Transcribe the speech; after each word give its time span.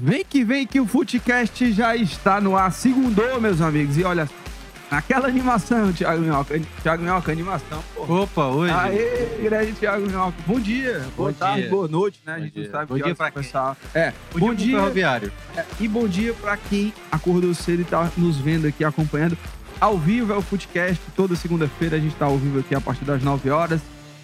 Vem 0.00 0.24
que 0.24 0.44
vem 0.44 0.64
que 0.66 0.78
o 0.80 0.86
Footcast 0.86 1.72
já 1.72 1.96
está 1.96 2.40
no 2.40 2.56
ar. 2.56 2.72
Segundou, 2.72 3.40
meus 3.40 3.60
amigos. 3.60 3.96
E 3.98 4.04
olha, 4.04 4.28
aquela 4.88 5.26
animação, 5.26 5.92
Thiago 5.92 6.22
Minhoca. 6.22 6.60
Thiago 6.82 7.02
Minhoca, 7.02 7.32
animação. 7.32 7.82
Pô. 7.96 8.22
Opa, 8.22 8.46
hoje. 8.46 8.72
Aê, 8.72 9.40
grande 9.42 9.72
Thiago 9.72 10.06
Minhoca. 10.06 10.34
Bom 10.46 10.60
dia, 10.60 11.04
boa 11.16 11.32
Bom 11.32 11.38
tarde, 11.38 11.62
dia. 11.62 11.70
boa 11.70 11.88
noite, 11.88 12.20
né? 12.24 12.34
a 12.34 12.36
Bom 12.36 12.44
gente 12.44 12.54
não 12.56 12.62
dia. 12.62 12.70
sabe 12.70 12.86
Bom 12.86 12.94
que 12.94 13.02
dia 13.02 13.14
pra 13.16 13.30
começar. 13.32 13.76
É, 13.92 14.12
Bom, 14.32 14.38
bom 14.38 14.54
dia. 14.54 14.78
Ferroviário. 14.78 15.32
É, 15.56 15.64
e 15.80 15.88
bom 15.88 16.06
dia 16.06 16.32
pra 16.34 16.56
quem 16.56 16.94
acordou 17.10 17.52
cedo 17.52 17.82
e 17.82 17.84
tá 17.84 18.08
nos 18.16 18.36
vendo 18.36 18.68
aqui, 18.68 18.84
acompanhando. 18.84 19.36
Ao 19.80 19.98
vivo 19.98 20.32
é 20.32 20.36
o 20.36 20.42
Footcast, 20.42 21.02
toda 21.16 21.34
segunda-feira 21.34 21.96
a 21.96 22.00
gente 22.00 22.14
tá 22.14 22.26
ao 22.26 22.38
vivo 22.38 22.60
aqui 22.60 22.74
a 22.74 22.80
partir 22.80 23.04
das 23.04 23.20
9 23.22 23.50
horas. 23.50 23.80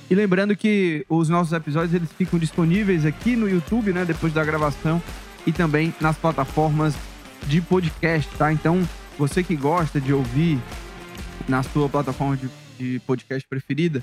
E 0.09 0.15
lembrando 0.15 0.55
que 0.55 1.05
os 1.09 1.29
nossos 1.29 1.53
episódios 1.53 1.95
eles 1.95 2.11
ficam 2.13 2.39
disponíveis 2.39 3.05
aqui 3.07 3.35
no 3.35 3.49
YouTube, 3.49 3.93
né, 3.93 4.05
depois 4.05 4.33
da 4.33 4.45
gravação 4.45 5.03
e 5.47 5.53
também 5.53 5.95
nas 6.01 6.17
plataformas 6.17 6.95
de 7.47 7.61
podcast, 7.61 8.31
tá? 8.37 8.53
Então, 8.53 8.87
você 9.19 9.43
que 9.43 9.55
gosta 9.55 10.01
de 10.01 10.13
ouvir 10.13 10.59
na 11.49 11.63
sua 11.63 11.89
plataforma 11.89 12.37
de, 12.37 12.49
de 12.79 13.01
podcast 13.01 13.47
preferida, 13.49 14.03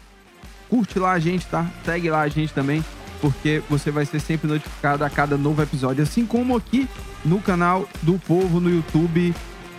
curte 0.70 1.00
lá 1.00 1.12
a 1.14 1.20
gente, 1.20 1.46
tá? 1.48 1.70
Segue 1.84 2.10
lá 2.10 2.22
a 2.22 2.28
gente 2.28 2.54
também, 2.54 2.84
porque 3.20 3.62
você 3.70 3.92
vai 3.92 4.06
ser 4.06 4.20
sempre 4.20 4.48
notificado 4.48 5.04
a 5.04 5.10
cada 5.10 5.38
novo 5.38 5.62
episódio. 5.62 6.04
Assim 6.04 6.26
como 6.26 6.56
aqui 6.56 6.88
no 7.26 7.40
canal 7.40 7.88
do 8.02 8.20
Povo 8.20 8.60
no 8.60 8.70
YouTube. 8.70 9.34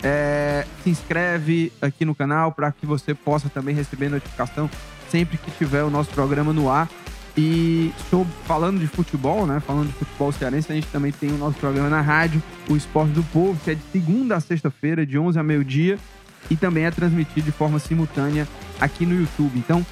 É, 0.04 0.66
se 0.82 0.90
inscreve 0.90 1.72
aqui 1.80 2.04
no 2.04 2.12
canal 2.12 2.50
para 2.50 2.72
que 2.72 2.84
você 2.84 3.14
possa 3.14 3.48
também 3.48 3.72
receber 3.72 4.08
notificação 4.08 4.68
sempre 5.08 5.38
que 5.38 5.50
tiver 5.52 5.84
o 5.84 5.90
nosso 5.90 6.10
programa 6.10 6.52
no 6.52 6.68
ar. 6.68 6.88
E 7.36 7.92
estou 7.98 8.26
falando 8.44 8.78
de 8.78 8.86
futebol, 8.86 9.46
né? 9.46 9.60
Falando 9.60 9.86
de 9.86 9.94
futebol 9.94 10.30
cearense, 10.32 10.70
a 10.70 10.74
gente 10.74 10.88
também 10.88 11.12
tem 11.12 11.30
o 11.30 11.38
nosso 11.38 11.58
programa 11.58 11.88
na 11.88 12.00
rádio, 12.00 12.42
o 12.68 12.76
Esporte 12.76 13.12
do 13.12 13.22
Povo, 13.24 13.58
que 13.64 13.70
é 13.70 13.74
de 13.74 13.82
segunda 13.90 14.36
a 14.36 14.40
sexta-feira, 14.40 15.06
de 15.06 15.18
11 15.18 15.38
a 15.38 15.42
meio-dia, 15.42 15.98
e 16.50 16.56
também 16.56 16.84
é 16.84 16.90
transmitido 16.90 17.46
de 17.46 17.52
forma 17.52 17.78
simultânea 17.78 18.46
aqui 18.80 19.06
no 19.06 19.18
YouTube. 19.18 19.58
Então, 19.58 19.84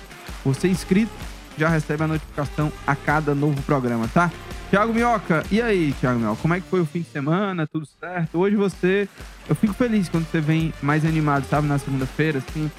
você 0.44 0.68
inscrito 0.68 1.12
já 1.60 1.68
recebe 1.68 2.02
a 2.04 2.08
notificação 2.08 2.72
a 2.86 2.96
cada 2.96 3.34
novo 3.34 3.60
programa, 3.62 4.08
tá? 4.08 4.30
Tiago 4.70 4.94
Minhoca, 4.94 5.44
e 5.50 5.60
aí, 5.60 5.94
Tiago 6.00 6.18
Minhoca, 6.18 6.40
como 6.40 6.54
é 6.54 6.60
que 6.60 6.66
foi 6.68 6.80
o 6.80 6.86
fim 6.86 7.00
de 7.00 7.08
semana? 7.08 7.66
Tudo 7.66 7.86
certo? 8.00 8.38
Hoje 8.38 8.56
você. 8.56 9.08
Eu 9.48 9.54
fico 9.54 9.74
feliz 9.74 10.08
quando 10.08 10.26
você 10.26 10.40
vem 10.40 10.72
mais 10.80 11.04
animado, 11.04 11.44
sabe, 11.50 11.66
na 11.66 11.78
segunda-feira, 11.78 12.38
assim. 12.38 12.70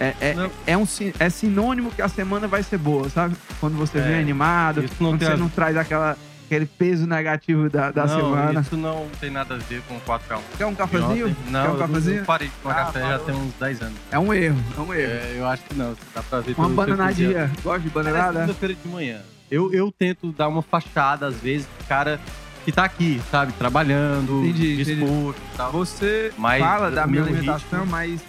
É, 0.00 0.14
é, 0.20 0.34
Não. 0.34 0.50
é, 0.66 0.76
um, 0.78 0.86
é 1.18 1.28
sinônimo 1.28 1.90
que 1.90 2.00
a 2.00 2.08
semana 2.08 2.48
vai 2.48 2.62
ser 2.62 2.78
boa, 2.78 3.08
sabe? 3.10 3.36
Quando 3.60 3.76
você 3.76 3.98
É, 3.98 4.02
vem 4.02 4.18
animado, 4.18 4.82
quando 4.96 5.18
você 5.18 5.26
a- 5.32 5.36
não 5.36 5.48
traz 5.50 5.76
aquela, 5.76 6.16
aquele 6.46 6.64
peso 6.64 7.06
negativo 7.06 7.68
da, 7.68 7.90
da 7.90 8.06
não, 8.06 8.16
semana. 8.16 8.60
isso 8.62 8.76
não 8.78 9.06
tem 9.20 9.30
nada 9.30 9.56
a 9.56 9.58
ver 9.58 9.82
com 9.86 10.00
4K1. 10.00 10.40
Quer 10.56 10.64
um 10.66 10.74
cafezinho? 10.74 11.36
Não, 11.50 11.62
Quer 11.62 11.68
um 11.68 11.72
eu 11.74 11.78
cafezinho? 11.78 12.16
não 12.16 12.24
parei 12.24 12.48
de 12.48 12.54
tomar 12.62 12.74
Ah, 12.74 12.84
café 12.86 13.00
já 13.00 13.18
tem 13.18 13.34
uns 13.34 13.52
10 13.60 13.82
anos. 13.82 13.98
É 14.10 14.18
um 14.18 14.32
erro, 14.32 14.56
é 14.76 14.80
um 14.80 14.94
erro. 14.94 15.12
É, 15.12 15.34
eu 15.36 15.46
acho 15.46 15.62
que 15.64 15.74
não, 15.74 15.94
dá 16.14 16.22
pra 16.22 16.40
ver 16.40 16.54
Uma 16.56 16.68
bananadinha. 16.70 17.50
Gosta 17.62 17.80
de 17.80 17.88
é 17.88 17.90
bananada? 17.90 18.32
segunda-feira 18.32 18.74
de 18.82 18.88
manhã. 18.88 19.18
Eu, 19.50 19.70
eu 19.74 19.92
tento 19.92 20.32
dar 20.32 20.48
uma 20.48 20.62
fachada, 20.62 21.26
às 21.26 21.34
vezes, 21.36 21.66
pro 21.76 21.86
cara 21.88 22.18
que 22.64 22.70
tá 22.72 22.84
aqui, 22.84 23.20
sabe? 23.30 23.52
Trabalhando, 23.52 24.44
Entendi, 24.44 24.74
entendi. 24.80 24.94
disposto 24.96 25.40
e 25.52 25.56
tal. 25.56 25.72
Você 25.72 26.32
Mas 26.38 26.62
fala 26.62 26.90
da 26.90 27.06
minha 27.06 27.22
alimentação, 27.22 27.80
ritmo- 27.80 27.86
mas 27.90 28.20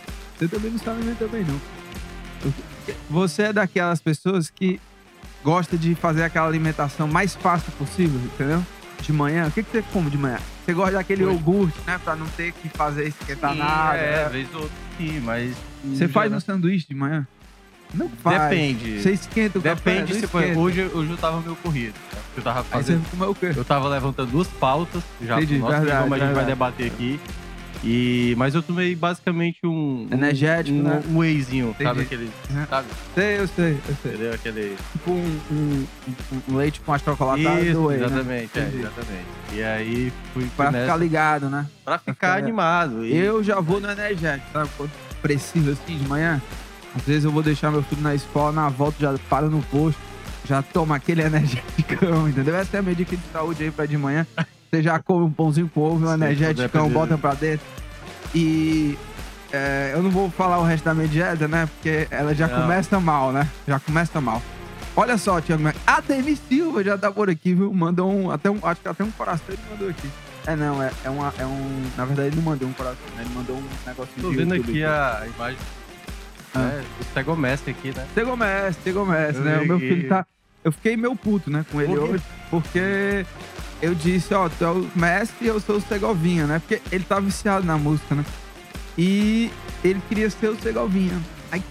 você 0.41 0.47
também 0.47 0.71
não 0.71 0.79
se 0.79 0.89
alimenta 0.89 1.27
bem, 1.27 1.45
não. 1.45 1.61
Você 3.11 3.43
é 3.43 3.53
daquelas 3.53 4.01
pessoas 4.01 4.49
que 4.49 4.79
gosta 5.43 5.77
de 5.77 5.93
fazer 5.93 6.23
aquela 6.23 6.47
alimentação 6.47 7.07
mais 7.07 7.35
fácil 7.35 7.71
possível, 7.73 8.19
entendeu? 8.19 8.65
De 9.01 9.13
manhã. 9.13 9.47
O 9.47 9.51
que, 9.51 9.61
que 9.61 9.69
você 9.71 9.83
come 9.93 10.09
de 10.09 10.17
manhã? 10.17 10.39
Você 10.65 10.73
gosta 10.73 10.93
daquele 10.93 11.23
Oi. 11.25 11.31
iogurte, 11.33 11.77
né? 11.85 11.99
Pra 12.03 12.15
não 12.15 12.25
ter 12.29 12.53
que 12.53 12.69
fazer 12.69 13.07
esquentar 13.07 13.53
Sim, 13.53 13.59
nada. 13.59 13.97
É, 13.97 14.23
né? 14.23 14.29
vez 14.29 14.47
ou 14.53 14.61
outra 14.61 14.77
sim, 14.97 15.19
mas... 15.19 15.55
Você 15.85 16.07
faz 16.07 16.31
um 16.31 16.35
no 16.35 16.41
sanduíche 16.41 16.87
de 16.87 16.95
manhã? 16.95 17.27
Não 17.93 18.09
faz. 18.09 18.49
Depende. 18.49 18.99
Você 19.01 19.11
esquenta 19.11 19.59
o 19.59 19.61
café? 19.61 19.75
Depende 20.01 20.13
não 20.21 20.29
se. 20.29 20.57
Hoje, 20.57 20.89
hoje 20.93 21.11
eu 21.11 21.17
tava 21.17 21.41
meio 21.41 21.55
corrido. 21.57 21.93
né? 22.13 22.19
Eu 22.37 22.43
tava 22.43 22.59
Aí 22.59 22.65
você 22.65 22.93
fazendo. 22.93 23.09
comeu 23.11 23.29
o 23.31 23.35
quê? 23.35 23.51
Eu 23.55 23.65
tava 23.65 23.89
levantando 23.89 24.31
duas 24.31 24.47
pautas 24.47 25.03
já 25.21 25.35
Entendi, 25.37 25.55
pro 25.59 25.69
nosso 25.69 25.81
verdade, 25.81 25.97
programa, 25.97 26.15
a 26.15 26.19
gente 26.19 26.25
vai 26.33 26.45
verdade. 26.45 26.47
debater 26.47 26.87
aqui. 26.87 27.19
E, 27.83 28.35
mas 28.37 28.53
eu 28.53 28.61
tomei 28.61 28.95
basicamente 28.95 29.57
um. 29.65 30.07
Energético, 30.11 30.77
um, 30.77 30.83
né? 30.83 31.03
um 31.09 31.17
wheyzinho, 31.17 31.71
sabe 31.71 31.83
Entendi. 31.85 32.01
aquele. 32.05 32.31
Uhum. 32.51 32.65
Sabe? 32.69 32.87
Sei, 33.15 33.39
eu 33.39 33.47
sei, 33.47 33.71
eu 33.89 33.95
sei. 34.03 34.11
Entendeu? 34.11 34.33
Aquele. 34.33 34.77
Tipo 34.91 35.11
um, 35.11 35.39
um- 35.51 35.85
um- 36.49 36.55
leite 36.57 36.79
com 36.81 36.93
achocolatado 36.93 37.63
Isso, 37.65 37.73
do 37.73 37.85
whey, 37.87 37.97
né? 37.97 38.05
exatamente, 38.05 38.59
é, 38.59 38.61
Entendi. 38.61 38.77
exatamente. 38.79 39.25
E 39.53 39.63
aí 39.63 40.13
fui, 40.33 40.45
Pra 40.55 40.71
nessa, 40.71 40.85
ficar 40.85 40.97
ligado, 40.97 41.49
né? 41.49 41.65
pra 41.83 41.97
ficar 41.97 42.13
ficar- 42.13 42.37
animado. 42.37 43.03
E, 43.03 43.17
Eu 43.17 43.43
já 43.43 43.59
vou 43.59 43.79
no 43.81 43.89
energético, 43.89 44.51
sabe? 44.53 44.69
Quando 44.77 44.91
preciso 45.21 45.71
assim 45.71 45.97
de 45.97 46.07
manhã. 46.07 46.39
Às 46.95 47.01
vezes 47.03 47.23
eu 47.23 47.31
vou 47.31 47.41
deixar 47.41 47.71
meu 47.71 47.81
filho 47.81 48.01
na 48.01 48.13
escola, 48.13 48.51
na 48.51 48.69
volta 48.69 48.97
já 48.99 49.15
paro 49.29 49.49
no 49.49 49.61
posto, 49.63 49.99
já 50.45 50.61
toma 50.61 50.95
aquele 50.97 51.21
energético, 51.25 52.05
entendeu? 52.29 52.55
Essa 52.55 52.77
é 52.77 52.79
a 52.79 52.83
dica 52.93 53.15
de 53.17 53.23
saúde 53.33 53.63
aí 53.63 53.71
pra 53.71 53.85
de 53.87 53.97
manhã. 53.97 54.27
Você 54.71 54.81
já 54.81 54.99
come 54.99 55.25
um 55.25 55.31
pãozinho 55.31 55.69
com 55.73 55.81
ovo, 55.81 56.07
um 56.07 56.13
energético, 56.13 56.89
bota 56.89 57.17
pra 57.17 57.33
dentro. 57.33 57.65
E 58.33 58.97
é, 59.51 59.91
eu 59.93 60.01
não 60.01 60.09
vou 60.09 60.31
falar 60.31 60.59
o 60.59 60.63
resto 60.63 60.85
da 60.85 60.93
minha 60.93 61.09
dieta, 61.09 61.45
né? 61.45 61.65
Porque 61.65 62.07
ela 62.09 62.33
já 62.33 62.47
Não. 62.47 62.61
começa 62.61 62.97
mal, 62.97 63.33
né? 63.33 63.45
Já 63.67 63.81
começa 63.81 64.21
mal. 64.21 64.41
Olha 64.95 65.17
só, 65.17 65.41
Tiago. 65.41 65.63
A 65.85 65.99
Denis 65.99 66.39
Silva 66.47 66.81
já 66.85 66.97
tá 66.97 67.11
por 67.11 67.29
aqui, 67.29 67.53
viu? 67.53 67.73
Mandou 67.73 68.09
um. 68.09 68.31
Até 68.31 68.49
um 68.49 68.59
acho 68.63 68.79
que 68.79 68.87
até 68.87 69.03
um 69.03 69.11
coração 69.11 69.45
ele 69.49 69.59
mandou 69.69 69.89
aqui. 69.89 70.09
É, 70.47 70.55
não, 70.55 70.81
é, 70.81 70.89
é, 71.03 71.09
uma, 71.09 71.33
é 71.37 71.45
um. 71.45 71.83
Na 71.97 72.05
verdade, 72.05 72.29
ele 72.29 72.37
não 72.37 72.43
mandou 72.43 72.69
um 72.69 72.73
coração, 72.73 73.05
né? 73.17 73.23
Ele 73.25 73.33
mandou 73.35 73.57
um 73.57 73.63
negocinho 73.85 74.21
tô 74.21 74.31
vendo 74.31 74.55
YouTube 74.55 74.69
aqui 74.71 74.83
a 74.85 75.27
imagem 75.35 75.59
Ah. 76.55 76.59
né, 76.59 76.83
do 76.97 77.05
Tegomestre 77.13 77.71
aqui, 77.71 77.89
né? 77.89 78.07
Messi, 78.37 78.79
Eu 78.89 79.43
né? 79.43 79.59
O 79.59 79.67
meu 79.67 79.79
filho 79.79 80.07
tá. 80.07 80.25
Eu 80.63 80.71
fiquei 80.71 80.95
meio 80.95 81.15
puto, 81.15 81.49
né, 81.49 81.65
com 81.71 81.81
ele 81.81 81.97
hoje, 81.97 82.23
porque 82.49 83.25
eu 83.81 83.95
disse, 83.95 84.33
ó, 84.33 84.47
tu 84.49 84.63
é 84.63 84.69
o 84.71 84.87
Messi 84.95 85.33
e 85.41 85.47
eu 85.47 85.59
sou 85.59 85.77
o 85.77 85.81
Segovinha, 85.81 86.45
né? 86.47 86.59
Porque 86.59 86.81
ele 86.91 87.03
tá 87.03 87.19
viciado 87.19 87.65
na 87.65 87.77
música, 87.77 88.13
né? 88.15 88.23
E 88.97 89.49
ele 89.83 90.01
queria 90.07 90.29
ser 90.29 90.49
o 90.49 90.55
Segovinha. 90.59 91.19
Aí, 91.51 91.63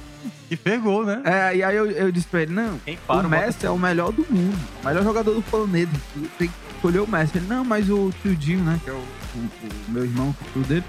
E 0.51 0.57
pegou, 0.57 1.05
né? 1.05 1.23
é, 1.25 1.57
e 1.57 1.63
aí 1.63 1.77
eu, 1.77 1.91
eu 1.91 2.11
disse 2.11 2.27
pra 2.27 2.43
ele, 2.43 2.53
não, 2.53 2.81
para, 3.07 3.27
o 3.27 3.31
Messi 3.31 3.67
é 3.67 3.71
o 3.71 3.79
melhor 3.79 4.11
do 4.13 4.27
mundo, 4.29 4.59
o 4.83 4.87
melhor 4.87 5.03
jogador 5.05 5.35
do 5.35 5.43
planeta. 5.43 5.93
Tem 6.39 6.49
que 6.49 6.55
escolher 6.75 7.01
o 7.01 7.07
Messi. 7.07 7.39
Ele, 7.39 7.47
não, 7.47 7.65
mas 7.65 7.89
o 7.91 8.13
tio 8.23 8.35
Dinho, 8.35 8.65
né? 8.65 8.81
Que 8.83 8.91
é 8.91 8.93
o, 8.93 8.97
o- 8.97 9.49
o 9.89 9.91
meu 9.91 10.05
irmão, 10.05 10.35
o 10.41 10.53
tio 10.53 10.63
dele. 10.63 10.85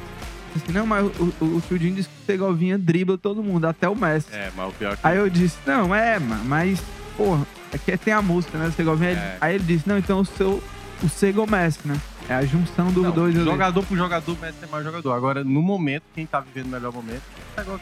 Disse, 0.55 0.71
não, 0.71 0.85
mas 0.85 1.05
o, 1.05 1.33
o, 1.41 1.45
o 1.57 1.63
tio 1.67 1.77
Dinho 1.79 1.95
disse 1.95 2.09
que 2.09 2.15
o 2.23 2.25
Segovinha 2.25 2.77
dribla 2.77 3.17
todo 3.17 3.43
mundo, 3.43 3.65
até 3.65 3.87
o 3.87 3.95
Messi. 3.95 4.27
É, 4.31 4.51
mas 4.55 4.69
o 4.69 4.73
pior 4.73 4.93
é 4.93 4.95
que. 4.95 5.01
Aí 5.07 5.17
eu 5.17 5.29
disse, 5.29 5.57
não, 5.65 5.93
é, 5.93 6.17
mas, 6.19 6.81
porra, 7.15 7.45
é 7.71 7.77
que 7.77 7.95
tem 7.97 8.13
a 8.13 8.21
música, 8.21 8.57
né? 8.57 8.67
O 8.67 8.71
Segovinha. 8.71 9.11
É. 9.11 9.37
Aí 9.39 9.55
ele 9.55 9.63
disse, 9.63 9.87
não, 9.87 9.97
então 9.97 10.19
o 10.21 10.25
seu. 10.25 10.61
O 11.03 11.09
Segomessi, 11.09 11.79
né? 11.85 11.99
É 12.29 12.35
a 12.35 12.45
junção 12.45 12.91
dos 12.91 13.03
Não, 13.03 13.11
dois 13.11 13.33
jogador 13.35 13.83
por 13.83 13.97
jogador, 13.97 14.31
o 14.33 14.39
Messi 14.39 14.57
é 14.63 14.67
mais 14.67 14.83
jogador. 14.83 15.11
Agora, 15.13 15.43
no 15.43 15.61
momento, 15.61 16.03
quem 16.13 16.25
tá 16.25 16.39
vivendo 16.39 16.67
o 16.67 16.69
melhor 16.69 16.93
momento 16.93 17.23
é 17.57 17.61
o. 17.61 17.79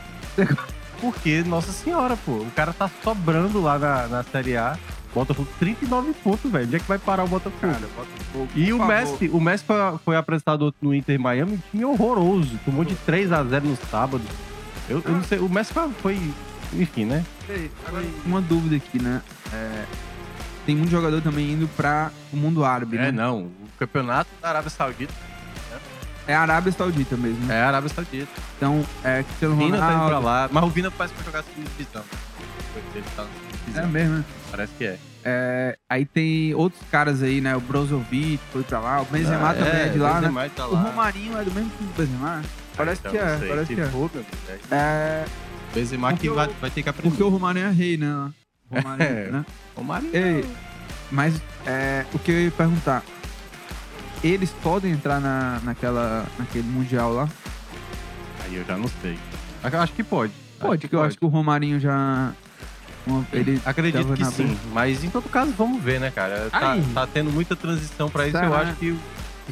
Porque, 1.01 1.44
nossa 1.44 1.71
senhora, 1.71 2.18
pô, 2.18 2.31
o 2.33 2.51
cara 2.56 2.74
tá 2.74 2.89
sobrando 3.04 3.62
lá 3.62 3.77
na, 3.80 4.07
na 4.07 4.24
Série 4.24 4.57
A. 4.57 4.77
Botafogo 5.13 5.48
39 5.57 6.13
pontos, 6.24 6.51
velho. 6.51 6.66
Onde 6.68 6.75
é 6.75 6.80
que 6.80 6.88
vai 6.88 7.00
parar 7.00 7.24
o 7.24 7.27
Botafogo? 7.27 7.62
Cara, 7.74 7.88
Botafogo, 7.95 8.48
E 8.56 8.71
o 8.71 8.77
favor. 8.77 8.94
Messi, 8.95 9.30
o 9.30 9.39
Messi 9.39 9.63
foi, 9.63 9.75
foi 10.06 10.16
apresentado 10.16 10.74
no 10.81 10.94
Inter 10.94 11.19
Miami, 11.19 11.54
um 11.54 11.60
time 11.71 11.86
horroroso. 11.86 12.60
Tomou 12.63 12.86
de 12.86 12.95
3 12.95 13.31
a 13.31 13.44
0 13.44 13.66
no 13.68 13.77
sábado. 13.89 14.24
Eu, 14.88 15.01
eu 15.04 15.12
não 15.12 15.24
sei, 15.24 15.39
o 15.39 15.50
Messi 15.50 15.74
foi, 15.74 15.89
foi- 16.01 16.31
enfim, 16.74 17.06
né? 17.06 17.25
Agora, 17.88 18.06
uma 18.25 18.39
dúvida 18.42 18.75
aqui, 18.75 19.01
né? 19.01 19.21
É, 19.51 19.86
tem 20.69 20.75
muito 20.75 20.92
jogador 20.92 21.19
também 21.21 21.54
indo 21.54 21.68
pra 21.69 22.12
o 22.31 22.38
mundo 22.38 22.63
árabe, 22.63 22.95
É, 22.95 23.01
né? 23.06 23.12
não. 23.12 23.39
O 23.45 23.51
campeonato 23.80 24.30
da 24.39 24.50
Arábia 24.50 24.69
Saudita 24.69 25.12
É 26.27 26.36
Arábia 26.36 26.71
Saudita 26.71 27.18
mesmo, 27.18 27.44
né? 27.48 27.56
é 27.57 27.63
a 27.63 27.68
Arábia 27.69 27.89
Saudita. 27.89 28.27
Então, 28.56 28.86
é 29.04 29.24
Cristiano 29.24 29.56
O 29.56 29.57
Vina 29.57 29.80
tá 29.80 29.86
indo 29.86 29.94
pra 29.95 30.06
Ronaldo. 30.06 30.25
lá, 30.27 30.50
mas 30.51 30.63
o 30.63 30.68
Vina 30.69 30.92
parece 30.92 31.16
que 31.16 31.24
vai 31.24 31.31
jogar 31.33 31.44
segunda 31.44 31.69
divisão. 31.75 32.04
Ele 32.94 33.04
tá. 33.16 33.25
É 33.81 33.86
mesmo, 33.88 34.18
né? 34.18 34.25
Parece 34.51 34.74
que 34.77 34.86
é. 34.86 35.00
É, 35.25 35.77
aí 35.89 36.06
tem 36.06 36.54
outros 36.54 36.80
caras 36.92 37.24
aí, 37.24 37.42
né? 37.42 37.56
O 37.56 37.60
Brozovic 37.60 38.39
foi 38.54 38.62
pra 38.63 38.80
lá, 38.80 39.01
o 39.01 39.06
Benzema 39.06 39.50
Ah, 39.50 39.54
também 39.56 39.71
é 39.81 39.88
de 39.89 39.98
lá, 39.98 40.13
né? 40.21 40.27
Benzema 40.27 40.50
tá 40.56 40.68
O 40.68 40.74
lá. 40.74 40.81
Romarinho 40.83 41.36
é 41.36 41.44
do 41.44 41.51
mesmo 41.51 41.71
time 41.77 41.89
do 41.92 41.98
Benzema? 41.98 42.42
Parece 42.77 43.00
Então, 43.01 43.12
que 43.12 43.18
é, 43.18 43.38
parece 43.48 43.66
Se 43.66 43.74
que 43.75 43.81
é. 43.81 43.83
amigo, 43.86 44.12
é. 44.71 44.75
É, 44.75 45.25
Benzema 45.74 46.10
Porque 46.10 46.21
que 46.21 46.30
o- 46.30 46.36
vai, 46.36 46.48
vai 46.62 46.69
ter 46.69 46.83
que 46.83 46.89
aprender. 46.89 47.10
porque 47.10 47.24
o 47.24 47.30
Romarinho 47.30 47.66
é 47.66 47.71
rei, 47.71 47.98
né? 47.98 48.30
O 48.69 48.75
Romarinho, 48.75 49.10
É. 49.10 49.31
né? 49.31 49.45
Romarinho 49.75 50.16
Ei, 50.16 50.45
mas 51.12 51.42
é, 51.66 52.06
o 52.13 52.19
que 52.19 52.31
eu 52.31 52.39
ia 52.42 52.51
perguntar, 52.51 53.04
eles 54.24 54.51
podem 54.62 54.92
entrar 54.92 55.19
na, 55.19 55.60
naquela, 55.63 56.25
naquele 56.38 56.68
Mundial 56.68 57.13
lá? 57.13 57.30
Aí 58.44 58.56
eu 58.56 58.66
já 58.66 58.77
não 58.77 58.89
sei. 59.01 59.18
Eu 59.63 59.81
Acho 59.81 59.94
que 59.94 60.04
pode. 60.04 60.33
Pode, 60.60 60.81
porque 60.81 60.95
eu 60.95 61.01
acho 61.01 61.18
que 61.18 61.25
o 61.25 61.30
Romarinho 61.30 61.80
já... 61.80 62.33
ele 63.31 63.62
Acredito 63.66 64.13
que 64.13 64.25
sim. 64.25 64.57
Mas 64.74 65.04
em 65.04 65.10
todo 65.10 65.30
caso, 65.30 65.51
vamos 65.57 65.81
ver, 65.81 66.00
né, 66.00 66.12
cara? 66.12 66.50
Tá, 66.50 66.77
tá 66.94 67.07
tendo 67.07 67.31
muita 67.31 67.56
transição 67.56 68.10
pra 68.10 68.27
isso. 68.27 68.38
Será? 68.38 68.48
Eu 68.48 68.56
acho 68.56 68.74
que. 68.75 69.00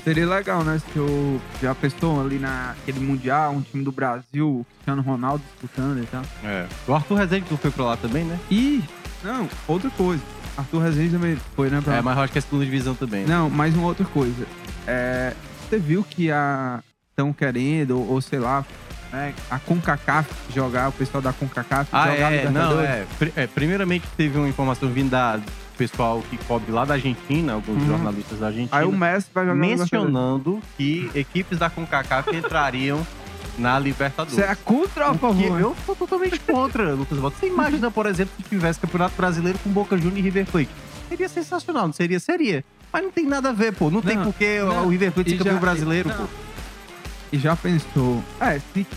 Seria 0.03 0.27
legal, 0.27 0.63
né? 0.63 0.79
Se 0.79 0.97
eu 0.99 1.41
já 1.61 1.73
pensou 1.73 2.21
ali 2.21 2.37
naquele 2.37 2.99
Mundial, 2.99 3.53
um 3.53 3.61
time 3.61 3.83
do 3.83 3.91
Brasil, 3.91 4.47
o 4.47 4.65
Cristiano 4.75 5.01
Ronaldo 5.01 5.43
disputando 5.43 6.03
e 6.03 6.05
tal. 6.05 6.21
É. 6.43 6.67
O 6.87 6.93
Arthur 6.93 7.15
Rezende 7.15 7.47
não 7.49 7.57
foi 7.57 7.71
pra 7.71 7.83
lá 7.85 7.97
também, 7.97 8.23
né? 8.23 8.37
E, 8.51 8.83
não, 9.23 9.49
outra 9.67 9.89
coisa. 9.91 10.21
Arthur 10.57 10.79
Rezende 10.79 11.11
também 11.13 11.37
foi, 11.55 11.69
né? 11.69 11.81
Pra... 11.83 11.95
É, 11.97 12.01
mas 12.01 12.17
eu 12.17 12.23
acho 12.23 12.33
que 12.33 12.39
é 12.39 12.41
segunda 12.41 12.65
divisão 12.65 12.95
também. 12.95 13.25
né? 13.25 13.35
Não, 13.35 13.49
mais 13.49 13.75
uma 13.75 13.87
outra 13.87 14.05
coisa. 14.05 14.45
É, 14.87 15.33
você 15.69 15.77
viu 15.77 16.03
que 16.03 16.31
a 16.31 16.79
estão 17.11 17.31
querendo, 17.33 17.97
ou, 17.99 18.09
ou 18.13 18.21
sei 18.21 18.39
lá, 18.39 18.63
né, 19.11 19.33
a 19.49 19.57
CONCACAF 19.59 20.29
jogar, 20.53 20.89
o 20.89 20.91
pessoal 20.91 21.21
da 21.21 21.33
CONCACAF 21.33 21.89
Ah, 21.91 22.11
jogar 22.11 22.31
é, 22.33 22.49
não, 22.49 22.79
é. 22.81 23.05
Pri- 23.19 23.33
é, 23.35 23.47
Primeiramente, 23.47 24.05
teve 24.15 24.37
uma 24.37 24.47
informação 24.47 24.89
vinda 24.89 25.37
do 25.37 25.51
pessoal 25.77 26.23
que 26.29 26.37
cobre 26.45 26.71
lá 26.71 26.85
da 26.85 26.95
Argentina, 26.95 27.53
alguns 27.53 27.81
Uhum. 27.81 27.87
jornalistas 27.87 28.39
da 28.39 28.47
Argentina, 28.47 28.77
Aí 28.79 28.85
o 28.85 28.91
Messi 28.91 29.27
vai 29.33 29.45
jogar 29.45 29.55
mencionando 29.59 30.59
que 30.75 31.09
equipes 31.13 31.57
da 31.59 31.69
CONCACAF 31.69 32.29
entrariam 32.35 33.05
na 33.57 33.77
Libertadores. 33.79 34.35
Você 34.35 34.41
é 34.43 34.55
contra 34.55 35.05
ou 35.05 35.11
a 35.11 35.13
O 35.13 35.17
favor? 35.17 35.59
eu 35.59 35.75
sou 35.85 35.95
totalmente 35.95 36.39
contra, 36.39 36.93
Lucas 36.93 37.17
Volta. 37.17 37.37
Você 37.39 37.47
imagina, 37.47 37.89
por 37.91 38.05
exemplo, 38.05 38.33
se 38.37 38.43
tivesse 38.49 38.79
Campeonato 38.79 39.15
Brasileiro 39.15 39.57
com 39.59 39.69
Boca 39.69 39.97
Juniors 39.97 40.17
e 40.17 40.21
River 40.21 40.45
Plate. 40.45 40.69
Seria 41.09 41.29
sensacional, 41.29 41.85
não 41.87 41.93
seria? 41.93 42.19
Seria. 42.19 42.63
Mas 42.91 43.03
não 43.03 43.11
tem 43.11 43.25
nada 43.25 43.49
a 43.49 43.53
ver, 43.53 43.73
pô. 43.73 43.89
Não, 43.89 44.01
tem 44.01 44.15
Não, 44.15 44.23
porquê 44.25 44.59
não. 44.59 44.85
o 44.85 44.89
River 44.89 45.11
Plate 45.11 45.29
ser 45.31 45.37
campeão 45.37 45.55
já- 45.55 45.59
brasileiro, 45.61 46.09
não. 46.09 46.15
pô. 46.17 46.23
E 47.31 47.37
já 47.37 47.55
pensou, 47.57 48.23
é, 48.39 48.59
se, 48.73 48.87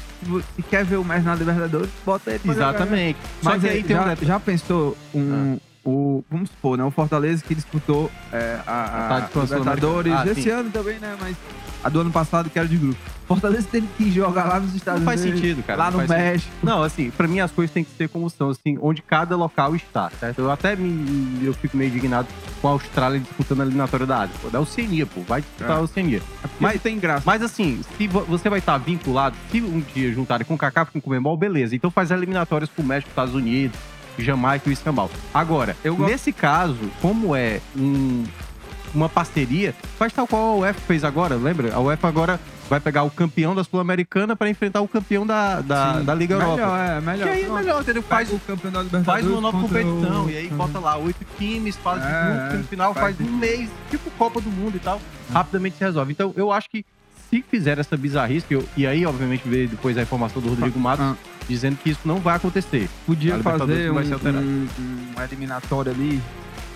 se 0.56 0.62
quer 0.68 0.84
ver 0.84 0.96
o 0.96 1.04
Messi 1.04 1.24
na 1.24 1.34
Libertadores, 1.34 1.90
bota 2.06 2.30
ele 2.30 2.40
jogar. 2.44 2.68
Exatamente. 2.74 3.18
Só 3.42 3.50
Mas 3.50 3.62
que 3.62 3.68
aí 3.68 3.82
tem 3.82 3.96
já, 3.96 4.12
um 4.12 4.16
já 4.24 4.40
pensou 4.40 4.96
um. 5.14 5.56
Ah. 5.58 5.70
O, 5.82 6.22
vamos 6.30 6.50
supor, 6.50 6.76
né? 6.76 6.84
O 6.84 6.90
Fortaleza 6.90 7.42
que 7.42 7.54
disputou 7.54 8.10
é, 8.30 8.58
a, 8.66 8.72
a, 8.72 9.16
a 9.16 9.42
Libertadores. 9.42 10.12
Ah, 10.12 10.26
esse 10.26 10.42
sim. 10.42 10.50
ano 10.50 10.70
também, 10.70 10.98
né? 10.98 11.16
Mas 11.18 11.34
a 11.82 11.88
do 11.88 12.00
ano 12.00 12.11
passado 12.11 12.50
que 12.50 12.59
era 12.59 12.67
de 12.69 12.77
grupo. 12.77 12.99
Fortaleza 13.27 13.69
teve 13.71 13.87
que 13.97 14.11
jogar 14.11 14.44
lá 14.44 14.59
nos 14.61 14.75
Estados 14.75 15.00
Não 15.00 15.06
faz 15.06 15.21
Unidos. 15.23 15.41
sentido, 15.41 15.62
cara. 15.62 15.79
lá 15.79 15.91
no 15.91 15.99
faz 15.99 16.09
sentido. 16.11 16.25
México. 16.25 16.53
Não, 16.62 16.82
assim, 16.82 17.11
pra 17.11 17.29
mim 17.29 17.38
as 17.41 17.50
coisas 17.53 17.73
têm 17.73 17.85
que 17.85 17.91
ser 17.97 18.09
como 18.09 18.29
são, 18.29 18.50
assim, 18.50 18.77
onde 18.82 19.00
cada 19.03 19.37
local 19.37 19.75
está, 19.77 20.11
certo? 20.19 20.41
Eu 20.41 20.50
até 20.50 20.75
me, 20.75 21.44
eu 21.47 21.55
fico 21.55 21.77
meio 21.77 21.91
indignado 21.91 22.27
com 22.61 22.69
a 22.69 22.73
Austrália 22.73 23.21
disputando 23.21 23.61
a 23.61 23.65
eliminatória 23.65 24.05
da 24.05 24.23
Ásia. 24.23 24.35
Pô, 24.43 24.49
da 24.50 24.61
Oceania, 24.61 25.06
pô, 25.06 25.21
vai 25.23 25.41
disputar 25.43 25.71
É. 25.77 25.79
a 25.79 25.81
Oceania. 25.81 26.21
Mas 26.59 26.82
tem 26.82 26.99
graça. 26.99 27.23
Mas 27.25 27.41
assim, 27.43 27.81
se 27.97 28.09
vo- 28.09 28.25
você 28.25 28.49
vai 28.50 28.59
estar 28.59 28.77
vinculado, 28.79 29.37
se 29.50 29.61
um 29.62 29.81
dia 29.94 30.12
juntarem 30.12 30.44
com 30.47 30.55
o 30.55 30.59
CACAF 30.59 30.91
com 30.91 30.99
o 30.99 31.03
Comembol, 31.03 31.37
beleza. 31.37 31.75
Então 31.77 31.91
faz 31.91 32.11
eliminatórias 32.11 32.69
com 32.75 32.82
o 32.82 32.85
México, 32.85 33.11
Estados 33.11 33.35
Unidos, 33.35 33.79
Jamaica 34.19 34.69
e 34.69 34.71
o 34.71 34.73
Escambau. 34.73 35.09
Agora, 35.32 35.77
Eu 35.85 35.97
nesse 35.99 36.32
caso, 36.32 36.77
como 37.00 37.35
é 37.35 37.61
um- 37.77 38.25
uma 38.94 39.08
parceria, 39.08 39.75
faz 39.98 40.12
tal 40.12 40.26
qual 40.26 40.52
a 40.52 40.56
UEFA 40.56 40.81
fez 40.81 41.04
agora, 41.04 41.34
lembra? 41.37 41.75
A 41.75 41.81
UEFA 41.81 42.08
agora 42.08 42.40
vai 42.69 42.78
pegar 42.81 43.02
o 43.02 43.10
campeão 43.10 43.54
da 43.54 43.64
Sul-Americana 43.64 44.37
para 44.37 44.48
enfrentar 44.48 44.81
o 44.81 44.87
campeão 44.88 45.26
da, 45.26 45.60
da, 45.60 45.98
Sim. 45.98 46.04
da 46.04 46.14
Liga 46.14 46.37
melhor, 46.38 46.58
Europa. 46.58 46.78
é, 46.78 47.00
melhor. 47.00 47.25
Que 47.25 47.28
aí 47.34 47.44
é 47.44 47.48
melhor, 47.48 47.82
entendeu? 47.82 48.02
Faz 48.02 48.32
o 48.32 48.38
campeão 48.38 48.70
da 48.72 48.82
Libertadores. 48.82 49.06
faz 49.25 49.26
uma 49.26 49.40
nova 49.40 49.60
competição 49.60 50.26
o- 50.26 50.31
e 50.31 50.37
aí 50.37 50.48
bota 50.48 50.78
lá 50.78 50.96
oito 50.96 51.25
times, 51.38 51.76
faz 51.76 52.02
É, 52.04 52.56
no 52.56 52.64
final 52.64 52.94
faz 52.94 53.16
faz 53.16 53.28
um 53.28 53.37
mês, 53.37 53.69
tipo 53.90 54.10
Copa 54.12 54.40
do 54.40 54.50
Mundo 54.50 54.76
e 54.76 54.81
tal, 54.81 55.00
rapidamente 55.32 55.76
se 55.78 55.84
resolve. 55.84 56.12
Então 56.12 56.32
eu 56.36 56.52
acho 56.52 56.70
que 56.70 56.84
se 57.28 57.43
fizer 57.48 57.78
essa 57.78 57.96
bizarrice, 57.96 58.46
eu- 58.50 58.64
e 58.76 58.86
aí 58.86 59.04
obviamente 59.06 59.43
veio 59.48 59.69
depois 59.69 59.96
a 59.98 60.02
informação 60.02 60.40
do 60.43 60.48
Rodrigo 60.48 60.78
Matos 60.78 61.04
Ah. 61.04 61.16
dizendo 61.48 61.76
que 61.82 61.90
isso 61.90 62.00
não 62.04 62.16
vai 62.20 62.36
acontecer. 62.36 62.88
Podia 63.06 63.36
fazer 63.38 63.90
um, 63.90 63.96
um, 63.98 64.69
um 65.19 65.22
eliminatório 65.22 65.90
ali. 65.93 66.20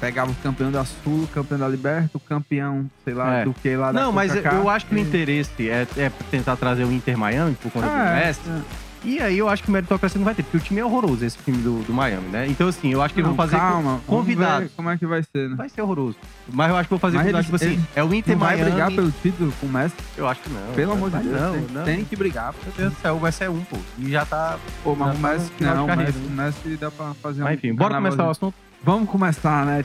Pegava 0.01 0.31
o 0.31 0.35
campeão 0.37 0.71
da 0.71 0.85
Sul, 0.85 1.25
o 1.25 1.29
campeão 1.29 1.59
da 1.59 1.69
Liberta, 1.69 2.11
o 2.17 2.21
campeão, 2.21 2.85
sei 3.05 3.15
lá, 3.15 3.37
É. 3.39 3.45
do 3.45 3.55
que 3.55 3.75
lá 3.77 3.91
da 3.93 4.01
Não, 4.03 4.13
mas 4.13 4.35
eu- 4.35 4.69
acho 4.69 4.87
que 4.87 4.95
o 4.95 4.99
interesse 4.99 5.69
é, 5.71 5.87
é 5.97 6.11
tentar 6.31 6.57
trazer 6.57 6.85
o 6.85 6.93
Inter 6.93 7.17
Miami 7.17 7.55
por 7.55 7.71
conta 7.73 7.87
do 7.87 7.93
É, 7.97 8.27
Messi. 8.27 8.41
E 9.07 9.21
aí 9.21 9.37
eu 9.37 9.51
acho 9.51 9.63
que 9.63 9.71
meritocracia 9.71 10.19
não 10.19 10.25
vai 10.25 10.35
ter, 10.35 10.43
porque 10.43 10.57
o 10.57 10.61
time 10.61 10.81
é 10.81 10.85
horroroso, 10.85 11.23
esse 11.27 11.37
time 11.45 11.59
do, 11.59 11.83
do 11.85 11.93
Miami, 11.93 12.27
né? 12.29 12.47
Então 12.49 12.67
assim, 12.69 12.91
eu 12.91 13.03
acho 13.03 13.13
que 13.13 13.21
eles 13.21 13.29
Não, 13.29 13.37
vão 13.37 13.45
fazer 13.47 13.59
calma, 13.59 14.01
convidados. 14.07 14.71
ver 14.71 14.75
Como 14.77 14.89
é 14.89 14.97
que 14.97 15.05
vai 15.07 15.23
ser, 15.23 15.51
né? 15.51 15.57
Vai 15.57 15.69
ser 15.69 15.83
horroroso. 15.83 16.17
Mas 16.51 16.71
eu 16.71 16.77
acho 16.77 16.85
que 16.89 16.91
vou 16.91 16.99
fazer 16.99 17.17
Mas 17.19 17.27
convidado, 17.27 17.47
eles- 17.47 17.47
tipo 17.47 17.57
assim, 17.57 17.75
eles 17.75 17.97
é 17.97 18.03
o 18.03 18.15
Inter 18.15 18.33
Não 18.35 18.41
vai 18.47 18.57
Miami. 18.57 18.71
brigar 18.71 18.91
pelo 18.93 19.11
título 19.23 19.53
com 19.61 19.67
o 19.67 19.69
Messi? 19.71 19.95
Eu 20.17 20.27
acho 20.27 20.41
que 20.41 20.49
não. 20.51 20.73
Pelo 20.75 20.93
amor 20.93 21.11
de 21.11 21.19
Deus. 21.19 21.41
Não, 21.41 21.53
tem, 21.53 21.67
não. 21.71 21.85
tem 21.85 22.05
que 22.07 22.17
brigar. 22.17 22.55
Meu 22.65 22.73
Deus 22.79 22.93
do 22.95 23.01
céu, 23.01 23.19
vai 23.19 23.31
ser 23.33 23.51
um, 23.51 23.61
pô. 23.65 23.77
E 23.99 24.11
já 24.11 24.25
tá. 24.25 24.57
Pô, 24.83 24.95
mas 24.97 25.19
o 25.19 25.21
tá 25.21 25.29
Messi, 25.29 25.51
de 25.59 25.65
não, 25.65 25.85
o 25.85 25.97
Messi, 25.97 26.19
né? 26.19 26.27
o 26.27 26.31
Messi 26.33 26.77
dá 26.81 26.91
pra 26.91 27.15
fazer 27.23 27.43
um 27.43 27.45
Mas 27.45 27.59
enfim, 27.59 27.75
bora 27.75 27.95
começar 27.97 28.27
o 28.27 28.31
assunto. 28.31 28.55
Vamos 28.85 29.09
começar, 29.09 29.65
né? 29.65 29.83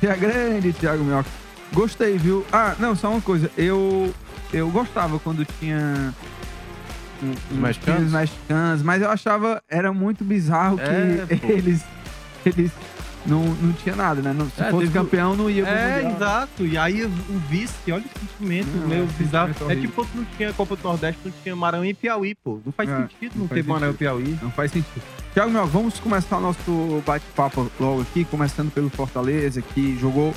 Tia 0.00 0.16
grande, 0.16 0.72
Thiago 0.72 1.04
Minhoca. 1.04 1.28
Gostei, 1.72 2.18
viu? 2.18 2.44
Ah, 2.52 2.74
não, 2.78 2.94
só 2.96 3.10
uma 3.10 3.20
coisa. 3.20 3.50
Eu, 3.56 4.12
eu 4.52 4.68
gostava 4.70 5.18
quando 5.18 5.44
tinha 5.44 6.12
uns 7.22 7.58
mexicanos? 7.58 8.00
times 8.00 8.12
mexicanos, 8.12 8.82
mas 8.82 9.00
eu 9.02 9.10
achava 9.10 9.62
era 9.68 9.92
muito 9.92 10.24
bizarro 10.24 10.78
É, 10.80 11.26
que 11.26 11.36
pô. 11.36 11.46
eles, 11.52 11.84
eles 12.44 12.70
não, 13.24 13.44
não 13.44 13.72
tinha 13.74 13.94
nada, 13.94 14.20
né? 14.20 14.32
Não- 14.32 14.50
se 14.50 14.60
É, 14.62 14.70
fosse 14.70 14.88
campeão, 14.90 15.36
não 15.36 15.48
ia 15.48 15.64
É, 15.66 16.02
Mundial. 16.02 16.12
exato. 16.16 16.66
E 16.66 16.76
aí 16.76 17.04
o 17.04 17.08
vice, 17.48 17.92
olha 17.92 18.04
o 18.04 18.18
sentimento 18.20 18.66
Não, 18.76 18.88
meio 18.88 19.04
é, 19.04 19.06
bizarro. 19.22 19.54
É 19.70 19.76
tipo 19.76 19.92
quando 19.94 20.14
não 20.14 20.24
tinha 20.36 20.52
Copa 20.52 20.76
do 20.76 20.82
Nordeste, 20.82 21.20
não 21.24 21.32
tinha 21.42 21.54
Maranhão 21.54 21.84
e 21.86 21.94
Piauí, 21.94 22.34
pô. 22.34 22.58
Não 22.66 22.72
faz 22.72 22.88
É, 22.90 22.96
sentido 23.02 23.32
não, 23.34 23.42
não 23.42 23.48
faz 23.48 23.62
ter 23.64 23.68
Maranhão 23.70 23.94
e 23.94 23.96
Piauí. 23.96 24.38
Não 24.42 24.50
faz 24.50 24.70
sentido. 24.72 25.02
Tiago 25.32 25.50
Minhoca, 25.50 25.68
vamos 25.68 25.98
começar 25.98 26.36
o 26.36 26.40
nosso 26.40 27.02
bate-papo 27.06 27.70
logo 27.80 28.02
aqui, 28.02 28.24
começando 28.24 28.70
pelo 28.70 28.90
Fortaleza, 28.90 29.62
que 29.62 29.98
jogou. 29.98 30.34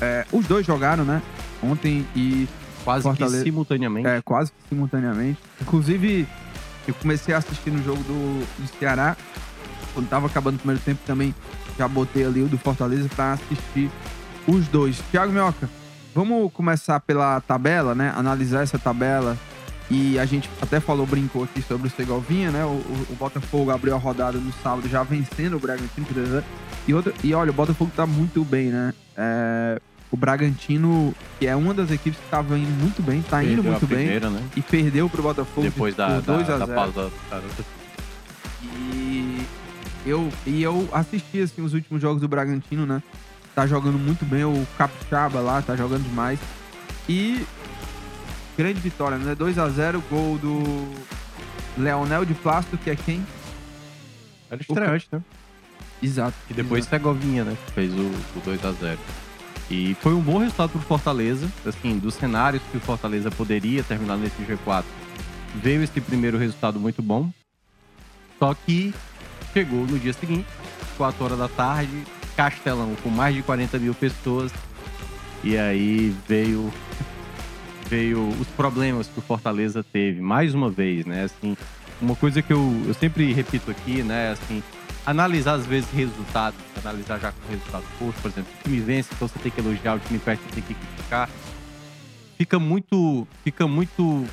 é, 0.00 0.24
os 0.32 0.46
dois 0.46 0.64
jogaram, 0.64 1.04
né? 1.04 1.20
Ontem 1.62 2.06
e 2.14 2.48
Quase 2.84 3.02
Fortaleza- 3.02 3.38
que 3.38 3.50
simultaneamente. 3.50 4.06
É, 4.08 4.22
quase 4.22 4.50
que 4.52 4.56
simultaneamente. 4.68 5.38
Inclusive, 5.60 6.26
eu 6.86 6.94
comecei 6.94 7.34
a 7.34 7.38
assistir 7.38 7.70
no 7.70 7.82
jogo 7.82 8.00
do, 8.04 8.46
do 8.62 8.78
Ceará. 8.78 9.16
Quando 9.92 10.08
tava 10.08 10.26
acabando 10.28 10.54
o 10.54 10.58
primeiro 10.58 10.80
tempo 10.82 11.00
também, 11.04 11.34
já 11.76 11.86
botei 11.88 12.24
ali 12.24 12.42
o 12.42 12.46
do 12.46 12.56
Fortaleza 12.56 13.08
pra 13.14 13.32
assistir 13.32 13.90
os 14.46 14.68
dois. 14.68 14.98
Thiago 15.10 15.32
Minhoca, 15.32 15.68
vamos 16.14 16.50
começar 16.52 17.00
pela 17.00 17.40
tabela, 17.40 17.94
né? 17.94 18.14
Analisar 18.16 18.62
essa 18.62 18.78
tabela. 18.78 19.36
E 19.90 20.18
a 20.18 20.26
gente 20.26 20.50
até 20.60 20.80
falou, 20.80 21.06
brincou 21.06 21.44
aqui 21.44 21.62
sobre 21.62 21.88
o 21.88 21.90
Segovinha, 21.90 22.50
né? 22.50 22.64
O, 22.64 22.68
o- 22.68 23.06
o 23.10 23.16
Botafogo 23.16 23.70
abriu 23.70 23.94
a 23.94 23.98
rodada 23.98 24.36
no 24.38 24.52
sábado 24.62 24.88
já 24.88 25.02
vencendo 25.02 25.56
o 25.56 25.58
Bragantino. 25.60 26.04
por 26.06 26.14
2 26.14 26.28
a 26.28 26.32
0. 26.32 26.44
E, 26.86 26.94
outra, 26.94 27.12
e 27.24 27.32
olha, 27.34 27.50
o 27.50 27.54
Botafogo 27.54 27.90
tá 27.96 28.04
muito 28.06 28.44
bem, 28.44 28.66
né? 28.66 28.92
É, 29.16 29.80
o 30.10 30.16
Bragantino, 30.16 31.14
que 31.38 31.46
é 31.46 31.56
uma 31.56 31.72
das 31.72 31.90
equipes 31.90 32.18
que 32.18 32.30
tava 32.30 32.58
indo 32.58 32.70
muito 32.82 33.02
bem, 33.02 33.22
tá 33.22 33.42
indo 33.42 33.54
Perdeu 33.62 33.70
a 33.70 33.72
muito 33.72 33.86
bem 33.86 33.98
primeira, 33.98 34.30
né? 34.30 34.42
e 34.56 34.62
perdeu 34.62 35.08
pro 35.08 35.22
Botafogo 35.22 35.62
Depois 35.62 35.94
da, 35.94 36.16
por 36.16 36.22
2 36.22 36.46
da, 36.46 36.54
a 36.54 36.58
da 36.58 36.66
0. 36.66 36.74
pausa 36.78 37.10
E 38.62 39.42
eu, 40.06 40.28
e 40.46 40.62
eu 40.62 40.88
assisti 40.92 41.40
assim, 41.42 41.62
os 41.62 41.74
últimos 41.74 42.00
jogos 42.00 42.20
do 42.20 42.28
Bragantino, 42.28 42.86
né? 42.86 43.02
Tá 43.54 43.66
jogando 43.66 43.98
muito 43.98 44.24
bem, 44.24 44.44
o 44.44 44.66
Capixaba 44.76 45.40
lá 45.40 45.60
tá 45.62 45.74
jogando 45.76 46.04
demais. 46.04 46.38
E 47.08 47.44
grande 48.58 48.80
vitória, 48.80 49.16
né? 49.16 49.36
2 49.36 49.56
a 49.56 49.68
0 49.68 50.02
gol 50.10 50.36
do 50.36 50.92
Leonel 51.76 52.24
de 52.24 52.34
Plástico, 52.34 52.76
que 52.76 52.90
é 52.90 52.96
quem? 52.96 53.24
Era 54.50 54.60
estreante, 54.60 55.08
né? 55.12 55.22
Exato. 56.02 56.36
E 56.50 56.54
depois 56.54 56.84
Segovinha, 56.84 57.44
né? 57.44 57.56
Que 57.66 57.72
fez 57.72 57.92
o, 57.92 58.02
o 58.02 58.42
2x0. 58.44 58.98
E 59.70 59.94
foi 60.00 60.12
um 60.12 60.20
bom 60.20 60.38
resultado 60.38 60.70
pro 60.70 60.80
Fortaleza. 60.80 61.48
Assim, 61.64 61.98
dos 61.98 62.14
cenários 62.14 62.62
que 62.72 62.78
o 62.78 62.80
Fortaleza 62.80 63.30
poderia 63.30 63.84
terminar 63.84 64.16
nesse 64.16 64.42
G4, 64.42 64.84
veio 65.54 65.82
esse 65.82 66.00
primeiro 66.00 66.36
resultado 66.36 66.80
muito 66.80 67.00
bom. 67.00 67.30
Só 68.40 68.54
que 68.54 68.92
chegou 69.52 69.86
no 69.86 69.98
dia 70.00 70.12
seguinte, 70.12 70.46
4 70.96 71.24
horas 71.24 71.38
da 71.38 71.48
tarde, 71.48 72.04
Castelão 72.36 72.96
com 73.02 73.08
mais 73.08 73.36
de 73.36 73.42
40 73.42 73.78
mil 73.78 73.94
pessoas. 73.94 74.52
E 75.44 75.56
aí 75.56 76.14
veio 76.26 76.72
veio 77.88 78.28
os 78.40 78.46
problemas 78.48 79.08
que 79.08 79.18
o 79.18 79.22
Fortaleza 79.22 79.82
teve 79.82 80.20
mais 80.20 80.54
uma 80.54 80.70
vez, 80.70 81.06
né? 81.06 81.24
Assim, 81.24 81.56
uma 82.00 82.14
coisa 82.14 82.42
que 82.42 82.52
eu, 82.52 82.82
eu 82.86 82.94
sempre 82.94 83.32
repito 83.32 83.70
aqui, 83.70 84.02
né? 84.02 84.32
Assim, 84.32 84.62
analisar 85.06 85.54
às 85.54 85.66
vezes 85.66 85.88
resultados, 85.90 86.58
analisar 86.84 87.18
já 87.18 87.32
com 87.32 87.46
o 87.48 87.50
resultado 87.50 87.84
posto, 87.98 88.20
por 88.20 88.30
exemplo, 88.30 88.50
o 88.58 88.62
time 88.62 88.80
vence, 88.80 89.08
então 89.14 89.26
você 89.26 89.38
tem 89.38 89.50
que 89.50 89.60
elogiar, 89.60 89.94
o 89.94 90.00
time 90.00 90.18
perde, 90.18 90.42
você 90.42 90.54
tem 90.54 90.62
que 90.62 90.74
criticar. 90.74 91.28
Fica 92.36 92.58
muito, 92.58 93.26
fica 93.42 93.66
muito 93.66 94.24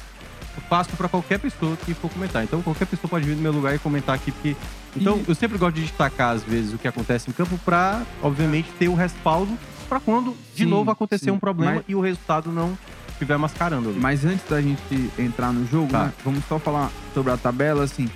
fácil 0.69 0.95
para 0.95 1.09
qualquer 1.09 1.39
pessoa 1.39 1.75
que 1.77 1.93
for 1.93 2.09
comentar. 2.11 2.43
Então 2.43 2.61
qualquer 2.61 2.85
pessoa 2.85 3.09
pode 3.09 3.25
vir 3.25 3.35
no 3.35 3.41
meu 3.41 3.51
lugar 3.51 3.73
e 3.75 3.79
comentar 3.79 4.15
aqui, 4.15 4.31
porque 4.31 4.55
então 4.95 5.17
E- 5.17 5.25
eu 5.29 5.35
sempre 5.35 5.57
gosto 5.57 5.75
de 5.75 5.81
destacar 5.83 6.35
às 6.35 6.43
vezes 6.43 6.73
o 6.73 6.77
que 6.77 6.87
acontece 6.87 7.29
em 7.29 7.33
campo 7.33 7.57
para, 7.65 8.03
obviamente, 8.21 8.69
ter 8.77 8.87
o 8.89 8.93
respaldo 8.95 9.57
para 9.89 9.99
quando 9.99 10.35
de 10.55 10.63
Sim, 10.63 10.69
novo 10.69 10.91
acontecer 10.91 11.25
sim. 11.25 11.31
um 11.31 11.39
problema 11.39 11.75
Mas- 11.75 11.83
e 11.87 11.95
o 11.95 11.99
resultado 12.01 12.51
não 12.51 12.77
estiver 13.15 13.37
mascarando 13.37 13.89
ali. 13.89 13.99
Mas 13.99 14.23
antes 14.25 14.47
da 14.47 14.61
gente 14.61 15.09
entrar 15.17 15.51
no 15.51 15.65
jogo, 15.67 15.91
Tá. 15.91 16.05
né, 16.05 16.13
vamos 16.23 16.43
só 16.47 16.59
falar 16.59 16.91
sobre 17.13 17.31
a 17.31 17.37
tabela, 17.37 17.83
assim. 17.83 18.09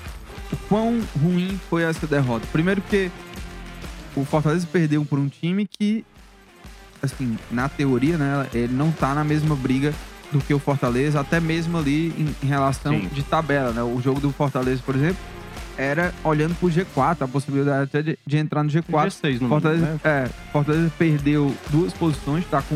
O 0.52 0.56
quão 0.68 1.00
ruim 1.22 1.60
foi 1.70 1.84
essa 1.84 2.06
derrota? 2.08 2.46
Primeiro 2.52 2.82
que 2.82 3.12
o 4.16 4.26
Fortaleza 4.26 4.68
perdeu 4.72 5.06
por 5.06 5.20
um 5.20 5.28
time 5.28 5.68
que, 5.68 6.04
assim, 7.02 7.38
na 7.52 7.70
teoria, 7.70 8.18
né, 8.18 8.48
ele 8.54 8.74
não 8.74 8.92
tá 8.92 9.14
na 9.14 9.24
mesma 9.24 9.56
briga 9.56 9.94
do 10.32 10.40
que 10.40 10.54
o 10.54 10.60
Fortaleza, 10.60 11.20
até 11.20 11.40
mesmo 11.40 11.78
ali 11.78 12.10
em, 12.44 12.46
relação 12.48 12.94
Sim. 12.94 13.08
de 13.12 13.24
tabela, 13.24 13.72
né? 13.72 13.82
O 13.82 14.00
jogo 14.02 14.20
do 14.20 14.32
Fortaleza, 14.32 14.82
por 14.86 14.96
exemplo, 14.96 15.18
era 15.78 16.14
olhando 16.24 16.54
pro 16.60 16.68
G4, 16.70 17.22
a 17.24 17.28
possibilidade 17.28 17.84
até 17.84 18.02
de, 18.02 18.20
de 18.28 18.38
entrar 18.38 18.64
no 18.64 18.70
G4. 18.70 19.08
G6 19.08 19.40
no 19.40 19.50
Fortaleza, 19.50 19.82
mínimo, 19.86 20.02
né? 20.04 20.26
é, 20.26 20.30
Fortaleza 20.52 20.92
perdeu 21.00 21.56
duas 21.70 21.94
posições, 21.94 22.46
tá 22.46 22.62
com 22.62 22.76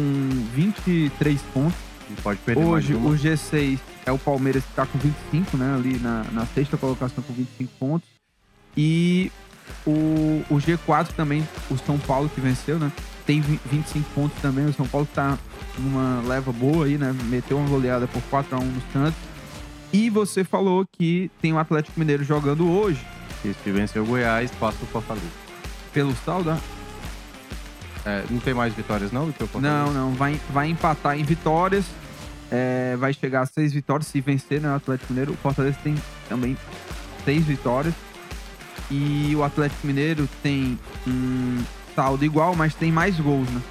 23 0.56 1.42
pontos. 1.54 1.76
Pode 2.22 2.40
perder 2.40 2.64
Hoje, 2.66 2.94
o 2.94 3.10
G6 3.12 3.80
é 4.06 4.12
o 4.12 4.18
Palmeiras 4.18 4.64
que 4.64 4.74
tá 4.74 4.86
com 4.86 4.98
25, 4.98 5.58
né? 5.58 5.76
Ali 5.76 5.98
na, 6.00 6.24
na 6.32 6.46
sexta 6.46 6.78
colocação 6.78 7.24
com 7.24 7.34
25 7.34 7.72
pontos. 7.80 8.08
E 8.76 9.32
o, 9.86 10.44
o 10.50 10.56
G4 10.58 11.08
também, 11.16 11.48
o 11.70 11.78
São 11.78 11.98
Paulo 12.00 12.30
que 12.30 12.42
venceu, 12.42 12.78
né? 12.80 12.92
Tem 13.26 13.40
vi- 13.42 13.60
25 13.72 14.10
pontos 14.14 14.42
também. 14.42 14.66
O 14.66 14.74
São 14.74 14.88
Paulo 14.88 15.08
tá 15.14 15.38
numa 15.78 16.22
leva 16.28 16.52
boa 16.52 16.86
aí, 16.86 16.98
né? 16.98 17.16
Meteu 17.26 17.58
uma 17.58 17.68
goleada 17.70 18.08
por 18.08 18.22
4x1 18.32 18.60
no 18.64 18.82
Santos. 18.92 19.20
E 19.92 20.10
você 20.10 20.44
falou 20.44 20.86
que 20.92 21.30
tem 21.42 21.54
o 21.54 21.60
Atlético 21.60 22.00
Mineiro 22.00 22.24
jogando 22.24 22.68
hoje 22.68 23.00
E 23.46 23.54
se 23.54 23.72
vencer 23.72 24.02
o 24.02 24.06
Goiás, 24.06 24.50
passa 24.60 24.78
o 24.84 24.88
Fortaleza. 24.88 25.26
pelo 25.94 26.16
saldo. 26.26 26.58
É, 28.06 28.24
não 28.30 28.40
tem 28.40 28.54
mais 28.54 28.74
vitórias 28.74 29.12
não 29.12 29.28
do 29.28 29.34
que 29.34 29.44
o 29.44 29.48
Fortaleza? 29.48 29.86
Não, 29.86 29.94
não. 29.94 30.12
Vai, 30.14 30.40
vai 30.50 30.70
empatar 30.70 31.18
em 31.18 31.24
vitórias. 31.24 31.86
É, 32.52 32.96
vai 32.98 33.14
chegar 33.14 33.42
a 33.42 33.46
seis 33.46 33.74
vitórias 33.74 34.08
se 34.08 34.20
vencer, 34.22 34.62
né? 34.62 34.70
O 34.70 34.76
Atlético 34.76 35.12
Mineiro. 35.14 35.34
O 35.34 35.38
Fortaleza 35.38 35.78
tem 35.84 35.96
também 36.28 36.58
seis 37.24 37.44
vitórias. 37.46 37.94
E 38.92 39.34
o 39.36 39.44
Atlético 39.44 39.88
Mineiro 39.88 40.28
tem 40.44 40.78
um 41.08 41.64
saldo 41.96 42.24
igual, 42.26 42.56
mas 42.56 42.76
tem 42.76 42.92
mais 42.92 43.20
gols, 43.20 43.50
né? 43.50 43.62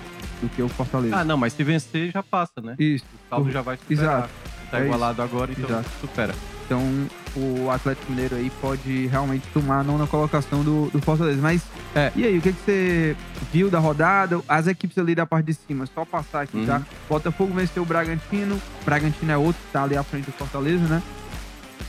Do 0.40 0.48
que 0.48 0.62
o 0.62 0.68
Fortaleza. 0.68 1.16
Ah, 1.16 1.24
não, 1.24 1.36
mas 1.36 1.52
se 1.52 1.62
vencer 1.62 2.10
já 2.10 2.22
passa, 2.22 2.60
né? 2.62 2.74
Isso. 2.78 3.04
O 3.04 3.28
saldo 3.28 3.52
já 3.52 3.62
vai 3.62 3.76
superar. 3.76 4.18
Exato. 4.18 4.30
Tá 4.70 4.80
É 4.80 4.84
igualado 4.84 5.22
agora, 5.22 5.52
então 5.52 5.68
Exato. 5.68 5.90
supera. 6.00 6.34
Então 6.72 7.06
o 7.36 7.70
Atlético 7.70 8.10
Mineiro 8.10 8.34
aí 8.34 8.50
pode 8.60 9.06
realmente 9.08 9.46
tomar 9.52 9.80
a 9.80 9.82
nona 9.82 10.06
colocação 10.06 10.62
do, 10.64 10.88
do 10.90 11.00
Fortaleza. 11.02 11.38
Mas 11.40 11.62
É. 11.94 12.10
e 12.16 12.24
aí, 12.24 12.38
o 12.38 12.40
que, 12.40 12.50
que 12.52 12.60
você 12.64 13.16
viu 13.52 13.68
da 13.70 13.78
rodada? 13.78 14.40
As 14.48 14.66
equipes 14.66 14.96
ali 14.96 15.14
da 15.14 15.26
parte 15.26 15.46
de 15.46 15.54
cima, 15.54 15.84
só 15.94 16.04
passar 16.06 16.42
aqui, 16.42 16.56
Uhum. 16.56 16.66
tá? 16.66 16.82
Botafogo 17.08 17.52
venceu 17.54 17.82
o 17.82 17.86
Bragantino. 17.86 18.60
Bragantino 18.86 19.30
é 19.32 19.36
outro 19.36 19.60
que 19.66 19.72
tá 19.72 19.82
ali 19.84 19.96
à 19.96 20.02
frente 20.02 20.24
do 20.26 20.32
Fortaleza, 20.32 20.82
né? 20.86 21.02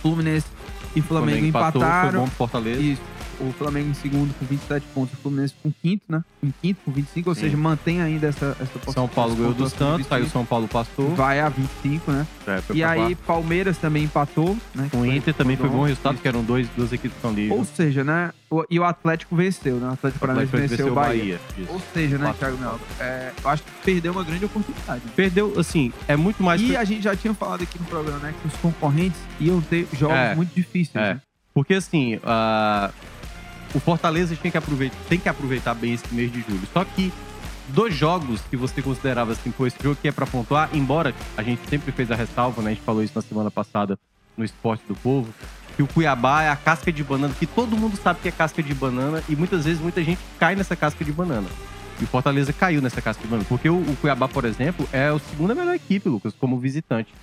Fluminense 0.02 0.48
e 0.96 1.02
Flamengo, 1.02 1.46
empatou, 1.46 1.82
empataram. 1.82 2.12
Foi 2.12 2.20
bom 2.20 2.26
pro 2.28 2.36
Fortaleza. 2.36 2.82
Isso. 2.82 3.02
O 3.44 3.54
Flamengo 3.54 3.90
em 3.90 3.94
segundo 3.94 4.34
com 4.38 4.46
27 4.46 4.86
pontos, 4.94 5.14
o 5.14 5.18
Fluminense 5.22 5.54
com 5.62 5.72
quinto, 5.72 6.04
né? 6.10 6.24
Em 6.42 6.54
quinto 6.62 6.82
com 6.86 6.92
25, 6.92 7.30
ou 7.30 7.36
Sim. 7.36 7.42
seja, 7.42 7.58
mantém 7.58 8.02
ainda 8.02 8.28
essa, 8.28 8.56
essa 8.60 8.92
São 8.92 9.08
Paulo 9.08 9.36
ganhou 9.36 9.52
do 9.54 9.64
pontuação 9.64 9.98
de 9.98 10.04
Santos, 10.04 10.12
aí 10.12 10.22
o 10.22 10.24
25. 10.26 10.32
São 10.32 10.46
Paulo 10.46 10.68
passou. 10.68 11.16
Vai 11.16 11.40
a 11.40 11.50
25, 11.50 12.12
né? 12.12 12.28
É, 12.48 12.62
E 12.74 12.84
aí, 12.84 13.00
quarto. 13.00 13.18
Palmeiras 13.26 13.78
também 13.78 14.04
empatou, 14.04 14.58
né? 14.76 14.88
Com 14.92 15.02
o 15.02 15.06
Inter 15.06 15.34
também 15.34 15.56
foi 15.58 15.70
bom 15.70 15.84
resultado, 15.84 16.18
que 16.20 16.28
eram 16.28 16.44
dois, 16.44 16.68
duas 16.76 16.92
equipes 16.92 17.12
que 17.12 17.18
estão 17.18 17.32
ali. 17.32 17.50
Ou 17.52 17.64
seja, 17.66 18.04
né? 18.04 18.32
o- 18.50 18.64
e 18.70 18.80
o 18.80 18.84
Atlético 18.84 19.36
venceu, 19.36 19.78
né? 19.78 19.90
O 19.90 19.94
Atlético 19.94 20.20
Paranaense 20.20 20.52
venceu, 20.56 20.92
o 20.92 20.94
Bahia. 20.96 21.40
Isso. 21.58 21.72
Ou 21.74 21.82
seja, 21.94 22.18
né. 22.20 22.34
Thiago 22.38 22.58
Melo? 22.58 22.80
É, 23.00 23.32
eu 23.44 23.50
acho 23.50 23.64
que 23.64 23.72
perdeu 23.84 24.12
uma 24.12 24.24
grande 24.24 24.46
oportunidade. 24.46 25.02
né? 25.06 25.12
Perdeu, 25.16 25.54
assim, 25.60 25.92
é 26.08 26.16
muito 26.16 26.44
mais. 26.44 26.62
E 26.62 26.76
a 26.78 26.84
gente 26.84 27.02
já 27.04 27.16
tinha 27.16 27.34
falado 27.34 27.64
aqui 27.64 27.80
no 27.80 27.86
programa, 27.86 28.20
né? 28.20 28.34
Que 28.42 28.48
os 28.48 28.54
concorrentes 28.58 29.20
iam 29.40 29.60
ter 29.62 29.88
jogos 29.94 30.16
É. 30.18 30.36
muito 30.36 30.54
difíceis. 30.54 30.96
É. 30.96 31.14
né? 31.16 31.22
Porque 31.54 31.74
assim, 31.76 32.20
ah, 32.24 32.92
o 33.74 33.80
Fortaleza 33.80 34.36
tinha 34.36 34.52
que 34.52 34.58
aproveitar, 34.58 34.98
tem 35.10 35.20
que 35.20 35.30
aproveitar 35.30 35.74
bem 35.74 35.94
esse 35.94 36.14
mês 36.14 36.32
de 36.32 36.42
julho. 36.42 36.68
Só 36.72 36.84
que 36.84 37.12
dois 37.70 37.96
jogos 37.96 38.42
que 38.42 38.58
você 38.58 38.82
considerava 38.82 39.32
assim, 39.32 39.52
pô, 39.52 39.66
esse 39.66 39.82
jogo 39.82 39.98
que 40.02 40.08
é 40.08 40.12
pra 40.12 40.26
pontuar, 40.26 40.70
embora 40.74 41.14
a 41.36 41.44
gente 41.44 41.62
sempre 41.70 41.92
fez 41.92 42.12
a 42.12 42.16
ressalva, 42.16 42.62
né? 42.62 42.72
A 42.72 42.74
gente 42.74 42.84
falou 42.84 43.04
isso 43.04 43.14
na 43.16 43.22
semana 43.22 43.50
passada 43.50 43.98
no 44.38 44.44
Esporte 44.44 44.84
do 44.88 44.96
Povo, 44.96 45.34
que 45.76 45.84
o 45.84 45.88
Cuiabá 45.88 46.44
é 46.44 46.50
a 46.50 46.56
casca 46.56 46.92
de 46.92 47.04
banana, 47.04 47.34
que 47.38 47.46
todo 47.46 47.78
mundo 47.78 47.98
sabe 47.98 48.20
que 48.22 48.28
é 48.28 48.32
casca 48.32 48.62
de 48.62 48.74
banana 48.74 49.24
e 49.28 49.36
muitas 49.36 49.66
vezes 49.66 49.82
muita 49.82 50.04
gente 50.04 50.20
cai 50.40 50.56
nessa 50.56 50.76
casca 50.76 51.04
de 51.04 51.12
banana. 51.12 51.48
E 52.00 52.04
o 52.04 52.08
Fortaleza 52.08 52.52
caiu 52.52 52.82
nessa 52.82 53.02
casca 53.02 53.22
de 53.22 53.28
banana, 53.28 53.46
porque 53.48 53.70
o, 53.70 53.78
o 53.78 53.98
Cuiabá, 54.02 54.28
por 54.28 54.46
exemplo, 54.46 54.88
é 54.92 55.08
a 55.08 55.20
segunda 55.20 55.54
melhor 55.54 55.76
equipe, 55.76 56.10
Lucas, 56.10 56.34
como 56.40 56.60
visitante. 56.60 57.14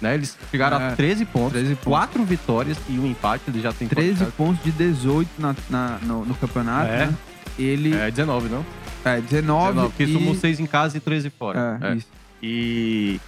Né? 0.00 0.14
Eles 0.14 0.36
chegaram 0.50 0.78
É, 0.80 0.88
a 0.88 0.96
13 0.96 1.24
pontos, 1.24 1.52
13 1.52 1.68
pontos. 1.76 1.84
quatro 1.84 2.22
vitórias 2.24 2.76
e 2.88 2.98
um 2.98 3.06
empate, 3.06 3.44
eles 3.48 3.62
já 3.62 3.72
têm 3.72 3.88
13 3.88 4.26
pontos 4.36 4.62
de 4.62 4.70
18 4.70 5.28
na, 5.38 5.54
na- 5.70 5.98
no, 6.02 6.24
no 6.24 6.34
campeonato, 6.34 6.90
É. 6.90 7.06
né? 7.06 7.14
Ele 7.58 7.94
É 7.96 8.10
19, 8.10 8.48
não? 8.50 8.64
é 9.04 9.20
19, 9.20 9.72
19, 9.72 9.88
porque 9.88 10.04
e... 10.04 10.12
somou 10.12 10.34
6 10.34 10.60
em 10.60 10.66
casa 10.66 10.96
e 10.98 11.00
13 11.00 11.30
fora. 11.30 11.78
É, 11.80 11.92
É. 11.92 11.94
isso. 11.96 12.06
E, 12.42 13.18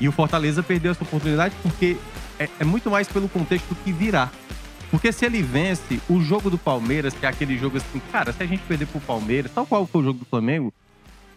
e 0.00 0.08
o 0.08 0.12
Fortaleza 0.12 0.62
perdeu 0.62 0.92
essa 0.92 1.02
oportunidade 1.02 1.54
porque 1.62 1.96
é, 2.38 2.48
é 2.60 2.64
muito 2.64 2.88
mais 2.90 3.08
pelo 3.08 3.28
contexto 3.28 3.66
do 3.68 3.74
que 3.74 3.90
virá. 3.92 4.30
Porque 4.90 5.10
se 5.10 5.24
ele 5.24 5.42
vence 5.42 6.00
o 6.08 6.20
jogo 6.20 6.48
do 6.50 6.58
Palmeiras, 6.58 7.14
que 7.14 7.24
é 7.26 7.28
aquele 7.28 7.58
jogo 7.58 7.78
assim, 7.78 8.00
cara, 8.12 8.32
se 8.32 8.42
a 8.42 8.46
gente 8.46 8.60
perder 8.62 8.86
pro 8.86 9.00
Palmeiras, 9.00 9.50
tal 9.52 9.66
qual 9.66 9.86
foi 9.86 10.02
o 10.02 10.04
jogo 10.04 10.18
do 10.20 10.24
Flamengo, 10.26 10.72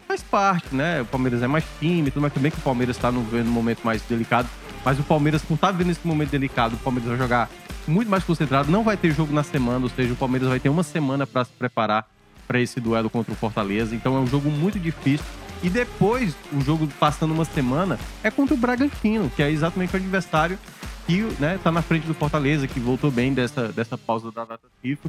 faz 0.06 0.22
parte, 0.22 0.74
né? 0.74 1.00
O 1.00 1.06
Palmeiras 1.06 1.42
é 1.42 1.46
mais 1.48 1.64
time, 1.80 2.10
tudo 2.10 2.20
mais 2.20 2.32
também 2.34 2.50
que 2.52 2.58
o 2.58 2.60
Palmeiras 2.60 2.96
tá 2.98 3.10
no, 3.10 3.22
no 3.22 3.50
momento 3.50 3.80
mais 3.82 4.02
delicado. 4.02 4.46
Mas 4.84 4.98
o 4.98 5.02
Palmeiras, 5.02 5.42
por 5.42 5.54
estar 5.54 5.72
vivendo 5.72 5.90
esse 5.90 6.06
momento 6.06 6.30
delicado, 6.30 6.74
o 6.74 6.78
Palmeiras 6.78 7.10
vai 7.10 7.18
jogar 7.18 7.50
muito 7.86 8.08
mais 8.08 8.24
concentrado, 8.24 8.70
não 8.70 8.82
vai 8.82 8.96
ter 8.96 9.12
jogo 9.12 9.32
na 9.32 9.42
semana, 9.42 9.84
ou 9.84 9.90
seja, 9.90 10.12
o 10.12 10.16
Palmeiras 10.16 10.48
vai 10.48 10.60
ter 10.60 10.68
uma 10.68 10.82
semana 10.82 11.26
para 11.26 11.44
se 11.44 11.52
preparar 11.52 12.08
para 12.46 12.60
esse 12.60 12.80
duelo 12.80 13.10
contra 13.10 13.32
o 13.32 13.36
Fortaleza. 13.36 13.94
Então 13.94 14.16
é 14.16 14.20
um 14.20 14.26
jogo 14.26 14.50
muito 14.50 14.78
difícil. 14.78 15.26
E 15.62 15.70
depois, 15.70 16.36
o 16.52 16.60
jogo 16.60 16.86
passando 17.00 17.32
uma 17.32 17.44
semana, 17.44 17.98
é 18.22 18.30
contra 18.30 18.54
o 18.54 18.58
Bragantino, 18.58 19.30
que 19.34 19.42
é 19.42 19.50
exatamente 19.50 19.94
o 19.94 19.96
adversário 19.96 20.58
que 21.06 21.22
né, 21.38 21.58
tá 21.62 21.70
na 21.70 21.82
frente 21.82 22.06
do 22.06 22.14
Fortaleza, 22.14 22.66
que 22.66 22.80
voltou 22.80 23.10
bem 23.10 23.32
dessa, 23.32 23.68
dessa 23.68 23.96
pausa 23.96 24.30
da 24.30 24.44
data 24.44 24.66
FIFA. 24.82 25.08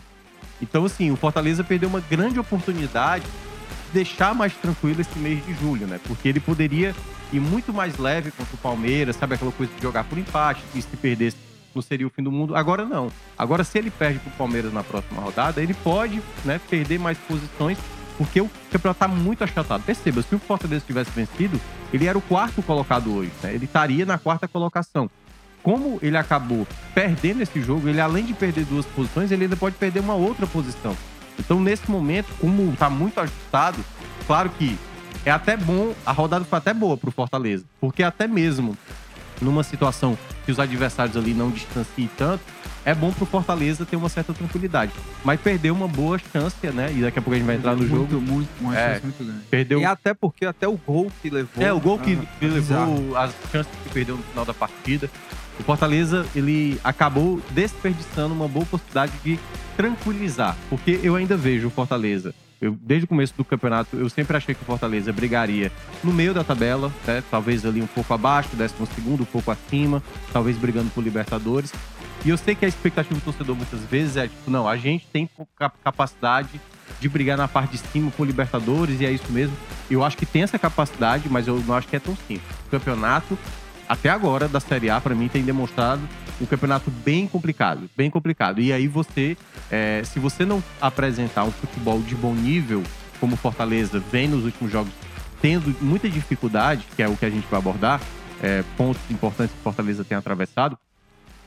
Então, 0.62 0.86
assim, 0.86 1.12
o 1.12 1.16
Fortaleza 1.16 1.64
perdeu 1.64 1.90
uma 1.90 2.00
grande 2.00 2.40
oportunidade 2.40 3.26
de 3.26 3.94
deixar 3.94 4.34
mais 4.34 4.54
tranquilo 4.54 5.02
esse 5.02 5.18
mês 5.20 5.44
de 5.46 5.54
julho, 5.56 5.86
né? 5.88 6.00
Porque 6.08 6.28
ele 6.30 6.40
poderia 6.40 6.96
ir 7.32 7.40
muito 7.40 7.74
mais 7.74 7.98
leve 7.98 8.32
contra 8.32 8.54
o 8.54 8.58
Palmeiras, 8.58 9.16
sabe 9.16 9.36
aquela 9.36 9.52
coisa 9.52 9.72
de 9.74 9.82
jogar 9.82 10.04
por 10.04 10.18
empate, 10.18 10.62
que 10.72 10.82
se 10.82 10.98
perdesse 10.98 11.48
não 11.78 11.82
seria 11.82 12.08
o 12.08 12.10
fim 12.10 12.24
do 12.24 12.32
mundo. 12.32 12.56
Agora 12.56 12.84
não. 12.84 13.12
Agora, 13.38 13.64
se 13.64 13.78
ele 13.78 13.92
perde 13.92 14.20
pro 14.20 14.32
Palmeiras 14.32 14.74
na 14.74 14.84
próxima 14.84 15.22
rodada, 15.22 15.62
ele 15.62 15.74
pode 15.76 16.22
né, 16.44 16.60
perder 16.70 17.00
mais 17.00 17.18
posições, 17.20 17.78
porque 18.18 18.42
o 18.42 18.50
campeonato 18.72 19.00
tá 19.00 19.08
muito 19.08 19.44
achatado. 19.44 19.84
Perceba, 19.84 20.22
se 20.22 20.36
o 20.36 20.40
Fortaleza 20.40 20.84
tivesse 20.86 21.12
vencido, 21.12 21.62
ele 21.94 22.08
era 22.08 22.18
o 22.18 22.22
quarto 22.22 22.62
colocado 22.62 23.14
hoje, 23.14 23.32
né? 23.42 23.54
Ele 23.54 23.66
estaria 23.66 24.06
na 24.06 24.18
quarta 24.18 24.48
colocação. 24.48 25.10
Como 25.64 26.00
ele 26.02 26.18
acabou 26.18 26.68
perdendo 26.94 27.42
esse 27.42 27.62
jogo, 27.62 27.88
ele 27.88 28.02
além 28.02 28.26
de 28.26 28.34
perder 28.34 28.66
duas 28.66 28.86
posições, 28.86 29.32
ele 29.32 29.44
ainda 29.44 29.56
pode 29.56 29.76
perder 29.76 30.00
uma 30.00 30.16
outra 30.16 30.48
posição. 30.48 30.98
Então, 31.40 31.62
nesse 31.62 31.90
momento, 31.90 32.34
como 32.40 32.76
tá 32.76 32.90
muito 32.90 33.20
ajustado, 33.20 33.84
claro 34.26 34.50
que 34.50 34.78
é 35.28 35.32
até 35.32 35.58
bom, 35.58 35.94
a 36.06 36.12
rodada 36.12 36.46
foi 36.46 36.58
até 36.58 36.74
boa 36.74 36.96
pro 36.98 37.12
Fortaleza, 37.12 37.66
porque 37.82 38.02
até 38.02 38.28
mesmo 38.28 38.78
numa 39.42 39.62
situação 39.62 40.18
que 40.46 40.52
os 40.52 40.60
adversários 40.60 41.16
ali 41.18 41.34
não 41.34 41.52
distanciem 41.52 42.10
tanto, 42.18 42.42
é 42.86 42.96
bom 42.96 43.12
pro 43.12 43.26
Fortaleza 43.26 43.86
ter 43.86 43.96
uma 43.98 44.08
certa 44.10 44.34
tranquilidade. 44.34 44.94
Mas 45.24 45.40
perdeu 45.42 45.76
uma 45.76 45.88
boa 45.88 46.18
chance, 46.18 46.56
né? 46.74 46.92
E 46.96 47.02
daqui 47.02 47.20
a 47.20 47.22
pouco 47.22 47.36
a 47.36 47.38
gente 47.38 47.46
vai 47.46 47.58
entrar 47.58 47.74
no 47.76 47.80
muito, 47.86 48.12
jogo. 48.12 48.22
Muito, 48.22 48.50
uma 48.62 48.76
É. 48.76 48.94
chance 48.94 49.04
muito 49.04 49.24
grande. 49.26 49.40
Perdeu 49.50 49.80
E 49.82 49.86
até 49.86 50.14
porque 50.14 50.46
até 50.46 50.68
o 50.68 50.78
gol 50.78 51.12
que 51.22 51.30
levou. 51.30 51.62
é, 51.64 51.72
o 51.74 51.80
gol 51.80 52.00
que, 52.00 52.18
ah, 52.20 52.26
que 52.40 52.48
levou 52.48 53.16
as 53.18 53.32
chances 53.52 53.72
que 53.84 53.90
perdeu 53.90 54.16
no 54.16 54.24
final 54.24 54.46
da 54.46 54.54
partida. 54.54 55.10
O 55.60 55.64
Fortaleza, 55.64 56.26
ele 56.34 56.80
acabou 56.84 57.42
desperdiçando 57.52 58.34
uma 58.34 58.48
boa 58.48 58.64
oportunidade 58.64 59.12
de 59.24 59.38
tranquilizar. 59.76 60.56
Porque 60.70 61.00
eu 61.04 61.16
ainda 61.16 61.36
vejo 61.36 61.68
o 61.68 61.72
Fortaleza. 61.72 62.34
Eu, 62.62 62.76
desde 62.82 63.06
o 63.06 63.08
começo 63.08 63.34
do 63.38 63.46
campeonato, 63.46 63.96
eu 63.98 64.10
sempre 64.10 64.36
achei 64.36 64.56
que 64.56 64.62
o 64.62 64.66
Fortaleza 64.66 65.14
brigaria 65.14 65.72
no 66.04 66.12
meio 66.12 66.34
da 66.34 66.44
tabela, 66.44 66.92
né? 67.06 67.24
talvez 67.30 67.66
ali 67.66 67.82
um 67.82 67.88
pouco 67.88 68.14
abaixo, 68.14 68.56
décimo 68.56 68.88
segundo, 68.96 69.22
um 69.22 69.26
pouco 69.28 69.52
acima, 69.52 70.02
talvez 70.34 70.58
brigando 70.58 70.90
por 70.90 71.04
Libertadores. 71.04 71.72
E 72.26 72.30
eu 72.30 72.38
sei 72.38 72.56
que 72.56 72.66
a 72.66 72.68
expectativa 72.68 73.14
do 73.14 73.22
torcedor 73.24 73.56
muitas 73.56 73.80
vezes 73.82 74.18
é 74.18 74.24
tipo, 74.28 74.50
não, 74.50 74.68
a 74.68 74.76
gente 74.76 75.06
tem 75.14 75.30
ca- 75.56 75.72
capacidade 75.84 76.60
de 77.00 77.08
brigar 77.08 77.38
na 77.38 77.48
parte 77.48 77.74
de 77.74 77.78
cima 77.78 78.10
por 78.10 78.26
Libertadores 78.26 79.00
e 79.02 79.06
é 79.06 79.12
isso 79.12 79.32
mesmo. 79.32 79.56
Eu 79.90 80.04
acho 80.04 80.18
que 80.18 80.26
tem 80.26 80.42
essa 80.42 80.58
capacidade, 80.58 81.30
mas 81.30 81.48
eu 81.48 81.60
não 81.68 81.76
acho 81.76 81.88
que 81.88 81.96
é 81.96 82.00
tão 82.00 82.18
simples. 82.28 82.56
O 82.66 82.70
campeonato, 82.72 83.38
até 83.88 84.10
agora, 84.10 84.48
da 84.48 84.60
Série 84.60 84.90
A, 84.90 85.00
para 85.00 85.14
mim, 85.14 85.28
tem 85.28 85.44
demonstrado 85.44 86.02
um 86.40 86.46
campeonato 86.46 86.92
bem 86.92 87.28
complicado, 87.28 87.90
bem 87.96 88.10
complicado. 88.10 88.62
E 88.62 88.72
aí 88.72 88.88
você, 88.88 89.38
é, 89.72 90.02
se 90.04 90.20
você 90.20 90.46
não 90.46 90.64
apresentar 90.80 91.44
um 91.44 91.52
futebol 91.52 92.02
de 92.02 92.16
bom 92.16 92.34
nível, 92.34 92.84
como 93.20 93.36
Fortaleza 93.36 94.00
vem 94.12 94.28
nos 94.28 94.46
últimos 94.46 94.72
jogos 94.72 94.92
tendo 95.42 95.76
muita 95.82 96.10
dificuldade, 96.10 96.86
que 96.96 97.04
é 97.04 97.08
o 97.08 97.16
que 97.16 97.26
a 97.26 97.30
gente 97.30 97.48
vai 97.50 97.60
abordar, 97.60 98.02
é, 98.42 98.64
pontos 98.76 99.02
importantes 99.10 99.56
que 99.56 99.62
Fortaleza 99.62 100.04
tem 100.04 100.18
atravessado, 100.18 100.78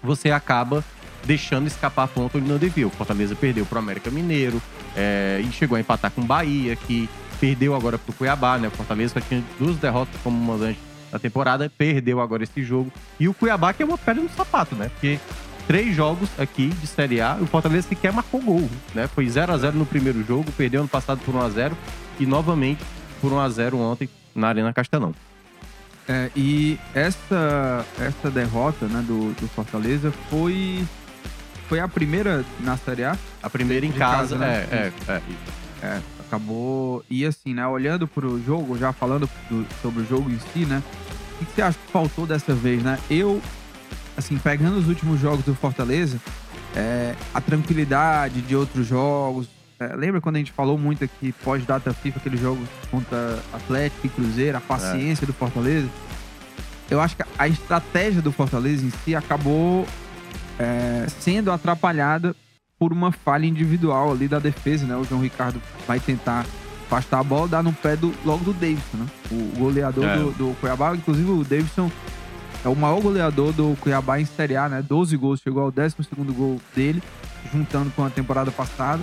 você 0.03 0.31
acaba 0.31 0.85
deixando 1.25 1.67
escapar 1.67 2.09
ponto 2.09 2.39
onde 2.39 2.49
não 2.49 2.59
devia. 2.59 2.87
O 2.87 2.91
Fortaleza 2.91 3.35
perdeu 3.35 3.67
para 3.67 3.77
o 3.77 3.79
América 3.79 4.11
Mineiro 4.11 4.61
é, 4.97 5.43
e 5.45 5.53
chegou 5.53 5.77
a 5.77 5.81
empatar 5.81 6.11
com 6.11 6.23
o 6.23 6.25
Bahia, 6.25 6.75
que 6.77 7.09
perdeu 7.39 7.75
agora 7.75 7.99
para 7.99 8.11
o 8.11 8.15
Cuiabá, 8.15 8.59
né? 8.59 8.69
O 8.69 8.71
Fortaleza 8.71 9.21
tinha 9.21 9.43
duas 9.59 9.77
derrotas 9.77 10.19
como 10.23 10.37
mandante 10.37 10.79
na 11.13 11.19
temporada, 11.19 11.71
perdeu 11.77 12.21
agora 12.21 12.43
esse 12.43 12.63
jogo. 12.63 12.93
E 13.19 13.29
o 13.29 13.35
Cuiabá 13.35 13.73
que 13.73 13.83
é 13.83 13.87
uma 13.87 13.99
pedra 13.99 14.23
no 14.23 14.31
sapato, 14.31 14.75
né? 14.75 14.89
Porque 14.89 15.19
três 15.67 15.95
jogos 15.95 16.29
aqui 16.39 16.69
de 16.69 16.87
Série 16.87 17.21
A, 17.21 17.37
o 17.41 17.47
Fortaleza 17.47 17.89
sequer 17.89 18.13
marcou 18.13 18.41
gol, 18.41 18.69
né? 18.95 19.07
Foi 19.07 19.29
0 19.29 19.53
a 19.53 19.59
0 19.59 19.77
no 19.77 19.87
primeiro 19.87 20.25
jogo, 20.25 20.51
perdeu 20.53 20.81
ano 20.81 20.89
passado 20.89 21.21
por 21.25 21.35
1 21.35 21.41
a 21.41 21.51
0 21.51 21.77
e 22.19 22.27
novamente 22.27 22.83
por 23.21 23.33
1 23.33 23.39
a 23.39 23.49
0 23.49 23.79
ontem 23.79 24.09
na 24.35 24.49
Arena 24.49 24.73
Castelão. 24.73 25.15
É, 26.09 26.31
e 26.35 26.79
essa, 26.93 27.87
essa 28.01 28.31
derrota 28.31 28.87
né, 28.87 29.01
do, 29.07 29.33
do 29.35 29.47
Fortaleza 29.49 30.13
foi, 30.29 30.85
foi 31.69 31.79
a 31.79 31.87
primeira 31.87 32.45
na 32.59 32.77
Série 32.77 33.05
A. 33.05 33.17
A 33.41 33.49
primeira 33.49 33.87
em 33.87 33.93
casa, 33.93 34.37
casa, 34.37 34.39
né? 34.39 34.67
é, 34.73 34.93
é, 35.07 35.13
é. 35.13 35.23
É, 35.83 36.01
acabou. 36.35 37.05
E 37.11 37.27
assim, 37.27 37.53
né? 37.53 37.67
Olhando 37.67 38.07
pro 38.07 38.41
jogo, 38.45 38.79
já 38.79 38.93
falando 38.93 39.29
do- 39.51 39.67
sobre 39.83 40.03
o 40.03 40.07
jogo 40.07 40.31
em 40.31 40.39
si, 40.53 40.61
né? 40.65 40.83
O 41.41 41.45
que, 41.45 41.53
você 41.53 41.63
acha 41.63 41.79
que 41.85 41.93
faltou 41.93 42.27
dessa 42.27 42.55
vez, 42.55 42.83
né? 42.83 42.99
Eu, 43.11 43.43
assim, 44.17 44.37
pegando 44.39 44.79
os 44.79 44.87
últimos 44.89 45.21
jogos 45.21 45.45
do 45.45 45.55
Fortaleza, 45.55 46.19
é, 46.77 47.15
a 47.35 47.41
tranquilidade 47.41 48.41
de 48.43 48.55
outros 48.55 48.87
jogos. 48.87 49.49
é, 49.81 49.97
lembra 49.97 50.21
quando 50.21 50.37
a 50.37 50.39
gente 50.39 50.53
falou 50.53 50.77
muito 50.79 51.03
aqui, 51.05 51.33
pós-data 51.43 51.93
FIFA, 51.95 52.19
aquele 52.19 52.37
jogo 52.37 52.63
contra 52.91 53.39
Atlético 53.53 54.07
e 54.07 54.11
Cruzeiro, 54.11 54.59
a 54.59 54.61
paciência 54.61 55.27
do 55.27 55.33
Fortaleza? 55.33 55.89
Eu 56.91 57.01
acho 57.01 57.17
que 57.17 57.23
a 57.39 57.49
estratégia 57.49 58.21
do 58.21 58.31
Fortaleza 58.31 58.85
em 58.85 58.91
si 59.05 59.15
acabou 59.15 59.87
é, 60.59 61.07
sendo 61.21 61.51
atrapalhada 61.51 62.37
por 62.81 62.95
uma 62.95 63.13
falha 63.13 63.45
individual 63.45 64.11
ali 64.11 64.27
da 64.27 64.39
defesa, 64.39 64.87
né? 64.87 64.97
O 64.97 65.05
João 65.05 65.21
Ricardo 65.21 65.61
vai 65.87 66.01
tentar 66.01 66.47
afastar 66.87 67.21
a 67.21 67.23
bola, 67.23 67.47
dar 67.47 67.63
no 67.63 67.75
pé 67.75 67.95
do, 67.95 68.11
logo 68.25 68.43
do 68.43 68.55
Davidson, 68.55 68.97
né? 68.97 69.07
O 69.31 69.59
goleador 69.59 70.05
É. 70.07 70.17
do, 70.17 70.31
do 70.33 70.57
Cuiabá. 70.59 70.97
Inclusive, 70.97 71.31
o 71.31 71.45
Davidson 71.45 71.91
é 72.65 72.69
o 72.69 72.75
maior 72.75 73.03
goleador 73.03 73.53
do 73.53 73.77
Cuiabá 73.83 74.19
em 74.19 74.25
Série 74.25 74.57
A, 74.57 74.67
né? 74.67 74.83
12 74.83 75.15
gols, 75.19 75.41
chegou 75.41 75.63
ao 75.65 75.71
12 75.71 75.95
gol 76.35 76.59
dele, 76.75 77.03
juntando 77.53 77.91
com 77.95 78.03
a 78.03 78.09
temporada 78.09 78.51
passada. 78.51 79.03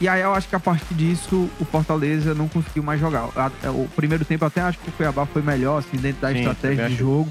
E 0.00 0.06
aí 0.08 0.22
eu 0.22 0.32
acho 0.32 0.48
que 0.48 0.54
a 0.54 0.60
partir 0.60 0.94
disso 0.94 1.50
o 1.60 1.64
Fortaleza 1.64 2.32
não 2.32 2.46
conseguiu 2.48 2.84
mais 2.84 3.00
jogar. 3.00 3.28
A- 3.36 3.70
O 3.70 3.88
primeiro 3.96 4.24
tempo 4.24 4.44
até 4.44 4.60
acho 4.60 4.78
que 4.78 4.88
o 4.88 4.92
Cuiabá 4.92 5.26
foi 5.26 5.42
melhor, 5.42 5.78
assim, 5.80 5.96
dentro 5.96 6.22
da 6.22 6.28
Sim, 6.32 6.38
estratégia 6.38 6.88
de 6.88 6.94
jogo. 6.94 7.28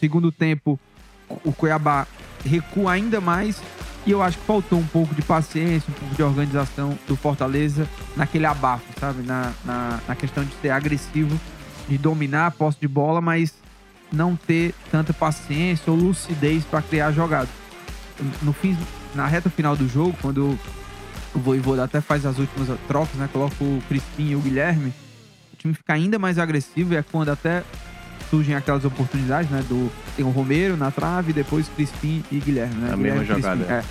Segundo 0.00 0.32
tempo, 0.32 0.78
o 1.44 1.52
Cuiabá 1.52 2.04
recua 2.44 2.92
ainda 2.92 3.20
mais. 3.20 3.62
E 4.06 4.12
eu 4.12 4.22
acho 4.22 4.38
que 4.38 4.44
faltou 4.44 4.78
um 4.78 4.86
pouco 4.86 5.14
de 5.14 5.22
paciência, 5.22 5.90
um 5.90 5.92
pouco 5.92 6.14
de 6.14 6.22
organização 6.22 6.98
do 7.06 7.14
Fortaleza 7.16 7.88
naquele 8.16 8.46
abafo, 8.46 8.86
sabe? 8.98 9.22
Na, 9.22 9.52
na, 9.64 10.00
na 10.08 10.14
questão 10.14 10.44
de 10.44 10.54
ser 10.62 10.70
agressivo, 10.70 11.38
de 11.88 11.98
dominar 11.98 12.46
a 12.46 12.50
posse 12.50 12.78
de 12.80 12.88
bola, 12.88 13.20
mas 13.20 13.54
não 14.10 14.34
ter 14.34 14.74
tanta 14.90 15.12
paciência 15.12 15.90
ou 15.92 15.96
lucidez 15.98 16.64
para 16.64 16.82
criar 16.82 17.12
jogadas. 17.12 17.50
No 18.42 18.52
fim, 18.52 18.76
na 19.14 19.26
reta 19.26 19.50
final 19.50 19.76
do 19.76 19.88
jogo, 19.88 20.16
quando 20.20 20.58
o 21.34 21.38
Voivoda 21.38 21.84
até 21.84 22.00
faz 22.00 22.24
as 22.26 22.38
últimas 22.38 22.68
trocas, 22.88 23.14
né? 23.14 23.28
Coloca 23.32 23.62
o 23.62 23.82
Crispim 23.88 24.30
e 24.30 24.36
o 24.36 24.40
Guilherme, 24.40 24.92
o 25.52 25.56
time 25.56 25.74
fica 25.74 25.92
ainda 25.92 26.18
mais 26.18 26.38
agressivo 26.38 26.94
e 26.94 26.96
é 26.96 27.02
quando 27.02 27.28
até 27.28 27.62
surgem 28.30 28.54
aquelas 28.54 28.84
oportunidades, 28.84 29.50
né? 29.50 29.62
Do, 29.68 29.90
tem 30.16 30.24
o 30.24 30.30
Romero 30.30 30.76
na 30.76 30.90
trave, 30.90 31.32
depois 31.32 31.68
Crispim 31.68 32.22
e 32.30 32.38
Guilherme, 32.38 32.76
né? 32.76 32.92
A 32.92 32.96
Guilherme 32.96 33.20
mesma 33.20 33.34
jogada, 33.34 33.64
é. 33.64 33.84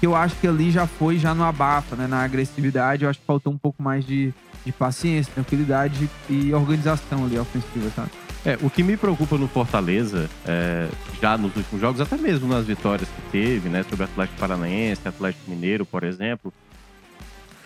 Que 0.00 0.06
eu 0.06 0.14
acho 0.14 0.34
que 0.36 0.46
ali 0.46 0.70
já 0.70 0.86
foi, 0.86 1.18
já 1.18 1.34
no 1.34 1.44
abafa, 1.44 1.96
né? 1.96 2.06
Na 2.06 2.22
agressividade, 2.22 3.04
eu 3.04 3.10
acho 3.10 3.18
que 3.18 3.26
faltou 3.26 3.52
um 3.52 3.58
pouco 3.58 3.82
mais 3.82 4.04
de, 4.04 4.32
de 4.64 4.72
paciência, 4.72 5.32
tranquilidade 5.32 6.10
e 6.28 6.52
organização 6.52 7.24
ali 7.24 7.38
ofensiva, 7.38 7.90
sabe? 7.94 8.10
É, 8.44 8.56
o 8.62 8.70
que 8.70 8.82
me 8.82 8.96
preocupa 8.96 9.36
no 9.36 9.48
Fortaleza, 9.48 10.30
é, 10.46 10.88
já 11.20 11.36
nos 11.36 11.54
últimos 11.56 11.80
jogos, 11.80 12.00
até 12.00 12.16
mesmo 12.16 12.46
nas 12.46 12.64
vitórias 12.64 13.08
que 13.08 13.30
teve, 13.32 13.68
né, 13.68 13.84
sobre 13.88 14.04
Atlético 14.04 14.38
Paranaense, 14.38 15.06
Atlético 15.06 15.50
Mineiro, 15.50 15.84
por 15.84 16.04
exemplo, 16.04 16.52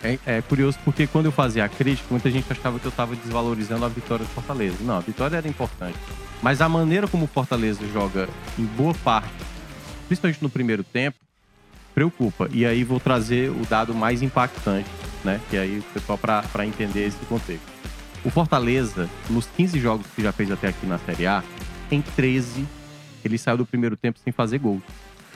é, 0.03 0.19
é 0.25 0.41
curioso 0.41 0.77
porque 0.83 1.07
quando 1.07 1.25
eu 1.25 1.31
fazia 1.31 1.63
a 1.63 1.69
crítica, 1.69 2.07
muita 2.11 2.29
gente 2.29 2.51
achava 2.51 2.77
que 2.77 2.85
eu 2.85 2.89
estava 2.89 3.15
desvalorizando 3.15 3.85
a 3.85 3.87
vitória 3.87 4.25
do 4.25 4.31
Fortaleza. 4.31 4.77
Não, 4.81 4.97
a 4.97 4.99
vitória 4.99 5.37
era 5.37 5.47
importante. 5.47 5.97
Mas 6.41 6.61
a 6.61 6.67
maneira 6.67 7.07
como 7.07 7.25
o 7.25 7.27
Fortaleza 7.27 7.79
joga 7.91 8.27
em 8.59 8.65
boa 8.65 8.93
parte, 8.93 9.33
principalmente 10.07 10.43
no 10.43 10.49
primeiro 10.49 10.83
tempo, 10.83 11.17
preocupa. 11.95 12.49
E 12.51 12.65
aí 12.65 12.83
vou 12.83 12.99
trazer 12.99 13.49
o 13.49 13.65
dado 13.69 13.93
mais 13.93 14.21
impactante, 14.21 14.89
né? 15.23 15.39
Que 15.49 15.57
aí 15.57 15.79
o 15.79 15.83
pessoal 15.93 16.17
para 16.17 16.65
entender 16.65 17.07
esse 17.07 17.17
contexto. 17.25 17.65
O 18.25 18.29
Fortaleza, 18.29 19.09
nos 19.29 19.45
15 19.45 19.79
jogos 19.79 20.05
que 20.15 20.21
já 20.21 20.31
fez 20.31 20.51
até 20.51 20.67
aqui 20.67 20.85
na 20.85 20.97
Série 20.97 21.27
A, 21.27 21.43
em 21.91 22.01
13 22.01 22.65
ele 23.23 23.37
saiu 23.37 23.57
do 23.57 23.65
primeiro 23.65 23.95
tempo 23.95 24.19
sem 24.19 24.33
fazer 24.33 24.59
gol. 24.59 24.81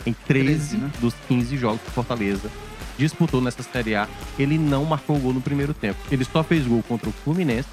Em 0.06 0.14
13, 0.14 0.46
13, 0.46 0.78
né? 0.78 0.92
dos 1.00 1.14
15 1.28 1.58
jogos 1.58 1.82
que 1.82 1.88
o 1.88 1.92
Fortaleza 1.92 2.50
disputou 2.98 3.42
nessa 3.42 3.64
Série 3.64 3.96
A, 3.96 4.08
ele 4.38 4.58
não 4.58 4.86
marcou 4.86 5.18
gol 5.20 5.34
no 5.34 5.42
primeiro 5.42 5.74
tempo. 5.74 6.00
Ele 6.12 6.26
só 6.26 6.44
fez 6.44 6.66
gol 6.66 6.84
contra 6.84 7.10
o 7.10 7.12
Fluminense, 7.12 7.70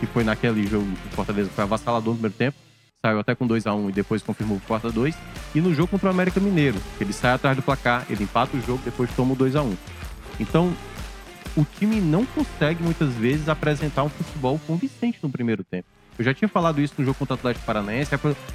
que 0.00 0.06
foi 0.06 0.24
naquele 0.24 0.66
jogo 0.66 0.86
que 0.86 1.08
o 1.08 1.10
Fortaleza 1.10 1.50
foi 1.50 1.64
avassalador 1.64 2.14
no 2.14 2.18
primeiro 2.18 2.36
tempo, 2.36 2.56
saiu 3.00 3.18
até 3.18 3.34
com 3.34 3.46
2 3.46 3.66
a 3.66 3.74
1 3.74 3.90
e 3.90 3.92
depois 3.92 4.22
confirmou 4.22 4.58
o 4.58 4.60
4 4.60 4.88
a 4.88 4.92
2 4.92 5.14
E 5.54 5.60
no 5.60 5.74
jogo 5.74 5.88
contra 5.88 6.08
o 6.08 6.10
América 6.10 6.38
Mineiro, 6.38 6.80
ele 7.00 7.12
sai 7.12 7.32
atrás 7.32 7.56
do 7.56 7.62
placar, 7.62 8.06
ele 8.08 8.24
empata 8.24 8.56
o 8.56 8.60
jogo, 8.60 8.80
depois 8.84 9.10
toma 9.14 9.32
o 9.32 9.36
2 9.36 9.56
a 9.56 9.62
1 9.62 9.76
Então, 10.40 10.72
o 11.56 11.64
time 11.64 12.00
não 12.00 12.24
consegue 12.24 12.82
muitas 12.82 13.12
vezes 13.14 13.48
apresentar 13.48 14.04
um 14.04 14.08
futebol 14.08 14.58
convincente 14.66 15.18
no 15.22 15.28
primeiro 15.28 15.62
tempo. 15.64 15.86
Eu 16.18 16.24
já 16.24 16.34
tinha 16.34 16.48
falado 16.48 16.80
isso 16.80 16.94
no 16.98 17.04
jogo 17.04 17.18
contra 17.18 17.34
o 17.34 17.38
Atlético 17.38 17.64
Paranaense. 17.64 18.14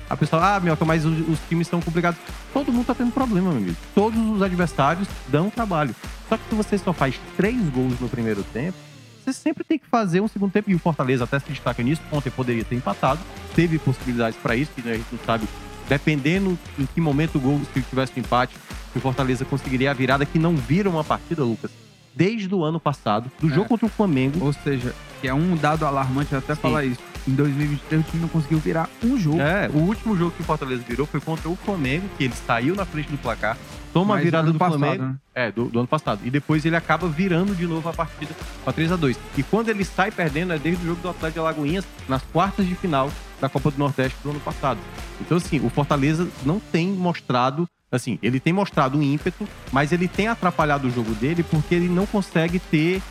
A 0.10 0.16
pessoa, 0.16 0.56
ah, 0.56 0.60
Mioca, 0.60 0.86
mas 0.86 1.06
os, 1.06 1.28
os 1.28 1.40
times 1.50 1.68
são 1.68 1.82
complicados. 1.82 2.20
Todo 2.54 2.72
mundo 2.72 2.86
tá 2.86 2.96
tendo 2.96 3.12
problema, 3.12 3.50
meu 3.50 3.58
amigo. 3.58 3.78
Todos 3.96 4.20
os 4.20 4.42
adversários 4.42 5.08
dão 5.28 5.50
trabalho. 5.50 5.96
Só 6.30 6.38
que 6.38 6.44
se 6.50 6.56
você 6.56 6.78
só 6.78 6.94
faz 6.94 7.20
três 7.36 7.58
gols 7.70 8.00
no 8.00 8.08
primeiro 8.08 8.44
tempo, 8.44 8.78
você 9.24 9.34
sempre 9.34 9.64
tem 9.64 9.78
que 9.78 9.88
fazer 9.88 10.22
um 10.22 10.28
segundo 10.28 10.52
tempo. 10.52 10.70
E 10.70 10.76
o 10.76 10.80
Fortaleza 10.80 11.24
até 11.24 11.40
se 11.40 11.50
destaca 11.50 11.82
nisso. 11.82 12.02
Ontem 12.12 12.30
poderia 12.30 12.64
ter 12.64 12.76
empatado. 12.76 13.20
Teve 13.56 13.80
possibilidades 13.80 14.38
para 14.40 14.56
isso, 14.56 14.72
que 14.74 14.88
a 14.88 14.94
gente 14.94 15.08
não 15.12 15.20
sabe, 15.26 15.48
dependendo 15.90 16.58
em 16.78 16.86
que 16.86 17.02
momento 17.02 17.38
o 17.38 17.42
gol, 17.42 17.62
se 17.74 17.82
tivesse 17.82 18.14
um 18.16 18.20
empate, 18.20 18.56
o 18.96 19.00
Fortaleza 19.00 19.44
conseguiria 19.46 19.92
a 19.92 19.94
virada, 19.94 20.26
que 20.26 20.38
não 20.38 20.56
vira 20.56 20.90
uma 20.90 21.04
partida, 21.04 21.44
Lucas. 21.44 21.87
Desde 22.18 22.54
o 22.54 22.64
ano 22.64 22.80
passado, 22.80 23.32
do 23.40 23.48
É. 23.48 23.54
jogo 23.54 23.70
contra 23.70 23.86
o 23.86 23.90
Flamengo, 23.90 24.44
Ou 24.44 24.52
seja, 24.52 24.94
que 25.22 25.28
é 25.28 25.34
um 25.34 25.56
dado 25.56 25.86
alarmante 25.86 26.36
até 26.36 26.56
Sim. 26.56 26.62
falar 26.62 26.84
isso. 26.84 27.00
Em 27.28 27.34
2023 27.36 28.02
o 28.02 28.04
time 28.10 28.22
não 28.22 28.30
conseguiu 28.30 28.58
virar 28.58 28.90
um 29.04 29.18
jogo. 29.20 29.40
É, 29.42 29.70
o 29.74 29.80
último 29.80 30.16
jogo 30.18 30.32
que 30.32 30.42
o 30.42 30.46
Fortaleza 30.46 30.82
virou 30.88 31.06
foi 31.06 31.20
contra 31.20 31.48
o 31.50 31.56
Flamengo, 31.58 32.08
que 32.18 32.24
ele 32.24 32.34
saiu 32.48 32.74
na 32.74 32.86
frente 32.86 33.12
do 33.12 33.18
placar, 33.18 33.58
toma 33.94 34.16
a 34.18 34.22
virada 34.22 34.52
do 34.52 34.58
passado, 34.58 34.80
Flamengo. 34.80 35.04
né? 35.04 35.16
É, 35.36 35.52
do, 35.52 35.66
do 35.66 35.78
ano 35.80 35.88
passado. 35.88 36.22
E 36.24 36.30
depois 36.32 36.66
ele 36.66 36.76
acaba 36.76 37.08
virando 37.08 37.54
de 37.54 37.68
novo 37.68 37.88
a 37.90 37.94
partida 37.94 38.34
para 38.64 38.72
3 38.74 38.92
a 38.94 38.96
2 38.96 39.20
E 39.38 39.44
quando 39.44 39.70
ele 39.70 39.84
sai 39.84 40.10
perdendo 40.10 40.54
é 40.54 40.58
desde 40.58 40.82
o 40.84 40.88
jogo 40.88 41.02
do 41.02 41.10
Atlético 41.10 41.34
de 41.34 41.40
Alagoinhas, 41.40 41.86
nas 42.08 42.22
quartas 42.24 42.66
de 42.66 42.74
final 42.76 43.12
da 43.42 43.50
Copa 43.50 43.70
do 43.72 43.78
Nordeste 43.78 44.18
do 44.24 44.30
ano 44.32 44.40
passado. 44.40 44.80
Então, 45.22 45.38
assim, 45.38 45.60
o 45.64 45.70
Fortaleza 45.70 46.28
não 46.46 46.60
tem 46.60 46.88
mostrado. 46.88 47.68
Assim, 47.92 48.20
ele 48.22 48.40
tem 48.40 48.52
mostrado 48.52 48.98
um 48.98 49.02
ímpeto, 49.02 49.48
mas 49.72 49.92
ele 49.92 50.08
tem 50.08 50.28
atrapalhado 50.28 50.88
o 50.88 50.92
jogo 50.92 51.14
dele 51.16 51.44
porque 51.44 51.74
ele 51.74 51.88
não 51.88 52.06
consegue 52.06 52.60
ter 52.60 53.02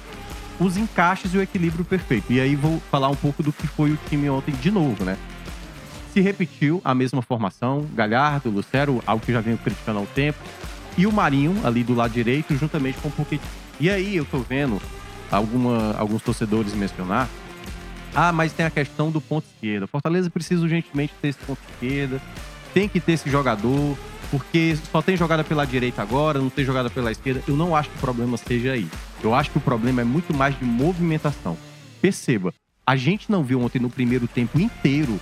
os 0.61 0.77
encaixes 0.77 1.33
e 1.35 1.39
o 1.39 1.43
equilíbrio 1.43 1.85
perfeito. 1.85 2.33
E 2.33 2.41
aí 2.41 2.55
vou 2.55 2.81
falar 2.91 3.09
um 3.09 3.17
pouco 3.17 3.43
do 3.43 3.53
que 3.53 3.67
foi 3.67 3.93
o 3.93 3.99
time 4.09 4.29
ontem 4.29 4.53
de 4.53 4.71
novo, 4.71 5.05
né? 5.05 5.17
Se 6.13 6.21
repetiu 6.21 6.81
a 6.85 6.95
mesma 6.95 7.23
formação, 7.23 7.87
Galhardo, 7.95 8.51
Lucero, 8.51 9.03
algo 9.07 9.25
que 9.25 9.33
já 9.33 9.41
venho 9.41 9.59
criticando 9.59 9.99
há 9.99 10.03
um 10.03 10.07
tempo, 10.07 10.39
e 10.97 11.07
o 11.07 11.13
Marinho 11.13 11.55
ali 11.67 11.85
do 11.85 11.95
lado 11.95 12.13
direito, 12.13 12.57
juntamente 12.57 12.99
com 12.99 13.09
o 13.09 13.11
Pochettino. 13.11 13.43
E 13.79 13.91
aí 13.91 14.17
eu 14.17 14.25
tô 14.25 14.39
vendo 14.39 14.81
alguma, 15.31 15.95
alguns 15.99 16.23
torcedores 16.23 16.73
mencionar, 16.75 17.29
ah, 18.15 18.33
mas 18.33 18.53
tem 18.53 18.65
a 18.65 18.71
questão 18.71 19.11
do 19.11 19.21
ponto 19.21 19.45
esquerda. 19.47 19.87
Fortaleza 19.87 20.31
precisa 20.31 20.63
urgentemente 20.63 21.13
ter 21.21 21.29
esse 21.29 21.39
ponto 21.41 21.59
esquerda, 21.71 22.21
tem 22.73 22.89
que 22.89 22.99
ter 22.99 23.13
esse 23.13 23.29
jogador. 23.29 23.97
Porque 24.31 24.77
só 24.91 25.01
tem 25.01 25.17
jogada 25.17 25.45
pela 25.45 25.65
direita 25.65 26.03
agora, 26.03 26.39
não 26.39 26.51
tem 26.51 26.65
jogada 26.65 26.91
pela 26.91 27.11
esquerda. 27.11 27.43
Eu 27.47 27.57
não 27.57 27.75
acho 27.75 27.91
que 27.91 27.97
o 27.97 28.01
problema 28.01 28.37
seja 28.37 28.73
aí. 28.73 28.89
Eu 29.23 29.35
acho 29.35 29.51
que 29.51 29.59
o 29.59 29.61
problema 29.61 30.01
é 30.01 30.05
muito 30.05 30.35
mais 30.35 30.59
de 30.59 30.65
movimentação. 30.65 31.57
Perceba, 32.01 32.53
a 32.87 32.97
gente 32.97 33.31
não 33.31 33.43
viu 33.43 33.61
ontem 33.61 33.81
no 33.81 33.91
primeiro 33.91 34.29
tempo 34.29 34.61
inteiro, 34.61 35.21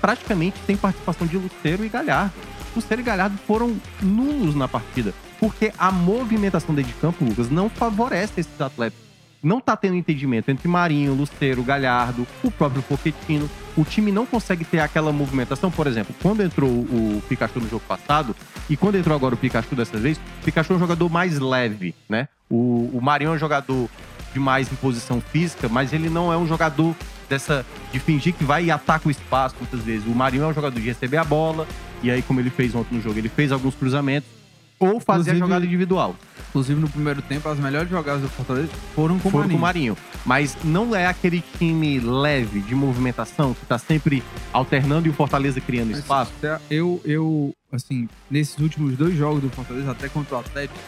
praticamente 0.00 0.58
sem 0.66 0.76
participação 0.76 1.26
de 1.26 1.36
Luceiro 1.36 1.84
e 1.84 1.88
Galhardo. 1.88 2.34
Luceiro 2.74 3.00
e 3.00 3.04
Galhardo 3.04 3.38
foram 3.46 3.76
nulos 4.02 4.54
na 4.54 4.68
partida, 4.68 5.14
porque 5.40 5.72
a 5.78 5.90
movimentação 5.90 6.74
dentro 6.74 6.92
de 6.92 6.98
campo, 6.98 7.24
Lucas, 7.24 7.50
não 7.50 7.70
favorece 7.70 8.40
esses 8.40 8.60
atletas. 8.60 9.05
Não 9.42 9.60
tá 9.60 9.76
tendo 9.76 9.94
entendimento 9.94 10.50
entre 10.50 10.66
Marinho, 10.66 11.14
Luceiro, 11.14 11.62
Galhardo, 11.62 12.26
o 12.42 12.50
próprio 12.50 12.82
Pochettino. 12.82 13.48
O 13.76 13.84
time 13.84 14.10
não 14.10 14.26
consegue 14.26 14.64
ter 14.64 14.80
aquela 14.80 15.12
movimentação. 15.12 15.70
Por 15.70 15.86
exemplo, 15.86 16.14
quando 16.22 16.42
entrou 16.42 16.70
o 16.70 17.22
Pikachu 17.28 17.60
no 17.60 17.68
jogo 17.68 17.84
passado 17.86 18.34
e 18.68 18.76
quando 18.76 18.96
entrou 18.96 19.14
agora 19.14 19.34
o 19.34 19.38
Pikachu 19.38 19.74
dessa 19.74 19.98
vez, 19.98 20.18
o 20.18 20.44
Pikachu 20.44 20.72
é 20.72 20.76
um 20.76 20.80
jogador 20.80 21.08
mais 21.08 21.38
leve, 21.38 21.94
né? 22.08 22.28
O, 22.50 22.90
o 22.92 23.00
Marinho 23.02 23.30
é 23.30 23.34
um 23.34 23.38
jogador 23.38 23.88
de 24.32 24.40
mais 24.40 24.70
imposição 24.70 25.20
física, 25.20 25.68
mas 25.68 25.92
ele 25.92 26.08
não 26.08 26.32
é 26.32 26.36
um 26.36 26.46
jogador 26.46 26.94
dessa 27.28 27.64
de 27.92 27.98
fingir 27.98 28.34
que 28.34 28.44
vai 28.44 28.64
e 28.64 28.70
ataca 28.70 29.08
o 29.08 29.10
espaço 29.10 29.56
muitas 29.58 29.80
vezes. 29.80 30.06
O 30.06 30.14
Marinho 30.14 30.44
é 30.44 30.46
um 30.46 30.54
jogador 30.54 30.78
de 30.78 30.86
receber 30.86 31.16
a 31.16 31.24
bola, 31.24 31.66
e 32.02 32.10
aí, 32.10 32.22
como 32.22 32.40
ele 32.40 32.50
fez 32.50 32.74
ontem 32.74 32.96
no 32.96 33.02
jogo, 33.02 33.18
ele 33.18 33.28
fez 33.28 33.50
alguns 33.50 33.74
cruzamentos, 33.74 34.28
ou 34.78 35.00
fazer 35.00 35.30
a 35.30 35.34
Inclusive- 35.34 35.38
jogada 35.38 35.64
individual. 35.66 36.16
Inclusive, 36.50 36.80
no 36.80 36.88
primeiro 36.88 37.20
tempo, 37.22 37.48
as 37.48 37.58
melhores 37.58 37.90
jogadas 37.90 38.22
do 38.22 38.28
Fortaleza 38.28 38.68
foram 38.94 39.18
com 39.18 39.30
foram 39.30 39.44
Marinho. 39.44 39.50
com 39.52 39.58
o 39.58 39.60
Marinho. 39.60 39.96
Mas 40.24 40.56
não 40.64 40.94
é 40.96 41.06
aquele 41.06 41.42
time 41.58 41.98
leve 42.00 42.60
de 42.60 42.74
movimentação 42.74 43.52
que 43.54 43.64
tá 43.66 43.78
sempre 43.78 44.22
alternando 44.52 45.06
e 45.06 45.10
o 45.10 45.12
Fortaleza 45.12 45.60
criando 45.60 45.90
Mas, 45.90 45.98
espaço. 45.98 46.32
Eu, 46.70 47.00
eu, 47.04 47.52
assim, 47.72 48.08
nesses 48.30 48.58
últimos 48.58 48.96
dois 48.96 49.14
jogos 49.16 49.42
do 49.42 49.50
Fortaleza, 49.50 49.90
até 49.90 50.08
contra 50.08 50.36
o 50.36 50.40
Atlético, 50.40 50.78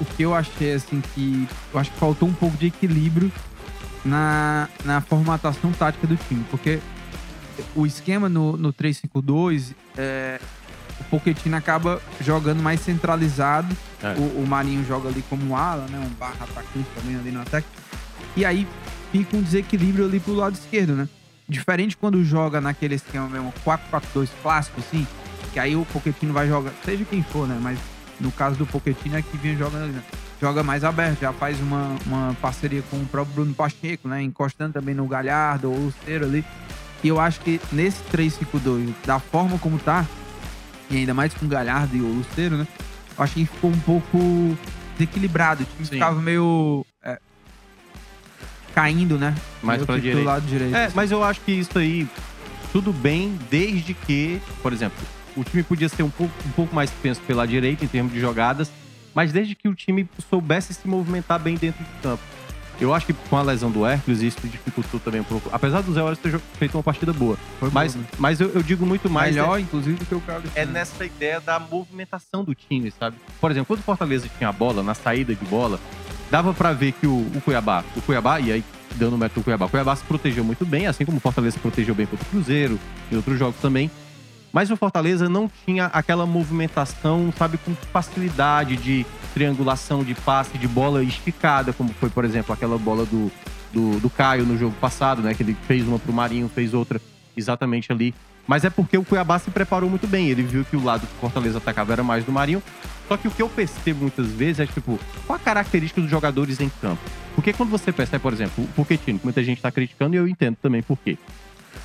o 0.00 0.04
que 0.04 0.22
eu 0.22 0.34
achei, 0.34 0.74
assim, 0.74 1.02
que 1.14 1.48
eu 1.72 1.80
acho 1.80 1.90
que 1.90 1.98
faltou 1.98 2.28
um 2.28 2.32
pouco 2.34 2.56
de 2.56 2.66
equilíbrio 2.66 3.32
na, 4.04 4.68
na 4.84 5.00
formatação 5.00 5.72
tática 5.72 6.06
do 6.06 6.16
time. 6.16 6.44
Porque 6.50 6.78
o 7.74 7.86
esquema 7.86 8.28
no, 8.28 8.56
no 8.56 8.72
3-5-2, 8.72 9.74
é, 9.96 10.38
Pochettino 11.10 11.56
acaba 11.56 12.00
jogando 12.20 12.62
mais 12.62 12.80
centralizado. 12.80 13.74
É. 14.02 14.12
O, 14.18 14.42
o 14.42 14.46
Marinho 14.46 14.84
joga 14.84 15.08
ali 15.08 15.22
como 15.28 15.44
um 15.50 15.56
ala, 15.56 15.86
né? 15.88 15.98
Um 15.98 16.14
barra 16.14 16.44
atacante 16.44 16.88
também 16.94 17.16
ali 17.16 17.30
no 17.30 17.40
ataque. 17.40 17.66
E 18.36 18.44
aí 18.44 18.66
fica 19.12 19.36
um 19.36 19.42
desequilíbrio 19.42 20.04
ali 20.04 20.20
pro 20.20 20.34
lado 20.34 20.54
esquerdo, 20.54 20.94
né? 20.94 21.08
Diferente 21.48 21.96
quando 21.96 22.24
joga 22.24 22.60
naquele 22.60 22.96
esquema 22.96 23.28
mesmo 23.28 23.52
4-4-2 23.64 24.28
clássico, 24.42 24.80
assim, 24.80 25.06
que 25.52 25.60
aí 25.60 25.76
o 25.76 25.84
Pochettino 25.86 26.32
vai 26.32 26.48
jogar, 26.48 26.72
seja 26.84 27.04
quem 27.04 27.22
for, 27.22 27.46
né? 27.46 27.56
Mas 27.60 27.78
no 28.20 28.32
caso 28.32 28.56
do 28.56 28.66
Pochettino 28.66 29.16
é 29.16 29.22
que 29.22 29.36
vinha 29.36 29.56
jogando 29.56 29.84
ali, 29.84 29.92
né? 29.92 30.02
Joga 30.40 30.62
mais 30.62 30.84
aberto, 30.84 31.20
já 31.20 31.32
faz 31.32 31.58
uma, 31.60 31.96
uma 32.04 32.36
parceria 32.42 32.82
com 32.90 32.96
o 32.96 33.06
próprio 33.06 33.36
Bruno 33.36 33.54
Pacheco, 33.54 34.08
né? 34.08 34.22
Encostando 34.22 34.72
também 34.74 34.94
no 34.94 35.06
Galhardo 35.06 35.70
ou 35.70 35.78
Luceiro 35.78 36.24
ali. 36.26 36.44
E 37.02 37.08
eu 37.08 37.20
acho 37.20 37.40
que 37.40 37.60
nesse 37.72 38.02
3-5-2, 38.12 38.92
da 39.06 39.18
forma 39.18 39.58
como 39.58 39.78
tá, 39.78 40.04
e 40.90 40.96
ainda 40.96 41.14
mais 41.14 41.34
com 41.34 41.46
o 41.46 41.48
Galhardo 41.48 41.96
e 41.96 42.00
o 42.00 42.06
Luceiro, 42.06 42.56
né? 42.56 42.66
Eu 43.16 43.24
acho 43.24 43.34
que 43.34 43.46
ficou 43.46 43.70
um 43.70 43.80
pouco 43.80 44.56
desequilibrado. 44.96 45.62
O 45.62 45.66
time 45.66 45.84
Sim. 45.86 45.92
ficava 45.92 46.20
meio. 46.20 46.84
é, 47.02 47.18
caindo, 48.74 49.18
né? 49.18 49.34
Mais 49.62 49.82
que 49.82 49.94
direita. 49.94 50.18
Do 50.18 50.24
lado 50.24 50.46
direito. 50.46 50.76
É, 50.76 50.90
mas 50.94 51.10
eu 51.10 51.24
acho 51.24 51.40
que 51.40 51.52
isso 51.52 51.78
aí, 51.78 52.06
tudo 52.72 52.92
bem, 52.92 53.38
desde 53.50 53.94
que, 53.94 54.40
por 54.62 54.72
exemplo, 54.72 54.98
o 55.34 55.42
time 55.42 55.62
podia 55.62 55.88
ser 55.88 56.02
um 56.02 56.10
pouco, 56.10 56.34
um 56.46 56.52
pouco 56.52 56.74
mais 56.74 56.90
penso 56.90 57.20
pela 57.22 57.46
direita 57.46 57.84
em 57.84 57.88
termos 57.88 58.12
de 58.12 58.20
jogadas, 58.20 58.70
mas 59.14 59.32
desde 59.32 59.54
que 59.54 59.66
o 59.66 59.74
time 59.74 60.06
soubesse 60.28 60.74
se 60.74 60.86
movimentar 60.86 61.38
bem 61.38 61.56
dentro 61.56 61.82
de 61.82 61.90
campo. 62.02 62.22
Eu 62.80 62.92
acho 62.92 63.06
que 63.06 63.12
com 63.12 63.36
a 63.36 63.42
lesão 63.42 63.70
do 63.70 63.86
Hércules, 63.86 64.20
isso 64.20 64.38
dificultou 64.44 65.00
também 65.00 65.20
um 65.20 65.24
pouco. 65.24 65.48
Apesar 65.52 65.82
do 65.82 65.92
Zé 65.92 66.02
Horas 66.02 66.18
ter 66.18 66.38
feito 66.58 66.76
uma 66.76 66.82
partida 66.82 67.12
boa. 67.12 67.38
Foi 67.58 67.70
Mas, 67.72 67.94
bom, 67.94 68.00
né? 68.02 68.06
mas 68.18 68.40
eu, 68.40 68.50
eu 68.50 68.62
digo 68.62 68.84
muito 68.84 69.08
mais. 69.08 69.34
Melhor, 69.34 69.58
inclusive, 69.58 69.96
do 69.98 70.04
que 70.04 70.14
o 70.14 70.20
Carlos. 70.20 70.50
é 70.54 70.66
nessa 70.66 71.04
ideia 71.04 71.40
da 71.40 71.58
movimentação 71.58 72.44
do 72.44 72.54
time, 72.54 72.90
sabe? 72.90 73.16
Por 73.40 73.50
exemplo, 73.50 73.66
quando 73.66 73.80
o 73.80 73.82
Fortaleza 73.82 74.28
tinha 74.36 74.50
a 74.50 74.52
bola, 74.52 74.82
na 74.82 74.94
saída 74.94 75.34
de 75.34 75.44
bola, 75.46 75.80
dava 76.30 76.52
pra 76.52 76.72
ver 76.72 76.92
que 76.92 77.06
o, 77.06 77.18
o 77.34 77.40
Cuiabá, 77.44 77.82
o 77.96 78.02
Cuiabá, 78.02 78.40
e 78.40 78.52
aí 78.52 78.64
dando 78.94 79.16
mérito 79.18 79.40
ao 79.40 79.44
Cuiabá, 79.44 79.66
o 79.66 79.68
Cuiabá 79.68 79.96
se 79.96 80.04
protegeu 80.04 80.44
muito 80.44 80.64
bem, 80.64 80.86
assim 80.86 81.04
como 81.04 81.18
o 81.18 81.20
Fortaleza 81.20 81.54
se 81.56 81.60
protegeu 81.60 81.94
bem 81.94 82.06
contra 82.06 82.24
o 82.26 82.30
Cruzeiro 82.30 82.78
e 83.10 83.16
outros 83.16 83.38
jogos 83.38 83.60
também. 83.60 83.90
Mas 84.56 84.70
o 84.70 84.76
Fortaleza 84.78 85.28
não 85.28 85.50
tinha 85.66 85.84
aquela 85.84 86.24
movimentação, 86.24 87.30
sabe, 87.36 87.58
com 87.58 87.74
facilidade 87.74 88.74
de 88.78 89.04
triangulação, 89.34 90.02
de 90.02 90.14
passe, 90.14 90.56
de 90.56 90.66
bola 90.66 91.04
esticada, 91.04 91.74
como 91.74 91.90
foi, 92.00 92.08
por 92.08 92.24
exemplo, 92.24 92.54
aquela 92.54 92.78
bola 92.78 93.04
do, 93.04 93.30
do, 93.70 94.00
do 94.00 94.08
Caio 94.08 94.46
no 94.46 94.56
jogo 94.56 94.74
passado, 94.80 95.20
né? 95.20 95.34
Que 95.34 95.42
ele 95.42 95.54
fez 95.66 95.86
uma 95.86 95.98
pro 95.98 96.10
Marinho, 96.10 96.48
fez 96.48 96.72
outra 96.72 96.98
exatamente 97.36 97.92
ali. 97.92 98.14
Mas 98.46 98.64
é 98.64 98.70
porque 98.70 98.96
o 98.96 99.04
Cuiabá 99.04 99.38
se 99.38 99.50
preparou 99.50 99.90
muito 99.90 100.06
bem. 100.06 100.30
Ele 100.30 100.42
viu 100.42 100.64
que 100.64 100.74
o 100.74 100.82
lado 100.82 101.06
que 101.06 101.12
o 101.12 101.20
Fortaleza 101.20 101.58
atacava 101.58 101.92
era 101.92 102.02
mais 102.02 102.24
do 102.24 102.32
Marinho. 102.32 102.62
Só 103.08 103.18
que 103.18 103.28
o 103.28 103.30
que 103.30 103.42
eu 103.42 103.50
percebo 103.50 104.00
muitas 104.00 104.28
vezes 104.28 104.60
é, 104.60 104.66
tipo, 104.66 104.98
qual 105.26 105.36
a 105.36 105.38
característica 105.38 106.00
dos 106.00 106.08
jogadores 106.08 106.62
em 106.62 106.70
campo? 106.80 107.02
Porque 107.34 107.52
quando 107.52 107.68
você 107.68 107.92
percebe, 107.92 108.22
por 108.22 108.32
exemplo, 108.32 108.64
o 108.64 108.68
Pochettino, 108.68 109.18
que 109.18 109.26
muita 109.26 109.44
gente 109.44 109.60
tá 109.60 109.70
criticando, 109.70 110.16
e 110.16 110.18
eu 110.18 110.26
entendo 110.26 110.56
também 110.62 110.80
por 110.80 110.96
quê. 110.96 111.18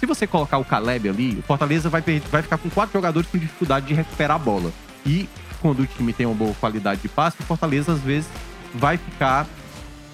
Se 0.02 0.08
você 0.08 0.26
colocar 0.26 0.58
o 0.58 0.66
Caleb 0.66 1.10
ali, 1.10 1.38
o 1.38 1.44
Fortaleza 1.44 1.88
vai, 1.88 2.02
vai 2.02 2.42
ficar 2.42 2.58
com 2.58 2.72
quatro 2.72 2.92
jogadores 2.92 3.30
com 3.30 3.38
dificuldade 3.38 3.86
de 3.86 3.94
recuperar 3.94 4.36
a 4.36 4.40
bola. 4.40 4.74
E 5.06 5.30
quando 5.62 5.82
o 5.82 5.86
time 5.86 6.12
tem 6.12 6.26
uma 6.26 6.34
boa 6.34 6.56
qualidade 6.56 7.02
de 7.02 7.08
passe, 7.08 7.38
o 7.40 7.44
Fortaleza 7.44 7.94
às 7.94 8.00
vezes 8.00 8.28
vai 8.74 8.98
ficar 8.98 9.46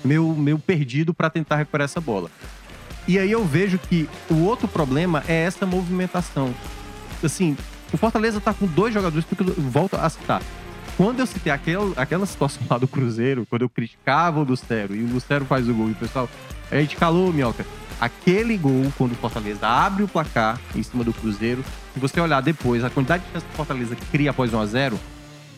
meio, 0.04 0.36
meio 0.36 0.60
perdido 0.60 1.14
para 1.14 1.30
tentar 1.30 1.56
recuperar 1.56 1.86
essa 1.86 2.02
bola. 2.02 2.30
E 3.08 3.18
aí 3.18 3.32
eu 3.32 3.46
vejo 3.46 3.80
que 3.80 4.10
o 4.30 4.44
outro 4.44 4.68
problema 4.68 5.24
é 5.26 5.44
essa 5.44 5.66
movimentação. 5.66 6.54
Assim, 7.24 7.56
o 7.94 7.96
Fortaleza 7.96 8.42
tá 8.42 8.54
com 8.54 8.66
dois 8.66 8.94
jogadores, 8.94 9.24
porque 9.24 9.50
eu 9.50 9.56
volto 9.56 9.96
a 9.96 10.10
citar. 10.10 10.42
Quando 10.98 11.22
eu 11.22 11.26
citei 11.26 11.54
aquela, 11.54 11.94
aquela 11.96 12.26
situação 12.26 12.62
lá 12.70 12.78
do 12.78 12.90
Cruzeiro, 12.90 13.48
quando 13.50 13.62
eu 13.62 13.70
criticava 13.70 14.42
o 14.42 14.44
Lucero 14.44 14.94
e 14.94 15.02
o 15.02 15.14
Lucero 15.14 15.46
faz 15.46 15.70
o 15.70 15.74
gol 15.74 15.88
e 15.88 15.92
o 15.94 15.96
pessoal. 15.96 16.30
A 16.70 16.76
gente 16.76 16.98
calou, 16.98 17.32
Minhoca. 17.32 17.66
Aquele 18.00 18.58
gol, 18.58 18.92
quando 18.98 19.14
o 19.14 19.16
Fortaleza 19.16 19.68
abre 19.68 20.04
o 20.04 20.08
placar 20.08 20.60
em 20.76 20.84
cima 20.84 21.04
do 21.04 21.12
Cruzeiro, 21.12 21.64
se 21.94 22.00
você 22.00 22.22
olhar 22.22 22.42
depois, 22.42 22.84
a 22.84 22.90
quantidade 22.90 23.24
de 23.26 23.32
chance 23.32 23.46
que 23.46 23.54
o 23.54 23.56
Fortaleza 23.56 23.96
cria 24.12 24.30
após 24.30 24.52
1x0, 24.52 24.94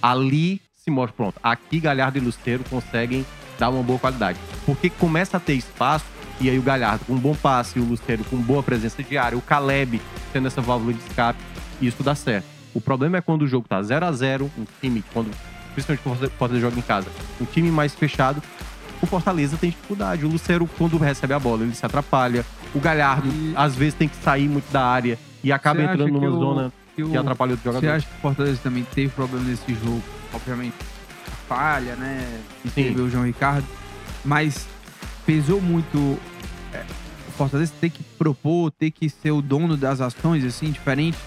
ali 0.02 0.62
se 0.74 0.90
mostra, 0.90 1.14
pronto, 1.16 1.40
aqui 1.44 1.80
Galhardo 1.80 2.18
e 2.18 2.22
Luceiro 2.22 2.64
conseguem 2.70 3.26
dar 3.60 3.70
uma 3.70 3.84
boa 3.84 4.00
qualidade. 4.00 4.40
Porque 4.66 4.90
começa 4.90 5.36
a 5.36 5.40
ter 5.40 5.54
espaço, 5.54 6.06
e 6.40 6.50
aí 6.50 6.58
o 6.58 6.62
Galhardo 6.62 7.04
com 7.04 7.14
um 7.14 7.20
bom 7.20 7.36
passe, 7.36 7.78
o 7.78 7.84
Luceiro 7.84 8.24
com 8.24 8.38
boa 8.38 8.64
presença 8.64 9.04
de 9.04 9.18
área, 9.18 9.38
o 9.38 9.42
Caleb 9.42 10.02
tendo 10.32 10.48
essa 10.48 10.62
válvula 10.62 10.94
de 10.94 11.00
escape, 11.00 11.40
isso 11.82 12.02
dá 12.02 12.16
certo. 12.16 12.46
O 12.74 12.80
problema 12.80 13.18
é 13.18 13.22
quando 13.22 13.42
o 13.42 13.48
jogo 13.48 13.68
tá 13.68 13.82
0 13.82 14.06
a 14.06 14.12
0 14.14 14.50
um 14.58 14.66
time, 14.80 15.04
quando, 15.14 15.30
principalmente 15.74 16.04
quando 16.04 16.24
o 16.24 16.30
Fortaleza 16.30 16.62
joga 16.62 16.80
em 16.80 16.84
casa, 16.84 17.10
um 17.42 17.46
time 17.46 17.70
mais 17.70 17.94
fechado, 17.94 18.42
o 19.02 19.06
Fortaleza 19.06 19.58
tem 19.58 19.70
dificuldade. 19.70 20.26
O 20.26 20.30
Lucero, 20.30 20.68
quando 20.78 20.98
recebe 20.98 21.34
a 21.34 21.40
bola, 21.40 21.64
ele 21.64 21.74
se 21.76 21.86
atrapalha. 21.86 22.46
O 22.74 22.80
Galhardo, 22.80 23.28
E- 23.30 23.54
às 23.56 23.76
vezes, 23.76 23.94
tem 23.94 24.08
que 24.08 24.16
sair 24.18 24.48
muito 24.48 24.72
da 24.72 24.86
área 24.86 25.18
e 25.44 25.52
acaba 25.52 25.80
Você 25.82 25.86
entrando 25.92 26.12
numa 26.14 26.28
o- 26.28 26.40
zona 26.40 26.74
que 26.96 27.04
o- 27.04 27.10
que 27.12 27.18
atrapalha 27.18 27.52
outro 27.52 27.72
Você 27.72 27.76
jogador. 27.78 27.96
acha 27.96 28.08
que 28.08 28.14
o 28.18 28.22
Fortaleza 28.22 28.60
também 28.62 28.84
teve 28.94 29.10
problema 29.14 29.46
nesse 29.46 29.74
jogo? 29.74 30.04
Obviamente, 30.34 30.76
falha, 31.48 31.96
né? 31.96 32.40
E 32.64 32.70
teve 32.70 33.02
o 33.02 33.10
João 33.10 33.26
Ricardo. 33.26 33.66
Mas 34.24 34.68
pesou 35.26 35.62
muito 35.62 36.20
é, 36.74 36.84
o 37.28 37.32
Fortaleza 37.32 37.72
ter 37.80 37.90
que 37.90 38.04
propor, 38.04 38.70
ter 38.72 38.92
que 38.92 39.10
ser 39.10 39.32
o 39.32 39.42
dono 39.42 39.76
das 39.78 40.02
ações, 40.02 40.44
assim, 40.44 40.70
diferente 40.72 41.18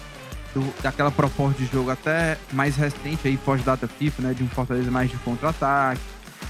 do- 0.55 0.73
daquela 0.83 1.11
proposta 1.11 1.59
de 1.59 1.67
jogo 1.73 1.91
até 1.91 2.37
mais 2.53 2.77
recente 2.77 3.27
aí, 3.27 3.37
pós-data 3.39 3.89
FIFA, 3.89 4.23
né? 4.23 4.35
De 4.35 4.45
um 4.45 4.49
Fortaleza 4.49 4.91
mais 4.91 5.11
de 5.11 5.17
contra-ataque. 5.17 6.01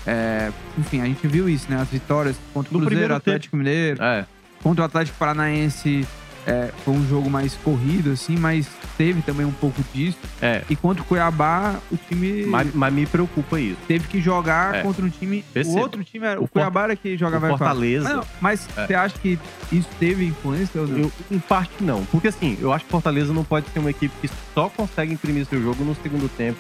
É, 0.07 0.51
enfim, 0.79 1.01
a 1.01 1.05
gente 1.05 1.27
viu 1.27 1.49
isso, 1.49 1.67
né? 1.71 1.81
As 1.81 1.89
vitórias 1.89 2.37
contra 2.53 2.77
o 2.77 2.81
No 2.81 2.87
Cruzeiro, 2.87 3.15
Atlético 3.15 3.57
Mineiro. 3.57 4.03
É, 4.03 4.27
Contra 4.63 4.83
o 4.83 4.85
Atlético 4.87 5.19
Paranaense 5.19 6.07
é, 6.47 6.71
foi 6.85 6.95
um 6.95 7.05
jogo 7.09 7.29
mais 7.29 7.55
corrido, 7.55 8.11
assim, 8.13 8.37
mas 8.37 8.69
teve 8.97 9.23
também 9.23 9.45
um 9.47 9.53
pouco 9.53 9.83
disso. 9.93 10.19
é. 10.41 10.63
E 10.71 10.75
contra 10.77 11.03
o 11.03 11.07
Cuiabá, 11.07 11.77
o 11.91 11.97
time 11.97 12.45
Mas, 12.47 12.73
mas 12.75 12.93
me 12.95 13.05
preocupa 13.07 13.61
isso. 13.61 13.77
teve 13.89 14.07
que 14.09 14.21
jogar 14.21 14.75
É. 14.77 14.83
contra 14.83 15.05
um 15.05 15.09
time. 15.09 15.45
Perceba. 15.53 15.77
O 15.79 15.81
outro 15.83 16.03
time 16.05 16.27
era. 16.27 16.41
O, 16.41 16.45
O 16.45 16.49
Cuiabá 16.49 16.85
era 16.85 16.97
que 16.97 17.17
jogava. 17.17 17.49
Fortaleza- 17.49 18.09
Não, 18.17 18.25
mas 18.41 18.69
É. 18.77 18.87
você 18.87 18.95
acha 18.95 19.19
que 19.19 19.37
isso 19.73 19.89
teve 20.01 20.27
influência 20.27 20.81
ou 20.81 20.87
não? 20.89 20.99
Eu, 20.99 21.13
em 21.31 21.39
parte 21.41 21.73
não. 21.81 22.05
Porque 22.07 22.29
assim, 22.29 22.57
eu 22.61 22.73
acho 22.73 22.85
que 22.85 22.91
Fortaleza 22.91 23.33
não 23.33 23.45
pode 23.45 23.67
ser 23.71 23.79
uma 23.81 23.91
equipe 23.91 24.13
que 24.21 24.31
só 24.55 24.69
consegue 24.69 25.13
imprimir 25.13 25.45
seu 25.47 25.61
jogo 25.63 25.85
no 25.85 25.95
segundo 26.03 26.29
tempo 26.29 26.59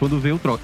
quando 0.00 0.18
vê 0.20 0.32
o 0.32 0.38
troca. 0.38 0.62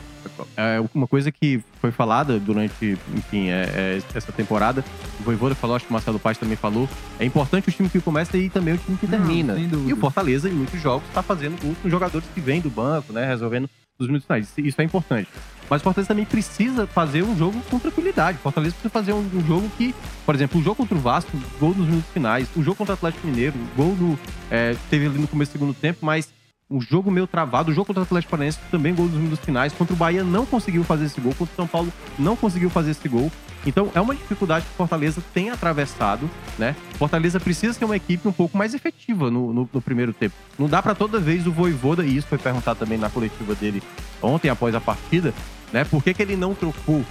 É 0.57 0.81
uma 0.95 1.07
coisa 1.07 1.31
que 1.33 1.61
foi 1.81 1.91
falada 1.91 2.39
durante, 2.39 2.99
enfim, 3.15 3.49
é, 3.49 3.63
é, 3.75 4.03
essa 4.15 4.33
temporada. 4.33 4.85
O 5.19 5.23
Voivoda 5.23 5.55
falou, 5.55 5.77
acho 5.77 5.85
que 5.87 5.91
o 5.91 5.95
Marcelo 5.95 6.19
Paz 6.19 6.37
também 6.39 6.57
falou. 6.57 6.89
É 7.19 7.25
importante 7.25 7.69
o 7.69 7.73
time 7.73 7.89
que 7.89 8.01
começa 8.01 8.37
e 8.37 8.49
também 8.51 8.75
o 8.75 8.79
time 8.79 8.97
que 8.99 9.07
Não, 9.07 9.19
termina. 9.19 9.55
dúvida. 9.55 9.91
E 9.91 9.93
o 9.93 9.97
Fortaleza, 9.97 10.49
em 10.49 10.53
muitos 10.53 10.81
jogos, 10.81 11.07
está 11.09 11.23
fazendo 11.23 11.61
gols 11.61 11.77
com 11.83 11.89
jogadores 11.91 12.27
que 12.35 12.41
vêm 12.41 12.61
do 12.61 12.71
banco, 12.71 13.13
né? 13.13 13.27
Resolvendo 13.27 13.69
dos 13.99 14.09
minutos 14.09 14.27
finais. 14.27 14.49
Isso- 14.57 14.81
é 14.81 14.85
importante. 14.85 15.29
Mas 15.69 15.81
o 15.83 15.85
Fortaleza 15.85 16.09
também 16.09 16.25
precisa 16.25 16.87
fazer 16.87 17.23
um 17.23 17.37
jogo 17.37 17.61
com 17.71 17.79
tranquilidade. 17.79 18.39
O 18.39 18.41
Fortaleza 18.41 18.73
precisa 18.75 18.91
fazer 18.91 19.13
um, 19.13 19.19
um 19.21 19.47
jogo 19.47 19.71
que, 19.79 19.95
por 20.27 20.35
exemplo, 20.35 20.59
o 20.61 20.65
jogo 20.65 20.77
contra 20.77 20.97
o 20.97 21.01
Vasco, 21.01 21.31
gol 21.61 21.75
nos 21.75 21.87
minutos 21.87 22.11
finais. 22.11 22.49
O 22.57 22.63
jogo 22.63 22.77
contra 22.77 22.95
o 22.95 22.97
Atlético 22.97 23.27
Mineiro, 23.27 23.55
gol 23.77 23.95
no, 23.95 24.19
é, 24.51 24.75
teve 24.89 25.07
ali 25.07 25.19
no 25.19 25.29
começo 25.29 25.51
do 25.51 25.53
segundo 25.53 25.75
tempo, 25.75 25.99
mas 26.05 26.29
um 26.71 26.81
jogo 26.81 27.11
meio 27.11 27.27
travado. 27.27 27.71
O 27.71 27.75
jogo 27.75 27.87
contra 27.87 28.01
o 28.01 28.05
Atlético 28.05 28.31
Paranaense 28.31 28.59
também 28.71 28.95
gol 28.95 29.07
nos 29.07 29.17
minutos 29.17 29.45
finais. 29.45 29.73
Contra 29.73 29.93
o 29.93 29.97
Bahia 29.97 30.23
não 30.23 30.47
conseguiu 30.47 30.85
fazer 30.85 31.07
esse 31.07 31.21
gol. 31.21 31.35
Contra 31.35 31.53
o 31.53 31.57
São 31.57 31.67
Paulo 31.67 31.93
não 32.19 32.37
conseguiu 32.37 32.71
fazer 32.71 32.93
esse 32.93 33.09
gol. 33.09 33.31
Então 33.67 33.91
é 33.95 34.01
uma 34.01 34.15
dificuldade 34.15 34.65
que 34.65 34.73
o 34.73 34.77
Fortaleza 34.77 35.23
tem 35.35 35.51
atravessado, 35.51 36.31
né? 36.59 36.77
Fortaleza 36.95 37.41
precisa 37.41 37.73
ser 37.75 37.85
uma 37.85 37.97
equipe 37.97 38.27
um 38.27 38.33
pouco 38.33 38.57
mais 38.57 38.73
efetiva 38.73 39.31
no, 39.31 39.53
no- 39.53 39.69
no 39.73 39.83
primeiro 39.83 40.13
tempo. 40.13 40.35
Não 40.59 40.69
dá 40.69 40.81
pra 40.81 40.95
toda 40.95 41.19
vez 41.19 41.47
o 41.47 41.53
Voivoda, 41.53 42.05
e 42.05 42.17
isso 42.17 42.27
foi 42.29 42.39
perguntado 42.39 42.79
também 42.79 42.97
na 42.97 43.11
coletiva 43.11 43.55
dele 43.55 43.83
ontem 44.23 44.49
após 44.49 44.75
a 44.75 44.81
partida, 44.81 45.35
né? 45.73 45.85
Por 45.85 46.03
que, 46.03 46.15
que 46.15 46.23
ele 46.23 46.37
não 46.37 46.55
trocou 46.55 47.05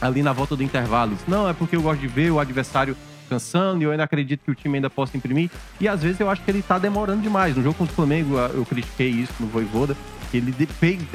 ali 0.00 0.22
na 0.22 0.32
volta 0.32 0.56
do 0.56 0.62
intervalo? 0.64 1.16
Não, 1.28 1.48
é 1.48 1.52
porque 1.52 1.76
eu 1.76 1.82
gosto 1.82 2.00
de 2.00 2.08
ver 2.08 2.32
o 2.32 2.40
adversário 2.40 2.96
cansando 3.28 3.82
e 3.82 3.84
eu 3.84 3.90
ainda 3.90 4.04
acredito 4.04 4.40
que 4.44 4.50
o 4.50 4.54
time 4.54 4.76
ainda 4.76 4.88
possa 4.90 5.16
imprimir. 5.16 5.50
E 5.80 5.86
às 5.86 6.02
vezes 6.02 6.18
eu 6.20 6.28
acho 6.30 6.42
que 6.42 6.50
ele 6.50 6.62
tá 6.62 6.78
demorando 6.78 7.22
demais. 7.22 7.56
No 7.56 7.62
jogo 7.62 7.74
contra 7.76 7.92
o 7.92 7.96
Flamengo, 7.96 8.36
eu 8.38 8.64
critiquei 8.64 9.08
isso 9.08 9.32
no 9.38 9.46
Voivoda. 9.46 9.96
Ele 10.32 10.52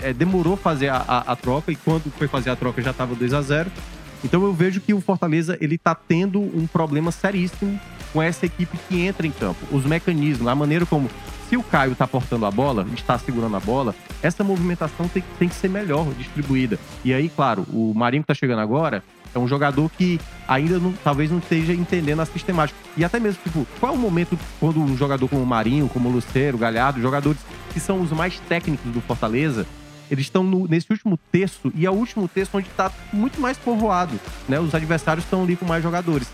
é, 0.02 0.12
demorou 0.14 0.56
fazer 0.58 0.90
a, 0.90 0.98
a- 1.08 1.32
a 1.34 1.36
troca 1.36 1.72
e 1.72 1.76
quando 1.76 2.12
foi 2.18 2.28
fazer 2.28 2.50
a 2.50 2.56
troca 2.56 2.82
já 2.82 2.92
tava 2.94 3.14
2 3.14 3.34
a 3.34 3.42
0 3.42 3.72
Então 4.24 4.42
eu 4.44 4.54
vejo 4.54 4.80
que 4.82 4.94
o 4.94 5.00
Fortaleza 5.02 5.58
ele 5.62 5.78
tá 5.78 5.94
tendo 5.94 6.40
um 6.40 6.66
problema 6.66 7.12
seríssimo 7.12 7.80
com 8.12 8.22
essa 8.22 8.46
equipe 8.46 8.78
que 8.90 9.02
entra 9.02 9.26
em 9.28 9.32
campo. 9.32 9.60
Os 9.72 9.86
mecanismos, 9.86 10.48
a 10.48 10.56
maneira 10.56 10.86
como. 10.86 11.10
Se 11.54 11.58
o 11.58 11.62
Caio 11.62 11.94
tá 11.94 12.08
portando 12.08 12.48
a 12.48 12.50
bola, 12.50 12.84
está 12.96 13.16
segurando 13.16 13.56
a 13.56 13.60
bola, 13.60 13.94
essa 14.24 14.44
movimentação 14.44 15.08
tem, 15.08 15.24
tem 15.38 15.48
que 15.48 15.54
ser 15.54 15.70
melhor 15.70 16.12
distribuída. 16.16 16.80
E 17.06 17.14
aí, 17.14 17.30
claro, 17.30 17.64
o 17.72 17.94
Marinho 17.94 18.24
que 18.24 18.28
tá 18.28 18.34
chegando 18.34 18.58
agora 18.58 19.04
é 19.36 19.38
um 19.38 19.48
jogador 19.48 19.88
que 19.96 20.20
ainda 20.48 20.80
não, 20.80 20.92
talvez 21.04 21.30
não 21.30 21.38
esteja 21.38 21.72
entendendo 21.72 22.22
a 22.22 22.26
sistemática. 22.26 22.80
E 22.98 23.06
até 23.06 23.20
mesmo, 23.20 23.40
tipo, 23.44 23.68
qual 23.80 23.94
é 23.94 23.96
o 23.96 24.00
momento 24.00 24.36
quando 24.60 24.82
um 24.82 24.98
jogador 24.98 25.28
como 25.28 25.44
o 25.44 25.46
Marinho, 25.46 25.88
como 25.90 26.10
o 26.10 26.12
Luceiro, 26.12 26.58
o 26.58 26.60
Galhardo, 26.60 27.00
jogadores 27.00 27.40
que 27.72 27.80
são 27.80 28.02
os 28.02 28.12
mais 28.12 28.40
técnicos 28.50 28.92
do 28.92 29.00
Fortaleza, 29.02 29.68
eles 30.10 30.26
estão 30.26 30.44
nesse 30.68 30.92
último 30.92 31.20
terço, 31.32 31.72
e 31.76 31.86
é 31.86 31.92
o 31.92 31.94
último 31.94 32.28
terço 32.28 32.58
onde 32.58 32.68
está 32.68 32.92
muito 33.12 33.40
mais 33.40 33.60
povoado, 33.60 34.20
né? 34.50 34.60
Os 34.60 34.74
adversários 34.74 35.24
estão 35.24 35.44
ali 35.44 35.56
com 35.56 35.66
mais 35.66 35.84
jogadores. 35.84 36.28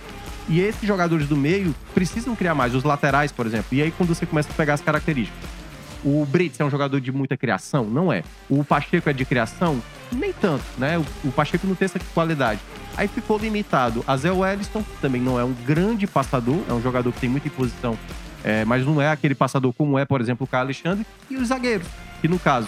E 0.48 0.60
esses 0.62 0.88
jogadores 0.88 1.28
do 1.28 1.36
meio 1.36 1.76
precisam 1.94 2.36
criar 2.36 2.56
mais, 2.56 2.74
os 2.74 2.84
laterais, 2.84 3.32
por 3.32 3.46
exemplo. 3.46 3.68
E 3.72 3.82
aí, 3.82 3.92
quando 3.92 4.10
você 4.16 4.26
começa 4.26 4.50
a 4.52 4.54
pegar 4.54 4.74
as 4.76 4.82
características. 4.82 5.38
O 6.04 6.26
Brits 6.26 6.58
é 6.60 6.64
um 6.64 6.70
jogador 6.70 7.02
de 7.02 7.12
muita 7.12 7.36
criação? 7.36 7.84
Não 7.84 8.12
é. 8.12 8.24
O 8.50 8.64
Pacheco 8.64 9.10
é 9.10 9.14
de 9.14 9.26
criação? 9.26 9.82
Nem 10.12 10.32
tanto, 10.32 10.64
né? 10.78 10.98
O, 10.98 11.06
o 11.28 11.32
Pacheco 11.32 11.68
não 11.68 11.76
tem 11.76 11.86
essa 11.86 12.00
qualidade. 12.14 12.62
Aí 12.96 13.08
ficou 13.08 13.38
limitado 13.38 14.04
a 14.08 14.16
Zé 14.16 14.32
Wellington, 14.32 14.84
também 15.02 15.22
não 15.22 15.38
é 15.40 15.44
um 15.44 15.54
grande 15.66 16.08
passador, 16.08 16.62
é 16.70 16.74
um 16.74 16.82
jogador 16.82 17.12
que 17.12 17.20
tem 17.20 17.30
muita 17.30 17.48
imposição, 17.48 17.98
é, 18.44 18.64
mas 18.66 18.86
não 18.86 19.02
é 19.02 19.10
aquele 19.10 19.36
passador 19.36 19.74
como 19.74 20.00
é, 20.00 20.06
por 20.06 20.22
exemplo, 20.22 20.46
o 20.46 20.48
Caio 20.48 20.64
Alexandre. 20.64 21.06
E 21.30 21.36
os 21.36 21.50
zagueiros, 21.50 21.88
que 22.22 22.28
no 22.30 22.40
caso, 22.40 22.68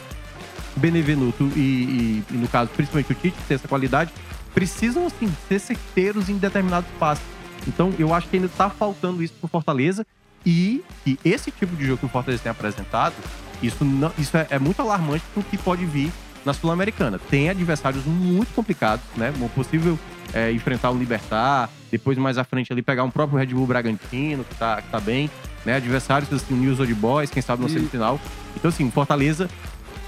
Benevenuto 0.75 1.49
e, 1.55 1.59
e- 1.59 2.23
e, 2.31 2.33
no 2.37 2.47
caso, 2.47 2.69
principalmente 2.75 3.11
o 3.11 3.15
Tite, 3.15 3.35
que 3.37 3.43
tem 3.47 3.55
essa 3.55 3.67
qualidade, 3.67 4.11
precisam, 4.53 5.05
assim, 5.07 5.31
ser 5.47 5.59
certeiros 5.59 6.29
em 6.29 6.37
determinados 6.37 6.89
passos. 6.99 7.23
Então, 7.67 7.93
eu 7.99 8.13
acho 8.13 8.27
que 8.27 8.35
ainda 8.37 8.49
tá 8.49 8.69
faltando 8.69 9.21
isso 9.23 9.33
pro 9.39 9.47
Fortaleza 9.47 10.05
e 10.45 10.83
que 11.03 11.19
esse 11.23 11.51
tipo 11.51 11.75
de 11.75 11.85
jogo 11.85 11.99
que 11.99 12.05
o 12.05 12.09
Fortaleza 12.09 12.41
tem 12.43 12.51
apresentado, 12.51 13.13
isso, 13.61 13.85
não, 13.85 14.11
isso 14.17 14.35
é, 14.35 14.47
é 14.49 14.59
muito 14.59 14.81
alarmante 14.81 15.23
pro 15.33 15.43
que 15.43 15.57
pode 15.57 15.85
vir 15.85 16.11
na 16.43 16.53
Sul-Americana. 16.53 17.19
Tem 17.29 17.49
adversários 17.49 18.03
muito 18.05 18.51
complicados, 18.55 19.05
né? 19.15 19.31
Um 19.39 19.47
possível 19.49 19.99
é, 20.33 20.51
enfrentar 20.51 20.89
o 20.89 20.97
Libertar, 20.97 21.69
depois 21.91 22.17
mais 22.17 22.37
à 22.39 22.43
frente 22.43 22.73
ali 22.73 22.81
pegar 22.81 23.03
um 23.03 23.11
próprio 23.11 23.37
Red 23.37 23.47
Bull 23.47 23.67
Bragantino, 23.67 24.43
que 24.43 24.55
tá, 24.55 24.81
que 24.81 24.89
tá 24.89 24.99
bem, 24.99 25.29
né? 25.63 25.75
Adversários 25.75 26.33
assim, 26.33 26.55
o 26.55 26.57
News 26.57 26.79
Old 26.79 26.93
Boys, 26.95 27.29
quem 27.29 27.43
sabe 27.43 27.61
no 27.61 27.67
E- 27.67 27.71
semifinal. 27.71 28.19
Então, 28.55 28.69
assim, 28.69 28.87
o 28.87 28.91
Fortaleza, 28.91 29.47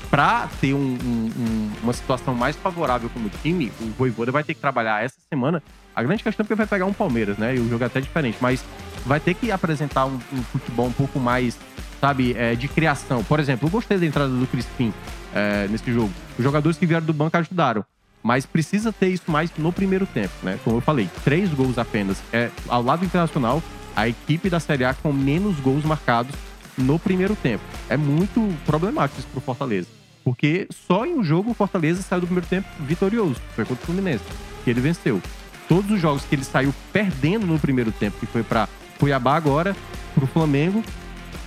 pra 0.09 0.47
ter 0.59 0.73
um- 0.73 0.79
um- 0.79 1.31
um- 1.37 1.71
uma 1.83 1.93
situação 1.93 2.33
mais 2.33 2.55
favorável 2.55 3.09
como 3.11 3.29
time, 3.43 3.71
o 3.79 3.85
Voivoda 3.97 4.31
vai 4.31 4.43
ter 4.43 4.55
que 4.55 4.59
trabalhar 4.61 5.03
essa 5.03 5.17
semana. 5.29 5.61
A 5.95 6.01
grande 6.01 6.23
questão 6.23 6.43
é 6.43 6.47
que 6.47 6.55
vai 6.55 6.65
pegar 6.65 6.85
um 6.85 6.93
Palmeiras, 6.93 7.37
né? 7.37 7.55
E 7.55 7.59
o 7.59 7.69
jogo 7.69 7.83
é 7.83 7.87
até 7.87 8.01
diferente, 8.01 8.37
mas 8.41 8.63
vai 9.05 9.19
ter 9.19 9.33
que 9.33 9.51
apresentar 9.51 10.05
um, 10.05 10.19
um 10.31 10.43
futebol 10.43 10.87
um 10.87 10.91
pouco 10.91 11.19
mais, 11.19 11.57
sabe, 12.01 12.33
é, 12.37 12.55
de 12.55 12.67
criação. 12.67 13.23
Por 13.23 13.39
exemplo, 13.39 13.67
eu 13.67 13.71
gostei 13.71 13.97
da 13.97 14.05
entrada 14.05 14.29
do 14.29 14.47
Crispim 14.47 14.93
é, 15.33 15.67
nesse 15.67 15.91
jogo. 15.91 16.11
Os 16.37 16.43
jogadores 16.43 16.77
que 16.77 16.85
vieram 16.85 17.05
do 17.05 17.13
banco 17.13 17.37
ajudaram. 17.37 17.85
Mas 18.23 18.45
precisa 18.45 18.91
ter 18.93 19.09
isso 19.09 19.29
mais 19.29 19.51
no 19.57 19.71
primeiro 19.73 20.05
tempo, 20.05 20.33
né? 20.41 20.57
Como 20.63 20.77
eu 20.77 20.81
falei, 20.81 21.09
três 21.25 21.49
gols 21.49 21.77
apenas. 21.77 22.17
É, 22.31 22.49
ao 22.69 22.81
lado 22.81 23.03
internacional, 23.03 23.61
a 23.95 24.07
equipe 24.07 24.49
da 24.49 24.59
Série 24.59 24.85
A 24.85 24.93
com 24.93 25.11
menos 25.11 25.59
gols 25.59 25.83
marcados 25.83 26.33
no 26.77 26.97
primeiro 26.97 27.35
tempo. 27.35 27.63
É 27.89 27.97
muito 27.97 28.41
problemático 28.65 29.19
isso 29.19 29.27
pro 29.27 29.41
Fortaleza. 29.41 29.87
Porque 30.23 30.67
só 30.71 31.05
em 31.05 31.15
um 31.15 31.23
jogo 31.23 31.51
o 31.51 31.53
Fortaleza 31.53 32.01
saiu 32.01 32.21
do 32.21 32.27
primeiro 32.27 32.47
tempo 32.47 32.67
vitorioso. 32.79 33.35
Foi 33.55 33.65
contra 33.65 33.83
o 33.83 33.85
Fluminense, 33.85 34.23
que 34.63 34.69
ele 34.69 34.79
venceu. 34.79 35.21
Todos 35.67 35.89
os 35.91 35.99
jogos 36.01 36.23
que 36.25 36.35
ele 36.35 36.43
saiu 36.43 36.73
perdendo 36.91 37.45
no 37.45 37.57
primeiro 37.59 37.91
tempo, 37.91 38.17
que 38.19 38.25
foi 38.25 38.43
para 38.43 38.67
Cuiabá 38.99 39.35
agora, 39.35 39.75
pro 40.13 40.27
Flamengo, 40.27 40.83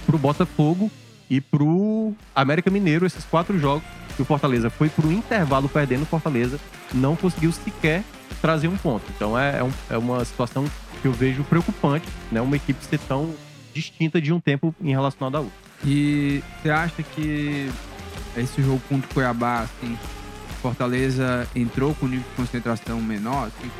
pro 0.07 0.19
Botafogo 0.19 0.91
e 1.29 1.41
pro 1.41 2.13
América 2.35 2.71
Mineiro, 2.71 3.05
esses 3.07 3.25
quatro 3.25 3.59
jogos 3.59 3.83
que 4.17 4.23
o 4.23 4.25
Fortaleza 4.25 4.71
foi 4.71 4.89
pro 4.89 5.13
intervalo 5.13 5.69
perdendo, 5.69 6.03
o 6.03 6.07
Fortaleza 6.07 6.59
não 6.95 7.15
conseguiu 7.15 7.53
sequer 7.53 8.03
trazer 8.41 8.69
um 8.69 8.77
ponto. 8.77 9.05
Então 9.15 9.39
é, 9.39 9.59
é 9.59 9.63
um- 9.65 9.73
é 9.91 9.99
uma 9.99 10.25
situação 10.25 10.65
que 11.03 11.09
eu 11.09 11.13
vejo 11.13 11.45
preocupante, 11.45 12.07
né? 12.33 12.41
Uma 12.41 12.57
equipe 12.57 12.83
ser 12.85 12.99
tão 13.01 13.35
distinta 13.75 14.21
de 14.21 14.33
um 14.33 14.41
tempo 14.41 14.75
em 14.81 14.91
relação 14.91 15.29
à 15.29 15.31
da 15.31 15.41
outra. 15.41 15.55
E 15.85 16.43
você 16.63 16.71
acha 16.71 17.03
que 17.03 17.71
esse 18.37 18.63
jogo 18.63 18.81
contra 18.89 19.11
o 19.11 19.15
Cuiabá, 19.15 19.61
assim, 19.61 19.99
Fortaleza 20.63 21.47
entrou 21.55 21.95
com 21.95 22.07
nível 22.07 22.25
de 22.31 22.37
concentração 22.37 23.01
menor, 23.03 23.49
assim, 23.49 23.71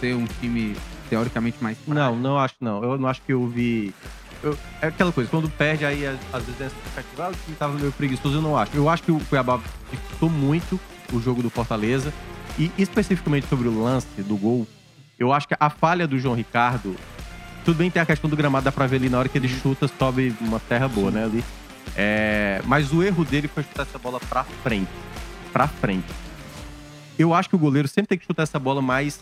ser 0.00 0.14
um 0.16 0.24
time 0.40 0.76
teoricamente 1.08 1.56
mais 1.62 1.76
fraco? 1.78 1.92
Não, 1.94 2.16
não 2.16 2.38
acho 2.38 2.54
não. 2.60 2.82
Eu 2.82 2.98
não 2.98 3.08
acho 3.08 3.20
que 3.22 3.32
eu 3.32 3.46
vi. 3.46 3.94
eu- 4.42 4.56
é 4.80 4.86
aquela 4.88 5.12
coisa, 5.12 5.30
quando 5.30 5.48
perde, 5.48 5.84
aí 5.84 6.04
às 6.06 6.42
vezes 6.44 6.60
é 6.60 6.66
expectativa, 6.66 7.26
ah, 7.26 7.30
o 7.30 7.32
time 7.44 7.56
tava 7.56 7.74
meio 7.78 7.92
preguiçoso, 7.92 8.36
eu 8.38 8.42
não 8.42 8.56
acho. 8.56 8.70
Eu 8.74 8.88
acho 8.88 9.02
que 9.02 9.12
o 9.12 9.20
Cuiabá 9.20 9.60
dificultou 9.90 10.28
muito 10.30 10.80
o 11.12 11.20
jogo 11.20 11.42
do 11.42 11.50
Fortaleza. 11.50 12.12
E 12.58 12.70
especificamente 12.76 13.46
sobre 13.48 13.66
o 13.68 13.82
lance 13.82 14.06
do 14.22 14.36
gol, 14.36 14.66
eu 15.18 15.32
acho 15.32 15.48
que 15.48 15.56
a 15.58 15.70
falha 15.70 16.06
do 16.06 16.18
João 16.18 16.34
Ricardo. 16.34 16.94
Tudo 17.64 17.76
bem, 17.78 17.90
tem 17.90 18.02
a 18.02 18.04
questão 18.06 18.28
do 18.28 18.36
gramado, 18.36 18.64
dá 18.64 18.72
pra 18.72 18.86
ver 18.86 18.96
ali 18.96 19.08
na 19.08 19.18
hora 19.18 19.28
que 19.28 19.38
ele 19.38 19.48
chuta, 19.48 19.88
sobe 19.98 20.34
uma 20.40 20.58
terra 20.60 20.86
boa, 20.88 21.10
né? 21.10 21.24
Ali. 21.24 21.42
É, 21.96 22.60
mas 22.66 22.92
o 22.92 23.02
erro 23.02 23.24
dele 23.24 23.46
foi 23.48 23.62
chutar 23.62 23.82
essa 23.84 23.98
bola 23.98 24.18
pra 24.28 24.44
frente. 24.62 24.90
Pra 25.52 25.68
frente. 25.68 26.06
Eu 27.18 27.32
acho 27.32 27.48
que 27.48 27.54
o 27.54 27.58
goleiro 27.58 27.86
sempre 27.86 28.08
tem 28.08 28.18
que 28.18 28.26
chutar 28.26 28.42
essa 28.42 28.58
bola 28.58 28.82
mais 28.82 29.20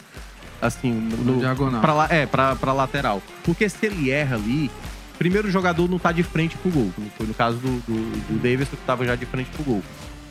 assim, 0.61 0.93
no, 0.93 1.17
No 1.35 1.39
diagonal. 1.41 1.81
Pra, 1.81 2.07
é, 2.11 2.27
pra, 2.27 2.57
pra 2.57 2.73
lateral. 2.73 3.23
Porque 3.45 3.69
se 3.69 3.87
ele 3.87 4.11
erra 4.11 4.37
ali, 4.37 4.71
primeiro 5.19 5.49
o 5.49 5.51
jogador 5.51 5.89
não 5.89 5.99
tá 5.99 6.13
de 6.13 6.23
frente 6.23 6.57
pro 6.57 6.71
gol. 6.71 6.93
Foi 7.17 7.27
no 7.27 7.35
caso 7.35 7.57
do, 7.59 7.69
do, 7.81 8.11
do 8.29 8.39
Davidson, 8.43 8.77
que 8.77 8.83
tava 8.87 9.05
já 9.05 9.15
de 9.15 9.27
frente 9.27 9.51
pro 9.51 9.63
gol. 9.65 9.83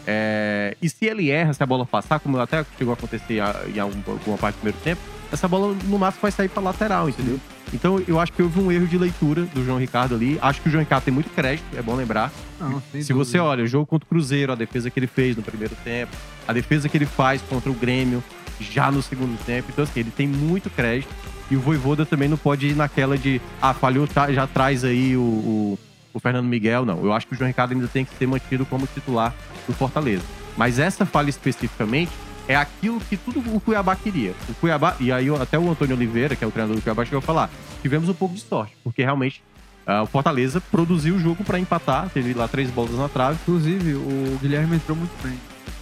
É, 0.07 0.75
e 0.81 0.89
se 0.89 1.05
ele 1.05 1.29
erra, 1.29 1.53
se 1.53 1.61
a 1.61 1.65
bola 1.65 1.85
passar, 1.85 2.19
como 2.19 2.39
até 2.39 2.65
chegou 2.77 2.91
a 2.93 2.97
acontecer 2.97 3.41
em 3.75 3.79
algum- 3.79 4.01
alguma 4.07 4.37
parte 4.37 4.55
do 4.55 4.59
primeiro 4.59 4.79
tempo, 4.83 5.01
essa 5.31 5.47
bola 5.47 5.75
no 5.83 5.99
máximo 5.99 6.21
vai 6.23 6.31
sair 6.31 6.49
pra 6.49 6.63
lateral, 6.63 7.07
entendeu? 7.09 7.39
Então 7.71 8.01
eu 8.07 8.19
acho 8.19 8.33
que 8.33 8.41
houve 8.41 8.59
um 8.59 8.71
erro 8.71 8.87
de 8.87 8.97
leitura 8.97 9.43
do 9.43 9.63
João 9.63 9.77
Ricardo 9.77 10.15
ali. 10.15 10.39
Acho 10.41 10.59
que 10.61 10.69
o 10.69 10.71
João 10.71 10.79
Ricardo 10.83 11.03
tem 11.03 11.13
muito 11.13 11.29
crédito, 11.29 11.63
é 11.77 11.81
bom 11.83 11.93
lembrar. 11.95 12.31
Não, 12.59 12.81
Se 12.99 13.13
você 13.13 13.37
olha 13.37 13.63
o 13.63 13.67
jogo 13.67 13.85
contra 13.85 14.05
o 14.05 14.09
Cruzeiro, 14.09 14.51
a 14.51 14.55
defesa 14.55 14.89
que 14.89 14.97
ele 14.99 15.05
fez 15.05 15.35
no 15.37 15.43
primeiro 15.43 15.75
tempo, 15.83 16.11
a 16.47 16.53
defesa 16.53 16.89
que 16.89 16.97
ele 16.97 17.05
faz 17.05 17.43
contra 17.43 17.69
o 17.69 17.75
Grêmio 17.75 18.23
já 18.59 18.91
no 18.91 19.01
segundo 19.01 19.37
tempo. 19.45 19.69
Então, 19.71 19.83
assim, 19.83 19.99
ele 19.99 20.11
tem 20.11 20.27
muito 20.27 20.69
crédito. 20.69 21.09
E 21.51 21.55
o 21.55 21.59
Voivoda 21.59 22.05
também 22.05 22.29
não 22.29 22.37
pode 22.37 22.67
ir 22.67 22.75
naquela 22.75 23.17
de, 23.17 23.41
ah, 23.61 23.73
falhou, 23.73 24.07
tá- 24.07 24.31
já 24.31 24.45
traz 24.45 24.83
aí 24.83 25.17
o, 25.17 25.21
o, 25.21 25.79
o 26.13 26.19
Fernando 26.19 26.45
Miguel. 26.45 26.85
Não, 26.85 27.03
eu 27.03 27.11
acho 27.11 27.25
que 27.27 27.33
o 27.33 27.37
João 27.37 27.47
Ricardo 27.47 27.73
ainda 27.73 27.87
tem 27.87 28.05
que 28.05 28.13
ser 28.15 28.27
mantido 28.27 28.65
como 28.65 28.85
titular 28.87 29.33
do 29.67 29.73
Fortaleza. 29.73 30.23
Mas 30.55 30.77
essa 30.77 31.05
falha 31.05 31.29
especificamente 31.29 32.11
é 32.47 32.55
aquilo 32.55 32.99
que 32.99 33.15
tudo 33.17 33.39
o 33.55 33.59
Cuiabá 33.59 33.95
queria. 33.95 34.33
O 34.47 34.53
Cuiabá, 34.55 34.95
e 34.99 35.11
aí 35.11 35.27
até 35.41 35.57
o 35.57 35.69
Antônio 35.71 35.95
Oliveira, 35.95 36.35
que 36.35 36.43
é 36.43 36.47
o 36.47 36.51
treinador 36.51 36.75
do 36.77 36.81
Cuiabá, 36.83 37.03
chegou 37.05 37.19
a 37.19 37.21
falar: 37.21 37.49
tivemos 37.81 38.09
um 38.09 38.13
pouco 38.13 38.35
de 38.35 38.41
sorte, 38.41 38.75
porque 38.83 39.01
realmente 39.03 39.41
ah, 39.87 40.03
o 40.03 40.05
Fortaleza 40.07 40.59
produziu 40.59 41.15
o 41.15 41.19
jogo 41.19 41.43
para 41.43 41.59
empatar, 41.59 42.09
teve 42.09 42.33
lá 42.33 42.47
três 42.47 42.69
bolas 42.69 42.91
na 42.97 43.07
trave. 43.09 43.37
Inclusive, 43.41 43.93
o 43.93 44.37
Guilherme 44.41 44.75
entrou 44.75 44.95
muito 44.97 45.11
bem. 45.23 45.33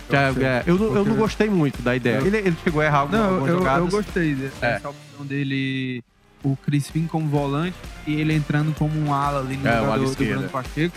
Eu 0.09 0.17
É, 0.17 0.43
é, 0.43 0.63
eu, 0.65 0.77
não, 0.77 0.95
eu 0.95 1.05
não 1.05 1.15
gostei 1.15 1.49
muito 1.49 1.81
da 1.81 1.95
ideia. 1.95 2.17
Eu- 2.17 2.27
Ele, 2.27 2.37
ele 2.37 2.57
chegou 2.63 2.81
a 2.81 2.85
errar 2.85 2.99
algumas, 2.99 3.19
Não, 3.21 3.27
algumas 3.29 3.49
eu, 3.49 3.53
eu 3.55 3.59
jogadas. 3.59 3.89
gostei 3.89 4.35
de- 4.35 4.45
É. 4.61 4.73
dessa 4.73 4.89
opção 4.89 5.25
dele, 5.25 6.03
o 6.43 6.55
Crispim 6.55 7.07
como 7.07 7.27
volante 7.27 7.75
e 8.05 8.15
ele 8.15 8.33
entrando 8.33 8.73
como 8.77 8.97
um 8.99 9.13
ala 9.13 9.39
ali 9.41 9.57
no 9.57 9.67
É, 9.67 9.75
ala 9.77 9.97
do. 9.99 10.15
Bruno 10.15 10.49
Pacheco. 10.49 10.95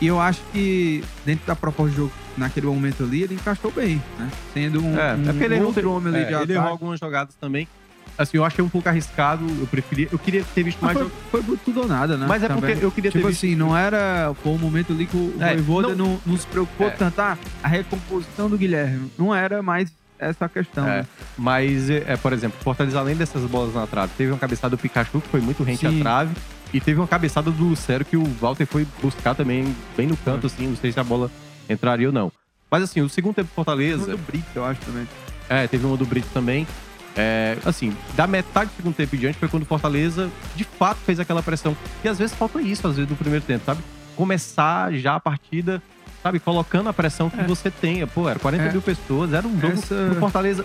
E 0.00 0.06
eu 0.06 0.20
acho 0.20 0.40
que 0.52 1.02
dentro 1.26 1.44
da 1.46 1.56
proposta 1.56 1.90
de 1.90 1.96
jogo, 1.96 2.12
naquele 2.36 2.66
momento 2.66 3.02
ali, 3.02 3.22
ele 3.24 3.34
encaixou 3.34 3.70
bem, 3.72 4.00
né? 4.18 4.30
Sendo 4.54 4.80
um, 4.80 4.96
É, 4.98 5.14
um 5.14 5.22
é 5.22 5.32
porque 5.32 5.44
ele 5.44 5.60
outro 5.60 5.90
homem 5.92 6.14
ali 6.14 6.22
é, 6.22 6.26
de 6.26 6.34
ele 6.34 6.52
errou 6.52 6.62
ataque. 6.66 6.72
algumas 6.72 7.00
jogadas 7.00 7.34
também. 7.34 7.66
Assim, 8.18 8.36
eu 8.36 8.44
achei 8.44 8.64
um 8.64 8.68
pouco 8.68 8.88
arriscado. 8.88 9.46
Eu 9.60 9.66
preferia. 9.68 10.08
Eu 10.10 10.18
queria 10.18 10.42
ter 10.54 10.64
visto 10.64 10.78
Mas 10.82 10.94
mais 10.96 10.98
foi, 10.98 11.08
jogo. 11.08 11.22
foi 11.30 11.42
por 11.44 11.58
tudo 11.64 11.80
ou 11.82 11.86
nada, 11.88 12.16
né? 12.16 12.26
Mas 12.28 12.42
é 12.42 12.48
Também. 12.48 12.70
porque 12.72 12.84
eu 12.84 12.90
queria 12.90 13.12
ter 13.12 13.18
Tipo 13.18 13.28
visto. 13.28 13.44
assim, 13.46 13.54
não 13.54 13.76
era. 13.76 14.34
Foi 14.42 14.52
um 14.52 14.58
momento 14.58 14.92
ali 14.92 15.06
que 15.06 15.16
o 15.16 15.34
É, 15.40 15.54
Voivoda 15.54 15.94
não- 15.94 16.06
não, 16.06 16.20
não 16.26 16.36
se 16.36 16.46
preocupou 16.46 16.88
É. 16.88 16.90
tanto. 16.90 17.20
Ah, 17.20 17.38
a 17.62 17.68
recomposição 17.68 18.50
do 18.50 18.58
Guilherme. 18.58 19.10
Não 19.16 19.32
era 19.34 19.62
mais 19.62 19.92
essa 20.18 20.46
a 20.46 20.48
questão. 20.48 20.84
É, 20.88 20.98
né? 21.02 21.06
Mas, 21.36 21.88
é, 21.90 22.16
por 22.16 22.32
exemplo, 22.32 22.58
Fortaleza, 22.60 22.98
além 22.98 23.14
dessas 23.14 23.42
bolas 23.44 23.72
na 23.72 23.86
trave, 23.86 24.12
teve 24.18 24.32
uma 24.32 24.38
cabeçada 24.38 24.76
do 24.76 24.80
Pikachu, 24.80 25.20
que 25.20 25.28
foi 25.28 25.40
muito 25.40 25.62
rente 25.62 25.86
à 25.86 25.90
Sim. 25.90 26.00
trave. 26.00 26.34
E 26.74 26.80
teve 26.80 26.98
uma 27.00 27.06
cabeçada 27.06 27.50
do 27.52 27.64
Lucero 27.64 28.04
que 28.04 28.16
o 28.16 28.24
Walter 28.40 28.66
foi 28.66 28.86
buscar 29.00 29.34
também 29.34 29.74
bem 29.96 30.08
no 30.08 30.16
canto, 30.18 30.44
É. 30.44 30.46
assim. 30.48 30.66
Não 30.66 30.76
sei 30.76 30.90
se 30.92 30.98
a 30.98 31.04
bola 31.04 31.30
entraria 31.70 32.08
ou 32.08 32.12
não. 32.12 32.32
Mas 32.70 32.82
assim, 32.82 33.00
o 33.00 33.08
segundo 33.08 33.36
tempo 33.36 33.48
Fortaleza. 33.54 34.04
do 34.10 34.18
Brito, 34.18 34.44
eu 34.56 34.64
acho 34.64 34.80
também. 34.80 35.06
É, 35.48 35.66
teve 35.68 35.86
uma 35.86 35.96
do 35.96 36.04
Brito 36.04 36.26
também. 36.34 36.66
É, 37.20 37.58
assim, 37.64 37.92
da 38.14 38.28
metade 38.28 38.70
do 38.70 38.76
segundo 38.76 38.94
tempo 38.94 39.16
em 39.16 39.18
diante 39.18 39.36
foi 39.38 39.48
quando 39.48 39.64
o 39.64 39.66
Fortaleza, 39.66 40.30
de 40.54 40.62
fato, 40.62 40.98
fez 41.04 41.18
aquela 41.18 41.42
pressão. 41.42 41.76
E 42.04 42.08
às 42.08 42.16
vezes 42.16 42.34
falta 42.36 42.62
isso, 42.62 42.86
às 42.86 42.94
vezes, 42.94 43.10
no 43.10 43.16
primeiro 43.16 43.44
tempo, 43.44 43.64
sabe? 43.66 43.80
Começar 44.14 44.92
já 44.92 45.16
a 45.16 45.20
partida, 45.20 45.82
sabe? 46.22 46.38
Colocando 46.38 46.88
a 46.88 46.92
pressão 46.92 47.28
que 47.28 47.40
É. 47.40 47.44
você 47.44 47.70
tenha. 47.72 48.06
Pô, 48.06 48.28
era 48.28 48.38
40 48.38 48.64
É. 48.66 48.72
mil 48.72 48.80
pessoas, 48.82 49.32
era 49.32 49.44
um 49.46 49.60
jogo 49.60 49.72
Essa- 49.74 50.08
do 50.10 50.14
Fortaleza. 50.14 50.64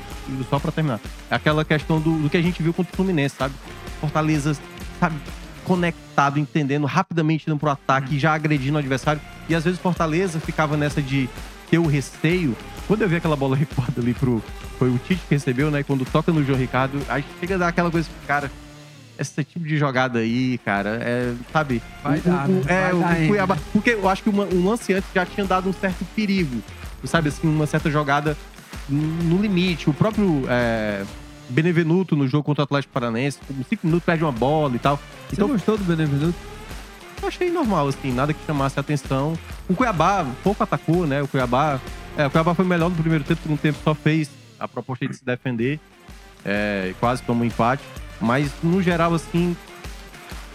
Só 0.50 0.60
pra 0.60 0.72
terminar. 0.72 1.00
É 1.30 1.36
aquela 1.36 1.66
questão 1.66 2.00
do, 2.00 2.20
do 2.20 2.30
que 2.30 2.38
a 2.38 2.42
gente 2.42 2.62
viu 2.62 2.72
contra 2.74 2.94
o 2.94 2.96
Fluminense, 2.96 3.36
sabe? 3.36 3.56
Fortaleza, 4.00 4.56
sabe? 5.00 5.16
Conectado, 5.64 6.38
entendendo, 6.40 6.86
rapidamente 6.86 7.46
indo 7.50 7.58
pro 7.58 7.70
ataque, 7.70 8.20
já 8.20 8.34
agredindo 8.34 8.76
o 8.76 8.80
adversário. 8.80 9.22
E 9.50 9.56
às 9.56 9.64
vezes 9.64 9.80
o 9.80 9.82
Fortaleza 9.82 10.40
ficava 10.40 10.76
nessa 10.78 11.02
de 11.02 11.30
ter 11.72 11.78
o 11.80 11.88
receio. 11.88 12.56
Quando 12.88 13.02
eu 13.02 13.10
vi 13.10 13.16
aquela 13.16 13.36
bola 13.36 13.56
recuada 13.58 13.94
ali 14.02 14.14
pro. 14.14 14.44
Foi 14.84 14.90
o 14.90 14.98
Tite 14.98 15.22
que 15.30 15.36
recebeu, 15.36 15.72
né? 15.72 15.82
Quando 15.82 16.04
toca 16.04 16.30
no 16.30 16.44
João 16.44 16.60
Ricardo, 16.60 17.00
aí 17.08 17.24
chega 17.40 17.56
a 17.56 17.58
dar 17.58 17.68
aquela 17.70 17.90
coisa, 17.90 18.10
cara. 18.28 18.52
Esse 19.18 19.42
tipo 19.46 19.64
de 19.66 19.78
jogada 19.78 20.20
aí, 20.20 20.58
cara, 20.66 21.00
é, 21.02 21.34
sabe? 21.54 21.82
Vai 22.04 22.20
o, 22.20 22.22
dar, 22.22 22.50
o- 22.50 22.52
né? 22.52 22.62
é, 22.68 22.92
Vai 22.94 23.24
o? 23.24 23.28
Cuiabá. 23.30 23.58
Porque 23.72 23.92
eu 23.92 24.10
acho 24.10 24.24
que 24.24 24.30
uma, 24.30 24.44
um 24.44 24.68
lance 24.68 24.92
antes 24.94 25.10
já 25.16 25.26
tinha 25.26 25.46
dado 25.46 25.70
um 25.70 25.74
certo 25.74 26.04
perigo. 26.14 26.62
Sabe, 27.06 27.30
assim, 27.30 27.48
uma 27.48 27.66
certa 27.66 27.90
jogada 27.90 28.36
no 28.90 29.42
limite. 29.42 29.90
O 29.90 29.94
próprio 29.94 30.44
é, 30.50 31.06
Benevenuto 31.48 32.14
no 32.18 32.28
jogo 32.28 32.44
contra 32.44 32.64
o 32.64 32.66
Atlético 32.66 32.92
Paranaense, 32.92 33.38
com 33.48 33.54
cinco 33.64 33.88
minutos 33.88 34.06
perde 34.06 34.22
uma 34.26 34.34
bola 34.34 34.76
e 34.76 34.80
tal. 34.80 34.98
Você 35.30 35.36
Então, 35.36 35.48
gostou 35.48 35.78
do 35.78 35.84
Benevenuto? 35.86 36.36
eu 37.22 37.28
achei 37.30 37.50
normal, 37.50 37.88
assim, 37.88 38.12
nada 38.12 38.34
que 38.34 38.46
chamasse 38.46 38.78
a 38.78 38.82
atenção. 38.82 39.40
O 39.70 39.74
Cuiabá 39.76 40.26
pouco 40.44 40.62
atacou, 40.62 41.08
né? 41.08 41.22
O 41.22 41.28
Cuiabá. 41.30 41.80
É, 42.18 42.28
o 42.28 42.30
Cuiabá 42.30 42.54
foi 42.54 42.66
melhor 42.66 42.90
no 42.90 42.96
primeiro 42.98 43.24
tempo, 43.24 43.40
no 43.48 43.58
tempo 43.58 43.78
só 43.82 43.96
fez 43.96 44.30
a 44.64 44.68
proposta 44.68 45.06
de 45.06 45.14
se 45.14 45.26
defender. 45.26 45.80
É, 46.46 46.94
quase 47.00 47.22
tomou 47.24 47.44
um 47.44 47.46
empate. 47.46 47.84
Mas, 48.20 48.52
no 48.64 48.82
geral, 48.82 49.14
assim. 49.14 49.56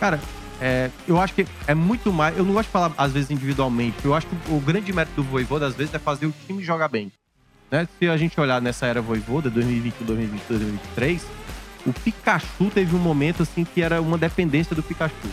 Cara, 0.00 0.18
é, 0.60 0.90
eu 1.06 1.20
acho 1.20 1.34
que 1.34 1.46
é 1.66 1.74
muito 1.74 2.12
mais. 2.12 2.36
Eu 2.36 2.44
não 2.44 2.54
gosto 2.54 2.68
de 2.68 2.72
falar, 2.72 2.92
às 2.96 3.12
vezes, 3.12 3.30
individualmente. 3.30 3.96
Eu 4.04 4.14
acho 4.14 4.26
que 4.26 4.52
o 4.52 4.60
grande 4.60 4.92
mérito 4.92 5.16
do 5.16 5.22
Voivoda, 5.22 5.66
às 5.66 5.74
vezes, 5.74 5.92
é 5.92 5.98
fazer 5.98 6.26
o 6.26 6.34
time 6.46 6.64
jogar 6.64 6.88
bem. 6.88 7.12
Né? 7.70 7.86
Se 7.98 8.08
a 8.08 8.16
gente 8.16 8.40
olhar 8.40 8.60
nessa 8.62 8.86
era 8.86 9.02
Voivoda, 9.02 9.50
2021, 9.50 10.06
2022, 10.06 10.60
2023, 10.60 11.26
o 11.86 11.92
Pikachu 11.92 12.70
teve 12.72 12.96
um 12.96 12.98
momento, 12.98 13.42
assim, 13.42 13.64
que 13.64 13.82
era 13.82 14.00
uma 14.00 14.16
dependência 14.16 14.74
do 14.74 14.82
Pikachu. 14.82 15.28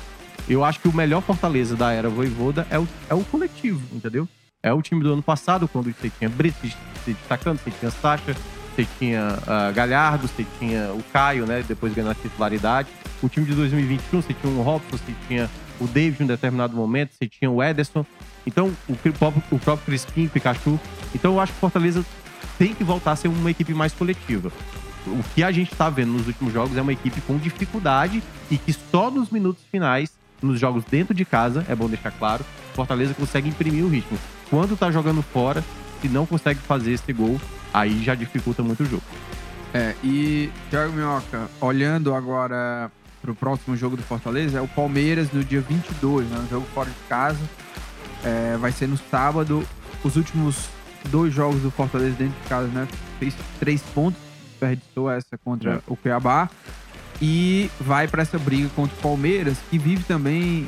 Eu 0.47 0.63
acho 0.63 0.79
que 0.79 0.87
o 0.87 0.93
melhor 0.93 1.21
Fortaleza 1.21 1.75
da 1.75 1.91
era 1.91 2.09
Voivoda 2.09 2.67
é 2.69 2.77
o, 2.77 2.87
é 3.09 3.13
o 3.13 3.23
coletivo, 3.23 3.81
entendeu? 3.95 4.27
É 4.61 4.71
o 4.73 4.81
time 4.81 5.01
do 5.01 5.13
ano 5.13 5.23
passado, 5.23 5.67
quando 5.67 5.93
você 5.93 6.09
tinha 6.09 6.29
Brito 6.29 6.67
se 7.03 7.13
destacando, 7.13 7.59
você 7.59 7.71
tinha 7.71 7.91
Sacha, 7.91 8.35
você 8.75 8.87
tinha 8.99 9.39
ah, 9.47 9.71
Galhardo, 9.71 10.27
você 10.27 10.45
tinha 10.59 10.91
o 10.93 11.01
Caio, 11.13 11.45
né? 11.45 11.63
Depois 11.65 11.93
ganhando 11.93 12.11
a 12.11 12.15
titularidade. 12.15 12.89
O 13.23 13.29
time 13.29 13.45
de 13.45 13.53
2021, 13.53 14.21
você 14.21 14.33
tinha 14.33 14.51
o 14.51 14.61
Robson, 14.61 14.97
você 14.97 15.13
tinha 15.27 15.49
o 15.79 15.87
David 15.87 16.21
em 16.21 16.23
um 16.25 16.27
determinado 16.27 16.75
momento, 16.75 17.13
você 17.13 17.27
tinha 17.27 17.49
o 17.49 17.63
Ederson. 17.63 18.05
Então, 18.45 18.71
o, 18.87 18.95
próprio, 18.95 19.43
o 19.49 19.57
próprio 19.57 19.85
Crispim, 19.85 20.27
Pikachu. 20.27 20.79
Então, 21.13 21.33
eu 21.33 21.39
acho 21.39 21.51
que 21.53 21.57
o 21.57 21.61
Fortaleza 21.61 22.05
tem 22.57 22.73
que 22.73 22.83
voltar 22.83 23.13
a 23.13 23.15
ser 23.15 23.27
uma 23.27 23.49
equipe 23.49 23.73
mais 23.73 23.93
coletiva. 23.93 24.51
O 25.07 25.23
que 25.33 25.43
a 25.43 25.51
gente 25.51 25.73
tá 25.75 25.89
vendo 25.89 26.13
nos 26.13 26.27
últimos 26.27 26.53
jogos 26.53 26.77
é 26.77 26.81
uma 26.81 26.93
equipe 26.93 27.21
com 27.21 27.37
dificuldade 27.37 28.21
e 28.49 28.57
que 28.57 28.73
só 28.73 29.09
nos 29.09 29.29
minutos 29.29 29.63
finais, 29.71 30.11
nos 30.41 30.59
jogos 30.59 30.83
dentro 30.83 31.13
de 31.13 31.23
casa, 31.23 31.65
é 31.69 31.75
bom 31.75 31.87
deixar 31.87 32.11
claro, 32.11 32.45
Fortaleza 32.73 33.13
consegue 33.13 33.49
imprimir 33.49 33.83
o 33.85 33.89
ritmo. 33.89 34.17
Quando 34.49 34.77
tá 34.77 34.91
jogando 34.91 35.21
fora, 35.21 35.63
se 36.01 36.07
não 36.07 36.25
consegue 36.25 36.59
fazer 36.59 36.93
esse 36.93 37.13
gol, 37.13 37.39
aí 37.75 38.03
já 38.03 38.15
dificulta 38.15 38.63
muito 38.63 38.83
o 38.83 38.85
jogo. 38.85 39.03
É, 39.73 39.93
e 40.03 40.49
Thiago 40.69 40.93
Minhoca, 40.93 41.49
olhando 41.59 42.13
agora 42.15 42.89
pro 43.21 43.35
próximo 43.35 43.75
jogo 43.75 43.97
do 43.97 44.03
Fortaleza, 44.03 44.57
é 44.57 44.61
o 44.61 44.67
Palmeiras 44.67 45.31
no 45.33 45.43
dia 45.43 45.59
22, 45.61 46.27
né? 46.29 46.37
Um 46.39 46.47
jogo 46.49 46.65
fora 46.73 46.89
de 46.89 46.95
casa. 47.09 47.39
É, 48.23 48.55
vai 48.57 48.71
ser 48.71 48.87
no 48.87 48.97
sábado. 49.11 49.63
Os 50.03 50.15
últimos 50.15 50.69
dois 51.09 51.33
jogos 51.33 51.61
do 51.61 51.69
Fortaleza 51.69 52.15
dentro 52.15 52.39
de 52.41 52.47
casa, 52.47 52.67
né? 52.67 52.87
Fez 53.19 53.35
três 53.59 53.81
pontos, 53.81 54.19
desperdiçou 54.49 55.11
essa 55.11 55.37
contra 55.43 55.73
É. 55.75 55.79
o 55.87 55.95
Cuiabá. 55.95 56.49
E 57.21 57.69
vai 57.79 58.07
pra 58.07 58.21
essa 58.21 58.37
briga 58.37 58.69
contra 58.75 58.95
o 58.97 59.01
Palmeiras, 59.01 59.57
que 59.69 59.77
vive 59.77 60.03
também 60.03 60.67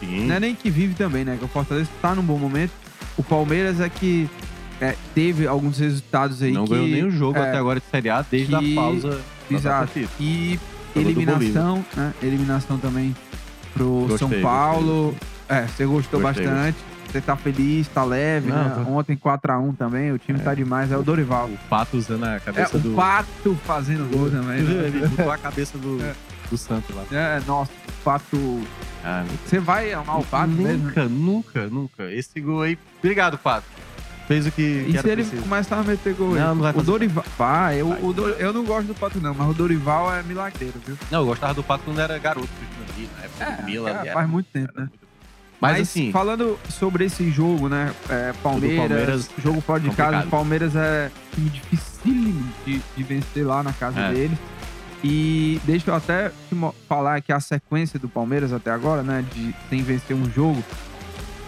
Sim. 0.00 0.26
não 0.26 0.34
é 0.36 0.40
nem 0.40 0.54
que 0.54 0.70
vive 0.70 0.94
também, 0.94 1.24
né? 1.24 1.36
Que 1.38 1.44
o 1.44 1.48
Fortaleza 1.48 1.88
tá 2.00 2.14
num 2.14 2.22
bom 2.22 2.38
momento. 2.38 2.72
O 3.16 3.22
Palmeiras 3.22 3.80
é 3.80 3.88
que 3.88 4.28
é, 4.80 4.94
teve 5.14 5.46
alguns 5.46 5.78
resultados 5.78 6.42
aí 6.42 6.52
não 6.52 6.64
que... 6.64 6.70
ganhou 6.70 6.86
nenhum 6.88 7.10
jogo 7.10 7.38
é, 7.38 7.48
até 7.48 7.58
agora 7.58 7.80
de 7.80 7.86
Série 7.86 8.10
A 8.10 8.22
desde 8.22 8.56
que- 8.56 8.72
a 8.78 8.80
pausa. 8.80 9.20
Exato. 9.50 9.98
E 10.20 10.58
eliminação, 10.94 11.84
né? 11.96 12.12
Eliminação 12.22 12.78
também 12.78 13.14
pro 13.74 13.84
Gostei, 14.00 14.18
São 14.18 14.28
gostei, 14.28 14.42
Paulo. 14.42 15.16
É, 15.48 15.62
você 15.66 15.86
gostou 15.86 16.20
Gostei, 16.20 16.46
bastante. 16.46 16.78
Você 17.10 17.22
tá 17.22 17.34
feliz, 17.36 17.88
tá 17.88 18.04
leve, 18.04 18.50
Não, 18.50 18.56
né? 18.64 18.84
tô- 18.84 18.90
Ontem 18.92 19.16
4x1 19.16 19.74
também, 19.78 20.12
o 20.12 20.18
time 20.18 20.38
tá 20.40 20.52
demais. 20.54 20.92
É 20.92 20.96
o 20.98 21.02
Dorival. 21.02 21.46
O 21.46 21.56
Pato 21.70 21.96
usando 21.96 22.24
a 22.24 22.34
É, 22.34 22.40
cabeça 22.40 22.76
o 22.76 22.80
do. 22.80 22.94
Pato 22.94 23.56
fazendo 23.64 24.10
gol 24.14 24.28
também. 24.30 24.60
né? 24.60 24.86
Ele 24.88 25.08
botou 25.08 25.30
a 25.32 25.38
cabeça 25.38 25.78
do, 25.78 25.98
É. 26.02 26.12
do 26.50 26.58
Santos 26.58 26.94
lá. 26.94 27.04
É, 27.10 27.40
nossa, 27.46 27.70
o 27.88 27.92
Pato... 28.04 28.60
Ah, 29.02 29.24
Você 29.46 29.58
vai 29.58 29.90
amar 29.94 30.18
o 30.20 30.24
Pato 30.24 30.50
mesmo? 30.50 30.84
nunca, 30.88 31.04
nunca, 31.08 31.66
nunca. 31.68 32.12
Esse 32.12 32.38
gol 32.42 32.60
aí. 32.62 32.78
Obrigado, 32.98 33.38
Pato. 33.38 33.64
Fez 34.28 34.46
o 34.46 34.52
que, 34.52 34.62
E 34.62 34.84
que 34.84 34.92
se 34.92 34.98
era 34.98 35.08
ele 35.08 35.22
preciso. 35.22 35.42
começar 35.42 35.78
a 35.78 35.82
meter 35.82 36.14
gol? 36.14 36.34
Não, 36.34 36.54
não 36.54 36.62
vai 36.62 36.70
O 36.70 36.74
fazer. 36.74 36.86
Dorival... 36.86 37.24
Vai, 37.38 37.80
eu, 37.80 37.88
o 38.04 38.12
Dor- 38.12 38.36
eu 38.38 38.52
não 38.52 38.62
gosto 38.62 38.86
do 38.88 38.94
Pato 38.94 39.18
não, 39.20 39.32
mas 39.34 39.48
o 39.48 39.54
Dorival 39.54 40.14
é 40.14 40.22
milagreiro, 40.22 40.74
viu? 40.86 40.96
Não, 41.10 41.20
eu 41.20 41.26
gostava 41.26 41.54
do 41.54 41.64
Pato 41.64 41.82
quando 41.84 41.98
era 41.98 42.16
garoto. 42.18 42.46
ali, 42.94 43.08
Na 43.16 43.24
época 43.24 43.62
do 43.62 43.66
Milan. 43.66 43.88
é, 43.88 43.92
era 43.92 44.12
faz 44.12 44.28
muito 44.28 44.46
tempo, 44.52 44.70
era 44.74 44.82
né? 44.84 44.88
muito- 44.90 45.08
Mas, 45.58 45.80
assim, 45.80 46.12
falando 46.12 46.58
sobre 46.68 47.06
esse 47.06 47.30
jogo, 47.30 47.68
né? 47.70 47.92
é, 48.10 48.32
Palmeiras, 48.42 48.78
Palmeiras, 48.88 49.30
jogo 49.42 49.60
fora 49.62 49.80
de 49.80 49.86
complicado. 49.88 50.12
casa. 50.12 50.26
O 50.26 50.30
Palmeiras 50.30 50.76
é 50.76 51.10
time 51.34 51.48
dificílimo 51.50 52.52
de, 52.66 52.80
de 52.96 53.02
vencer 53.02 53.46
lá 53.46 53.62
na 53.62 53.72
casa 53.72 53.98
É. 53.98 54.12
deles. 54.12 54.38
E 55.02 55.60
deixa 55.64 55.90
eu 55.90 55.94
até 55.94 56.28
te 56.28 56.56
falar 56.88 57.20
que 57.22 57.32
a 57.32 57.40
sequência 57.40 57.98
do 57.98 58.08
Palmeiras 58.08 58.52
até 58.52 58.70
agora, 58.70 59.02
né? 59.02 59.24
De 59.32 59.54
sem 59.70 59.80
vencer 59.82 60.14
um 60.14 60.28
jogo. 60.30 60.62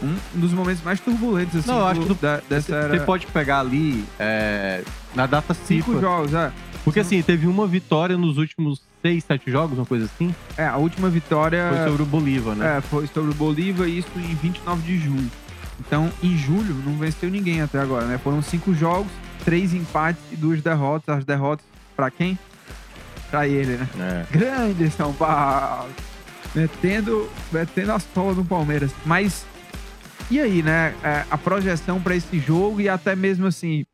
Um 0.03 0.17
dos 0.35 0.53
momentos 0.53 0.83
mais 0.83 0.99
turbulentos, 1.01 1.57
assim, 1.61 1.69
Não, 1.71 1.87
acho 1.87 2.01
que 2.01 2.15
da- 2.15 2.41
dessa 2.49 2.75
era. 2.75 2.99
você 2.99 3.05
pode 3.05 3.27
pegar 3.27 3.61
ali 3.61 4.05
é, 4.19 4.83
na 5.15 5.27
data 5.27 5.53
Cinco 5.55 5.91
FIFA. 5.91 6.01
jogos, 6.01 6.35
é. 6.35 6.51
Porque 6.85 7.01
assim, 7.01 7.21
teve 7.23 7.47
uma 7.47 7.67
vitória 7.67 8.17
nos 8.17 8.39
últimos 8.39 8.81
seis, 9.03 9.23
sete 9.25 9.51
jogos, 9.51 9.77
uma 9.79 9.85
coisa 9.87 10.07
assim. 10.07 10.35
É, 10.57 10.67
a 10.67 10.77
última 10.79 11.11
vitória 11.11 11.69
Foi 11.75 11.87
sobre 11.89 12.03
o 12.03 12.07
Bolívar, 12.07 12.55
né? 12.55 12.79
é, 12.79 12.81
foi 12.81 13.07
sobre 13.09 13.31
o 13.31 13.35
Bolívar 13.35 13.87
e 13.87 13.99
isso 13.99 14.09
em 14.17 14.35
29 14.37 14.81
de 14.83 14.99
julho. 14.99 15.31
Então, 15.79 16.11
em 16.23 16.37
julho, 16.37 16.75
não 16.87 16.97
venceu 16.97 17.29
ninguém 17.31 17.61
até 17.63 17.79
agora, 17.79 18.05
né? 18.07 18.19
Foram 18.19 18.41
cinco 18.43 18.75
jogos, 18.75 19.11
três 19.45 19.73
empates 19.75 20.23
e 20.33 20.37
duas 20.37 20.61
derrotas. 20.63 21.19
As 21.19 21.25
derrotas 21.25 21.65
pra 21.97 22.11
quem? 22.11 22.39
Pra 23.31 23.47
ele, 23.47 23.77
né? 23.77 23.89
É. 23.99 24.27
Grande 24.39 24.91
São 24.91 25.13
Paulo. 25.13 25.89
Metendo, 26.55 27.29
metendo 27.53 27.93
a 27.93 27.99
sola 27.99 28.35
no 28.35 28.45
Palmeiras. 28.45 28.91
Mas, 29.07 29.45
e 30.31 30.41
aí, 30.41 30.63
né? 30.63 30.95
É, 31.03 31.25
a 31.31 31.37
projeção 31.39 32.01
pra 32.01 32.15
esse 32.15 32.39
jogo 32.39 32.81
e 32.81 32.89
até 32.89 33.15
mesmo 33.17 33.47
assim, 33.47 33.85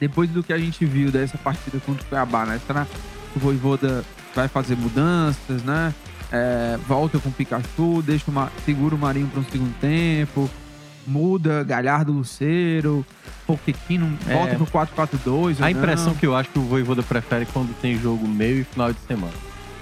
depois 0.00 0.28
do 0.30 0.42
que 0.42 0.52
a 0.52 0.58
gente 0.58 0.84
viu 0.84 1.10
dessa 1.10 1.38
partida 1.38 1.78
contra 1.84 2.02
o 2.02 2.06
Cuiabá, 2.06 2.44
né? 2.44 2.60
Será 2.66 2.84
que 2.84 3.36
o 3.38 3.40
Voivoda 3.40 4.04
vai 4.34 4.48
fazer 4.48 4.76
mudanças, 4.76 5.62
né? 5.62 5.94
É, 6.32 6.76
volta 6.88 7.18
com 7.18 7.28
o 7.28 7.32
Pikachu, 7.32 8.02
deixa 8.04 8.28
uma, 8.30 8.50
segura 8.64 8.94
o 8.94 8.98
Marinho 8.98 9.28
para 9.28 9.40
um 9.40 9.44
segundo 9.44 9.72
tempo, 9.78 10.50
muda 11.06 11.62
Galhardo 11.62 12.12
Luceiro, 12.12 13.06
Pochettino, 13.46 14.18
É. 14.26 14.34
volta 14.34 14.56
pro 14.56 14.66
4-4-2. 14.66 15.60
ou 15.60 15.64
A 15.64 15.70
impressão 15.70 16.08
não. 16.08 16.14
que 16.14 16.26
eu 16.26 16.34
acho 16.34 16.48
que 16.50 16.58
o 16.58 16.62
Voivoda 16.62 17.02
prefere 17.02 17.46
quando 17.46 17.72
tem 17.80 17.96
jogo 18.00 18.26
meio 18.26 18.60
e 18.60 18.64
final 18.64 18.92
de 18.92 18.98
semana. 19.06 19.32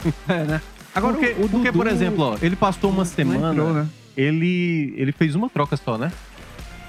é, 0.29 0.45
né? 0.45 0.61
Agora, 0.95 1.15
porque, 1.15 1.33
o, 1.41 1.47
o 1.47 1.49
porque, 1.49 1.73
por 1.73 1.85
Dudu 1.85 1.95
exemplo, 1.97 2.25
ó, 2.25 2.37
ele 2.43 2.55
passou 2.57 2.91
uma 2.91 3.05
semana. 3.07 3.51
entrou, 3.53 3.73
né? 3.73 3.87
Ele, 4.17 4.95
ele 4.97 5.13
fez 5.13 5.35
uma 5.35 5.49
troca 5.49 5.77
só, 5.77 5.97
né? 5.99 6.11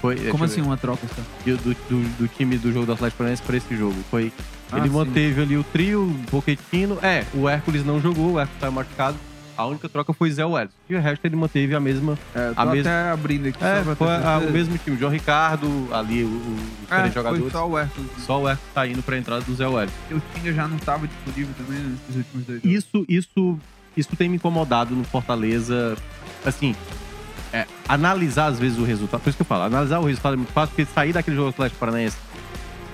Foi, 0.00 0.16
Como 0.30 0.44
assim 0.44 0.56
ver. 0.60 0.66
uma 0.66 0.76
troca 0.76 1.06
só? 1.08 1.22
do, 1.46 1.56
do, 1.56 1.74
do- 1.88 2.16
do 2.18 2.28
time 2.28 2.58
do 2.58 2.70
jogo 2.72 2.84
do 2.86 2.92
Atlético 2.92 3.18
Paranaense 3.18 3.42
para 3.42 3.56
esse 3.56 3.74
jogo. 3.76 3.96
Foi, 4.10 4.30
Ah, 4.70 4.78
ele 4.78 4.88
sim. 4.88 4.94
manteve 4.94 5.40
ali 5.40 5.56
o 5.56 5.64
trio, 5.64 6.02
o 6.02 6.30
Pochettino. 6.30 6.98
É, 7.02 7.24
o 7.32 7.48
Hércules 7.48 7.84
não 7.86 8.00
jogou, 8.00 8.32
o 8.32 8.38
Hércules 8.40 8.60
saiu 8.60 8.72
machucado. 8.72 9.16
A 9.56 9.64
única 9.66 9.88
troca 9.88 10.12
foi 10.12 10.30
Zé 10.32 10.44
Welles. 10.44 10.72
E 10.90 10.96
o 10.96 11.00
resto 11.00 11.24
ele 11.24 11.36
manteve 11.36 11.74
a 11.76 11.80
mesma. 11.80 12.18
É, 12.34 12.52
A 12.56 12.62
até 12.64 12.72
mesma- 12.72 13.12
abrindo 13.12 13.48
aqui. 13.48 13.64
É, 13.64 13.78
só 13.78 13.82
pra 13.84 13.94
foi 13.94 14.06
ter 14.08 14.26
a- 14.26 14.38
o 14.40 14.50
mesmo 14.52 14.76
time. 14.78 14.96
João 14.98 15.12
Ricardo, 15.12 15.88
ali, 15.92 16.24
o- 16.24 16.26
o- 16.26 16.56
os 16.84 16.90
É, 16.90 16.96
três 16.96 17.14
foi 17.14 17.22
jogadores. 17.22 17.52
só 17.52 17.68
o 17.68 17.78
Hércules. 17.78 18.10
Só 18.26 18.42
o 18.42 18.48
Hércules 18.48 18.74
saindo 18.74 19.02
para 19.02 19.14
a 19.14 19.18
entrada 19.18 19.42
do 19.42 19.54
Zé 19.54 19.66
Welles. 19.68 19.94
O 20.10 20.20
Tinga 20.34 20.52
já 20.52 20.66
não 20.68 20.76
tava 20.78 21.06
disponível 21.06 21.54
também 21.56 21.80
nesses 21.82 22.16
últimos 22.16 22.46
dois 22.46 22.62
jogos. 22.62 22.76
Isso, 22.78 23.06
isso, 23.08 23.58
isso 23.96 24.16
tem 24.16 24.28
me 24.28 24.36
incomodado 24.36 24.94
no 24.94 25.04
Fortaleza. 25.04 25.96
Assim, 26.44 26.74
é, 27.54 27.66
analisar 27.88 28.46
às 28.46 28.58
vezes 28.58 28.78
o 28.78 28.84
resultado. 28.84 29.20
Por 29.20 29.28
isso 29.30 29.36
que 29.38 29.42
eu 29.42 29.46
falo, 29.46 29.62
analisar 29.64 30.00
o 30.00 30.04
resultado 30.04 30.34
é 30.34 30.36
muito 30.36 30.52
fácil, 30.52 30.74
porque 30.74 30.90
sair 30.92 31.12
daquele 31.12 31.36
jogo 31.36 31.50
do 31.50 31.54
Atlético 31.54 31.78
Paranaense 31.78 32.16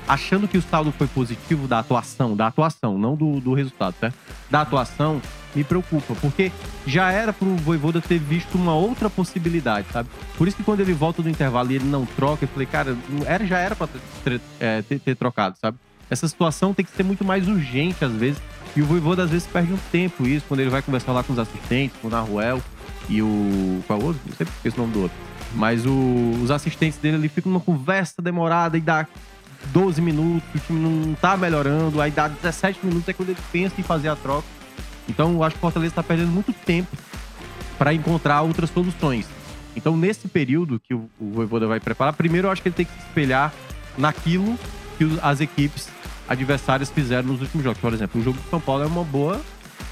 achando 0.06 0.48
que 0.48 0.58
o 0.58 0.62
saldo 0.62 0.90
foi 0.92 1.06
positivo 1.06 1.68
da 1.68 1.78
atuação, 1.78 2.34
da 2.36 2.48
atuação, 2.48 2.98
não 2.98 3.14
do, 3.14 3.40
do 3.40 3.54
resultado, 3.54 3.94
certo? 4.00 4.16
Da 4.50 4.62
atuação, 4.62 5.22
me 5.54 5.62
preocupa, 5.62 6.14
porque 6.20 6.50
já 6.84 7.12
era 7.12 7.32
pro 7.32 7.54
Voivoda 7.56 8.00
ter 8.00 8.18
visto 8.18 8.56
uma 8.56 8.74
outra 8.74 9.08
possibilidade, 9.08 9.86
sabe? 9.92 10.08
Por 10.36 10.48
isso 10.48 10.56
que 10.56 10.64
quando 10.64 10.80
ele 10.80 10.92
volta 10.92 11.22
do 11.22 11.28
intervalo 11.30 11.70
e 11.70 11.76
ele 11.76 11.84
não 11.84 12.04
troca, 12.04 12.44
eu 12.44 12.48
falei, 12.48 12.66
cara, 12.66 12.96
era, 13.24 13.46
já 13.46 13.58
era 13.58 13.76
pra 13.76 13.86
ter, 13.86 14.00
ter- 14.24 14.40
é, 14.58 14.82
ter 14.82 15.14
trocado, 15.14 15.56
sabe? 15.60 15.78
Essa 16.10 16.26
situação 16.26 16.74
tem 16.74 16.84
que 16.84 16.90
ser 16.90 17.04
muito 17.04 17.24
mais 17.24 17.46
urgente 17.46 18.04
às 18.04 18.12
vezes. 18.12 18.42
E 18.74 18.82
o 18.82 18.86
Voivoda 18.86 19.22
às 19.24 19.30
vezes 19.30 19.46
perde 19.46 19.72
um 19.72 19.78
tempo 19.92 20.26
isso, 20.26 20.44
quando 20.48 20.58
ele 20.60 20.70
vai 20.70 20.82
conversar 20.82 21.12
lá 21.12 21.22
com 21.22 21.32
os 21.32 21.38
assistentes, 21.38 21.96
com 22.02 22.08
o 22.08 22.10
Naruel 22.10 22.60
e 23.10 23.20
o. 23.20 23.82
Qual 23.86 23.98
é 23.98 24.02
o 24.02 24.06
outro? 24.06 24.22
Eu 24.26 24.34
sempre 24.36 24.54
esqueço 24.56 24.76
o 24.76 24.80
nome 24.80 24.92
do 24.94 25.02
outro. 25.02 25.16
Mas 25.54 25.84
o- 25.84 26.38
os 26.42 26.50
assistentes 26.50 26.98
dele 26.98 27.16
ali 27.16 27.28
ficam 27.28 27.50
numa 27.52 27.60
conversa 27.60 28.22
demorada 28.22 28.78
e 28.78 28.80
dá 28.80 29.06
12 29.72 30.00
minutos, 30.00 30.48
o 30.54 30.58
time 30.66 30.80
não 30.80 31.14
tá 31.14 31.36
melhorando, 31.36 32.00
aí 32.00 32.10
dá 32.10 32.28
17 32.28 32.78
minutos 32.86 33.08
é 33.08 33.12
quando 33.12 33.30
ele 33.30 33.38
pensa 33.52 33.74
em 33.78 33.82
fazer 33.82 34.08
a 34.08 34.16
troca. 34.16 34.46
Então 35.08 35.32
eu 35.32 35.42
acho 35.42 35.54
que 35.54 35.58
o 35.58 35.60
Fortaleza 35.60 35.94
tá 35.94 36.02
perdendo 36.02 36.30
muito 36.30 36.52
tempo 36.52 36.96
para 37.76 37.92
encontrar 37.92 38.42
outras 38.42 38.70
soluções. 38.70 39.26
Então, 39.76 39.96
nesse 39.96 40.28
período 40.28 40.80
que 40.80 40.94
o, 40.94 41.08
o 41.20 41.30
Voivoda 41.32 41.66
vai 41.66 41.78
preparar, 41.80 42.12
primeiro 42.12 42.46
eu 42.48 42.52
acho 42.52 42.60
que 42.62 42.68
ele 42.68 42.74
tem 42.74 42.86
que 42.86 42.92
se 42.92 42.98
espelhar 42.98 43.52
naquilo 43.98 44.58
que 44.98 45.18
as 45.22 45.40
equipes 45.40 45.88
adversárias 46.28 46.90
fizeram 46.90 47.28
nos 47.28 47.40
últimos 47.40 47.64
jogos. 47.64 47.80
Por 47.80 47.92
exemplo, 47.92 48.20
o 48.20 48.24
jogo 48.24 48.38
do 48.38 48.50
São 48.50 48.60
Paulo 48.60 48.82
é 48.82 48.86
uma 48.86 49.04
boa, 49.04 49.40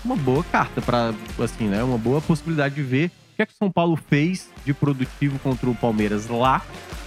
uma 0.05 0.17
boa 0.17 0.45
carta 0.45 0.81
para 0.81 1.13
assim, 1.43 1.69
né? 1.69 1.83
Uma 1.83 1.99
boa 1.99 2.21
possibilidade 2.21 2.75
de 2.75 2.83
ver 2.83 3.07
o 3.33 3.37
que 3.37 3.43
é 3.43 3.47
que 3.47 3.53
o 3.53 3.57
São 3.57 3.71
Paulo 3.71 3.97
fez 3.97 4.49
de 4.65 4.75
produtivo 4.75 5.39
contra 5.39 5.69
o 5.69 5.75
Palmeiras 5.75 6.27
lá 6.29 6.63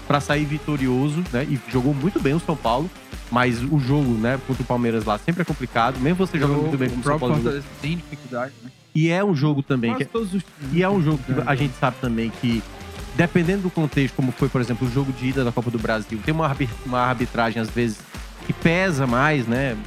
para 0.08 0.20
sair 0.20 0.46
vitorioso, 0.46 1.24
né? 1.32 1.46
E 1.50 1.60
jogou 1.70 1.94
muito 1.94 2.20
bem 2.20 2.34
o 2.34 2.40
São 2.40 2.56
Paulo, 2.56 2.90
mas 3.32 3.62
o 3.64 3.80
jogo, 3.80 4.14
né, 4.14 4.40
contra 4.46 4.62
o 4.62 4.66
Palmeiras 4.66 5.06
lá 5.06 5.18
sempre 5.18 5.42
é 5.42 5.46
complicado, 5.46 6.00
mesmo 6.00 6.18
você 6.18 6.38
jogando 6.38 6.62
muito 6.62 6.78
bem 6.78 6.90
como 6.90 7.02
o 7.02 7.04
São 7.04 7.20
Paulo. 7.20 7.36
jogou. 7.42 7.62
Tem 7.82 7.98
dificuldade, 7.98 8.54
né? 8.64 8.72
E 8.94 9.10
é 9.10 9.24
um 9.24 9.34
jogo 9.34 9.64
também 9.64 9.92
que 9.96 10.06
Quase 10.06 10.12
todos 10.12 10.34
os 10.34 10.44
e 10.74 10.84
é 10.84 10.90
um 10.90 11.02
jogo 11.02 11.20
que 11.24 11.34
a 11.46 11.56
gente 11.56 11.74
sabe 11.80 11.96
também 12.02 12.30
que, 12.42 12.62
dependendo 13.16 13.64
do 13.64 13.70
contexto, 13.70 14.14
como 14.16 14.32
foi, 14.34 14.50
por 14.50 14.60
exemplo, 14.60 14.86
o 14.88 14.92
jogo 14.92 15.14
de 15.14 15.28
ida 15.28 15.46
da 15.46 15.52
Copa 15.52 15.72
do 15.72 15.80
Brasil, 15.80 16.20
tem 16.24 16.34
uma, 16.34 16.54
uma 16.86 17.00
arbitragem, 17.00 17.62
às 17.62 17.70
vezes, 17.70 18.00
que 18.46 18.52
pesa 18.52 19.08
mais, 19.08 19.48
né? 19.48 19.78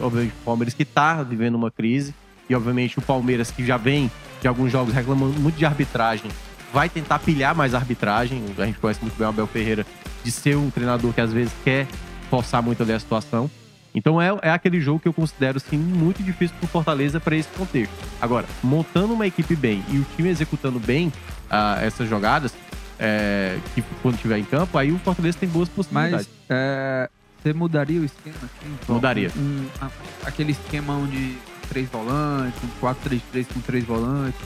Obviamente, 0.00 0.32
o 0.32 0.44
Palmeiras 0.44 0.74
que 0.74 0.84
tá 0.84 1.22
vivendo 1.24 1.56
uma 1.56 1.70
crise, 1.70 2.14
e 2.52 2.54
obviamente 2.54 2.98
o 2.98 3.02
Palmeiras 3.02 3.50
que 3.50 3.64
já 3.64 3.76
vem 3.76 4.10
de 4.40 4.46
alguns 4.48 4.70
jogos 4.70 4.92
reclamando 4.94 5.38
muito 5.40 5.56
de 5.56 5.64
arbitragem, 5.64 6.30
vai 6.72 6.88
tentar 6.88 7.18
pilhar 7.18 7.54
mais 7.54 7.74
a 7.74 7.78
arbitragem. 7.78 8.44
A 8.58 8.66
gente 8.66 8.78
conhece 8.78 9.00
muito 9.00 9.16
bem 9.16 9.26
o 9.26 9.30
Abel 9.30 9.46
Ferreira 9.46 9.86
de 10.22 10.30
ser 10.30 10.56
um 10.56 10.70
treinador 10.70 11.12
que 11.12 11.20
às 11.20 11.32
vezes 11.32 11.52
quer 11.64 11.86
forçar 12.30 12.62
muito 12.62 12.82
ali 12.82 12.92
a 12.92 12.98
situação. 13.00 13.50
Então 13.94 14.20
é, 14.20 14.28
é 14.42 14.50
aquele 14.50 14.80
jogo 14.80 14.98
que 15.00 15.06
eu 15.08 15.12
considero 15.12 15.58
assim, 15.58 15.76
muito 15.76 16.22
difícil 16.22 16.56
pro 16.58 16.66
Fortaleza 16.68 17.20
para 17.20 17.36
esse 17.36 17.48
contexto. 17.50 17.92
Agora, 18.20 18.46
montando 18.62 19.12
uma 19.12 19.26
equipe 19.26 19.54
bem 19.54 19.84
e 19.90 19.98
o 19.98 20.06
time 20.16 20.28
executando 20.30 20.78
bem 20.80 21.12
ah, 21.50 21.78
essas 21.82 22.08
jogadas, 22.08 22.54
é, 22.98 23.58
que 23.74 23.82
quando 24.02 24.14
estiver 24.14 24.38
em 24.38 24.44
campo, 24.44 24.76
aí 24.78 24.90
o 24.92 24.98
Fortaleza 24.98 25.36
tem 25.38 25.48
boas 25.48 25.68
possibilidades. 25.68 26.26
Mas 26.26 26.46
é, 26.50 27.10
você 27.42 27.52
mudaria 27.52 28.00
o 28.00 28.04
esquema? 28.04 28.36
Assim, 28.42 28.76
Mudaria. 28.88 29.30
um- 29.36 29.66
a- 29.80 29.90
aquele 30.24 30.52
esquema 30.52 30.94
onde 30.94 31.36
três 31.68 31.88
volantes, 31.88 32.60
um 32.62 32.86
4-3-3 32.86 33.46
com 33.52 33.60
três 33.60 33.84
volantes. 33.84 34.40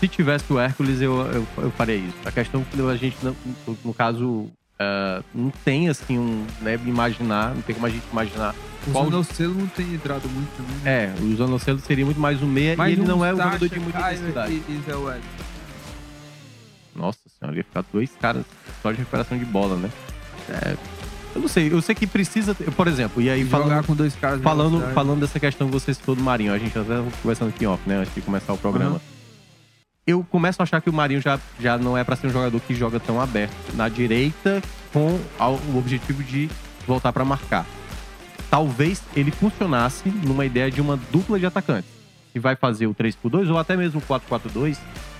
Se 0.00 0.08
tivesse 0.08 0.52
o 0.52 0.58
Hércules, 0.58 1.00
eu, 1.00 1.14
eu, 1.32 1.46
eu 1.58 1.70
faria 1.72 1.96
isso. 1.96 2.16
A 2.24 2.32
questão 2.32 2.60
é 2.62 2.64
que 2.64 2.80
a 2.82 2.96
gente, 2.96 3.16
no, 3.22 3.36
no 3.84 3.94
caso, 3.94 4.50
ah, 4.78 5.22
não 5.32 5.50
tem 5.64 5.88
assim 5.88 6.18
um. 6.18 6.44
Né, 6.60 6.78
imaginar, 6.86 7.54
não 7.54 7.62
tem 7.62 7.74
como 7.74 7.86
a 7.86 7.90
gente 7.90 8.04
imaginar. 8.10 8.54
O 8.86 8.90
Qual- 8.90 9.04
Zanocelo 9.04 9.54
não 9.54 9.68
tem 9.68 9.94
entrado 9.94 10.28
muito 10.28 10.50
também. 10.56 10.74
né? 10.82 11.04
É, 11.04 11.14
o 11.22 11.36
Zanocelo 11.36 11.78
seria 11.78 12.04
muito 12.04 12.18
mais 12.20 12.42
um 12.42 12.46
meia 12.46 12.74
Mas 12.76 12.90
e 12.90 12.92
ele 12.94 13.02
um 13.02 13.06
não 13.06 13.24
é 13.24 13.32
um 13.32 13.36
jogador 13.36 13.68
de 13.68 13.78
muita 13.78 13.98
intensidade. 14.12 14.52
E, 14.52 14.56
e 14.72 14.82
Zé. 14.84 15.20
Nossa 16.94 17.18
senhora, 17.38 17.56
ia 17.56 17.64
ficar 17.64 17.84
dois 17.92 18.10
caras 18.20 18.44
só 18.82 18.90
de 18.90 18.98
recuperação 18.98 19.38
de 19.38 19.44
bola, 19.44 19.76
né? 19.76 19.90
É, 20.48 20.76
eu 21.34 21.40
não 21.40 21.48
sei, 21.48 21.72
eu 21.72 21.80
sei 21.82 21.94
que 21.94 22.06
precisa, 22.06 22.54
ter- 22.54 22.70
por 22.70 22.86
exemplo, 22.88 23.22
e 23.22 23.28
aí 23.30 23.44
Jogar 23.44 23.58
falando, 23.64 23.86
com 23.86 23.94
dois 23.94 24.14
caras 24.14 24.40
falando, 24.42 24.92
falando 24.94 25.20
dessa 25.20 25.40
questão 25.40 25.66
que 25.68 25.72
você 25.72 25.92
citou 25.94 26.14
do 26.14 26.22
Marinho, 26.22 26.52
a 26.52 26.58
gente 26.58 26.76
até 26.78 26.88
tava 26.88 27.10
conversando 27.22 27.48
aqui 27.48 27.66
off, 27.66 27.82
né, 27.86 27.96
antes 27.96 28.14
de 28.14 28.20
começar 28.20 28.52
o 28.52 28.58
programa. 28.58 28.94
Uhum. 28.94 29.00
Eu 30.04 30.26
começo 30.28 30.60
a 30.60 30.64
achar 30.64 30.80
que 30.80 30.90
o 30.90 30.92
Marinho 30.92 31.20
já, 31.20 31.38
já 31.60 31.78
não 31.78 31.96
é 31.96 32.02
pra 32.02 32.16
ser 32.16 32.26
um 32.26 32.30
jogador 32.30 32.60
que 32.60 32.74
joga 32.74 32.98
tão 32.98 33.20
aberto 33.20 33.54
na 33.74 33.88
direita 33.88 34.60
com 34.92 35.18
o 35.38 35.78
objetivo 35.78 36.24
de 36.24 36.50
voltar 36.86 37.12
pra 37.12 37.24
marcar. 37.24 37.64
Talvez 38.50 39.00
ele 39.14 39.30
funcionasse 39.30 40.08
numa 40.08 40.44
ideia 40.44 40.70
de 40.70 40.80
uma 40.80 40.98
dupla 41.10 41.38
de 41.38 41.46
atacantes. 41.46 41.88
Que 42.32 42.40
vai 42.40 42.56
fazer 42.56 42.86
o 42.86 42.94
3x2 42.94 43.48
ou 43.50 43.58
até 43.58 43.76
mesmo 43.76 44.00
o 44.00 44.02
4x4-2 44.02 44.76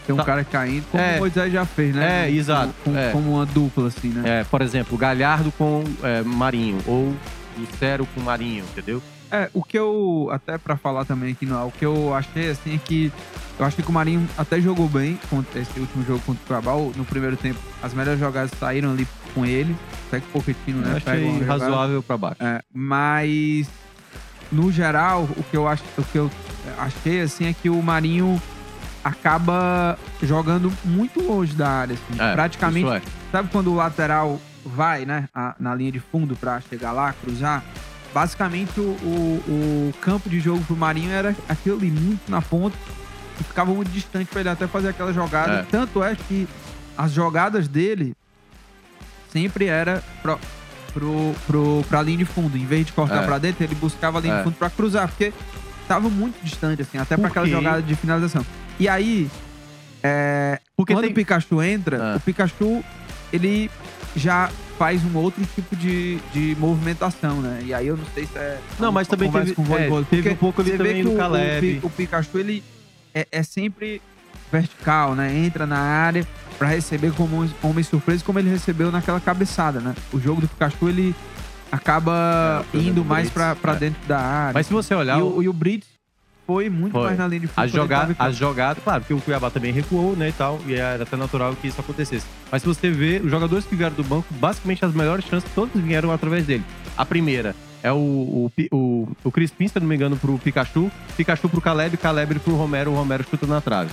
Tem 0.06 0.12
um 0.14 0.18
Tá. 0.18 0.24
cara 0.24 0.44
caindo, 0.44 0.84
como 0.90 1.02
É. 1.02 1.16
o 1.16 1.20
Moisés 1.20 1.52
já 1.52 1.64
fez, 1.64 1.94
né? 1.94 2.26
É, 2.26 2.30
exato, 2.30 2.74
Com- 2.84 2.96
é. 2.96 3.10
Como 3.12 3.34
uma 3.34 3.46
dupla, 3.46 3.88
assim, 3.88 4.08
né? 4.08 4.40
É, 4.40 4.44
por 4.44 4.60
exemplo, 4.62 4.98
Galhardo 4.98 5.52
com 5.52 5.84
é, 6.02 6.22
Marinho 6.22 6.78
ou 6.86 7.14
Lucero 7.56 8.06
com 8.14 8.20
Marinho, 8.20 8.64
entendeu? 8.72 9.00
É, 9.30 9.48
o 9.54 9.62
que 9.62 9.78
eu, 9.78 10.28
até 10.30 10.58
pra 10.58 10.76
falar 10.76 11.04
também 11.04 11.32
aqui, 11.32 11.46
no, 11.46 11.66
o 11.66 11.70
que 11.72 11.84
eu 11.86 12.12
achei, 12.14 12.50
assim, 12.50 12.74
é 12.74 12.78
que 12.78 13.10
eu 13.58 13.64
achei 13.64 13.82
que 13.82 13.90
o 13.90 13.92
Marinho 13.94 14.28
até 14.36 14.60
jogou 14.60 14.88
bem 14.88 15.18
contra 15.30 15.58
esse 15.60 15.78
último 15.80 16.04
jogo 16.04 16.20
contra 16.26 16.42
o 16.42 16.46
Cuiabá. 16.46 16.72
No 16.96 17.04
primeiro 17.04 17.36
tempo, 17.36 17.58
as 17.82 17.94
melhores 17.94 18.18
jogadas 18.20 18.50
saíram 18.58 18.90
ali 18.90 19.06
com 19.34 19.46
ele. 19.46 19.74
Até 20.08 20.20
que 20.20 20.26
o 20.26 20.30
Pochettino, 20.32 20.80
né, 20.80 20.92
Eu 20.92 20.96
achei 20.96 21.42
razoável 21.44 22.02
pra 22.02 22.18
baixo. 22.18 22.36
É, 22.40 22.60
mas, 22.74 23.68
no 24.50 24.70
geral, 24.70 25.22
o 25.36 25.42
que 25.44 25.56
eu, 25.56 25.66
acho, 25.66 25.82
o 25.96 26.02
que 26.04 26.18
eu 26.18 26.30
achei, 26.78 27.22
assim, 27.22 27.46
é 27.46 27.54
que 27.54 27.70
o 27.70 27.82
Marinho 27.82 28.40
acaba 29.04 29.98
jogando 30.22 30.72
muito 30.84 31.20
longe 31.22 31.54
da 31.54 31.68
área, 31.68 31.94
assim. 31.94 32.20
É, 32.22 32.32
Praticamente 32.34 32.88
é. 32.88 33.02
Sabe 33.30 33.48
quando 33.50 33.72
o 33.72 33.74
lateral 33.74 34.40
vai, 34.64 35.04
né, 35.04 35.28
a- 35.34 35.54
na 35.58 35.74
linha 35.74 35.90
de 35.92 36.00
fundo 36.00 36.36
pra 36.36 36.60
chegar 36.60 36.92
lá, 36.92 37.12
cruzar? 37.12 37.62
Basicamente, 38.14 38.78
o, 38.78 38.82
o- 38.82 39.42
o 39.90 39.94
campo 40.00 40.28
de 40.28 40.38
jogo 40.38 40.62
pro 40.64 40.76
Marinho 40.76 41.10
era 41.10 41.34
aquilo 41.48 41.76
ali, 41.78 41.90
muito 41.90 42.30
na 42.30 42.40
ponta, 42.42 42.76
e 43.40 43.44
ficava 43.44 43.72
muito 43.72 43.90
distante 43.90 44.26
pra 44.30 44.40
ele 44.40 44.48
até 44.50 44.66
fazer 44.66 44.88
aquela 44.90 45.12
jogada. 45.12 45.52
É. 45.60 45.62
Tanto 45.70 46.02
é 46.04 46.14
que 46.14 46.46
as 46.96 47.10
jogadas 47.12 47.66
dele 47.66 48.14
sempre 49.32 49.64
era 49.66 50.02
pro, 50.22 50.38
pro, 50.92 51.34
pro, 51.46 51.84
pra 51.88 52.02
linha 52.02 52.18
de 52.18 52.24
fundo. 52.26 52.56
Em 52.56 52.66
vez 52.66 52.86
de 52.86 52.92
cortar 52.92 53.22
É. 53.22 53.26
pra 53.26 53.38
dentro, 53.38 53.64
ele 53.64 53.74
buscava 53.74 54.18
a 54.18 54.20
linha 54.20 54.34
É. 54.34 54.38
de 54.38 54.44
fundo 54.44 54.56
pra 54.56 54.68
cruzar, 54.70 55.08
porque 55.08 55.32
tava 55.88 56.08
muito 56.10 56.36
distante, 56.44 56.82
assim, 56.82 56.98
até 56.98 57.16
pra 57.16 57.28
Por 57.28 57.30
aquela 57.30 57.46
jogada 57.48 57.82
de 57.82 57.94
finalização. 57.96 58.44
E 58.78 58.88
aí, 58.88 59.30
é, 60.02 60.58
Porque 60.76 60.92
quando 60.94 61.04
tem... 61.04 61.12
o 61.12 61.14
Pikachu 61.14 61.62
entra, 61.62 62.14
Ah. 62.14 62.16
o 62.16 62.20
Pikachu, 62.20 62.84
ele 63.32 63.70
já 64.16 64.50
faz 64.78 65.02
um 65.04 65.16
outro 65.16 65.44
tipo 65.54 65.76
de, 65.76 66.18
de 66.32 66.56
movimentação, 66.58 67.40
né? 67.40 67.62
E 67.64 67.72
aí 67.72 67.86
eu 67.86 67.96
não 67.96 68.04
sei 68.14 68.26
se 68.26 68.36
é... 68.36 68.58
Não, 68.80 68.90
mas 68.90 69.06
também 69.06 69.30
teve- 69.30 69.54
com 69.54 69.62
o 69.62 69.78
é, 69.78 69.88
teve 70.10 70.30
um 70.30 70.36
pouco 70.36 70.60
ali 70.60 70.72
também 70.76 71.02
no 71.04 71.14
o- 71.14 71.16
Caleb. 71.16 71.80
O, 71.82 71.86
o 71.86 71.90
Pikachu, 71.90 72.38
ele 72.38 72.64
é, 73.14 73.26
é 73.30 73.42
sempre 73.42 74.02
vertical, 74.50 75.14
né? 75.14 75.32
Entra 75.36 75.66
na 75.66 75.78
área 75.78 76.26
pra 76.58 76.68
receber 76.68 77.12
como 77.12 77.42
um 77.42 77.48
homem 77.62 77.84
surpresa, 77.84 78.24
como 78.24 78.38
ele 78.38 78.50
recebeu 78.50 78.90
naquela 78.90 79.20
cabeçada, 79.20 79.78
né? 79.80 79.94
O 80.12 80.18
jogo 80.18 80.40
do 80.40 80.48
Pikachu, 80.48 80.88
ele 80.88 81.14
acaba 81.70 82.64
É, 82.74 82.78
indo 82.78 83.04
mais 83.04 83.30
pra 83.30 83.56
é. 83.62 83.74
dentro 83.76 84.00
da 84.06 84.18
área. 84.20 84.52
Mas 84.54 84.66
se 84.66 84.72
você 84.72 84.94
olhar, 84.94 85.18
e, 85.18 85.22
o- 85.22 85.36
o, 85.36 85.42
e 85.42 85.48
o 85.48 85.52
Brits 85.52 85.86
foi 86.52 86.68
muito 86.68 86.92
Foi. 86.92 87.04
mais 87.04 87.18
na 87.18 87.26
linha 87.26 87.40
de 87.40 87.46
fundo. 87.46 87.88
tava 87.88 88.12
em 88.12 88.16
as 88.18 88.36
jogadas, 88.36 88.84
claro, 88.84 89.00
porque 89.00 89.14
o 89.14 89.20
Cuiabá 89.20 89.50
também 89.50 89.72
recuou, 89.72 90.14
né, 90.14 90.28
e 90.28 90.32
tal, 90.32 90.60
e 90.66 90.74
era 90.74 91.02
até 91.02 91.16
natural 91.16 91.56
que 91.56 91.66
isso 91.66 91.80
acontecesse. 91.80 92.26
Mas 92.50 92.60
se 92.60 92.68
você 92.68 92.90
vê, 92.90 93.22
os 93.24 93.30
jogadores 93.30 93.64
que 93.64 93.74
vieram 93.74 93.96
do 93.96 94.04
banco, 94.04 94.26
basicamente 94.34 94.84
as 94.84 94.92
melhores 94.92 95.24
chances 95.24 95.50
todas 95.54 95.82
vieram 95.82 96.12
através 96.12 96.44
dele. 96.44 96.62
A 96.94 97.06
primeira 97.06 97.56
é 97.82 97.90
o, 97.90 97.96
o, 97.96 98.52
o, 98.70 99.08
o 99.24 99.32
Crispim, 99.32 99.66
se 99.66 99.78
eu 99.78 99.80
não 99.80 99.88
me 99.88 99.96
engano, 99.96 100.16
pro 100.16 100.38
Pikachu, 100.38 100.90
Pikachu 101.16 101.48
pro 101.48 101.60
Caleb, 101.60 101.96
Caleb 101.96 102.38
pro 102.40 102.54
Romero, 102.54 102.90
o 102.90 102.94
Romero 102.94 103.24
chuta 103.28 103.46
na 103.46 103.60
trave. 103.60 103.90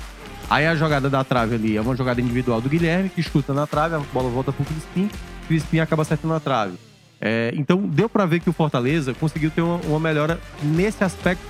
Aí 0.49 0.67
a 0.67 0.75
jogada 0.75 1.09
da 1.09 1.23
trave 1.23 1.55
ali 1.55 1.77
é 1.77 1.81
uma 1.81 1.95
jogada 1.95 2.19
individual 2.19 2.59
do 2.59 2.67
Guilherme, 2.67 3.07
que 3.07 3.23
chuta 3.23 3.53
na 3.53 3.65
trave, 3.65 3.95
a 3.95 3.99
bola 4.11 4.29
volta 4.29 4.51
pro 4.51 4.65
Crispim, 4.65 5.09
o 5.43 5.47
Crispim 5.47 5.79
acaba 5.79 6.01
acertando 6.01 6.33
na 6.33 6.39
trave. 6.41 6.73
É, 7.21 7.51
então 7.55 7.81
deu 7.81 8.09
pra 8.09 8.25
ver 8.25 8.41
que 8.41 8.49
o 8.49 8.53
Fortaleza 8.53 9.13
conseguiu 9.13 9.49
ter 9.49 9.61
uma, 9.61 9.75
uma 9.85 9.99
melhora 9.99 10.39
nesse 10.61 11.03
aspecto. 11.03 11.43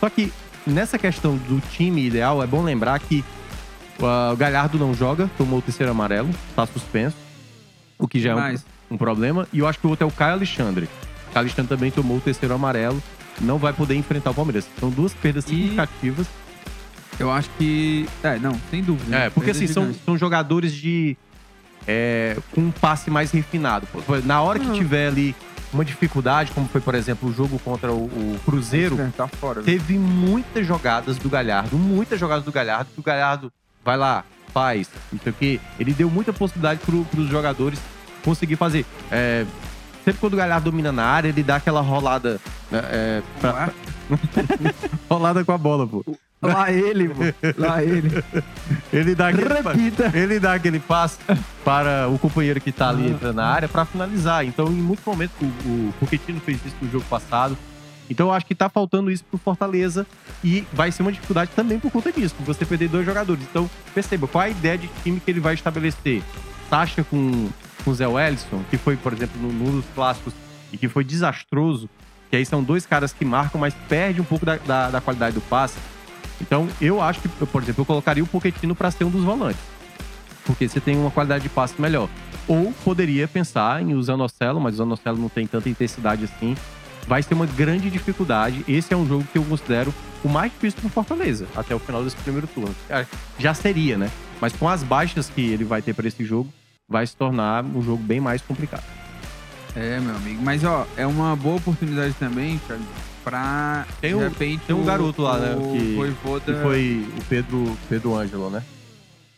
Só 0.00 0.08
que 0.08 0.32
nessa 0.66 0.98
questão 0.98 1.36
do 1.36 1.60
time 1.72 2.06
ideal, 2.06 2.42
é 2.42 2.46
bom 2.46 2.62
lembrar 2.62 2.98
que 2.98 3.24
uh, 4.00 4.32
o 4.32 4.36
Galhardo 4.36 4.78
não 4.78 4.94
joga, 4.94 5.30
tomou 5.38 5.58
o 5.58 5.62
terceiro 5.62 5.90
amarelo, 5.90 6.28
tá 6.54 6.66
suspenso, 6.66 7.16
o 7.98 8.06
que 8.08 8.20
já 8.20 8.32
é 8.32 8.54
um, 8.90 8.94
um 8.94 8.98
problema. 8.98 9.46
E 9.52 9.60
eu 9.60 9.66
acho 9.68 9.78
que 9.78 9.86
o 9.86 9.90
outro 9.90 10.04
é 10.04 10.08
o 10.08 10.12
Caio 10.12 10.34
Alexandre. 10.34 10.84
O 11.30 11.32
Caio 11.32 11.44
Alexandre 11.46 11.68
também 11.68 11.90
tomou 11.90 12.16
o 12.16 12.20
terceiro 12.20 12.54
amarelo, 12.54 13.02
não 13.40 13.58
vai 13.58 13.72
poder 13.72 13.94
enfrentar 13.94 14.30
o 14.30 14.34
Palmeiras. 14.34 14.66
São 14.78 14.90
duas 14.90 15.14
perdas 15.14 15.44
E- 15.44 15.48
significativas. 15.48 16.26
eu 17.18 17.30
acho 17.30 17.48
que. 17.58 18.08
É, 18.22 18.38
não, 18.38 18.52
sem 18.70 18.82
dúvida. 18.82 19.16
É, 19.16 19.30
porque 19.30 19.50
assim, 19.50 19.66
são, 19.66 19.94
são 20.04 20.16
jogadores 20.18 20.72
de. 20.74 21.16
é, 21.86 22.36
com 22.52 22.62
um 22.62 22.70
passe 22.70 23.10
mais 23.10 23.30
refinado. 23.30 23.86
Na 24.24 24.42
hora 24.42 24.58
que 24.58 24.70
tiver 24.72 25.08
ali 25.08 25.34
uma 25.76 25.84
dificuldade, 25.84 26.50
como 26.52 26.66
foi, 26.68 26.80
por 26.80 26.94
exemplo, 26.94 27.28
o 27.28 27.32
jogo 27.32 27.58
contra 27.60 27.92
o, 27.92 28.04
o 28.06 28.40
Cruzeiro, 28.44 29.00
É, 29.00 29.10
Tá 29.16 29.28
fora. 29.28 29.62
teve 29.62 29.98
muitas 29.98 30.66
jogadas 30.66 31.16
do 31.18 31.28
Galhardo, 31.30 31.76
muitas 31.76 32.18
jogadas 32.18 32.44
do 32.44 32.50
Galhardo, 32.52 32.90
que 32.92 33.00
o 33.00 33.02
Galhardo 33.02 33.52
vai 33.84 33.96
lá, 33.96 34.24
faz, 34.52 34.88
não 35.12 35.20
sei 35.20 35.32
o 35.32 35.34
quê. 35.34 35.60
Ele 35.78 35.92
deu 35.92 36.10
muita 36.10 36.32
possibilidade 36.32 36.80
pro, 36.84 37.04
pros 37.04 37.28
jogadores 37.28 37.78
conseguir 38.24 38.56
fazer. 38.56 38.84
É, 39.10 39.44
sempre 40.04 40.20
quando 40.20 40.34
o 40.34 40.36
Galhardo 40.36 40.70
domina 40.70 40.90
na 40.90 41.04
área, 41.04 41.28
ele 41.28 41.42
dá 41.42 41.56
aquela 41.56 41.80
rolada. 41.80 42.40
né, 42.70 42.80
é, 42.90 43.22
pra- 43.40 43.70
rolada 45.08 45.44
com 45.44 45.52
a 45.52 45.58
bola, 45.58 45.86
pô. 45.86 46.04
Lá 46.42 46.70
ele, 46.70 47.08
pô. 47.08 47.20
Lá 47.56 47.82
ele. 47.82 48.10
Ele 48.92 49.14
dá 49.14 49.28
aquele, 49.28 49.48
Repita. 49.54 50.12
ele 50.16 50.38
dá 50.38 50.54
aquele 50.54 50.78
passe 50.78 51.18
para 51.64 52.08
o 52.08 52.18
companheiro 52.18 52.60
que 52.60 52.70
tá 52.70 52.90
ali 52.90 53.08
entrando 53.10 53.36
na 53.36 53.46
área 53.46 53.68
para 53.68 53.84
finalizar. 53.84 54.44
Então, 54.44 54.66
em 54.68 54.82
muitos 54.82 55.04
momentos, 55.04 55.34
o, 55.40 55.44
o 55.68 55.94
Pochettino 55.98 56.38
fez 56.40 56.58
isso 56.64 56.76
no 56.80 56.90
jogo 56.90 57.04
passado. 57.08 57.56
Então, 58.08 58.28
eu 58.28 58.32
acho 58.34 58.46
que 58.46 58.54
tá 58.54 58.68
faltando 58.68 59.10
isso 59.10 59.24
pro 59.24 59.38
Fortaleza 59.38 60.06
e 60.44 60.64
vai 60.72 60.92
ser 60.92 61.02
uma 61.02 61.10
dificuldade 61.10 61.50
também 61.56 61.78
por 61.80 61.90
conta 61.90 62.12
disso, 62.12 62.34
por 62.36 62.44
você 62.44 62.64
perder 62.64 62.88
dois 62.88 63.04
jogadores. 63.04 63.42
Então, 63.50 63.68
perceba, 63.94 64.28
qual 64.28 64.44
a 64.44 64.48
ideia 64.48 64.78
de 64.78 64.88
time 65.02 65.18
que 65.18 65.30
ele 65.30 65.40
vai 65.40 65.54
estabelecer? 65.54 66.22
Sacha 66.70 67.02
com, 67.02 67.48
com 67.84 67.90
o 67.90 67.94
Zé 67.94 68.06
Wellison, 68.06 68.62
que 68.70 68.76
foi, 68.76 68.96
por 68.96 69.12
exemplo, 69.12 69.40
no- 69.40 69.52
num 69.52 69.70
dos 69.80 69.84
clássicos 69.94 70.32
e 70.72 70.76
que 70.78 70.88
foi 70.88 71.02
desastroso, 71.02 71.88
que 72.30 72.36
aí 72.36 72.44
são 72.46 72.62
dois 72.62 72.86
caras 72.86 73.12
que 73.12 73.24
marcam, 73.24 73.60
mas 73.60 73.74
perde 73.88 74.20
um 74.20 74.24
pouco 74.24 74.44
da, 74.46 74.56
da, 74.56 74.90
da 74.90 75.00
qualidade 75.00 75.34
do 75.34 75.40
passe. 75.40 75.76
Então, 76.40 76.68
eu 76.80 77.00
acho 77.00 77.20
que, 77.20 77.28
por 77.28 77.62
exemplo, 77.62 77.82
eu 77.82 77.86
colocaria 77.86 78.22
o 78.22 78.26
Pochettino 78.26 78.74
para 78.74 78.90
ser 78.90 79.04
um 79.04 79.10
dos 79.10 79.24
volantes. 79.24 79.60
Porque 80.44 80.68
você 80.68 80.80
tem 80.80 80.96
uma 80.96 81.10
qualidade 81.10 81.44
de 81.44 81.48
passe 81.48 81.80
melhor. 81.80 82.08
Ou 82.46 82.72
poderia 82.84 83.26
pensar 83.26 83.82
em 83.82 83.94
usar 83.94 84.14
o 84.14 84.16
Zanocelo, 84.16 84.60
mas 84.60 84.74
o 84.74 84.76
Zanocelo 84.78 85.18
não 85.18 85.28
tem 85.28 85.46
tanta 85.46 85.68
intensidade 85.68 86.24
assim. 86.24 86.56
Vai 87.08 87.22
ser 87.22 87.34
uma 87.34 87.46
grande 87.46 87.90
dificuldade. 87.90 88.64
Esse 88.68 88.94
é 88.94 88.96
um 88.96 89.06
jogo 89.06 89.24
que 89.32 89.38
eu 89.38 89.44
considero 89.44 89.92
o 90.22 90.28
mais 90.28 90.52
difícil 90.52 90.80
pro 90.80 90.88
Fortaleza, 90.88 91.46
até 91.56 91.74
o 91.74 91.78
final 91.78 92.02
desse 92.04 92.16
primeiro 92.16 92.46
turno. 92.46 92.74
Ah, 92.90 93.04
Já 93.38 93.54
seria, 93.54 93.96
né? 93.96 94.10
Mas 94.40 94.52
com 94.52 94.68
as 94.68 94.82
baixas 94.82 95.30
que 95.30 95.40
ele 95.40 95.64
vai 95.64 95.82
ter 95.82 95.94
para 95.94 96.06
esse 96.06 96.24
jogo, 96.24 96.52
vai 96.88 97.06
se 97.06 97.16
tornar 97.16 97.64
um 97.64 97.82
jogo 97.82 98.02
bem 98.02 98.20
mais 98.20 98.42
complicado. 98.42 98.84
É, 99.74 100.00
meu 100.00 100.14
amigo. 100.16 100.42
Mas, 100.42 100.64
ó, 100.64 100.86
é 100.96 101.06
uma 101.06 101.36
boa 101.36 101.56
oportunidade 101.56 102.14
também, 102.14 102.58
cara, 102.66 102.80
pra, 103.26 103.84
Tem 104.00 104.14
um- 104.14 104.20
repente... 104.20 104.62
tem 104.68 104.76
um 104.76 104.84
garoto 104.84 105.20
lá, 105.22 105.36
né, 105.38 105.56
que- 105.72 105.96
Voivoda... 105.96 106.54
Que 106.54 106.62
foi 106.62 107.04
o 107.18 107.24
Pedro, 107.24 107.76
Pedro 107.88 108.14
Ângelo, 108.14 108.48
né? 108.50 108.62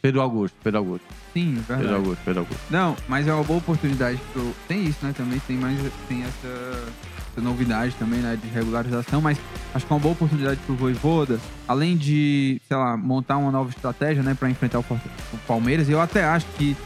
Pedro 0.03 0.21
Augusto, 0.21 0.55
Pedro 0.63 0.79
Augusto, 0.81 1.07
Sim, 1.33 1.55
Pedro 1.55 1.77
verdade. 1.77 1.95
Augusto, 1.95 2.19
Pedro 2.25 2.41
Augusto. 2.41 2.61
Não, 2.71 2.95
mas 3.09 3.27
é 3.27 3.33
uma 3.33 3.43
boa 3.43 3.59
oportunidade 3.59 4.21
pro... 4.33 4.55
Tem 4.69 4.85
isso, 4.85 4.99
né, 5.03 5.15
também. 5.17 5.41
Tem 5.41 5.57
mais... 5.57 5.79
Tem 6.07 6.23
essa, 6.23 6.85
essa 7.33 7.41
novidade 7.41 7.95
também, 7.99 8.21
né, 8.21 8.39
de 8.41 8.47
regularização. 8.49 9.21
Mas 9.21 9.39
acho 9.75 9.85
que 9.87 9.93
é 9.93 9.97
uma 9.97 10.01
boa 10.01 10.13
oportunidade 10.13 10.61
pro 10.67 10.75
Voivoda. 10.77 11.41
Além 11.67 11.97
de, 11.97 12.61
sei 12.69 12.77
lá, 12.77 12.97
montar 12.97 13.39
uma 13.39 13.51
nova 13.51 13.71
estratégia, 13.71 14.23
né, 14.23 14.37
pra 14.39 14.49
enfrentar 14.51 14.79
o, 14.79 14.85
o 14.89 15.39
Palmeiras. 15.49 15.89
Eu 15.89 16.01
até 16.01 16.25
acho 16.25 16.47
que 16.57 16.77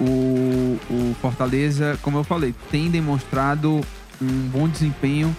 o, 0.00 0.78
o 0.90 1.16
Fortaleza, 1.22 1.98
como 2.02 2.18
eu 2.18 2.24
falei, 2.24 2.54
tem 2.70 2.90
demonstrado 2.90 3.80
um 4.20 4.48
bom 4.52 4.68
desempenho 4.68 5.34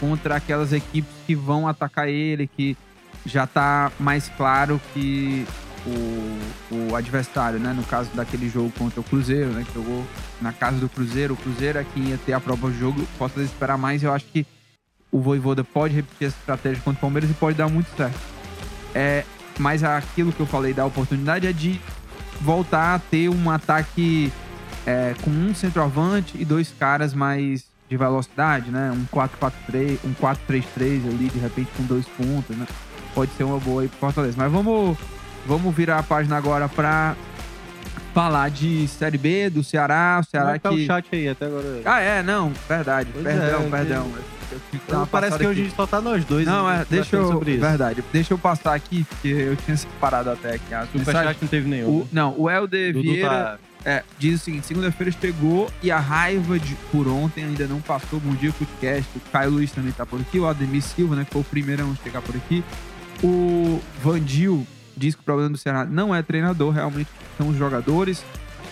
contra 0.00 0.36
aquelas 0.36 0.72
equipes 0.72 1.10
que 1.26 1.34
vão 1.34 1.68
atacar 1.68 2.08
ele, 2.08 2.46
que 2.46 2.76
já 3.26 3.46
tá 3.46 3.92
mais 3.98 4.28
claro 4.28 4.80
que 4.92 5.46
o, 5.86 6.90
o 6.90 6.96
adversário, 6.96 7.58
né? 7.58 7.72
No 7.72 7.82
caso 7.84 8.10
daquele 8.14 8.48
jogo 8.48 8.72
contra 8.78 9.00
o 9.00 9.04
Cruzeiro, 9.04 9.50
né? 9.50 9.64
Que 9.66 9.74
jogou 9.74 10.04
na 10.40 10.52
casa 10.52 10.78
do 10.78 10.88
Cruzeiro. 10.88 11.34
O 11.34 11.36
Cruzeiro 11.36 11.78
é 11.78 11.84
quem 11.94 12.04
ia 12.08 12.18
ter 12.18 12.32
a 12.32 12.40
prova 12.40 12.68
do 12.68 12.78
jogo. 12.78 13.06
Posso 13.18 13.40
esperar 13.40 13.78
mais. 13.78 14.02
Eu 14.02 14.12
acho 14.12 14.26
que 14.26 14.46
o 15.10 15.20
Voivoda 15.20 15.64
pode 15.64 15.94
repetir 15.94 16.28
essa 16.28 16.36
estratégia 16.38 16.82
contra 16.82 16.98
o 16.98 17.00
Palmeiras 17.00 17.30
e 17.30 17.34
pode 17.34 17.56
dar 17.56 17.68
muito 17.68 17.88
certo. 17.96 18.18
É, 18.94 19.24
mas 19.58 19.82
aquilo 19.82 20.32
que 20.32 20.40
eu 20.40 20.46
falei 20.46 20.72
da 20.72 20.84
oportunidade 20.84 21.46
é 21.46 21.52
de 21.52 21.80
voltar 22.40 22.94
a 22.94 22.98
ter 22.98 23.28
um 23.28 23.50
ataque 23.50 24.32
é, 24.86 25.14
com 25.22 25.30
um 25.30 25.54
centroavante 25.54 26.36
e 26.38 26.44
dois 26.44 26.72
caras 26.78 27.14
mais 27.14 27.67
de 27.88 27.96
velocidade, 27.96 28.70
né? 28.70 28.92
Um 28.92 29.04
4-4-3, 29.16 29.98
um 30.04 30.14
4-3-3 30.14 31.06
ali, 31.06 31.30
de 31.32 31.38
repente 31.38 31.70
com 31.76 31.84
dois 31.84 32.06
pontos, 32.06 32.56
né? 32.56 32.66
Pode 33.14 33.30
ser 33.32 33.44
uma 33.44 33.58
boa 33.58 33.82
aí 33.82 33.88
pro 33.88 33.98
Fortaleza. 33.98 34.34
Mas 34.36 34.52
vamos, 34.52 34.98
vamos 35.46 35.74
virar 35.74 35.98
a 35.98 36.02
página 36.02 36.36
agora 36.36 36.68
pra 36.68 37.16
falar 38.12 38.50
de 38.50 38.86
Série 38.88 39.18
B, 39.18 39.50
do 39.50 39.64
Ceará. 39.64 40.20
O 40.20 40.30
Ceará 40.30 40.52
que 40.54 40.58
tá 40.60 40.70
o 40.70 40.78
chat 40.78 41.06
aí 41.12 41.28
até 41.28 41.46
agora? 41.46 41.82
Ah, 41.84 42.00
é, 42.00 42.22
não, 42.22 42.52
verdade. 42.68 43.10
Pois 43.12 43.24
perdão, 43.24 43.60
é, 43.60 43.70
perdão. 43.70 44.12
Eu 44.50 44.60
que 44.70 44.80
dar 44.90 44.98
uma 44.98 45.06
Parece 45.06 45.36
que 45.36 45.44
aqui. 45.44 45.60
hoje 45.60 45.72
só 45.74 45.86
tá 45.86 46.00
nós 46.00 46.24
dois. 46.24 46.46
Não, 46.46 46.66
né, 46.66 46.82
é, 46.82 46.86
deixa 46.88 47.16
eu. 47.16 47.28
Sobre 47.28 47.52
isso. 47.52 47.60
Verdade. 47.60 48.04
Deixa 48.12 48.34
eu 48.34 48.38
passar 48.38 48.74
aqui, 48.74 49.04
porque 49.04 49.28
eu 49.28 49.56
tinha 49.56 49.76
separado 49.76 50.30
até 50.30 50.54
aqui 50.54 50.64
mensagens. 50.70 51.04
Superchat 51.04 51.38
não 51.42 51.48
teve 51.48 51.68
nenhum. 51.68 51.88
O, 51.88 52.08
não, 52.10 52.34
o 52.38 52.50
Helder 52.50 52.94
Vieira 52.94 53.28
tá... 53.28 53.58
é, 53.88 54.04
diz 54.18 54.42
o 54.42 54.44
seguinte: 54.44 54.66
segunda-feira 54.66 55.10
chegou 55.18 55.70
e 55.82 55.90
a 55.90 55.98
raiva 55.98 56.58
de, 56.58 56.74
por 56.92 57.08
ontem 57.08 57.42
ainda 57.44 57.66
não 57.66 57.80
passou. 57.80 58.20
Bom 58.20 58.34
dia, 58.34 58.52
podcast. 58.52 59.10
O 59.16 59.20
Caio 59.32 59.50
Luiz 59.50 59.72
também 59.72 59.92
tá 59.92 60.04
por 60.04 60.20
aqui. 60.20 60.38
O 60.38 60.46
Ademir 60.46 60.82
Silva, 60.82 61.16
né, 61.16 61.24
que 61.24 61.32
foi 61.32 61.40
o 61.40 61.44
primeiro 61.44 61.90
a 61.90 62.04
chegar 62.04 62.20
por 62.20 62.36
aqui. 62.36 62.62
O 63.24 63.80
Vandil 64.02 64.66
diz 64.94 65.14
que 65.14 65.22
o 65.22 65.24
problema 65.24 65.48
do 65.48 65.56
Ceará 65.56 65.86
não 65.86 66.14
é 66.14 66.22
treinador, 66.22 66.74
realmente 66.74 67.08
são 67.38 67.48
os 67.48 67.56
jogadores. 67.56 68.22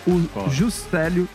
O 0.05 0.21
Concordo. 0.21 0.53
Juscelio 0.53 1.27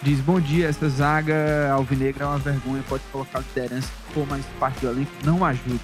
diz: 0.00 0.20
Bom 0.20 0.40
dia, 0.40 0.68
essa 0.68 0.88
zaga 0.88 1.72
alvinegra 1.72 2.26
é 2.26 2.28
uma 2.28 2.38
vergonha, 2.38 2.84
pode 2.88 3.02
colocar 3.10 3.40
liderança, 3.40 3.88
se 3.88 4.14
for 4.14 4.24
mais 4.28 4.44
parte 4.60 4.78
do 4.82 4.88
elenco, 4.88 5.10
não 5.24 5.44
ajuda. 5.44 5.80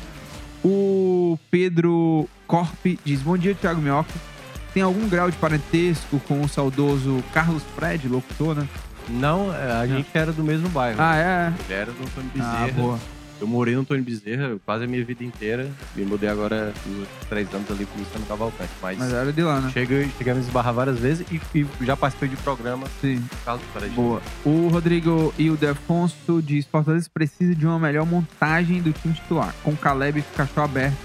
O 0.65 1.37
Pedro 1.51 2.29
Corpe 2.47 3.01
diz: 3.05 3.21
Bom 3.21 3.37
dia, 3.37 3.53
Thiago 3.53 3.81
Minhoca. 3.81 4.32
Tem 4.75 4.83
algum 4.83 5.09
grau 5.09 5.31
de 5.31 5.37
parentesco 5.37 6.19
com 6.27 6.41
o 6.41 6.49
saudoso 6.49 7.23
Carlos 7.33 7.63
Fred, 7.77 8.09
locutor, 8.09 8.55
né? 8.55 8.67
Não, 9.09 9.55
é, 9.55 9.73
a 9.73 9.87
gente 9.87 10.09
era 10.15 10.33
do 10.33 10.43
mesmo 10.45 10.69
bairro. 10.69 10.97
Ah, 11.01 11.17
é? 11.17 11.53
Ele 11.65 11.75
era 11.75 11.93
do 11.93 12.03
Antônio 12.03 12.31
Ah, 12.39 12.61
Bezerra. 12.65 12.73
boa. 12.81 12.99
eu 13.41 13.47
morei 13.49 13.75
no 13.75 13.81
Antônio 13.81 14.03
Bezerra 14.05 14.57
quase 14.65 14.85
a 14.85 14.87
minha 14.87 15.05
vida 15.05 15.23
inteira. 15.25 15.69
Me 15.97 16.05
mudei 16.05 16.29
agora 16.29 16.73
nos 16.87 17.09
três 17.29 17.53
anos 17.53 17.69
ali 17.71 17.85
pro 17.85 17.99
Luciano 18.01 18.25
Cavalcante. 18.27 18.71
Mas, 18.81 18.97
Mas 18.99 19.13
era 19.13 19.33
de 19.33 19.43
lá, 19.43 19.61
né? 19.61 19.71
cheguei, 19.73 20.09
cheguei 20.17 20.33
a 20.33 20.37
me 20.37 20.41
esbarrar 20.41 20.73
várias 20.73 20.99
vezes 21.01 21.27
e, 21.31 21.41
e 21.55 21.67
já 21.85 21.97
participei 21.97 22.29
de 22.31 22.37
programa 22.37 22.87
Sim. 23.01 23.23
Carlos 23.45 23.65
Fred. 23.75 23.91
Boa. 23.95 24.23
O 24.45 24.69
Rodrigo 24.69 25.35
Ildefonso 25.37 26.41
diz: 26.41 26.65
Fortaleza 26.65 27.11
precisa 27.13 27.55
de 27.55 27.67
uma 27.67 27.79
melhor 27.81 28.07
montagem 28.07 28.81
do 28.81 28.93
time 28.93 29.13
titular, 29.15 29.53
com 29.65 29.77
Caleb 29.77 30.25
cachorro 30.37 30.65
aberto 30.65 30.97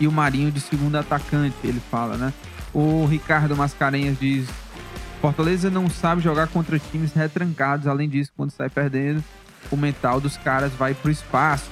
e 0.00 0.08
o 0.08 0.10
Marinho 0.12 0.50
de 0.50 0.58
segundo 0.58 0.96
atacante, 0.96 1.54
ele 1.62 1.80
fala, 1.90 2.16
né? 2.16 2.32
O 2.74 3.06
Ricardo 3.06 3.56
Mascarenhas 3.56 4.18
diz: 4.18 4.48
Fortaleza 5.20 5.70
não 5.70 5.88
sabe 5.88 6.20
jogar 6.22 6.48
contra 6.48 6.78
times 6.78 7.12
retrancados. 7.12 7.86
Além 7.86 8.08
disso, 8.08 8.32
quando 8.36 8.50
sai 8.50 8.68
perdendo, 8.68 9.22
o 9.70 9.76
mental 9.76 10.20
dos 10.20 10.36
caras 10.36 10.72
vai 10.72 10.94
pro 10.94 11.10
espaço. 11.10 11.70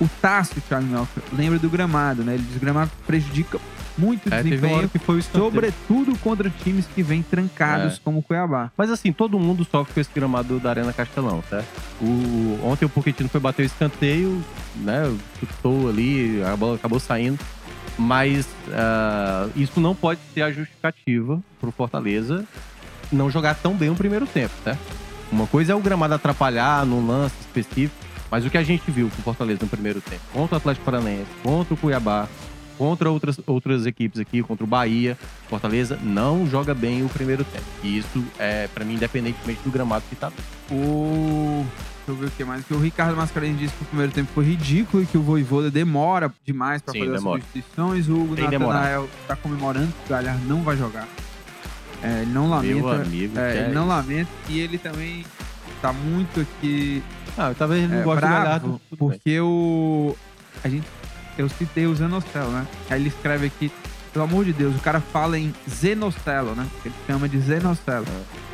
O 0.00 0.08
Tássio, 0.22 0.62
Thiago 0.62 0.86
Minhoca, 0.86 1.20
lembra 1.32 1.58
do 1.58 1.68
gramado, 1.68 2.24
né? 2.24 2.34
Ele 2.34 2.42
diz 2.42 2.52
que 2.52 2.56
o 2.56 2.60
gramado 2.60 2.90
prejudica 3.06 3.58
muito 3.98 4.30
o 4.30 4.34
É, 4.34 4.42
desempenho, 4.42 4.88
que 4.88 4.98
foi 4.98 5.18
o 5.18 5.22
sobretudo 5.22 6.16
contra 6.20 6.48
times 6.48 6.86
que 6.86 7.02
vêm 7.02 7.22
trancados, 7.22 7.96
É. 7.96 8.00
como 8.02 8.20
o 8.20 8.22
Cuiabá. 8.22 8.70
Mas 8.78 8.88
assim, 8.90 9.12
todo 9.12 9.38
mundo 9.38 9.66
sofre 9.70 9.92
com 9.92 10.00
esse 10.00 10.08
gramado 10.14 10.58
da 10.58 10.70
Arena 10.70 10.90
Castelão, 10.90 11.44
certo? 11.50 11.66
O, 12.00 12.58
ontem 12.64 12.86
o 12.86 12.88
Pochettino 12.88 13.28
foi 13.28 13.40
bater 13.40 13.62
o 13.62 13.66
escanteio, 13.66 14.42
né? 14.76 15.14
Chutou 15.38 15.90
ali, 15.90 16.42
a 16.44 16.56
bola 16.56 16.76
acabou 16.76 16.98
saindo. 16.98 17.38
Mas 18.00 18.48
ah, 18.72 19.46
isso 19.54 19.78
não 19.78 19.94
pode 19.94 20.20
ser 20.32 20.40
a 20.40 20.50
justificativa 20.50 21.38
pro 21.60 21.70
Fortaleza 21.70 22.46
não 23.12 23.30
jogar 23.30 23.54
tão 23.56 23.74
bem 23.74 23.90
o 23.90 23.94
primeiro 23.94 24.26
tempo, 24.26 24.54
certo? 24.64 24.80
Uma 25.30 25.46
coisa 25.46 25.72
é 25.72 25.76
o 25.76 25.80
gramado 25.80 26.14
atrapalhar 26.14 26.86
num 26.86 27.06
lance 27.06 27.34
específico, 27.40 27.94
mas 28.30 28.46
o 28.46 28.50
que 28.50 28.56
a 28.56 28.62
gente 28.62 28.90
viu 28.90 29.10
com 29.10 29.20
o 29.20 29.24
Fortaleza 29.24 29.60
no 29.62 29.68
primeiro 29.68 30.00
tempo, 30.00 30.22
contra 30.32 30.54
o 30.54 30.58
Atlético 30.58 30.84
Paranaense, 30.84 31.30
contra 31.42 31.74
o 31.74 31.76
Cuiabá, 31.76 32.26
contra 32.78 33.10
outras, 33.10 33.38
outras 33.46 33.84
equipes 33.84 34.18
aqui, 34.18 34.42
contra 34.42 34.64
o 34.64 34.66
Bahia, 34.66 35.18
Fortaleza, 35.50 35.98
não 36.02 36.46
joga 36.46 36.72
bem 36.72 37.04
o 37.04 37.08
primeiro 37.10 37.44
tempo. 37.44 37.66
E 37.82 37.98
isso 37.98 38.24
é, 38.38 38.66
pra 38.68 38.82
mim, 38.82 38.94
independentemente 38.94 39.60
do 39.62 39.70
gramado 39.70 40.04
que 40.08 40.16
tá. 40.16 40.32
O. 40.70 41.66
Eu 42.10 42.16
ver 42.16 42.26
o 42.26 42.30
que 42.30 42.44
mais. 42.44 42.64
Que 42.64 42.74
o 42.74 42.80
Ricardo 42.80 43.16
Mascarenhas 43.16 43.58
disse 43.58 43.74
que 43.74 43.82
o 43.82 43.86
primeiro 43.86 44.12
tempo 44.12 44.30
foi 44.34 44.44
ridículo 44.44 45.02
e 45.02 45.06
que 45.06 45.16
o 45.18 45.22
Voivoda 45.22 45.70
demora 45.70 46.32
demais 46.44 46.82
pra 46.82 46.92
Sim, 46.92 47.00
fazer 47.00 47.12
demora. 47.12 47.38
as 47.38 47.44
substituições. 47.44 48.08
O 48.08 48.34
demorado. 48.34 48.50
Natanael 48.74 49.10
tá 49.28 49.36
comemorando 49.36 49.86
que 49.88 50.06
o 50.06 50.08
Galhardo 50.10 50.44
não 50.46 50.62
vai 50.62 50.76
jogar. 50.76 51.06
É, 52.02 52.22
ele 52.22 52.32
não 52.32 52.42
Meu 52.48 52.50
lamenta. 52.82 53.02
amigo. 53.02 53.38
É, 53.38 53.50
ele 53.50 53.58
é 53.58 53.68
não 53.72 53.82
isso. 53.82 53.88
lamenta 53.88 54.30
e 54.48 54.58
ele 54.60 54.78
também 54.78 55.24
tá 55.82 55.92
muito 55.92 56.40
aqui 56.40 57.02
Ah, 57.36 57.54
talvez 57.56 57.84
ele 57.84 57.92
não 57.92 58.00
é, 58.00 58.04
goste 58.04 58.20
do 58.22 58.26
bravo, 58.26 58.42
Galhardo. 58.44 58.80
tudo 58.90 58.98
bem. 59.08 59.08
porque 59.18 59.40
o. 59.40 60.16
A 60.64 60.68
gente. 60.68 60.86
Eu 61.38 61.48
citei 61.48 61.86
o 61.86 61.94
Zanocelo, 61.94 62.50
né? 62.50 62.66
Aí 62.90 63.00
ele 63.00 63.08
escreve 63.08 63.46
aqui, 63.46 63.70
pelo 64.12 64.24
amor 64.24 64.44
de 64.44 64.52
Deus, 64.52 64.74
o 64.76 64.80
cara 64.80 65.00
fala 65.00 65.38
em 65.38 65.54
Zenocelo, 65.68 66.54
né? 66.54 66.66
Ele 66.84 66.94
chama 67.06 67.28
de 67.28 67.38
Zenocelo. 67.38 68.04
É. 68.06 68.49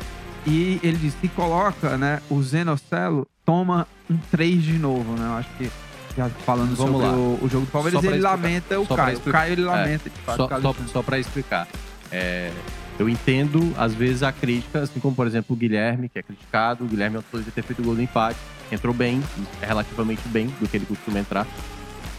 E 0.49 0.79
ele 0.81 0.97
diz, 0.97 1.13
se 1.19 1.27
coloca, 1.27 1.97
né, 1.97 2.21
o 2.29 2.41
Zenocelo, 2.41 3.27
toma 3.45 3.85
um 4.09 4.15
3 4.31 4.63
de 4.63 4.79
novo, 4.79 5.11
né? 5.13 5.27
Eu 5.27 5.33
acho 5.33 5.49
que 5.57 5.69
já 6.15 6.29
falando 6.29 6.73
Vamos 6.75 6.93
sobre 6.93 7.05
lá. 7.07 7.13
o, 7.13 7.39
o 7.43 7.49
jogo 7.49 7.65
do 7.65 7.71
Palmeiras, 7.71 8.01
ele 8.01 8.13
explicar. 8.15 8.31
lamenta 8.31 8.79
o 8.79 8.85
Só 8.85 8.95
Caio. 8.95 9.17
O. 9.17 9.21
Caio 9.21 9.51
ele 9.53 9.61
lamenta, 9.63 10.09
de 10.09 10.19
fato, 10.21 10.43
o 10.45 10.47
Só, 10.47 10.61
só, 10.61 10.75
só 10.93 11.03
para 11.03 11.19
explicar. 11.19 11.67
É, 12.09 12.49
eu 12.97 13.09
entendo, 13.09 13.73
às 13.77 13.93
vezes, 13.93 14.23
a 14.23 14.31
crítica, 14.31 14.79
assim 14.79 14.99
como, 14.99 15.13
por 15.15 15.27
exemplo, 15.27 15.53
o 15.53 15.59
Guilherme, 15.59 16.07
que 16.09 16.17
é 16.17 16.23
criticado. 16.23 16.85
O 16.85 16.87
Guilherme 16.87 17.21
poderia 17.29 17.51
ter 17.51 17.61
feito 17.61 17.81
o 17.81 17.85
gol 17.85 17.95
do 17.95 18.01
empate. 18.01 18.39
Entrou 18.71 18.93
bem, 18.93 19.21
relativamente 19.61 20.27
bem, 20.29 20.47
do 20.59 20.67
que 20.67 20.77
ele 20.77 20.85
costuma 20.85 21.19
entrar. 21.19 21.45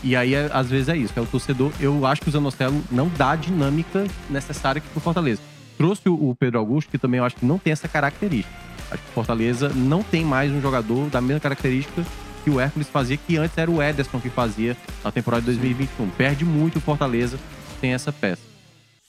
E 0.04 0.14
aí, 0.14 0.34
é- 0.34 0.50
às 0.52 0.68
vezes, 0.70 0.88
é 0.88 0.96
isso. 0.96 1.12
É 1.16 1.20
o 1.20 1.26
torcedor... 1.26 1.72
Eu 1.80 2.06
acho 2.06 2.20
que 2.20 2.28
o 2.28 2.30
Zanocelo 2.30 2.84
não 2.92 3.08
dá 3.16 3.32
a 3.32 3.36
dinâmica 3.36 4.06
necessária 4.30 4.80
pro 4.92 5.00
Fortaleza. 5.00 5.40
Trouxe 5.78 6.08
o, 6.08 6.36
Pedro 6.38 6.58
Augusto, 6.58 6.90
que 6.90 6.98
também 6.98 7.18
eu 7.18 7.24
acho 7.24 7.36
que 7.36 7.46
não 7.46 7.56
tem 7.56 7.72
essa 7.72 7.86
característica. 7.86 8.52
Acho 8.90 9.00
que 9.00 9.10
o 9.10 9.12
Fortaleza 9.12 9.68
não 9.68 10.02
tem 10.02 10.24
mais 10.24 10.50
um 10.50 10.60
jogador 10.60 11.08
da 11.08 11.20
mesma 11.20 11.38
característica 11.38 12.04
que 12.42 12.50
o 12.50 12.58
Hércules 12.58 12.88
fazia, 12.88 13.16
que 13.16 13.36
antes 13.36 13.56
era 13.56 13.70
o 13.70 13.80
Ederson 13.80 14.18
que 14.18 14.28
fazia 14.28 14.76
na 15.04 15.12
temporada 15.12 15.42
de 15.42 15.46
2021. 15.46 16.10
Perde 16.10 16.44
muito 16.44 16.76
o 16.76 16.80
Fortaleza 16.80 17.38
sem 17.80 17.94
essa 17.94 18.12
peça. 18.12 18.42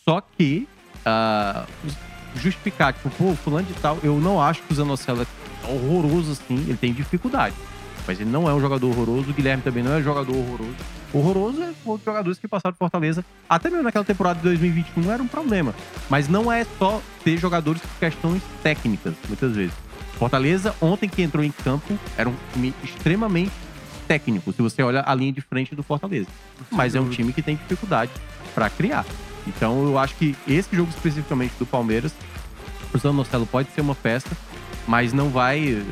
Só 0.06 0.22
que 0.22 0.68
ah, 1.04 1.66
justificar, 2.36 2.94
tipo, 2.94 3.10
pô, 3.10 3.36
fulano 3.36 3.66
de 3.66 3.74
tal, 3.74 3.98
eu 4.04 4.20
não 4.20 4.40
acho 4.40 4.62
que 4.62 4.72
o 4.72 4.76
Zanocelo 4.76 5.24
é 5.24 5.68
horroroso 5.68 6.34
assim, 6.34 6.56
ele 6.56 6.78
tem 6.78 6.94
dificuldade. 6.94 7.56
Mas 8.10 8.20
ele 8.20 8.32
não 8.32 8.50
é 8.50 8.54
um 8.56 8.60
jogador 8.60 8.88
horroroso, 8.88 9.30
o 9.30 9.34
Guilherme 9.36 9.62
também 9.62 9.84
não 9.84 9.94
é 9.94 9.98
um 9.98 10.04
jogador 10.04 10.36
horroroso. 10.36 10.76
Horroroso 11.14 11.62
é 11.62 11.72
outros 11.86 12.04
jogadores 12.04 12.40
que 12.40 12.48
passaram 12.48 12.74
por 12.74 12.80
Fortaleza, 12.80 13.24
até 13.48 13.70
mesmo 13.70 13.84
naquela 13.84 14.04
temporada 14.04 14.38
de 14.40 14.46
2021 14.46 15.12
era 15.12 15.22
um 15.22 15.28
problema. 15.28 15.76
Mas 16.10 16.28
não 16.28 16.52
é 16.52 16.66
só 16.80 17.04
ter 17.24 17.38
jogadores 17.38 17.80
por 17.80 18.00
questões 18.00 18.42
técnicas, 18.64 19.14
muitas 19.28 19.56
vezes. 19.56 19.76
Fortaleza, 20.18 20.74
ontem 20.82 21.08
que 21.08 21.22
entrou 21.22 21.44
em 21.44 21.52
campo, 21.52 22.00
era 22.18 22.28
um 22.28 22.34
time 22.52 22.74
extremamente 22.84 23.52
técnico, 24.08 24.52
se 24.54 24.60
você 24.60 24.82
olha 24.82 25.04
a 25.06 25.14
linha 25.14 25.32
de 25.32 25.42
frente 25.42 25.76
do 25.76 25.84
Fortaleza. 25.84 26.30
Mas 26.72 26.96
é 26.96 27.00
um 27.00 27.12
time 27.12 27.32
que 27.32 27.44
tem 27.44 27.58
dificuldade 27.58 28.12
para 28.56 28.72
criar. 28.72 29.06
Então 29.46 29.84
eu 29.84 30.00
acho 30.00 30.16
que 30.16 30.36
esse 30.48 30.76
jogo 30.76 30.90
especificamente 30.90 31.54
do 31.60 31.66
Palmeiras, 31.68 32.12
o 32.92 32.98
Zanocelo 32.98 33.46
pode 33.46 33.70
ser 33.70 33.82
uma 33.82 33.94
festa, 33.94 34.36
mas 34.88 35.14
não 35.14 35.30
vai 35.30 35.86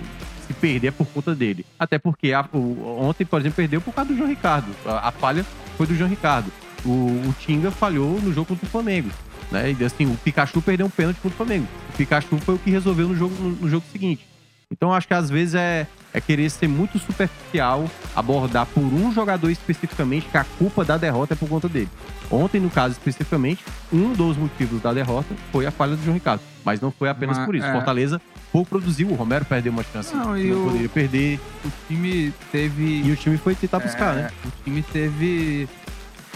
perder 0.59 0.91
por 0.91 1.05
conta 1.07 1.33
dele. 1.35 1.65
Até 1.79 1.97
porque 1.97 2.33
a- 2.33 2.45
o- 2.53 2.99
ontem, 3.01 3.25
por 3.25 3.39
exemplo, 3.39 3.55
perdeu 3.57 3.79
por 3.81 3.93
causa 3.93 4.11
do 4.11 4.17
João 4.17 4.29
Ricardo. 4.29 4.67
A, 4.85 5.09
a 5.09 5.11
falha 5.11 5.45
foi 5.77 5.87
do 5.87 5.95
João 5.95 6.09
Ricardo. 6.09 6.51
O, 6.85 6.89
o 6.89 7.35
Tinga 7.39 7.71
falhou 7.71 8.19
no 8.21 8.33
jogo 8.33 8.47
contra 8.47 8.65
o 8.65 8.69
Flamengo. 8.69 9.09
Né? 9.51 9.75
E 9.79 9.83
assim, 9.85 10.05
o 10.05 10.15
Pikachu 10.17 10.61
perdeu 10.61 10.85
um 10.85 10.89
pênalti 10.89 11.17
contra 11.17 11.33
o 11.33 11.37
Flamengo. 11.37 11.67
O 11.93 11.97
Pikachu 11.97 12.37
foi 12.39 12.55
o 12.55 12.59
que 12.59 12.69
resolveu 12.69 13.07
no 13.07 13.15
jogo, 13.15 13.33
no, 13.41 13.49
no 13.51 13.69
jogo 13.69 13.85
seguinte. 13.91 14.27
Então 14.69 14.93
acho 14.93 15.07
que 15.07 15.13
às 15.13 15.29
vezes 15.29 15.55
é, 15.55 15.87
é 16.13 16.19
querer 16.19 16.49
ser 16.49 16.67
muito 16.67 16.99
superficial, 16.99 17.89
abordar 18.13 18.65
por 18.65 18.81
um 18.83 19.13
jogador 19.13 19.49
especificamente 19.49 20.27
que 20.27 20.37
a 20.37 20.43
culpa 20.43 20.83
da 20.83 20.97
derrota 20.97 21.33
é 21.33 21.37
por 21.37 21.47
conta 21.47 21.69
dele. 21.69 21.87
Ontem, 22.29 22.59
no 22.59 22.69
caso 22.69 22.91
especificamente, 22.91 23.63
um 23.93 24.11
dos 24.11 24.35
motivos 24.35 24.81
da 24.81 24.91
derrota 24.91 25.33
foi 25.53 25.65
a 25.65 25.71
falha 25.71 25.95
do 25.95 26.03
João 26.03 26.15
Ricardo. 26.15 26.41
Mas 26.65 26.81
não 26.81 26.91
foi 26.91 27.07
apenas 27.07 27.37
Mas, 27.37 27.45
por 27.45 27.55
isso. 27.55 27.65
é. 27.65 27.71
Fortaleza 27.71 28.21
pouco 28.57 28.69
produziu. 28.69 29.09
O 29.09 29.13
Romero 29.15 29.45
perdeu 29.45 29.71
uma 29.71 29.83
chance 29.83 30.15
Não, 30.15 30.33
que 30.33 30.41
e 30.41 30.49
não 30.51 30.61
o- 30.61 30.65
poderia 30.67 30.89
perder. 30.89 31.39
O 31.63 31.71
time 31.87 32.33
teve. 32.51 33.01
E 33.05 33.11
o 33.11 33.15
time 33.15 33.37
foi 33.37 33.53
tentar 33.55 33.79
buscar, 33.79 34.13
é, 34.17 34.21
né? 34.23 34.31
O 34.45 34.63
time 34.63 34.81
teve 34.81 35.67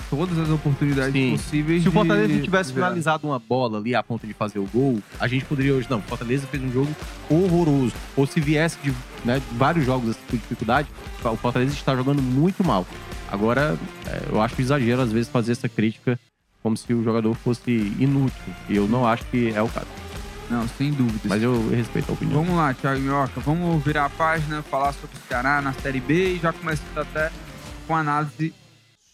todas 0.10 0.38
as 0.38 0.50
oportunidades 0.50 1.14
Sim. 1.14 1.32
possíveis. 1.32 1.84
Se 1.84 1.90
o 1.90 1.92
Fortaleza 1.92 2.28
de- 2.34 2.42
tivesse 2.44 2.74
finalizado 2.74 3.26
uma 3.28 3.40
bola 3.40 3.78
ali 3.80 3.96
a 3.96 4.04
ponto 4.04 4.28
de 4.28 4.34
fazer 4.34 4.60
o 4.60 4.66
gol, 4.72 5.00
a 5.20 5.28
gente 5.28 5.46
poderia 5.46 5.74
hoje, 5.74 5.88
não, 5.90 6.00
o 6.00 6.02
Fortaleza 6.02 6.46
fez 6.48 6.62
um 6.62 6.72
jogo 6.72 6.94
horroroso. 7.30 7.94
Ou 8.16 8.28
se 8.28 8.40
viesse 8.40 8.78
de 8.84 8.94
né, 9.26 9.42
vários 9.54 9.86
jogos 9.86 10.10
assim, 10.10 10.20
com 10.30 10.38
dificuldade, 10.38 10.88
o 11.24 11.36
Fortaleza 11.38 11.74
está 11.74 11.96
jogando 11.96 12.22
muito 12.22 12.64
mal. 12.64 12.86
Agora, 13.32 13.78
é, 14.06 14.24
eu 14.30 14.42
acho 14.42 14.60
exagero 14.62 15.02
às 15.02 15.12
vezes 15.12 15.30
fazer 15.30 15.54
essa 15.54 15.70
crítica 15.70 16.20
como 16.62 16.76
se 16.78 16.94
o 16.94 17.04
jogador 17.04 17.34
fosse 17.36 17.72
inútil. 17.98 18.54
E 18.70 18.76
eu 18.76 18.88
não 18.88 19.08
acho 19.08 19.24
que 19.26 19.52
é 19.56 19.62
o 19.62 19.70
caso. 19.70 19.88
Não, 20.52 20.68
sem 20.68 20.92
dúvidas. 20.92 21.22
Mas 21.26 21.42
eu 21.42 21.70
respeito 21.70 22.10
a 22.10 22.14
opinião. 22.14 22.44
Vamos 22.44 22.58
lá, 22.58 22.74
Thiago 22.74 23.00
Minhoca. 23.00 23.40
Vamos 23.40 23.84
virar 23.84 24.06
a 24.06 24.10
página, 24.10 24.62
falar 24.64 24.92
sobre 24.94 25.16
o 25.16 25.20
Ceará 25.28 25.62
na 25.62 25.72
Série 25.74 26.00
B 26.02 26.36
e 26.36 26.40
já 26.40 26.52
começando 26.52 26.98
até 26.98 27.32
com 27.88 27.96
análise 27.96 28.54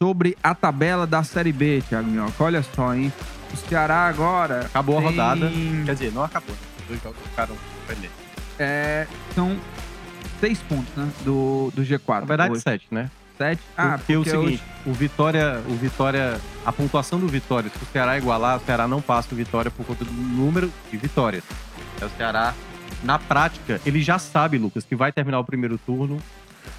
sobre 0.01 0.35
a 0.43 0.53
tabela 0.55 1.05
da 1.07 1.23
Série 1.23 1.51
B, 1.51 1.83
Thiago 1.87 2.09
Minhoca. 2.09 2.43
Olha 2.43 2.63
só, 2.63 2.93
hein? 2.93 3.13
O 3.53 3.57
Ceará 3.57 4.07
agora. 4.07 4.61
Acabou 4.65 4.97
a 4.97 5.01
tem- 5.01 5.09
rodada. 5.11 5.51
Quer 5.85 5.93
dizer, 5.93 6.11
não 6.11 6.23
acabou. 6.23 6.55
né? 6.55 6.61
Os 6.81 6.87
dois 6.87 7.01
jogos 7.03 7.19
ficaram 7.29 7.55
pendentes. 7.87 8.11
É, 8.59 9.05
são 9.35 9.55
seis 10.39 10.59
pontos, 10.59 10.93
né? 10.95 11.07
Do, 11.23 11.71
do 11.75 11.83
G4. 11.83 12.19
Na 12.21 12.25
verdade, 12.25 12.51
hoje. 12.53 12.61
sete, 12.61 12.87
né? 12.91 13.09
Sete. 13.37 13.61
Ah, 13.77 13.97
porque, 13.97 13.97
porque 13.97 14.13
é 14.13 14.17
o 14.17 14.19
hoje- 14.21 14.31
seguinte, 14.57 14.63
o 14.85 14.93
Vitória, 14.93 15.61
o 15.67 15.75
Vitória, 15.75 16.39
a 16.65 16.71
pontuação 16.71 17.19
do 17.19 17.27
Vitória, 17.27 17.69
se 17.69 17.83
o 17.83 17.87
Ceará 17.91 18.17
igualar, 18.17 18.57
o 18.57 18.65
Ceará 18.65 18.87
não 18.87 19.01
passa 19.01 19.29
o 19.33 19.35
Vitória 19.37 19.69
por 19.71 19.85
conta 19.85 20.03
do 20.05 20.11
número 20.11 20.71
de 20.91 20.97
vitórias. 20.97 21.43
É 22.01 22.05
o 22.05 22.09
Ceará, 22.09 22.53
na 23.03 23.17
prática, 23.19 23.79
ele 23.85 24.01
já 24.01 24.17
sabe, 24.19 24.57
Lucas, 24.57 24.83
que 24.83 24.95
vai 24.95 25.11
terminar 25.11 25.39
o 25.39 25.43
primeiro 25.43 25.77
turno 25.77 26.19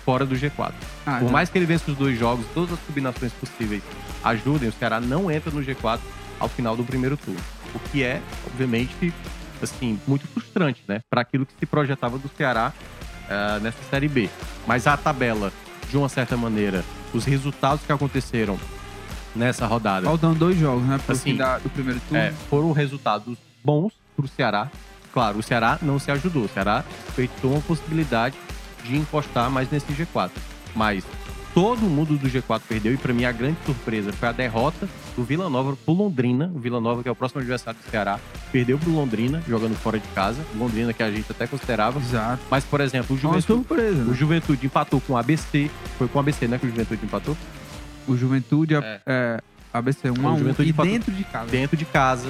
fora 0.05 0.25
do 0.27 0.35
G4. 0.37 0.73
Ah, 1.07 1.19
Por 1.19 1.27
já- 1.27 1.33
mais 1.33 1.49
que 1.49 1.59
ele 1.59 1.67
vença 1.67 1.91
os 1.91 1.97
dois 1.97 2.19
jogos, 2.19 2.45
todas 2.55 2.73
as 2.73 2.81
combinações 2.81 3.33
possíveis 3.33 3.83
ajudem, 4.25 4.69
o 4.69 4.73
Ceará 4.73 5.01
não 5.01 5.31
entra 5.31 5.51
no 5.51 5.63
G4 5.63 6.01
ao 6.41 6.49
final 6.49 6.77
do 6.77 6.85
primeiro 6.85 7.17
turno. 7.17 7.41
O 7.75 7.79
que 7.79 8.03
é, 8.03 8.21
obviamente, 8.47 9.13
assim, 9.63 9.99
muito 10.07 10.27
frustrante, 10.29 10.83
né? 10.89 11.01
Para 11.11 11.21
aquilo 11.21 11.45
que 11.45 11.53
se 11.59 11.67
projetava 11.67 12.17
do 12.19 12.29
Ceará 12.37 12.73
ah, 13.29 13.59
nessa 13.61 13.83
Série 13.91 14.09
B. 14.09 14.29
Mas 14.67 14.87
a 14.87 14.97
tabela, 14.97 15.53
de 15.91 15.97
uma 15.97 16.09
certa 16.09 16.37
maneira, 16.37 16.85
os 17.15 17.25
resultados 17.25 17.85
que 17.85 17.93
aconteceram 17.93 18.59
nessa 19.35 19.67
rodada 19.67 20.07
Faltam 20.07 20.35
dois 20.35 20.59
jogos, 20.59 20.85
né? 20.85 20.99
Pro 21.05 21.15
Assim, 21.15 21.37
da- 21.37 21.59
do 21.59 21.69
primeiro 21.71 22.01
turno. 22.01 22.19
é, 22.19 22.33
foram 22.51 22.73
resultados 22.73 23.37
bons 23.65 23.93
para 24.17 24.25
o 24.25 24.29
Ceará. 24.29 24.69
Claro, 25.13 25.39
o 25.39 25.43
Ceará 25.43 25.79
não 25.81 25.99
se 25.99 26.11
ajudou. 26.11 26.45
O 26.45 26.49
Ceará 26.49 26.85
feitou 27.15 27.53
uma 27.53 27.61
possibilidade 27.61 28.37
de 28.85 28.97
encostar 28.97 29.51
mais 29.51 29.71
nesse 29.71 29.93
G4. 29.93 30.31
Mas 30.75 31.05
todo 31.61 31.81
mundo 31.81 32.17
do 32.17 32.29
G4 32.29 32.61
perdeu 32.69 32.95
e 32.95 32.97
para 32.97 33.13
mim 33.13 33.25
a 33.25 33.33
grande 33.33 33.57
surpresa 33.67 34.13
foi 34.13 34.29
a 34.29 34.33
derrota 34.33 34.89
do 35.17 35.25
Vila 35.25 35.51
Nova 35.51 35.77
pro 35.85 35.93
Londrina. 35.93 36.49
O 36.55 36.59
Vila 36.61 36.81
Nova, 36.81 37.03
que 37.03 37.09
é 37.09 37.11
o 37.13 37.17
próximo 37.17 37.41
adversário 37.41 37.81
do 37.85 37.91
Ceará, 37.91 38.21
perdeu 38.53 38.79
pro 38.79 38.93
Londrina, 38.93 39.43
jogando 39.49 39.75
fora 39.75 39.99
de 39.99 40.07
casa. 40.09 40.41
Londrina 40.57 40.93
que 40.93 41.03
a 41.03 41.11
gente 41.11 41.27
até 41.33 41.49
considerava. 41.49 41.99
Exato. 41.99 42.41
Mas, 42.49 42.63
por 42.65 42.81
exemplo, 42.81 43.17
o 43.17 43.19
Juventude, 43.19 43.45
surpresa. 43.47 44.03
o 44.03 44.05
Né? 44.07 44.15
Juventude 44.15 44.67
empatou 44.67 45.01
com 45.01 45.15
o 45.15 45.17
ABC. 45.17 45.69
Foi 45.99 46.07
com 46.07 46.19
o 46.19 46.21
ABC, 46.21 46.47
né, 46.47 46.59
que 46.59 46.67
o 46.67 46.71
Juventude 46.71 47.05
empatou? 47.05 47.37
O 48.07 48.17
Juventude, 48.17 48.77
é. 48.77 49.01
É. 49.05 49.41
ABC 49.73 50.11
1 50.11 50.15
O 50.23 50.27
a 50.29 50.33
1 50.33 50.39
Juventude 50.39 50.69
e 50.69 50.73
dentro 50.73 51.13
de 51.13 51.25
casa. 51.25 51.47
Dentro 51.51 51.77
de 51.77 51.85
casa. 51.85 52.29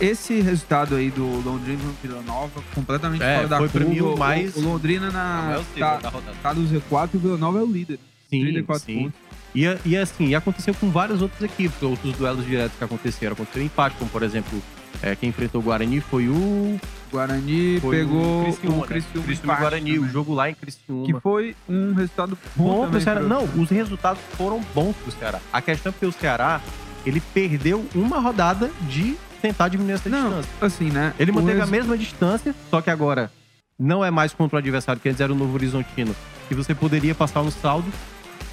E- 0.00 0.04
Esse 0.04 0.40
resultado 0.40 0.94
aí 0.94 1.10
do 1.10 1.24
Londrina 1.44 1.78
e 2.02 2.06
Vila 2.06 2.22
Nova, 2.22 2.62
completamente 2.74 3.22
É, 3.22 3.36
fora 3.36 3.48
da 3.48 3.58
foi 3.58 3.68
pra 3.68 3.84
curva. 3.84 3.94
mim 3.94 4.00
o 4.00 4.16
mais- 4.16 4.56
O 4.56 4.60
Londrina 4.60 5.10
na, 5.10 5.58
é 5.76 5.78
tá, 5.80 5.98
tá 6.42 6.54
no 6.54 6.66
Z4 6.68 7.10
e 7.14 7.16
o 7.16 7.20
Vila 7.20 7.36
Nova 7.36 7.58
é 7.58 7.62
o 7.62 7.66
líder. 7.66 7.98
Sim, 8.30 8.40
34 8.42 8.84
sim. 8.84 9.02
pontos. 9.04 9.20
E, 9.54 9.62
e 9.86 9.96
assim, 9.96 10.26
e 10.28 10.34
aconteceu 10.34 10.74
com 10.74 10.90
várias 10.90 11.22
outras 11.22 11.40
equipes, 11.42 11.80
outros 11.82 12.14
duelos 12.16 12.44
diretos 12.44 12.76
que 12.76 12.84
aconteceram. 12.84 13.32
Aconteceu 13.32 13.62
empate, 13.62 13.96
como 13.96 14.10
por 14.10 14.22
exemplo, 14.22 14.62
é, 15.02 15.14
quem 15.16 15.30
enfrentou 15.30 15.60
o 15.60 15.64
Guarani 15.64 16.00
foi 16.00 16.28
o. 16.28 16.78
Guarani 17.10 17.80
Foi 17.80 17.96
pegou 17.96 18.40
o 18.40 18.44
Criciúma, 18.44 18.76
o 18.76 18.80
né? 18.80 18.86
Criciúma, 18.86 19.32
empate 19.32 19.60
Guarani, 19.60 19.92
o 19.92 19.94
também. 20.00 20.10
jogo 20.12 20.34
lá 20.34 20.50
em 20.50 20.54
Criciúma. 20.54 21.06
Que 21.06 21.20
foi 21.20 21.56
um 21.68 21.94
resultado 21.94 22.38
bom, 22.54 22.88
pro 22.90 23.00
Ceará. 23.00 23.20
pro- 23.20 23.28
Não, 23.28 23.44
os 23.44 23.70
resultados 23.70 24.20
foram 24.36 24.60
bons 24.74 24.94
pro 24.96 25.12
Ceará. 25.12 25.40
A 25.52 25.60
questão 25.60 25.90
é 25.90 25.92
porque 25.92 26.06
o 26.06 26.12
Ceará, 26.12 26.60
ele 27.04 27.20
perdeu 27.20 27.84
uma 27.94 28.18
rodada 28.20 28.70
de 28.88 29.16
tentar 29.42 29.68
diminuir 29.68 29.92
essa 29.94 30.08
Não, 30.08 30.40
distância. 30.40 30.50
assim, 30.60 30.90
né? 30.90 31.14
Ele 31.18 31.30
o 31.30 31.34
manteve 31.34 31.60
a 31.60 31.66
mesma 31.66 31.96
distância, 31.96 32.54
só 32.70 32.80
que 32.80 32.90
agora 32.90 33.30
não 33.78 34.04
é 34.04 34.10
mais 34.10 34.32
contra 34.32 34.56
o 34.56 34.58
adversário, 34.58 35.00
que 35.00 35.08
antes 35.08 35.20
era 35.20 35.32
o 35.32 35.36
Novo 35.36 35.54
Horizontino, 35.54 36.14
que 36.48 36.54
você 36.54 36.74
poderia 36.74 37.14
passar 37.14 37.42
um 37.42 37.50
saldo. 37.50 37.90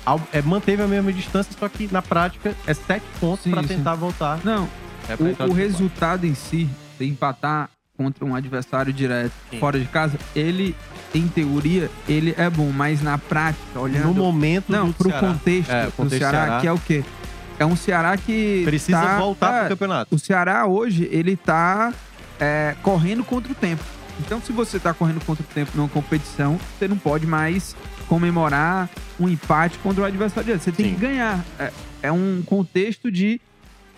Al- 0.06 0.22
é, 0.34 0.42
manteve 0.42 0.84
a 0.84 0.88
mesma 0.88 1.14
distância, 1.14 1.56
só 1.58 1.70
que 1.70 1.88
na 1.92 2.02
prática 2.02 2.54
é 2.68 2.74
sete 2.74 3.06
pontos 3.22 3.44
sim. 3.44 3.54
tentar 3.66 3.96
voltar. 3.96 4.40
Não, 4.44 4.68
É 5.08 5.14
o, 5.16 5.24
o 5.24 5.48
no 5.48 5.54
G4. 5.54 5.54
resultado 5.54 6.26
em 6.26 6.36
si, 6.36 6.70
de 7.00 7.08
empatar 7.08 7.70
contra 7.98 8.26
um 8.26 8.36
adversário 8.36 8.92
direto 8.92 9.32
Sim. 9.50 9.60
fora 9.60 9.80
de 9.80 9.86
casa, 9.86 10.18
ele, 10.36 10.76
em 11.14 11.28
teoria, 11.28 11.90
ele 12.08 12.34
é 12.38 12.50
bom, 12.50 12.72
mas 12.72 13.02
na 13.02 13.18
prática, 13.18 13.80
olhando 13.80 14.08
no 14.08 14.14
momento 14.16 14.66
não, 14.72 14.88
do 14.88 14.94
pro 14.94 15.10
Ceará, 15.10 15.28
contexto, 15.28 15.72
É, 15.72 15.84
o 15.84 15.86
do 15.86 15.92
contexto 15.92 16.20
Ceará, 16.20 16.38
Ceará. 16.46 16.62
que 16.62 16.68
é 16.68 16.72
o 16.72 16.80
quê? 16.80 17.04
É 17.60 17.66
um 17.66 17.76
Ceará 17.76 18.18
que 18.18 18.64
precisa 18.66 19.00
tá- 19.00 19.20
voltar 19.20 19.54
é, 19.54 19.60
pro 19.60 19.70
campeonato. 19.70 20.16
O 20.16 20.20
Ceará 20.20 20.66
hoje, 20.66 21.08
ele 21.12 21.36
tá 21.38 21.94
é, 22.40 22.76
correndo 22.82 23.24
contra 23.24 23.52
o 23.52 23.56
tempo. 23.56 23.84
Então, 24.20 24.42
se 24.42 24.52
você 24.52 24.80
tá 24.80 24.94
correndo 24.94 25.24
contra 25.24 25.44
o 25.44 25.48
tempo 25.54 25.72
numa 25.76 25.88
competição, 25.90 26.60
você 26.78 26.88
não 26.88 26.98
pode 26.98 27.26
mais 27.28 27.76
comemorar 28.08 28.90
um 29.20 29.30
empate 29.30 29.78
contra 29.80 30.04
o 30.04 30.06
adversário 30.06 30.46
direto. 30.46 30.64
Você 30.64 30.72
tem 30.72 30.88
Sim. 30.90 30.96
que 30.96 31.00
ganhar. 31.02 31.44
É, 31.60 31.72
é 32.04 32.12
um 32.12 32.42
contexto 32.46 33.12
de 33.12 33.40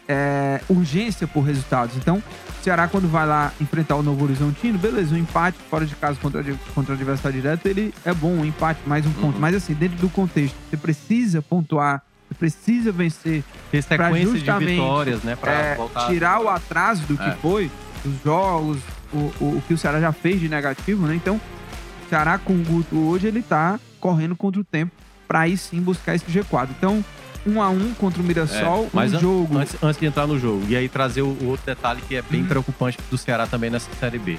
é, 0.07 0.61
urgência 0.69 1.27
por 1.27 1.41
resultados. 1.41 1.95
Então, 1.97 2.17
o 2.17 2.63
Ceará, 2.63 2.87
quando 2.87 3.07
vai 3.07 3.25
lá 3.25 3.51
enfrentar 3.59 3.95
o 3.95 4.03
Novo 4.03 4.23
Horizontino, 4.23 4.77
beleza, 4.77 5.15
um 5.15 5.17
empate 5.17 5.57
fora 5.69 5.85
de 5.85 5.95
casa 5.95 6.17
contra, 6.21 6.41
o- 6.41 6.57
contra 6.73 6.91
o 6.93 6.95
adversário 6.95 7.39
direto, 7.41 7.65
ele 7.67 7.93
é 8.03 8.13
bom, 8.13 8.29
um 8.31 8.45
empate, 8.45 8.79
mais 8.85 9.05
um 9.05 9.11
ponto. 9.11 9.33
Uhum. 9.35 9.39
Mas 9.39 9.55
assim, 9.55 9.73
dentro 9.73 9.97
do 9.97 10.09
contexto, 10.09 10.55
você 10.69 10.77
precisa 10.77 11.41
pontuar, 11.41 12.01
você 12.27 12.35
precisa 12.35 12.91
vencer 12.91 13.43
Ter 13.71 13.81
sequência 13.81 14.39
de 14.39 14.65
vitórias, 14.65 15.23
né? 15.23 15.35
Pra 15.35 15.51
é, 15.51 15.75
voltar. 15.75 16.07
tirar 16.07 16.39
o 16.41 16.49
atraso 16.49 17.03
do 17.03 17.17
que 17.17 17.23
É. 17.29 17.31
foi, 17.41 17.71
os 18.03 18.13
jogos, 18.23 18.77
o, 19.13 19.17
o, 19.17 19.57
o 19.57 19.63
que 19.67 19.73
o 19.73 19.77
Ceará 19.77 19.99
já 19.99 20.11
fez 20.11 20.39
de 20.39 20.47
negativo, 20.49 21.05
né? 21.07 21.15
Então, 21.15 21.35
o 21.37 22.09
Ceará 22.09 22.37
com 22.37 22.53
o 22.53 22.63
Guto 22.63 22.95
hoje, 22.97 23.27
ele 23.27 23.41
tá 23.41 23.79
correndo 23.99 24.35
contra 24.35 24.61
o 24.61 24.63
tempo 24.63 24.91
pra 25.27 25.39
aí 25.41 25.57
sim 25.57 25.81
buscar 25.81 26.13
esse 26.15 26.25
G4. 26.25 26.69
Então, 26.77 27.03
um 27.45 27.61
a 27.61 27.69
um 27.69 27.93
contra 27.93 28.21
o 28.21 28.25
Mirassol, 28.25 28.85
É, 28.85 28.89
mas 28.93 29.13
um 29.13 29.17
an- 29.17 29.19
jogo. 29.19 29.57
Antes, 29.57 29.75
antes 29.83 29.99
de 29.99 30.05
entrar 30.05 30.25
no 30.27 30.39
jogo, 30.39 30.65
e 30.67 30.75
aí 30.75 30.89
trazer 30.89 31.21
o, 31.21 31.27
o 31.27 31.47
outro 31.47 31.65
detalhe 31.65 32.01
que 32.07 32.15
é 32.15 32.21
bem 32.21 32.41
Hum. 32.41 32.45
preocupante 32.47 32.97
do 33.09 33.17
Ceará 33.17 33.45
também 33.47 33.69
nessa 33.69 33.89
Série 33.99 34.17
B. 34.19 34.37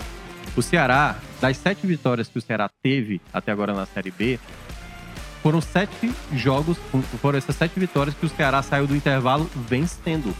O 0.56 0.62
Ceará, 0.62 1.16
das 1.40 1.56
sete 1.58 1.86
vitórias 1.86 2.28
que 2.28 2.38
o 2.38 2.40
Ceará 2.42 2.70
teve 2.82 3.20
até 3.32 3.52
agora 3.52 3.74
na 3.74 3.84
Série 3.86 4.10
B, 4.10 4.38
foram 5.42 5.60
sete 5.60 6.12
jogos, 6.34 6.76
foram 7.20 7.38
essas 7.38 7.54
sete 7.54 7.78
vitórias 7.78 8.14
que 8.14 8.26
o 8.26 8.28
Ceará 8.28 8.62
saiu 8.62 8.86
do 8.86 8.96
intervalo 8.96 9.48
vencendo. 9.68 10.34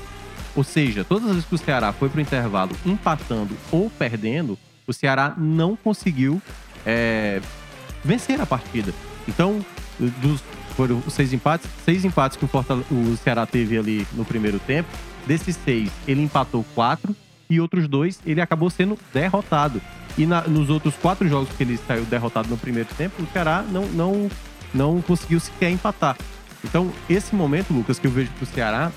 Ou 0.55 0.65
seja, 0.65 1.05
todas 1.05 1.25
as 1.27 1.31
vezes 1.33 1.49
que 1.49 1.55
o 1.55 1.59
Ceará 1.59 1.93
foi 1.93 2.09
pro 2.09 2.21
intervalo 2.21 2.73
empatando 2.85 3.55
ou 3.71 3.91
perdendo, 3.91 4.59
o 4.87 4.93
Ceará 4.93 5.35
não 5.37 5.77
conseguiu 5.77 6.41
é, 6.85 7.41
vencer 8.03 8.41
a 8.41 8.47
partida. 8.47 8.93
Então, 9.29 9.65
dos, 9.99 10.43
foram 10.77 11.03
os 11.07 11.15
seis 11.15 11.33
empates, 11.33 11.69
seis 11.85 12.05
empates 12.05 12.37
que 12.37 12.45
o, 12.45 12.49
o 13.13 13.17
Ceará 13.17 13.47
teve 13.47 13.79
ali 13.79 14.07
no 14.13 14.25
primeiro 14.25 14.59
tempo. 14.59 14.89
Desses 15.27 15.57
seis, 15.65 15.91
ele 16.07 16.23
empatou 16.23 16.65
quatro 16.75 17.15
e 17.49 17.61
outros 17.61 17.89
dois 17.89 18.21
ele 18.27 18.41
acabou 18.41 18.69
sendo 18.71 18.99
derrotado. 19.13 19.81
E 20.19 20.25
na- 20.27 20.43
nos 20.43 20.71
outros 20.71 20.95
quatro 20.97 21.29
jogos 21.29 21.49
que 21.57 21.63
ele 21.63 21.79
saiu 21.87 22.05
derrotado 22.05 22.49
no 22.49 22.57
primeiro 22.57 22.89
tempo, 22.97 23.23
o 23.23 23.27
Ceará 23.33 23.65
não, 23.71 23.87
não, 23.89 24.31
não 24.73 25.01
conseguiu 25.03 25.41
sequer 25.41 25.71
empatar. 25.71 26.17
Então, 26.65 26.91
esse 27.09 27.35
momento, 27.35 27.73
Lucas, 27.73 27.99
que 27.99 28.07
eu 28.07 28.11
vejo 28.11 28.31
pro 28.33 28.47
Ceará, 28.47 28.91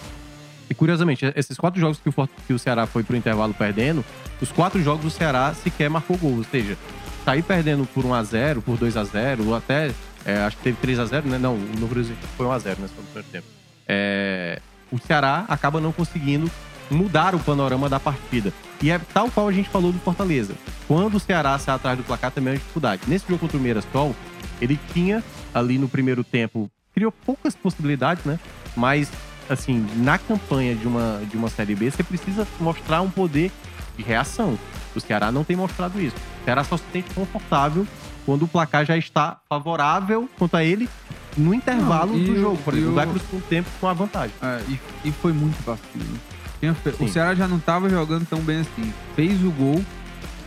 e 0.69 0.73
curiosamente, 0.73 1.31
esses 1.35 1.57
quatro 1.57 1.79
jogos 1.79 1.99
que 1.99 2.09
o, 2.09 2.29
que 2.47 2.53
o 2.53 2.59
Ceará 2.59 2.85
foi 2.85 3.03
pro 3.03 3.15
intervalo 3.17 3.53
perdendo, 3.53 4.03
os 4.41 4.51
quatro 4.51 4.81
jogos 4.83 5.05
o 5.05 5.09
Ceará 5.09 5.53
sequer 5.53 5.89
marcou 5.89 6.15
gol. 6.17 6.37
Ou 6.37 6.43
seja, 6.43 6.77
sair 7.25 7.41
perdendo 7.43 7.87
por 7.93 8.03
1x0, 8.05 8.61
por 8.61 8.77
2x0, 8.77 9.47
ou 9.47 9.55
até. 9.55 9.91
É, 10.29 10.43
acho 10.43 10.57
que 10.57 10.63
teve 10.63 10.77
3x0, 10.85 11.25
né? 11.25 11.37
Não, 11.37 11.55
o 11.55 11.89
Horizonte 11.89 12.19
foi 12.37 12.45
1x0, 12.45 12.77
né? 12.77 12.87
Só 12.87 13.01
no 13.01 13.03
primeiro 13.03 13.27
tempo. 13.31 13.47
É, 13.87 14.61
o 14.91 14.99
Ceará 14.99 15.45
acaba 15.47 15.81
não 15.81 15.91
conseguindo 15.91 16.49
mudar 16.89 17.33
o 17.35 17.39
panorama 17.39 17.89
da 17.89 17.99
partida. 17.99 18.53
E 18.81 18.91
é 18.91 18.99
tal 19.13 19.29
qual 19.29 19.47
a 19.47 19.51
gente 19.51 19.69
falou 19.69 19.91
do 19.91 19.99
Fortaleza. 19.99 20.55
Quando 20.87 21.15
o 21.15 21.19
Ceará 21.19 21.57
sai 21.57 21.75
atrás 21.75 21.97
do 21.97 22.03
placar, 22.03 22.31
também 22.31 22.51
é 22.51 22.53
uma 22.53 22.59
dificuldade. 22.59 23.01
Nesse 23.07 23.27
jogo 23.27 23.39
contra 23.39 23.57
o 23.57 23.59
Mirassol, 23.59 24.15
ele 24.61 24.79
tinha 24.93 25.23
ali 25.53 25.77
no 25.77 25.87
primeiro 25.87 26.23
tempo, 26.23 26.69
criou 26.93 27.11
poucas 27.11 27.55
possibilidades, 27.55 28.23
né? 28.25 28.39
Mas, 28.75 29.11
assim, 29.49 29.85
na 29.97 30.17
campanha 30.17 30.75
de 30.75 30.87
uma, 30.87 31.21
de 31.29 31.37
uma 31.37 31.49
Série 31.49 31.75
B, 31.75 31.89
você 31.89 32.03
precisa 32.03 32.47
mostrar 32.59 33.01
um 33.01 33.09
poder 33.09 33.51
de 33.97 34.03
reação. 34.03 34.57
O 34.95 34.99
Ceará 34.99 35.31
não 35.31 35.43
tem 35.43 35.55
mostrado 35.55 35.99
isso. 36.01 36.15
O 36.41 36.45
Ceará 36.45 36.63
só 36.63 36.77
se 36.77 36.83
sente 36.91 37.13
confortável 37.13 37.85
quando 38.29 38.43
o 38.43 38.47
placar 38.47 38.85
já 38.85 38.95
está 38.95 39.37
favorável 39.49 40.29
quanto 40.37 40.55
a 40.55 40.63
ele 40.63 40.87
no 41.35 41.51
intervalo 41.51 42.11
Não, 42.13 42.19
e 42.19 42.25
do 42.25 42.33
o- 42.33 42.39
jogo. 42.39 42.57
Por 42.57 42.75
exemplo, 42.75 42.91
o- 42.91 42.95
vai 42.95 43.07
para 43.07 43.17
o 43.17 43.19
segundo 43.19 43.43
tempo 43.47 43.67
com 43.81 43.87
a 43.87 43.93
vantagem. 43.93 44.35
É, 44.39 44.61
e, 44.69 44.79
e 45.05 45.11
foi 45.11 45.33
muito 45.33 45.55
fe- 45.63 46.91
Sim. 46.91 47.05
O 47.05 47.07
Ceará 47.07 47.33
já 47.33 47.47
não 47.47 47.57
tava 47.57 47.89
jogando 47.89 48.27
tão 48.27 48.39
bem 48.41 48.59
assim. 48.59 48.93
Fez 49.15 49.43
o 49.43 49.49
gol 49.49 49.83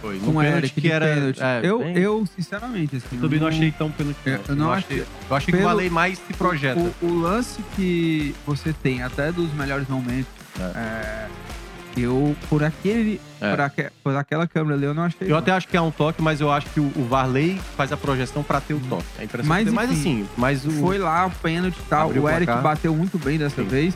Foi. 0.00 0.16
com 0.20 0.30
o 0.36 0.40
Eric 0.42 0.80
que 0.80 0.88
era. 0.88 1.06
pênalti. 1.06 1.40
é, 1.42 1.60
eu, 1.64 1.78
bem- 1.80 1.98
eu, 1.98 2.24
sinceramente, 2.36 2.94
assim. 2.96 3.16
eu 3.16 3.20
também 3.22 3.40
não 3.40 3.48
eu 3.48 3.52
achei 3.52 3.72
tão 3.72 3.90
pênalti. 3.90 4.16
eu- 4.26 4.40
eu 4.48 4.54
não 4.54 4.70
achei. 4.72 5.00
achei- 5.00 5.06
Eu 5.28 5.36
achei 5.36 5.46
que 5.46 5.52
pelo- 5.52 5.64
o 5.64 5.68
Valei 5.68 5.90
mais 5.90 6.18
se 6.18 6.32
projeta. 6.34 6.78
O, 6.78 6.94
o 7.06 7.20
lance 7.20 7.60
que 7.74 8.32
você 8.46 8.72
tem 8.72 9.02
até 9.02 9.32
dos 9.32 9.52
melhores 9.54 9.88
momentos, 9.88 10.30
É. 10.60 10.62
é, 10.62 11.28
eu, 11.96 12.34
por 12.48 12.62
aquele. 12.64 13.20
É. 13.40 13.50
Por, 13.50 13.60
aque- 13.60 13.90
por 14.02 14.16
aquela 14.16 14.46
câmera 14.46 14.76
ali, 14.76 14.84
eu 14.84 14.94
não 14.94 15.02
achei. 15.04 15.26
Eu 15.26 15.32
não. 15.32 15.38
até 15.38 15.52
acho 15.52 15.68
que 15.68 15.76
é 15.76 15.80
um 15.80 15.90
toque, 15.90 16.22
mas 16.22 16.40
eu 16.40 16.50
acho 16.50 16.66
que 16.70 16.80
o, 16.80 16.90
o 16.96 17.04
Varley 17.08 17.60
faz 17.76 17.92
a 17.92 17.96
projeção 17.96 18.42
pra 18.42 18.60
ter 18.60 18.74
o 18.74 18.80
toque. 18.80 19.04
É 19.18 19.24
impressionante. 19.24 19.64
Mas, 19.70 19.74
Mas, 19.74 19.90
enfim, 19.98 20.22
assim, 20.22 20.28
mas 20.36 20.64
o. 20.66 20.70
Foi 20.72 20.98
lá, 20.98 21.26
o 21.26 21.30
pênalti 21.30 21.76
e 21.76 21.82
tal. 21.88 22.06
Abriu 22.08 22.22
O 22.22 22.24
o 22.26 22.28
Eric 22.30 22.46
placar. 22.46 22.62
bateu 22.62 22.94
muito 22.94 23.18
bem 23.18 23.38
dessa 23.38 23.62
Sim. 23.62 23.68
vez. 23.68 23.94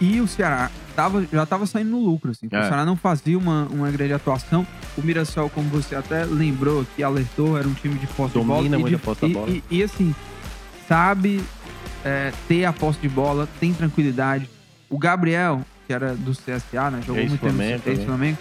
E 0.00 0.20
o 0.20 0.26
Ceará 0.26 0.68
tava, 0.96 1.24
já 1.32 1.46
tava 1.46 1.64
saindo 1.64 1.90
no 1.90 2.00
lucro, 2.00 2.30
assim. 2.32 2.46
O 2.50 2.56
É. 2.56 2.62
Ceará 2.68 2.84
não 2.84 2.96
fazia 2.96 3.38
uma, 3.38 3.66
uma 3.70 3.90
grande 3.90 4.12
atuação. 4.12 4.66
O 4.98 5.00
Mirassol, 5.02 5.48
como 5.48 5.68
você 5.70 5.94
até 5.94 6.24
lembrou 6.24 6.80
aqui, 6.82 7.02
alertou, 7.02 7.56
era 7.56 7.66
um 7.68 7.72
time 7.74 7.94
de 7.94 8.06
posse 8.08 8.34
Domina 8.34 8.60
de 8.62 8.68
bola. 8.68 8.78
muito 8.80 8.92
e, 8.92 8.94
a 8.96 8.98
posse 8.98 9.20
da 9.20 9.26
e, 9.28 9.32
bola. 9.32 9.48
E, 9.50 9.62
e, 9.70 9.82
assim, 9.82 10.14
sabe 10.88 11.42
é, 12.04 12.32
ter 12.48 12.64
a 12.64 12.72
posse 12.72 12.98
de 13.00 13.08
bola, 13.08 13.48
tem 13.60 13.72
tranquilidade. 13.72 14.48
O 14.90 14.98
Gabriel, 14.98 15.62
que 15.92 15.94
era 15.94 16.14
do 16.14 16.32
CSA, 16.32 16.90
né? 16.90 17.02
Jogou 17.06 17.22
muito 17.26 17.40
tempo 17.40 17.52
no 17.52 17.62
Ex-Flamengo 17.62 17.82
CSA, 17.98 18.06
Flamengo. 18.06 18.38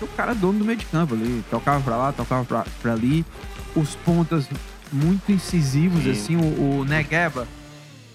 O 0.00 0.06
cara 0.08 0.32
é 0.32 0.34
dono 0.34 0.58
do 0.60 0.64
meio 0.64 0.78
de 0.78 0.86
campo 0.86 1.14
ali. 1.14 1.44
Tocava 1.50 1.82
pra 1.82 1.96
lá, 1.96 2.12
tocava 2.12 2.44
pra, 2.44 2.64
pra 2.80 2.92
ali. 2.92 3.24
Os 3.76 3.94
pontas 3.96 4.48
muito 4.92 5.30
incisivos, 5.30 6.02
Sim. 6.04 6.10
assim. 6.10 6.36
O, 6.36 6.80
o 6.80 6.84
Negueba. 6.84 7.46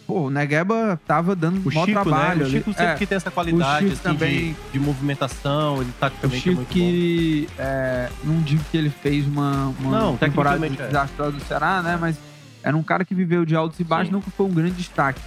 Pô, 0.08 0.24
o 0.24 0.30
Negueba 0.30 1.00
tava 1.08 1.36
dando 1.36 1.66
O 1.66 1.72
Chico, 1.72 1.86
trabalho 1.86 2.40
né? 2.40 2.44
O 2.44 2.48
ali. 2.48 2.58
Chico 2.58 2.72
sempre 2.74 2.86
É, 2.94 2.96
que 2.96 3.06
tem 3.06 3.16
essa 3.16 3.30
qualidade 3.32 3.86
assim, 3.88 3.96
também- 4.02 4.54
de, 4.54 4.72
de 4.74 4.80
movimentação, 4.80 5.82
ele 5.82 5.90
o 5.92 5.94
taticamente 6.00 6.38
é 6.38 6.52
Chico 6.52 6.62
bom. 6.62 6.68
que 6.70 7.48
é, 7.58 8.10
não 8.24 8.42
digo 8.42 8.64
que 8.72 8.78
ele 8.78 8.90
fez 8.90 9.26
uma, 9.28 9.74
uma 9.80 10.00
Não, 10.00 10.18
temporada 10.18 10.66
é. 10.66 10.70
desastrosa 10.70 11.32
do 11.34 11.44
Ceará, 11.44 11.82
né? 11.82 11.98
Mas 12.00 12.18
era 12.64 12.76
um 12.76 12.84
cara 12.84 13.06
que 13.06 13.14
viveu 13.16 13.46
de 13.46 13.56
altos 13.56 13.80
e 13.80 13.84
baixos, 13.84 14.08
Sim. 14.08 14.14
nunca 14.14 14.32
foi 14.32 14.46
um 14.46 14.52
grande 14.54 14.74
destaque. 14.76 15.22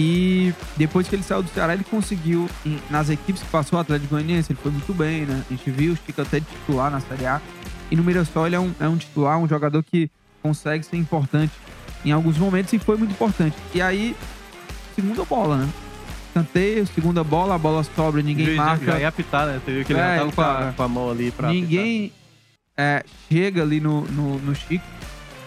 E 0.00 0.54
depois 0.76 1.08
que 1.08 1.16
ele 1.16 1.24
saiu 1.24 1.42
do 1.42 1.50
Ceará, 1.50 1.74
ele 1.74 1.82
conseguiu, 1.82 2.48
nas 2.88 3.10
equipes 3.10 3.42
que 3.42 3.48
passou, 3.48 3.78
o 3.78 3.82
Atlético 3.82 4.10
Goianiense, 4.14 4.52
ele 4.52 4.58
foi 4.62 4.70
muito 4.70 4.94
bem, 4.94 5.26
né? 5.26 5.42
A 5.50 5.52
gente 5.52 5.68
viu 5.72 5.92
o 5.92 5.96
Chico 5.96 6.22
até 6.22 6.38
de 6.38 6.46
titular 6.46 6.88
na 6.88 7.00
Série 7.00 7.26
A. 7.26 7.40
E 7.90 7.96
no 7.96 8.04
Mirassol 8.04 8.46
ele 8.46 8.54
é 8.54 8.60
um, 8.60 8.72
é 8.78 8.86
um 8.86 8.96
titular, 8.96 9.36
um 9.38 9.48
jogador 9.48 9.82
que 9.82 10.08
consegue 10.40 10.84
ser 10.86 10.96
importante 10.96 11.52
em 12.04 12.12
alguns 12.12 12.38
momentos 12.38 12.72
e 12.72 12.78
foi 12.78 12.96
muito 12.96 13.10
importante. 13.10 13.56
E 13.74 13.82
aí, 13.82 14.14
segunda 14.94 15.24
bola, 15.24 15.56
né? 15.56 15.68
Canteio, 16.32 16.86
segunda 16.86 17.24
bola, 17.24 17.56
a 17.56 17.58
bola 17.58 17.82
sobra, 17.82 18.22
ninguém 18.22 18.44
juiz 18.44 18.56
já- 18.56 18.64
marca. 18.64 18.84
Já 18.86 19.00
ia 19.00 19.08
apitar, 19.08 19.46
né? 19.46 19.60
Você 19.64 19.72
viu 19.72 19.84
que 19.84 19.92
ele 19.92 19.98
É, 20.00 20.02
já 20.14 20.18
tava 20.20 20.32
com 20.32 20.40
a, 20.42 20.72
com 20.76 20.82
a 20.84 20.88
mão 20.88 21.10
ali 21.10 21.32
pra. 21.32 21.48
Ninguém 21.48 22.12
é, 22.76 23.04
chega 23.28 23.62
ali 23.62 23.80
no, 23.80 24.02
no, 24.02 24.38
no 24.38 24.54
Chico. 24.54 24.84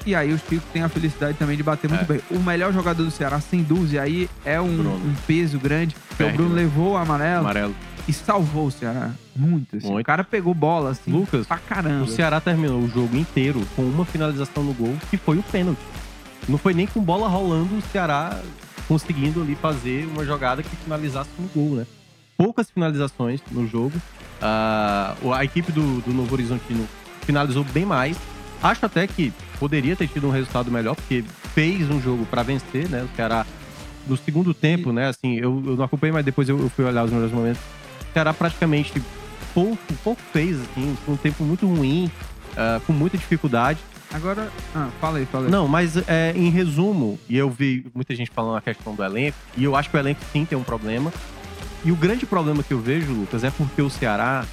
E 0.06 0.16
aí 0.16 0.34
o 0.34 0.38
Chico 0.40 0.64
tem 0.74 0.82
a 0.82 0.90
felicidade 0.90 1.38
também 1.38 1.56
de 1.56 1.64
bater 1.64 1.90
muito 1.90 2.04
É. 2.04 2.06
bem. 2.06 2.22
O 2.32 2.40
melhor 2.40 2.74
jogador 2.74 3.04
do 3.04 3.12
Ceará, 3.12 3.40
sem 3.40 3.62
dúvida, 3.62 3.96
e 3.96 4.00
aí 4.00 4.30
é 4.44 4.60
um, 4.60 4.66
um 4.96 5.14
peso 5.28 5.60
grande. 5.60 5.96
Porque 6.10 6.24
o 6.24 6.26
Perde, 6.26 6.38
Bruno 6.38 6.56
né? 6.56 6.62
levou 6.64 6.94
o 6.94 6.98
amarelo 6.98 7.42
Amarelo. 7.42 7.76
e 8.08 8.14
salvou 8.14 8.68
o 8.68 8.72
Ceará. 8.72 9.12
Muito, 9.36 9.78
assim. 9.78 9.88
Muito. 9.88 10.02
O 10.02 10.06
cara 10.06 10.24
pegou 10.24 10.54
bola, 10.56 10.90
assim, 10.92 11.12
Lucas, 11.12 11.46
pra 11.46 11.58
caramba. 11.60 12.04
O 12.06 12.08
Ceará 12.08 12.42
terminou 12.42 12.80
o 12.82 12.90
jogo 12.90 13.16
inteiro 13.16 13.62
com 13.76 13.84
uma 13.84 14.04
finalização 14.06 14.64
no 14.64 14.74
gol, 14.74 14.96
que 15.10 15.18
foi 15.18 15.38
o 15.38 15.44
pênalti. 15.44 15.80
Não 16.50 16.58
foi 16.58 16.74
nem 16.74 16.88
com 16.88 17.00
bola 17.02 17.28
rolando 17.28 17.76
o 17.78 17.82
Ceará 17.92 18.40
conseguindo 18.88 19.42
ali 19.42 19.56
fazer 19.56 20.08
uma 20.12 20.26
jogada 20.26 20.64
que 20.64 20.76
finalizasse 20.76 21.30
no 21.38 21.48
gol, 21.50 21.76
né? 21.78 21.86
Poucas 22.36 22.72
finalizações 22.72 23.40
no 23.52 23.68
jogo. 23.68 23.94
Ah, 24.42 25.14
a 25.36 25.46
equipe 25.46 25.72
do, 25.72 26.02
do 26.02 26.12
Novo 26.12 26.34
Horizontino 26.34 26.88
finalizou 27.22 27.64
bem 27.64 27.86
mais. 27.86 28.18
Acho 28.62 28.86
até 28.86 29.08
que 29.08 29.34
poderia 29.60 29.96
ter 29.96 30.08
tido 30.08 30.28
um 30.28 30.32
resultado 30.32 30.72
melhor, 30.72 30.96
porque 30.96 31.24
fez 31.54 31.90
um 31.90 32.02
jogo 32.02 32.26
para 32.26 32.44
vencer, 32.44 32.88
né? 32.90 33.04
O 33.04 33.16
Ceará, 33.16 33.46
no 34.08 34.16
segundo 34.18 34.54
tempo, 34.54 34.92
né? 34.92 35.08
Assim, 35.08 35.36
eu, 35.36 35.64
eu 35.66 35.76
não 35.76 35.86
acompanhei, 35.86 36.14
mas 36.14 36.26
depois 36.26 36.48
eu, 36.48 36.60
eu 36.60 36.70
fui 36.70 36.86
olhar 36.86 37.04
os 37.04 37.12
melhores 37.12 37.34
momentos. 37.34 37.62
O 38.10 38.14
Ceará 38.14 38.34
praticamente 38.34 39.02
pouco, 39.54 39.94
pouco 40.04 40.22
fez, 40.32 40.60
assim, 40.62 40.96
um 41.08 41.16
tempo 41.16 41.44
muito 41.44 41.68
ruim, 41.68 42.12
ah, 42.56 42.80
com 42.86 42.94
muita 42.94 43.18
dificuldade. 43.18 43.80
Agora. 44.14 44.52
Ah, 44.76 44.90
fala 45.00 45.20
aí, 45.20 45.26
fala 45.26 45.46
aí. 45.46 45.52
Não, 45.52 45.68
mas 45.68 45.96
é, 46.08 46.34
em 46.36 46.50
resumo, 46.50 47.18
e 47.30 47.38
eu 47.38 47.50
vi 47.50 47.86
muita 47.96 48.16
gente 48.16 48.30
falando 48.30 48.58
a 48.58 48.62
questão 48.62 48.94
do 48.94 49.04
elenco, 49.04 49.38
e 49.56 49.64
eu 49.64 49.76
acho 49.76 49.90
que 49.90 49.96
o 49.96 50.00
elenco 50.00 50.22
sim 50.32 50.46
tem 50.46 50.58
um 50.58 50.64
problema. 50.64 51.12
E 51.84 51.92
o 51.92 51.96
grande 51.96 52.26
problema 52.26 52.62
que 52.62 52.74
eu 52.74 52.80
vejo, 52.80 53.12
Lucas, 53.12 53.44
é 53.44 53.50
porque 53.50 53.82
o 53.82 53.90
Ceará, 53.90 54.46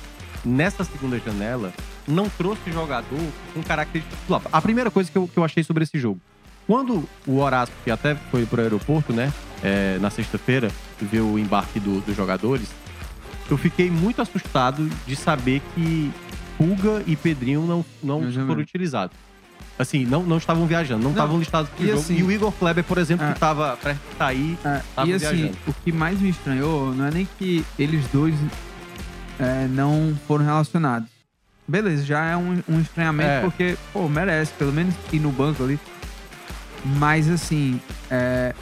nessa 0.45 0.83
segunda 0.85 1.19
janela, 1.19 1.73
não 2.09 2.29
trouxe 2.29 2.71
jogador 2.73 3.21
com 3.55 3.63
características. 3.63 4.19
titular. 4.21 4.43
A 4.53 4.61
primeira 4.63 4.91
coisa 4.91 5.11
que 5.11 5.17
eu, 5.19 5.29
que 5.29 5.39
eu 5.39 5.45
achei 5.45 5.63
sobre 5.63 5.85
esse 5.85 5.99
jogo. 5.99 6.21
Quando 6.67 7.09
o 7.27 7.39
Horácio, 7.39 7.75
que 7.85 7.91
até 7.91 8.15
foi 8.31 8.45
pro 8.47 8.61
aeroporto, 8.61 9.13
né, 9.13 9.33
é, 9.63 9.99
na 10.01 10.11
sexta-feira, 10.11 10.71
ver 11.01 11.21
o 11.21 11.39
embarque 11.39 11.79
do- 11.81 12.01
dos 12.01 12.15
jogadores, 12.17 12.69
eu 13.51 13.57
fiquei 13.57 13.91
muito 13.91 14.21
assustado 14.21 14.89
de 15.07 15.17
saber 15.17 15.63
que 15.75 16.11
Pulga 16.59 17.03
e 17.07 17.15
Pedrinho 17.17 17.63
não, 17.67 17.85
não 18.03 18.31
foram 18.33 18.57
vi. 18.57 18.63
utilizados. 18.63 19.17
Assim, 19.79 20.05
não, 20.05 20.25
não 20.25 20.39
estavam 20.39 20.67
viajando, 20.67 21.05
não 21.05 21.13
estavam 21.13 21.39
listados 21.39 21.71
pro 21.71 21.85
e 21.85 21.89
jogo. 21.89 22.01
assim- 22.01 22.17
e 22.19 22.23
o 22.25 22.33
Igor 22.33 22.51
Kleber, 22.53 22.83
por 22.85 22.99
exemplo, 22.99 23.25
É. 23.25 23.29
que 23.29 23.35
estava 23.37 23.77
prestes 23.77 24.05
a 24.15 24.19
sair, 24.19 24.59
Tava 24.95 25.09
e 25.09 25.13
assim, 25.15 25.27
viajando. 25.37 25.59
o 25.69 25.73
que 25.73 25.93
mais 25.93 26.21
me 26.21 26.29
estranhou 26.31 26.93
não 26.95 27.07
é 27.07 27.11
nem 27.13 27.29
que 27.39 27.65
eles 27.79 28.05
dois 28.13 28.35
é, 29.39 29.69
não 29.69 30.19
foram 30.27 30.45
relacionados. 30.45 31.09
Beleza, 31.69 32.03
já 32.03 32.25
é 32.25 32.37
um, 32.37 32.63
um 32.67 32.81
estranhamento 32.81 33.29
É. 33.29 33.41
porque, 33.43 33.77
pô, 33.93 34.09
merece, 34.09 34.53
pelo 34.55 34.73
menos 34.73 34.95
ir 35.13 35.21
no 35.21 35.31
banco 35.31 35.63
ali. 35.63 35.79
Mas 36.83 37.29
assim, 37.29 37.79
é, 38.11 38.55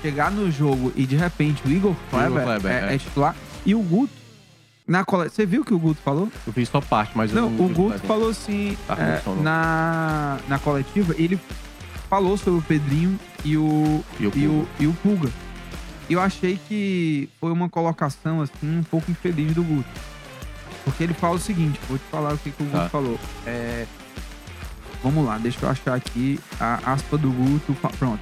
chegar 0.00 0.30
no 0.30 0.50
jogo 0.50 0.92
e 0.94 1.04
de 1.04 1.16
repente 1.16 1.62
o 1.66 1.70
Igor 1.70 1.96
Kleber, 2.10 2.44
Kleber, 2.44 2.70
é, 2.70 2.92
é. 2.92 2.94
é 2.94 2.98
titular 2.98 3.34
e 3.64 3.74
o 3.74 3.80
Guto, 3.80 4.12
na 4.86 5.04
cole... 5.04 5.28
você 5.28 5.46
viu 5.46 5.62
o 5.62 5.64
que 5.64 5.72
o 5.72 5.78
Guto 5.78 6.00
falou? 6.02 6.30
eu 6.46 6.52
vi 6.52 6.66
só 6.66 6.80
parte, 6.80 7.12
mas 7.16 7.32
Não, 7.32 7.44
eu 7.44 7.50
não 7.50 7.66
o 7.66 7.68
Guto 7.68 7.98
falou 8.00 8.30
assim, 8.30 8.76
Tá 8.86 8.96
é, 8.98 9.22
na, 9.42 10.38
na 10.48 10.58
coletiva, 10.58 11.14
ele 11.16 11.40
falou 12.10 12.36
sobre 12.36 12.60
o 12.60 12.62
Pedrinho 12.62 13.18
e 13.44 13.56
o, 13.56 14.04
E 14.20 14.26
o 14.26 14.32
e 14.36 14.46
o, 14.46 14.68
e 14.80 14.86
o 14.86 14.92
Pulga. 14.94 15.30
E 16.08 16.12
eu 16.12 16.20
achei 16.20 16.60
que 16.68 17.28
foi 17.40 17.50
uma 17.52 17.68
colocação, 17.68 18.42
assim, 18.42 18.78
um 18.78 18.82
pouco 18.82 19.10
infeliz 19.10 19.54
do 19.54 19.62
Guto. 19.62 19.88
Porque 20.84 21.02
ele 21.04 21.14
fala 21.14 21.36
o 21.36 21.38
seguinte, 21.38 21.78
vou 21.88 21.98
te 21.98 22.04
falar 22.10 22.34
o 22.34 22.38
que, 22.38 22.50
que 22.50 22.62
o 22.62 22.66
Guto 22.66 22.78
Tá. 22.78 22.88
falou. 22.88 23.18
É, 23.46 23.86
vamos 25.02 25.24
lá, 25.24 25.38
deixa 25.38 25.58
eu 25.64 25.68
achar 25.70 25.94
aqui 25.94 26.40
a 26.58 26.92
aspa 26.92 27.16
do 27.16 27.30
Guto. 27.30 27.74
Pronto. 27.98 28.20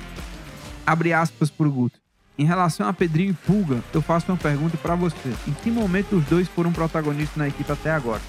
Abre 0.87 1.13
aspas 1.13 1.51
pro 1.51 1.71
Guto. 1.71 1.99
Em 2.39 2.45
relação 2.45 2.89
a 2.89 2.93
Pedrinho 2.93 3.31
e 3.31 3.35
Pulga, 3.35 3.81
eu 3.93 4.01
faço 4.01 4.31
uma 4.33 4.39
pergunta 4.39 4.77
pra 4.79 4.95
você. 4.95 5.35
Em 5.47 5.53
que 5.53 5.71
momento 5.71 6.17
os 6.17 6.25
dois 6.25 6.49
foram 6.49 6.73
protagonistas 6.73 7.37
na 7.37 7.49
equipe 7.49 7.71
até 7.71 7.91
agora? 7.91 8.21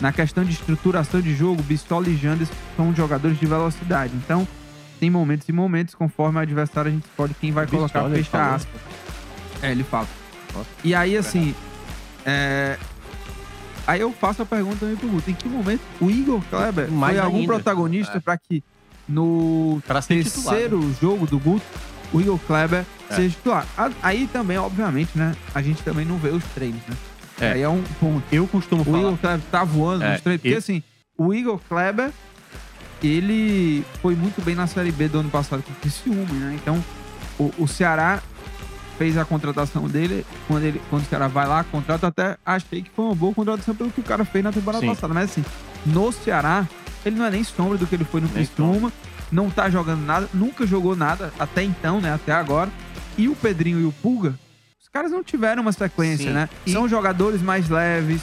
Na 0.00 0.12
questão 0.12 0.44
de 0.44 0.52
estruturação 0.52 1.20
de 1.20 1.34
jogo, 1.34 1.62
Bistola 1.62 2.08
e 2.08 2.16
Jandes 2.16 2.48
são 2.76 2.94
jogadores 2.94 3.38
de 3.40 3.46
velocidade. 3.46 4.12
Então, 4.14 4.46
tem 5.00 5.08
momentos 5.10 5.48
e 5.48 5.52
momentos, 5.52 5.94
conforme 5.94 6.38
o 6.38 6.42
adversário, 6.42 6.90
a 6.90 6.94
gente 6.94 7.04
escolhe 7.06 7.34
quem 7.40 7.50
vai 7.50 7.64
Bistola, 7.64 7.88
colocar, 7.88 8.14
fecha 8.16 8.54
aspas. 8.54 8.80
É, 9.62 9.72
ele 9.72 9.82
fala. 9.82 10.06
E 10.84 10.94
aí, 10.94 11.16
assim, 11.16 11.54
é... 12.24 12.78
Aí 13.88 14.00
eu 14.02 14.12
faço 14.12 14.42
a 14.42 14.44
pergunta 14.46 14.76
também 14.80 14.96
pro 14.96 15.08
Guto. 15.08 15.30
Em 15.30 15.34
que 15.34 15.48
momento 15.48 15.80
o 15.98 16.10
Igor 16.10 16.42
Kleber 16.50 16.90
Mais 16.92 17.16
foi 17.16 17.24
algum 17.24 17.38
ainda. 17.38 17.54
protagonista 17.54 18.18
É. 18.18 18.20
pra 18.20 18.36
que 18.36 18.62
no 19.08 19.80
Pra 19.86 20.02
ser 20.02 20.22
titular, 20.22 20.54
né? 20.54 20.60
terceiro 20.60 20.94
jogo 21.00 21.26
do 21.26 21.38
Guto, 21.38 21.64
o 22.12 22.20
Igor 22.20 22.38
Kleber 22.40 22.84
É. 23.08 23.14
seja 23.14 23.30
titular? 23.34 23.66
Aí 24.02 24.26
também, 24.30 24.58
obviamente, 24.58 25.16
né? 25.16 25.34
A 25.54 25.62
gente 25.62 25.82
também 25.82 26.04
não 26.04 26.18
vê 26.18 26.28
os 26.28 26.44
treinos, 26.54 26.82
né? 26.86 26.96
É. 27.40 27.52
Aí 27.52 27.62
é 27.62 27.68
um 27.68 27.82
ponto. 27.98 28.22
Eu 28.30 28.46
costumo 28.46 28.82
O 28.82 28.84
falar. 28.84 28.98
Igor 28.98 29.16
Kleber 29.16 29.40
tá 29.50 29.64
voando 29.64 30.04
É, 30.04 30.12
nos 30.12 30.20
treinos. 30.20 30.42
Porque 30.42 30.54
e- 30.54 30.58
assim, 30.58 30.82
o 31.16 31.32
Igor 31.32 31.58
Kleber, 31.66 32.10
ele 33.02 33.84
foi 34.02 34.14
muito 34.14 34.42
bem 34.44 34.54
na 34.54 34.66
Série 34.66 34.92
B 34.92 35.08
do 35.08 35.20
ano 35.20 35.30
passado 35.30 35.62
com 35.62 35.72
o 35.72 35.76
Criciúma, 35.76 36.34
né? 36.34 36.58
Então, 36.60 36.84
o, 37.38 37.50
o 37.58 37.66
Ceará 37.68 38.20
fez 38.98 39.16
a 39.16 39.24
contratação 39.24 39.86
dele. 39.88 40.26
Quando, 40.46 40.64
ele, 40.64 40.82
quando 40.90 41.02
o 41.02 41.06
Ceará 41.06 41.28
vai 41.28 41.46
lá, 41.46 41.62
contrata, 41.64 42.08
até 42.08 42.36
achei 42.44 42.82
que 42.82 42.90
foi 42.90 43.04
uma 43.06 43.14
boa 43.14 43.32
contratação 43.32 43.74
pelo 43.74 43.90
que 43.90 44.00
o 44.00 44.04
cara 44.04 44.24
fez 44.24 44.44
na 44.44 44.52
temporada 44.52 44.80
Sim. 44.82 44.88
passada. 44.88 45.14
Mas 45.14 45.30
assim, 45.30 45.44
no 45.86 46.10
Ceará, 46.12 46.66
ele 47.06 47.16
não 47.16 47.24
é 47.24 47.30
nem 47.30 47.44
sombra 47.44 47.78
do 47.78 47.86
que 47.86 47.94
ele 47.94 48.04
foi 48.04 48.20
no 48.20 48.28
Criciúma. 48.28 48.92
Não 49.30 49.48
tá 49.50 49.68
jogando 49.70 50.04
nada, 50.04 50.28
nunca 50.34 50.66
jogou 50.66 50.96
nada 50.96 51.32
até 51.38 51.62
então, 51.62 52.00
né? 52.00 52.12
Até 52.12 52.32
agora. 52.32 52.70
E 53.16 53.28
o 53.28 53.36
Pedrinho 53.36 53.78
e 53.80 53.84
o 53.84 53.92
Pulga, 53.92 54.34
os 54.80 54.88
caras 54.88 55.10
não 55.10 55.22
tiveram 55.22 55.62
uma 55.62 55.72
sequência, 55.72 56.28
Sim. 56.28 56.32
né? 56.34 56.48
E- 56.66 56.72
São 56.72 56.88
jogadores 56.88 57.40
mais 57.42 57.68
leves, 57.68 58.20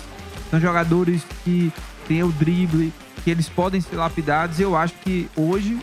são 0.50 0.60
jogadores 0.60 1.22
que 1.44 1.72
têm 2.08 2.24
o 2.24 2.32
drible, 2.32 2.92
que 3.24 3.30
eles 3.30 3.48
podem 3.48 3.80
ser 3.82 3.96
lapidados. 3.98 4.60
Eu 4.60 4.76
acho 4.76 4.94
que 5.04 5.30
hoje, 5.36 5.78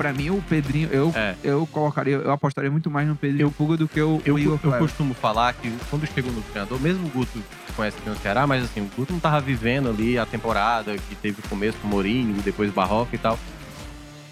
pra 0.00 0.14
mim, 0.14 0.30
o 0.30 0.40
Pedrinho, 0.48 0.88
eu, 0.90 1.12
É. 1.14 1.34
eu 1.44 1.66
colocaria, 1.70 2.14
eu 2.16 2.30
apostaria 2.30 2.70
muito 2.70 2.90
mais 2.90 3.06
no 3.06 3.14
Pedrinho 3.14 3.48
Eu- 3.48 3.50
Pulga 3.50 3.76
do 3.76 3.86
que 3.86 4.00
o, 4.00 4.18
Eu, 4.24 4.36
o 4.36 4.38
Igor 4.38 4.58
eu 4.64 4.72
costumo 4.78 5.12
falar 5.12 5.52
que 5.52 5.70
quando 5.90 6.06
chegou 6.06 6.32
no 6.32 6.40
treinador, 6.40 6.80
mesmo 6.80 7.06
o 7.06 7.10
Guto 7.10 7.38
conhece 7.76 7.98
bem 8.02 8.14
o 8.14 8.16
Ceará, 8.16 8.46
mas 8.46 8.64
assim, 8.64 8.80
o 8.80 8.90
Guto 8.96 9.12
não 9.12 9.20
tava 9.20 9.38
vivendo 9.42 9.90
ali 9.90 10.18
a 10.18 10.24
temporada 10.24 10.96
que 10.96 11.14
teve 11.16 11.40
o 11.44 11.48
começo 11.50 11.76
com 11.82 11.86
o 11.86 11.90
Mourinho, 11.90 12.34
depois 12.42 12.70
o 12.70 12.72
Barroca 12.72 13.14
e 13.14 13.18
tal. 13.18 13.38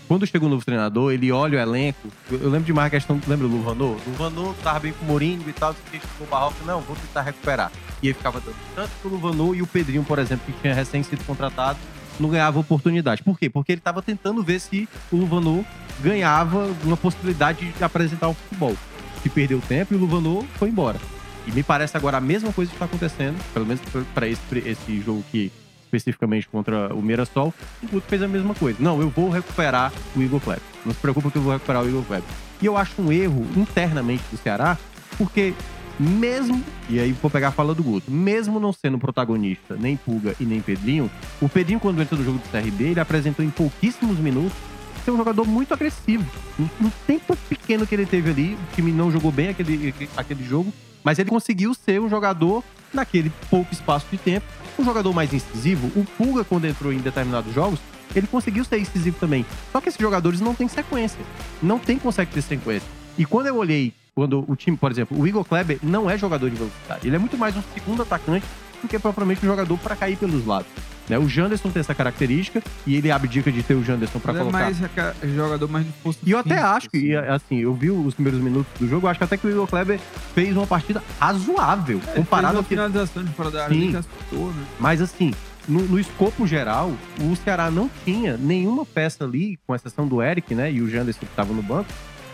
Quando 0.09 0.27
chegou 0.27 0.49
o 0.49 0.51
novo 0.51 0.65
treinador, 0.65 1.13
ele 1.13 1.31
olha 1.31 1.59
o 1.59 1.61
elenco. 1.61 2.09
Eu, 2.31 2.39
eu 2.39 2.49
lembro 2.49 2.65
de 2.65 2.73
mais 2.73 2.91
questão, 2.91 3.21
lembra 3.29 3.47
o 3.47 3.51
Luvanô? 3.51 3.89
O 4.07 4.11
Luvanô 4.11 4.55
tava 4.65 4.81
bem 4.81 4.93
com 4.95 5.05
o 5.05 5.09
Mourinho 5.09 5.45
e 5.47 5.53
tal, 5.53 5.75
que 5.75 6.01
o 6.19 6.25
Barroca, 6.25 6.57
não, 6.67 6.81
vou 6.81 6.97
tentar 6.97 7.21
recuperar. 7.21 7.71
E 8.03 8.09
aí 8.09 8.15
ficava 8.15 8.41
dando 8.41 8.57
tanto 8.75 8.91
pro 9.03 9.11
Luvanô 9.11 9.55
e 9.55 9.61
o 9.61 9.67
Pedrinho, 9.67 10.03
por 10.03 10.19
exemplo, 10.19 10.47
que 10.47 10.59
tinha 10.63 10.73
recém 10.73 11.03
sido 11.03 11.23
contratado, 11.27 11.79
não 12.19 12.29
ganhava 12.29 12.59
oportunidade. 12.59 13.23
Por 13.23 13.39
quê? 13.39 13.49
Porque 13.49 13.73
ele 13.73 13.81
tava 13.81 14.03
tentando 14.03 14.43
ver 14.43 14.61
se 14.61 14.89
o 15.11 15.17
Luvanô 15.17 15.65
ganhava 16.01 16.71
uma 16.85 16.97
possibilidade 16.97 17.73
de 17.73 17.85
apresentar 17.85 18.29
o 18.29 18.35
futebol. 18.35 18.77
Que 19.23 19.29
perdeu 19.29 19.61
tempo 19.61 19.95
e 19.95 19.97
o 19.97 20.01
Luvanô 20.01 20.45
foi 20.55 20.69
embora. 20.69 20.99
E 21.47 21.53
me 21.53 21.63
parece 21.63 21.97
agora 21.97 22.19
a 22.19 22.21
mesma 22.21 22.53
coisa 22.53 22.71
que 22.71 22.77
está 22.77 22.85
acontecendo, 22.85 23.39
pelo 23.53 23.67
menos 23.67 23.81
para 24.15 24.29
esse, 24.29 24.41
esse 24.67 25.01
jogo 25.01 25.25
aqui, 25.27 25.51
especificamente 25.85 26.47
contra 26.49 26.95
o 26.95 27.03
Mirassol, 27.03 27.55
o 27.83 27.87
Guto 27.87 28.07
fez 28.07 28.23
a 28.23 28.29
mesma 28.29 28.55
coisa. 28.55 28.79
Não, 28.81 29.01
eu 29.01 29.09
vou 29.09 29.31
recuperar 29.31 29.93
o 30.15 30.23
Igor 30.23 30.41
Kleber. 30.41 30.63
Não 30.85 30.93
se 30.93 31.01
preocupa 31.01 31.31
que 31.31 31.37
eu 31.37 31.43
vou 31.43 31.53
recuperar 31.53 31.83
o 31.83 31.89
Igor 31.89 32.03
Kleber. 32.03 32.29
E 32.61 32.67
eu 32.67 32.77
acho 32.77 33.01
um 33.01 33.11
erro 33.11 33.47
internamente 33.57 34.23
do 34.31 34.37
Ceará, 34.37 34.77
porque 35.17 35.55
mesmo, 35.99 36.63
e 36.89 37.01
aí 37.01 37.13
vou 37.13 37.31
pegar 37.31 37.49
a 37.49 37.53
fala 37.53 37.75
do 37.75 37.83
Guto, 37.83 38.11
mesmo 38.11 38.61
não 38.61 38.73
sendo 38.73 38.99
protagonista 38.99 39.77
nem 39.77 39.97
Pulga 39.97 40.35
e 40.39 40.45
nem 40.45 40.61
Pedrinho, 40.61 41.11
o 41.41 41.49
Pedrinho, 41.49 41.81
quando 41.81 42.01
entrou 42.01 42.19
no 42.19 42.25
jogo 42.25 42.39
do 42.39 42.49
CRB, 42.49 42.85
ele 42.85 43.01
apresentou 43.01 43.45
em 43.45 43.51
pouquíssimos 43.51 44.19
minutos 44.19 44.57
ser 45.05 45.11
um 45.11 45.17
jogador 45.17 45.47
muito 45.47 45.73
agressivo. 45.73 46.25
No, 46.59 46.71
no 46.81 46.91
tempo 47.07 47.37
pequeno 47.49 47.87
que 47.87 47.95
ele 47.95 48.07
teve 48.07 48.31
ali, 48.31 48.55
o 48.55 48.75
time 48.75 48.93
não 48.93 49.11
jogou 49.11 49.33
bem 49.33 49.49
aquele, 49.49 49.95
aquele 50.17 50.45
jogo, 50.45 50.73
mas 51.03 51.19
ele 51.19 51.31
conseguiu 51.31 51.73
ser 51.75 52.01
um 52.01 52.09
jogador, 52.09 52.63
naquele 52.93 53.33
pouco 53.51 53.73
espaço 53.73 54.07
de 54.11 54.19
tempo, 54.19 54.47
um 54.79 54.85
jogador 54.85 55.13
mais 55.13 55.33
incisivo. 55.33 55.91
O 55.99 56.05
Pulga, 56.05 56.45
quando 56.45 56.67
entrou 56.67 56.93
em 56.93 56.99
determinados 56.99 57.53
jogos, 57.55 57.81
ele 58.15 58.27
conseguiu 58.27 58.65
ser 58.65 58.79
incisivo 58.79 59.17
também. 59.19 59.45
Só 59.73 59.81
que 59.81 59.89
esses 59.89 60.01
jogadores 60.01 60.41
não 60.41 60.55
têm 60.55 60.69
sequência. 60.69 61.21
Não 61.63 61.79
tem 61.79 61.99
consegue 61.99 62.33
ter 62.33 62.43
sequência. 62.43 62.89
E 63.17 63.25
quando 63.25 63.47
eu 63.47 63.57
olhei, 63.57 63.93
quando 64.19 64.45
o 64.49 64.57
time, 64.57 64.77
por 64.77 64.91
exemplo, 64.91 65.17
o 65.17 65.25
Igor 65.29 65.45
Kleber 65.45 65.79
não 65.81 66.11
é 66.11 66.19
jogador 66.19 66.51
de 66.51 66.57
velocidade. 66.57 67.07
Ele 67.07 67.15
é 67.15 67.19
muito 67.21 67.39
mais 67.39 67.57
um 67.57 67.63
segundo 67.73 68.03
atacante 68.03 68.45
do 68.83 68.89
que 68.89 68.99
propriamente 68.99 69.45
um 69.47 69.49
jogador 69.49 69.79
para 69.79 69.95
cair 69.95 70.17
pelos 70.17 70.45
lados. 70.45 70.67
Né? 71.09 71.17
O 71.17 71.29
Janderson 71.29 71.71
tem 71.71 71.79
essa 71.79 71.95
característica 71.95 72.61
e 72.85 72.97
ele 72.97 73.13
abdica 73.13 73.53
de 73.53 73.63
ter 73.63 73.75
o 73.75 73.85
Janderson 73.85 74.19
para 74.19 74.33
Ele 74.33 74.41
é 74.41 74.43
colocar. 74.43 74.59
mais 74.65 74.83
aca- 74.83 75.15
jogador 75.23 75.69
mais 75.69 75.87
de 75.87 75.93
força 76.03 76.19
E 76.27 76.33
eu 76.33 76.39
até 76.39 76.59
acho 76.59 76.91
que, 76.91 77.15
assim. 77.15 77.29
assim, 77.31 77.57
eu 77.59 77.73
vi 77.75 77.93
os 77.93 78.13
primeiros 78.13 78.41
minutos 78.41 78.67
do 78.81 78.89
jogo, 78.89 79.07
eu 79.07 79.11
acho 79.11 79.19
que 79.19 79.25
até 79.25 79.37
que 79.37 79.47
o 79.47 79.51
Igor 79.51 79.69
Kleber 79.69 80.01
fez 80.35 80.57
uma 80.57 80.67
partida 80.67 81.01
razoável, 81.21 82.01
É, 82.09 82.17
comparado 82.17 82.57
ao 82.59 82.63
que 82.65 82.71
finalização 82.71 83.23
de 83.23 83.31
fora 83.35 83.53
da 83.53 83.65
área 83.65 83.75
Sim. 83.77 83.95
assustou, 83.97 84.49
né? 84.53 84.65
mas 84.81 85.01
assim, 85.01 85.33
no, 85.69 85.81
no 85.83 86.01
escopo 86.01 86.45
geral, 86.45 86.93
o 87.21 87.37
Ceará 87.37 87.71
não 87.71 87.89
tinha 88.05 88.37
nenhuma 88.37 88.85
peça 88.85 89.25
ali, 89.25 89.59
com 89.65 89.75
exceção 89.77 90.09
do 90.09 90.21
Eric, 90.21 90.55
né, 90.57 90.73
e 90.73 90.83
o 90.83 90.91
Janderson 90.91 91.21
que 91.21 91.27
estavam 91.27 91.55
no 91.55 91.63
banco, 91.63 91.89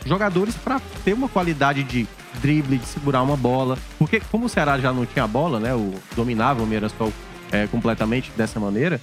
jogadores 0.06 0.54
para 0.54 0.80
ter 1.04 1.12
uma 1.12 1.28
qualidade 1.28 1.82
de 1.84 2.06
drible, 2.40 2.78
de 2.78 2.86
segurar 2.86 3.22
uma 3.22 3.36
bola. 3.36 3.78
Porque 3.98 4.20
como 4.30 4.46
o 4.46 4.48
Ceará 4.48 4.78
já 4.78 4.92
não 4.92 5.06
tinha 5.06 5.26
bola, 5.26 5.58
né, 5.60 5.74
o 5.74 5.94
dominava 6.16 6.62
o 6.62 6.66
Mirassol 6.66 7.12
é, 7.52 7.66
completamente 7.66 8.30
dessa 8.36 8.58
maneira, 8.58 9.00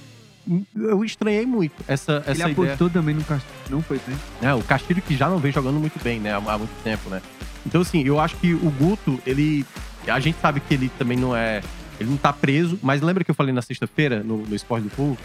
eu 0.74 1.04
estranhei 1.04 1.46
muito 1.46 1.74
essa, 1.86 2.22
Ele 2.26 2.32
essa 2.32 2.50
ideia. 2.50 2.52
apostou 2.66 2.90
também 2.90 3.14
no 3.14 3.22
Castilho, 3.24 3.54
não 3.70 3.80
foi 3.82 4.00
bem. 4.06 4.16
né? 4.40 4.54
O 4.54 4.62
Castilho 4.62 5.00
que 5.00 5.16
já 5.16 5.28
não 5.28 5.38
vem 5.38 5.52
jogando 5.52 5.78
muito 5.78 6.02
bem, 6.02 6.18
né? 6.18 6.32
Há, 6.32 6.38
há 6.38 6.58
muito 6.58 6.82
tempo, 6.82 7.08
né? 7.08 7.22
Então, 7.64 7.80
assim, 7.80 8.02
eu 8.02 8.18
acho 8.18 8.36
que 8.36 8.52
o 8.52 8.70
Guto, 8.70 9.20
ele. 9.24 9.64
A 10.08 10.18
gente 10.18 10.36
sabe 10.42 10.58
que 10.58 10.74
ele 10.74 10.90
também 10.98 11.16
não 11.16 11.34
é. 11.36 11.62
Ele 12.00 12.10
não 12.10 12.16
tá 12.16 12.32
preso, 12.32 12.76
mas 12.82 13.00
lembra 13.00 13.22
que 13.22 13.30
eu 13.30 13.34
falei 13.36 13.54
na 13.54 13.62
sexta-feira, 13.62 14.20
no, 14.24 14.38
no 14.38 14.54
Esporte 14.56 14.82
do 14.82 14.90
Povo? 14.90 15.16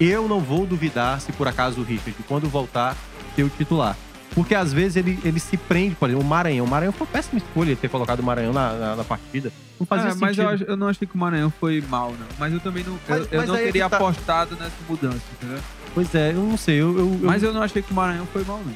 Eu 0.00 0.26
não 0.26 0.40
vou 0.40 0.66
duvidar 0.66 1.20
se 1.20 1.30
por 1.32 1.46
acaso 1.46 1.80
o 1.80 1.84
Richard, 1.84 2.16
quando 2.26 2.48
voltar, 2.48 2.96
ser 3.36 3.44
o 3.44 3.48
titular. 3.48 3.96
Porque 4.36 4.54
às 4.54 4.72
vezes 4.72 4.96
ele, 4.96 5.18
ele 5.24 5.40
se 5.40 5.56
prende, 5.56 5.94
por 5.96 6.08
exemplo, 6.08 6.24
o 6.24 6.28
Maranhão. 6.28 6.64
O 6.64 6.68
Maranhão 6.68 6.92
foi 6.92 7.06
uma 7.06 7.12
péssima 7.12 7.38
escolha 7.38 7.70
ele 7.70 7.76
ter 7.76 7.88
colocado 7.88 8.20
o 8.20 8.22
Maranhão 8.22 8.52
na, 8.52 8.72
na, 8.74 8.96
na 8.96 9.02
partida. 9.04 9.50
Não 9.80 9.86
fazia 9.86 10.08
É, 10.08 10.12
sentido. 10.12 10.44
mas 10.44 10.60
eu, 10.60 10.66
eu 10.68 10.76
não 10.76 10.88
achei 10.88 11.08
que 11.08 11.14
o 11.14 11.18
Maranhão 11.18 11.50
foi 11.58 11.82
mal, 11.88 12.10
não. 12.12 12.26
Mas 12.38 12.52
eu 12.52 12.60
também 12.60 12.84
não. 12.84 12.98
Mas- 13.08 13.18
eu 13.20 13.28
eu 13.32 13.38
mas 13.40 13.48
não 13.48 13.56
é 13.56 13.62
teria 13.64 13.88
tá. 13.88 13.96
apostado 13.96 14.54
nessa 14.56 14.76
mudança, 14.88 15.22
entendeu? 15.40 15.58
Pois 15.94 16.14
é, 16.14 16.30
eu 16.32 16.42
não 16.42 16.56
sei. 16.58 16.76
Eu, 16.76 16.92
eu, 16.98 17.12
eu- 17.14 17.20
Mas 17.22 17.42
eu 17.42 17.52
não 17.52 17.62
achei 17.62 17.80
que 17.80 17.90
o 17.90 17.94
Maranhão 17.94 18.26
foi 18.30 18.44
mal, 18.44 18.60
não. 18.64 18.74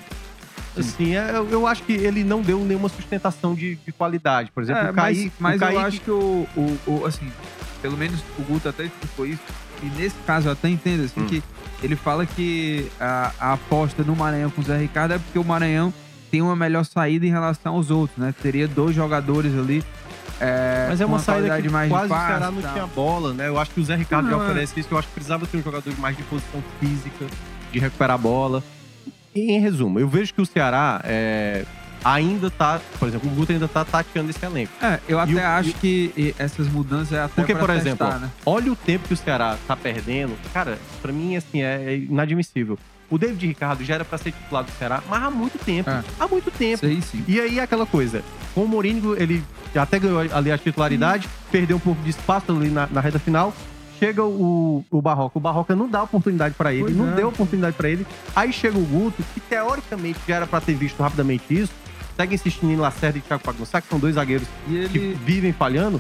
assim, 0.82 1.14
é, 1.14 1.30
eu, 1.36 1.46
eu 1.50 1.66
acho 1.66 1.82
que 1.82 1.92
ele 1.92 2.24
não 2.24 2.40
deu 2.40 2.58
nenhuma 2.64 2.88
sustentação 2.88 3.54
de, 3.54 3.76
de 3.76 3.92
qualidade. 3.92 4.50
Por 4.52 4.62
exemplo, 4.62 4.82
É, 4.86 4.90
o 4.90 4.94
mas 4.94 5.18
Kaique. 5.18 5.32
mas 5.38 5.52
o 5.52 5.54
eu 5.64 5.68
Kaique- 5.68 5.84
acho 5.84 6.00
que 6.00 6.10
o, 6.10 6.48
o, 6.56 6.78
o- 6.86 7.06
assim, 7.06 7.30
pelo 7.82 7.98
menos 7.98 8.18
o 8.38 8.42
Guto 8.42 8.66
até 8.68 8.84
explicou 8.84 9.26
isso, 9.26 9.42
e 9.82 9.86
nesse 10.00 10.16
caso 10.26 10.48
eu 10.48 10.52
até 10.52 10.68
entendo, 10.68 11.04
assim, 11.04 11.20
Hum. 11.20 11.26
que 11.26 11.42
ele 11.82 11.96
fala 11.96 12.26
que 12.26 12.86
a, 13.00 13.32
a 13.40 13.52
aposta 13.54 14.02
no 14.02 14.14
Maranhão 14.14 14.50
com 14.50 14.60
o 14.60 14.64
Zé 14.64 14.76
Ricardo 14.78 15.14
é 15.14 15.18
porque 15.18 15.38
o 15.38 15.44
Maranhão 15.44 15.92
tem 16.30 16.42
uma 16.42 16.54
melhor 16.54 16.84
saída 16.84 17.26
em 17.26 17.30
relação 17.30 17.74
aos 17.74 17.90
outros, 17.90 18.16
né? 18.18 18.34
Teria 18.42 18.68
dois 18.68 18.94
jogadores 18.94 19.52
ali. 19.58 19.82
É, 20.40 20.86
Mas 20.88 21.00
é 21.00 21.04
com 21.04 21.12
uma 21.12 21.18
saída 21.18 21.60
que 21.60 21.68
mais 21.68 21.88
de 21.88 21.94
quase 21.94 22.12
o 22.12 22.16
Ceará 22.16 22.50
não 22.50 22.62
tinha 22.62 22.86
bola, 22.86 23.34
né? 23.34 23.48
Eu 23.48 23.58
acho 23.58 23.72
que 23.72 23.80
o 23.80 23.84
Zé 23.84 23.96
Ricardo 23.96 24.24
Não, 24.28 24.38
já 24.38 24.44
é. 24.44 24.46
oferece 24.46 24.80
isso. 24.80 24.88
Eu 24.90 24.98
acho 24.98 25.08
que 25.08 25.14
precisava 25.14 25.46
ter 25.46 25.56
um 25.58 25.62
jogador 25.62 25.98
mais 25.98 26.16
de 26.16 26.22
posição 26.22 26.62
física, 26.78 27.26
de 27.72 27.78
recuperar 27.78 28.14
a 28.14 28.18
bola. 28.18 28.62
E, 29.34 29.52
em 29.52 29.60
resumo, 29.60 29.98
eu 30.00 30.08
vejo 30.08 30.32
que 30.32 30.40
o 30.40 30.46
Ceará 30.46 31.00
é, 31.04 31.64
ainda 32.04 32.50
tá... 32.50 32.80
Por 32.98 33.08
exemplo, 33.08 33.30
o 33.30 33.34
Guto 33.34 33.52
ainda 33.52 33.68
tá 33.68 33.84
tateando 33.84 34.30
esse 34.30 34.44
elenco. 34.44 34.72
É, 34.82 34.98
eu 35.08 35.18
até 35.18 35.32
E 35.32 35.34
o- 35.36 35.46
acho 35.46 35.68
e- 35.70 35.72
que 35.74 36.12
e- 36.16 36.34
essas 36.38 36.68
mudanças 36.68 37.12
é 37.12 37.22
até 37.22 37.34
Porque, 37.34 37.54
por 37.54 37.66
testar, 37.68 37.76
exemplo, 37.80 38.08
né? 38.20 38.30
Olha 38.46 38.72
o 38.72 38.76
tempo 38.76 39.06
que 39.08 39.14
o 39.14 39.16
Ceará 39.16 39.56
tá 39.66 39.76
perdendo. 39.76 40.36
Cara, 40.52 40.78
pra 41.02 41.12
mim, 41.12 41.36
assim, 41.36 41.62
é 41.62 41.96
inadmissível. 41.96 42.78
O 43.10 43.18
David 43.18 43.44
Ricardo 43.46 43.82
já 43.84 43.94
era 43.96 44.04
pra 44.04 44.16
ser 44.18 44.30
titular 44.32 44.62
do 44.62 44.70
Ceará, 44.78 45.02
mas 45.08 45.22
há 45.22 45.30
muito 45.30 45.58
tempo. 45.58 45.90
É. 45.90 46.02
Há 46.18 46.28
muito 46.28 46.48
tempo. 46.52 46.78
Sei 46.78 47.00
sim. 47.02 47.24
E 47.26 47.40
aí, 47.40 47.58
aquela 47.58 47.84
coisa. 47.84 48.22
Com 48.54 48.62
o 48.64 48.68
Mourinho, 48.68 49.20
ele 49.20 49.42
até 49.74 49.98
ganhou 49.98 50.20
ali 50.20 50.52
a 50.52 50.56
titularidade, 50.56 51.28
perdeu 51.50 51.76
um 51.76 51.80
pouco 51.80 52.00
de 52.02 52.10
espaço 52.10 52.52
ali 52.52 52.68
na, 52.70 52.86
na 52.86 53.00
reta 53.00 53.18
final. 53.18 53.52
Chega 53.98 54.24
o, 54.24 54.84
o 54.90 55.02
Barroca. 55.02 55.36
O 55.36 55.40
Barroca 55.40 55.74
não 55.76 55.88
dá 55.88 56.02
oportunidade 56.04 56.54
pra 56.54 56.72
ele, 56.72 56.84
Pois 56.84 56.96
não 56.96 57.10
é. 57.12 57.16
deu 57.16 57.28
oportunidade 57.28 57.76
pra 57.76 57.88
ele. 57.88 58.06
Aí 58.34 58.50
chega 58.52 58.78
o 58.78 58.84
Guto, 58.86 59.22
que 59.34 59.40
teoricamente 59.40 60.18
já 60.26 60.36
era 60.36 60.46
pra 60.46 60.60
ter 60.60 60.74
visto 60.74 61.02
rapidamente 61.02 61.44
isso. 61.50 61.72
Segue 62.20 62.34
insistindo 62.34 62.70
em 62.70 62.76
Lacerda 62.76 63.16
e 63.16 63.22
Thiago 63.22 63.42
Pagunçá, 63.42 63.80
que 63.80 63.88
são 63.88 63.98
dois 63.98 64.16
zagueiros 64.16 64.46
E 64.68 64.86
que 64.88 64.98
ele. 64.98 65.18
vivem 65.24 65.54
falhando. 65.54 65.98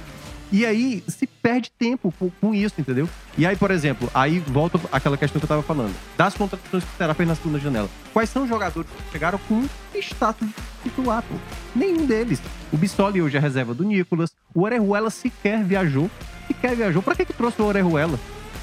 E 0.52 0.66
aí 0.66 1.02
se 1.08 1.26
perde 1.26 1.70
tempo 1.78 2.12
com, 2.18 2.28
com 2.28 2.54
isso, 2.54 2.74
entendeu? 2.78 3.08
E 3.38 3.46
aí, 3.46 3.56
por 3.56 3.70
exemplo, 3.70 4.10
aí 4.12 4.38
volta 4.38 4.78
aquela 4.92 5.16
questão 5.16 5.38
que 5.40 5.44
eu 5.44 5.48
tava 5.48 5.62
falando. 5.62 5.94
Das 6.18 6.34
contratações 6.34 6.84
que 6.84 6.90
Ceará 6.98 7.14
fez 7.14 7.26
na 7.26 7.34
segunda 7.34 7.58
janela. 7.58 7.88
Quais 8.12 8.28
são 8.28 8.42
os 8.42 8.50
jogadores 8.50 8.90
que 8.90 9.12
chegaram 9.12 9.38
com 9.48 9.64
status 9.94 10.46
de 10.46 10.54
titular, 10.90 11.22
pô? 11.22 11.34
Nenhum 11.74 12.04
deles. 12.04 12.42
O 12.70 12.76
Bissoli 12.76 13.22
hoje 13.22 13.38
é 13.38 13.40
reserva 13.40 13.72
do 13.72 13.82
Nicolas. 13.82 14.30
O 14.54 14.60
Orejuela 14.64 15.08
sequer 15.08 15.64
viajou. 15.64 16.10
Sequer 16.48 16.76
viajou. 16.76 17.00
Pra 17.00 17.14
que 17.14 17.24
que 17.24 17.32
trouxe 17.32 17.62
o 17.62 17.64
Orejuela? 17.64 18.18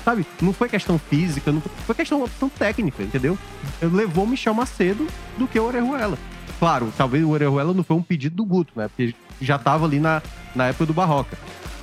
Sabe? 0.06 0.28
Não 0.40 0.54
foi 0.54 0.70
questão 0.70 1.00
física, 1.00 1.52
não 1.52 1.60
foi, 1.60 1.72
foi 1.88 1.96
questão 1.96 2.24
opção 2.24 2.50
técnica, 2.50 3.02
entendeu? 3.02 3.36
Levou 3.82 4.26
o 4.26 4.28
Michel 4.28 4.54
Macedo 4.54 5.08
do 5.40 5.48
que 5.48 5.60
o 5.60 5.64
Orejuela. 5.66 6.20
Claro, 6.60 6.92
talvez 6.98 7.24
o 7.24 7.30
Orejuela 7.30 7.74
não 7.74 7.84
foi 7.84 7.96
um 7.96 8.02
pedido 8.02 8.36
do 8.36 8.46
Guto, 8.46 8.74
né? 8.76 8.88
Porque 8.88 9.14
já 9.42 9.58
tava 9.58 9.86
ali 9.86 10.00
na, 10.00 10.22
na 10.56 10.68
época 10.68 10.86
do 10.88 10.94
Barroca. 10.94 11.38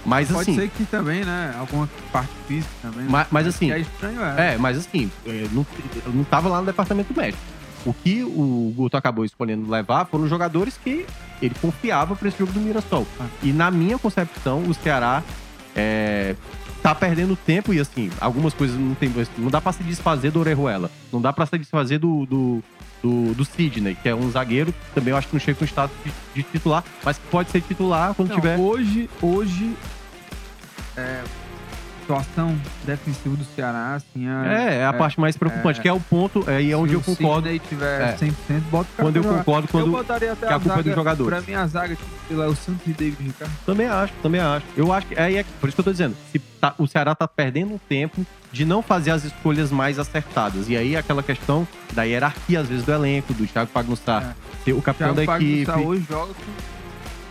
Mas 0.05 0.29
Pode 0.29 0.51
assim, 0.51 0.55
ser 0.55 0.69
que 0.69 0.85
também, 0.85 1.25
né? 1.25 1.55
Alguma 1.59 1.89
parte 2.13 2.33
física 2.47 2.73
também. 2.83 3.05
né? 3.05 3.09
mas, 3.09 3.27
mas 3.31 3.47
assim, 3.47 3.73
é 3.73 3.79
estranho, 3.79 4.23
é. 4.23 4.55
é, 4.55 4.59
mas 4.59 4.77
assim, 4.77 5.11
é, 5.27 5.47
não, 5.51 5.67
eu 6.05 6.13
não 6.13 6.25
tava 6.25 6.49
lá 6.49 6.61
no 6.61 6.67
departamento 6.67 7.17
médico. 7.17 7.43
O 7.87 7.93
que 7.93 8.23
o 8.23 8.73
Guto 8.77 8.97
acabou 8.97 9.25
escolhendo 9.25 9.71
levar 9.71 10.07
foram 10.07 10.27
jogadores 10.27 10.79
que 10.83 11.07
ele 11.41 11.55
confiava 11.61 12.17
para 12.17 12.29
esse 12.29 12.39
jogo 12.39 12.53
do 12.53 12.61
Mirassol. 12.61 13.07
Ah. 13.21 13.27
E 13.43 13.53
na 13.53 13.71
minha 13.71 13.99
concepção, 13.99 14.63
o 14.63 14.75
Ceará 14.75 15.23
é, 15.75 16.35
tá 16.83 16.95
perdendo 16.95 17.37
tempo 17.37 17.73
e 17.73 17.81
assim, 17.81 18.11
algumas 18.21 18.55
coisas 18.55 18.79
não 18.79 18.95
tem. 18.95 19.11
Não 19.39 19.51
dá 19.51 19.61
para 19.61 19.73
se 19.73 19.83
desfazer 19.83 20.31
do 20.31 20.41
Orejuela. 20.41 20.91
Não 21.13 21.21
dá 21.21 21.33
para 21.33 21.47
se 21.47 21.59
desfazer 21.59 21.99
do, 21.99 22.27
do, 22.27 22.63
do, 23.05 23.35
do 23.35 23.45
Sidney, 23.45 23.95
que 23.95 24.09
é 24.09 24.15
um 24.15 24.31
zagueiro 24.31 24.73
que 24.73 24.95
também 24.95 25.11
eu 25.13 25.19
acho 25.19 25.29
que 25.29 25.35
não 25.35 25.41
chega 25.41 25.59
com 25.59 25.67
status 25.67 25.95
de, 26.03 26.13
de 26.35 26.43
titular, 26.43 26.83
mas 27.05 27.19
que 27.19 27.27
pode 27.27 27.51
ser 27.51 27.61
titular 27.61 28.15
quando 28.15 28.31
Não, 28.31 28.37
tiver. 28.37 28.59
Hoje, 28.59 29.11
hoje, 29.21 29.77
é, 30.97 31.23
situação 32.05 32.57
defensiva 32.85 33.35
do 33.37 33.45
Ceará, 33.45 33.95
assim, 33.95 34.29
É, 34.29 34.77
é 34.81 34.87
a 34.87 34.93
parte 34.93 35.19
mais 35.19 35.37
preocupante, 35.37 35.79
é. 35.79 35.83
que 35.83 35.89
é 35.89 35.93
o 35.93 35.99
ponto, 36.01 36.45
é, 36.49 36.63
e 36.63 36.71
é 36.71 36.77
onde 36.77 36.91
se 36.91 36.95
eu 36.95 37.01
o 37.01 37.03
concordo. 37.03 37.49
Sidney 37.49 37.59
tiver 37.69 38.01
É. 38.03 38.17
100%, 38.17 38.61
bota 38.71 38.89
o 38.93 39.03
Quando 39.03 39.17
eu 39.17 39.25
concordo, 39.25 39.67
Eu 39.69 39.73
quando. 39.73 39.91
botaria 39.91 40.33
até 40.33 40.47
que 40.47 40.53
a 40.53 40.57
a 40.57 40.61
culpa 40.61 40.75
é 40.81 40.83
zaga, 40.83 40.95
jogadores. 40.95 41.39
Pra 41.45 41.53
mim, 41.55 41.59
a 41.59 41.67
zaga, 41.67 41.97
tipo, 41.97 42.35
lá, 42.35 42.47
o 42.47 42.55
Santos 42.57 42.87
e 42.87 42.93
David 42.93 43.23
Ricardo. 43.23 43.53
Também 43.65 43.87
acho, 43.87 44.13
também 44.23 44.41
acho. 44.41 44.67
Eu 44.77 44.93
acho 44.93 45.07
que 45.07 45.15
é, 45.15 45.35
é 45.37 45.45
por 45.61 45.69
isso 45.69 45.75
que 45.77 45.81
eu 45.81 45.85
tô 45.85 45.91
dizendo. 45.93 46.15
Se 46.31 46.39
tá- 46.39 46.75
o 46.79 46.87
Ceará 46.87 47.15
tá 47.15 47.27
perdendo 47.27 47.81
tempo 47.89 48.25
de 48.53 48.65
não 48.65 48.83
fazer 48.83 49.11
as 49.11 49.25
escolhas 49.25 49.71
mais 49.73 49.99
acertadas. 49.99 50.69
E 50.69 50.77
aí 50.77 50.97
aquela 50.97 51.23
questão 51.23 51.67
da 51.93 52.03
hierarquia, 52.05 52.61
às 52.61 52.69
vezes, 52.69 52.85
do 52.85 52.93
elenco, 52.93 53.33
do 53.35 53.47
Thiago 53.47 53.71
Pagunçá, 53.73 54.35
ser 54.65 54.73
o 54.75 54.83
capitão 54.83 55.15
Thiago 55.15 55.27
da 55.27 55.37
equipe. 55.37 55.67
Pagunçá 55.67 55.89
hoje 55.89 56.07
joga 56.09 56.35
com 56.35 56.84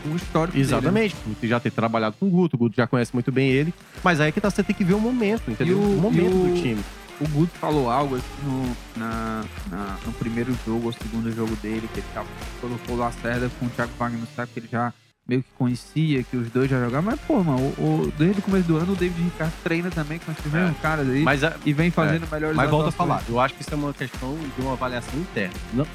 um 0.06 0.16
histórico 0.16 0.58
dele, 0.58 0.70
né? 0.70 0.78
Exatamente. 0.78 1.16
Você 1.40 1.48
já 1.48 1.60
ter 1.60 1.72
trabalhado 1.72 2.16
com 2.20 2.28
o 2.28 2.30
Guto, 2.30 2.56
o 2.56 2.60
Guto 2.60 2.76
já 2.76 2.88
conhece 2.88 3.12
muito 3.14 3.32
bem 3.32 3.50
ele. 3.50 3.74
Mas 4.04 4.20
aí 4.20 4.30
é 4.30 4.32
que 4.32 4.42
tá, 4.42 4.50
você 4.50 4.64
tem 4.64 4.76
que 4.76 4.84
ver 4.84 4.94
o 4.94 5.00
momento, 5.00 5.50
entendeu? 5.50 5.78
o- 5.78 5.98
o 5.98 6.02
momento 6.02 6.36
o- 6.36 6.48
do 6.48 6.62
time. 6.62 6.82
O 7.22 7.28
Guto 7.28 7.56
falou 7.60 7.90
algo 7.90 8.16
assim 8.16 8.26
no, 8.44 8.76
na, 9.00 9.44
na- 9.70 9.98
no 10.06 10.12
primeiro 10.14 10.54
jogo, 10.66 10.88
ou 10.88 10.94
segundo 10.94 11.32
jogo 11.32 11.56
dele, 11.58 11.88
que 11.94 12.00
ele 12.00 12.08
tava, 12.14 12.28
colocou 12.60 12.96
o 12.96 13.00
Lacerda 13.00 13.50
com 13.60 13.66
o 13.68 13.70
Thiago 13.70 13.92
Wagner 13.98 14.20
no 14.20 14.28
saco, 14.36 14.52
que 14.54 14.60
ele 14.60 14.68
já 14.72 14.92
meio 15.26 15.42
que 15.42 15.50
conhecia, 15.58 16.22
que 16.24 16.36
os 16.36 16.50
dois 16.50 16.70
já 16.70 16.84
jogavam. 16.84 17.12
Mas, 17.12 17.20
pô, 17.22 17.42
mano, 17.42 17.60
o, 17.78 17.82
o- 18.08 18.14
desde 18.18 18.40
o 18.40 18.42
começo 18.44 18.68
do 18.68 18.76
ano 18.78 18.92
o 18.92 18.96
David 18.96 19.22
Ricardo 19.24 19.54
treina 19.64 19.90
também 19.90 20.20
com 20.20 20.32
esses 20.34 20.52
mesmos 20.52 20.78
caras 20.82 21.08
aí 21.08 21.22
Mas, 21.22 21.44
a- 21.46 21.56
e 21.66 21.72
vem 21.72 21.90
fazendo 21.92 22.28
melhores 22.30 22.58
mas 22.58 22.70
volta 22.70 22.90
a 22.90 22.92
falar, 22.92 23.24
eu 23.30 23.40
acho 23.40 23.54
que 23.54 23.62
isso 23.62 23.74
é 23.74 23.78
uma 23.78 23.94
questão 23.94 24.36
de 24.56 24.62
uma 24.62 24.74
avaliação 24.74 25.18
interna. 25.20 25.54
Não, 25.74 25.88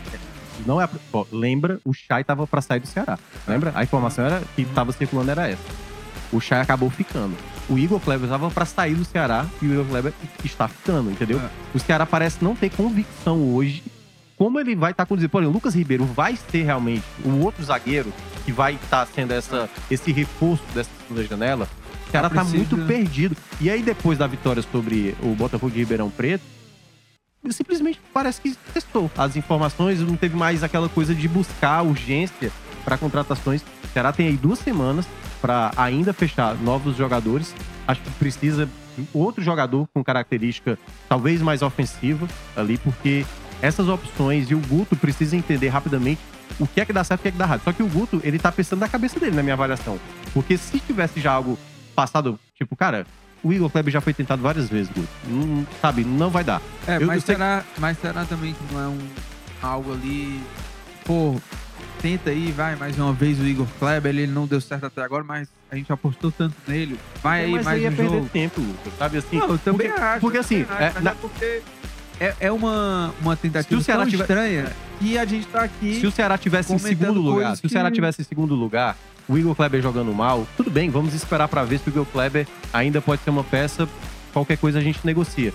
não 0.66 0.80
é. 0.80 0.88
ó, 1.12 1.24
lembra, 1.32 1.78
o 1.84 1.92
Chay 1.92 2.22
tava 2.24 2.46
pra 2.46 2.60
sair 2.60 2.80
do 2.80 2.86
Ceará. 2.86 3.18
Lembra? 3.46 3.72
A 3.74 3.82
informação 3.82 4.24
era, 4.24 4.42
que 4.56 4.64
tava 4.66 4.92
circulando 4.92 5.30
era 5.30 5.48
essa. 5.48 5.62
O 6.32 6.40
Chay 6.40 6.60
acabou 6.60 6.90
ficando. 6.90 7.34
O 7.68 7.78
Igor 7.78 8.00
Kleber 8.00 8.28
tava 8.28 8.50
pra 8.50 8.64
sair 8.64 8.94
do 8.94 9.04
Ceará 9.04 9.46
e 9.62 9.66
o 9.66 9.72
Igor 9.72 9.84
Kleber 9.86 10.12
está 10.44 10.68
ficando, 10.68 11.10
entendeu? 11.10 11.38
É. 11.38 11.48
O 11.74 11.78
Ceará 11.78 12.04
parece 12.06 12.42
não 12.42 12.54
ter 12.54 12.70
convicção 12.70 13.54
hoje 13.54 13.82
como 14.36 14.60
ele 14.60 14.74
vai 14.76 14.92
estar 14.92 15.04
conduzindo. 15.04 15.28
Por 15.30 15.38
exemplo, 15.42 15.50
o 15.52 15.54
Lucas 15.54 15.74
Ribeiro 15.74 16.04
vai 16.04 16.36
ser 16.50 16.62
realmente 16.62 17.02
o 17.24 17.40
outro 17.44 17.62
zagueiro 17.64 18.12
que 18.44 18.52
vai 18.52 18.74
estar 18.74 19.06
sendo 19.06 19.32
essa, 19.32 19.68
esse 19.90 20.12
reforço 20.12 20.62
dessa 20.74 20.88
segunda 21.02 21.24
janela. 21.24 21.68
O 22.06 22.10
Ceará 22.10 22.30
tá 22.30 22.36
precisa- 22.36 22.56
muito 22.56 22.76
perdido. 22.86 23.36
E 23.60 23.68
aí, 23.68 23.82
depois 23.82 24.16
da 24.16 24.26
vitória 24.26 24.62
sobre 24.62 25.14
o 25.22 25.34
Botafogo 25.34 25.72
de 25.72 25.78
Ribeirão 25.80 26.08
Preto, 26.08 26.44
ele 27.48 27.54
simplesmente 27.54 27.98
parece 28.12 28.40
que 28.40 28.54
testou 28.72 29.10
as 29.16 29.34
informações, 29.34 30.00
não 30.00 30.16
teve 30.16 30.36
mais 30.36 30.62
aquela 30.62 30.88
coisa 30.88 31.14
de 31.14 31.26
buscar 31.26 31.82
urgência 31.82 32.52
para 32.84 32.98
contratações. 32.98 33.62
O 33.62 33.88
Ceará 33.88 34.12
tem 34.12 34.28
aí 34.28 34.36
duas 34.36 34.58
semanas 34.58 35.06
para 35.40 35.72
ainda 35.76 36.12
fechar 36.12 36.54
novos 36.56 36.96
jogadores. 36.96 37.54
Acho 37.86 38.02
que 38.02 38.10
precisa 38.12 38.68
de 38.96 39.08
outro 39.14 39.42
jogador 39.42 39.88
com 39.94 40.04
característica 40.04 40.78
talvez 41.08 41.40
mais 41.40 41.62
ofensiva 41.62 42.28
ali, 42.54 42.76
porque 42.76 43.24
essas 43.62 43.88
opções 43.88 44.50
e 44.50 44.54
o 44.54 44.60
Guto 44.60 44.94
precisa 44.94 45.34
entender 45.34 45.68
rapidamente 45.68 46.20
o 46.60 46.66
que 46.66 46.80
é 46.80 46.84
que 46.84 46.92
dá 46.92 47.02
certo 47.02 47.20
e 47.20 47.22
o 47.22 47.22
que 47.22 47.28
é 47.28 47.32
que 47.32 47.38
dá 47.38 47.44
errado. 47.44 47.62
Só 47.64 47.72
que 47.72 47.82
o 47.82 47.88
Guto, 47.88 48.20
ele 48.22 48.38
tá 48.38 48.52
pensando 48.52 48.80
na 48.80 48.88
cabeça 48.88 49.18
dele, 49.18 49.34
na 49.34 49.42
minha 49.42 49.54
avaliação. 49.54 49.98
Porque 50.34 50.58
se 50.58 50.78
tivesse 50.80 51.18
já 51.20 51.32
algo 51.32 51.58
passado, 51.94 52.38
tipo, 52.56 52.76
cara, 52.76 53.06
o 53.42 53.52
Igor 53.52 53.70
Kleber 53.70 53.92
já 53.92 54.00
foi 54.00 54.12
tentado 54.12 54.42
várias 54.42 54.68
vezes, 54.68 54.90
Guto. 54.92 55.08
Não, 55.26 55.66
sabe, 55.80 56.04
não 56.04 56.30
vai 56.30 56.44
dar. 56.44 56.60
É, 56.86 56.96
Eu- 56.96 57.06
mas, 57.06 57.24
será, 57.24 57.64
mas 57.78 57.98
será 58.00 58.24
também 58.24 58.52
que 58.54 58.74
não 58.74 58.80
é 58.82 58.88
um 58.88 58.98
algo 59.62 59.92
ali. 59.92 60.40
Pô, 61.04 61.36
tenta 62.02 62.30
aí, 62.30 62.52
vai 62.52 62.76
mais 62.76 62.98
uma 62.98 63.12
vez 63.12 63.38
o 63.40 63.44
Igor 63.46 63.66
Kleber, 63.78 64.10
ele 64.10 64.26
não 64.26 64.46
deu 64.46 64.60
certo 64.60 64.86
até 64.86 65.02
agora, 65.02 65.24
mas 65.24 65.48
a 65.70 65.76
gente 65.76 65.92
apostou 65.92 66.30
tanto 66.30 66.54
nele. 66.66 66.98
Vai 67.22 67.44
aí 67.44 67.52
mas 67.52 67.64
mais 67.64 67.78
aí 67.78 67.86
é 67.86 67.90
um 67.90 67.94
perder 67.94 68.12
jogo. 68.18 68.28
tempo, 68.30 68.60
Lucas, 68.60 68.92
sabe 68.98 69.18
assim? 69.18 69.38
Não, 69.38 69.48
eu 69.50 69.58
também 69.58 69.88
porque, 69.88 70.02
acho. 70.02 70.20
porque 70.20 70.38
assim, 70.38 70.64
também 70.64 70.86
acho, 70.86 70.90
é, 70.90 70.92
mas 70.94 71.04
na- 71.04 71.10
é 71.10 71.14
porque 71.14 71.62
é, 72.20 72.34
é 72.40 72.52
uma, 72.52 73.14
uma 73.20 73.36
tentativa 73.36 73.68
Se 73.68 73.80
o 73.80 73.84
Ceará 73.84 74.02
tão 74.02 74.10
tiver- 74.10 74.22
estranha 74.24 74.72
que 74.98 75.16
a 75.18 75.24
gente 75.24 75.46
tá 75.46 75.62
aqui. 75.62 76.00
se 76.00 76.06
o 76.06 76.10
Ceará 76.10 76.36
tivesse 76.36 76.72
em 76.72 76.78
segundo 76.78 77.20
lugar, 77.20 77.34
coisas 77.42 77.58
se 77.60 77.66
o 77.66 77.68
Ceará 77.68 77.88
que- 77.90 77.94
tivesse 77.94 78.20
em 78.20 78.24
segundo 78.24 78.54
lugar, 78.54 78.96
o 79.28 79.36
Igor 79.36 79.54
Kleber 79.54 79.82
jogando 79.82 80.12
mal, 80.14 80.46
tudo 80.56 80.70
bem, 80.70 80.88
vamos 80.90 81.14
esperar 81.14 81.48
pra 81.48 81.64
ver 81.64 81.78
se 81.78 81.88
o 81.88 81.90
Igor 81.90 82.06
Kleber 82.06 82.46
ainda 82.72 83.00
pode 83.00 83.22
ser 83.22 83.30
uma 83.30 83.44
peça, 83.44 83.88
qualquer 84.32 84.56
coisa 84.56 84.78
a 84.78 84.82
gente 84.82 85.00
negocia. 85.04 85.52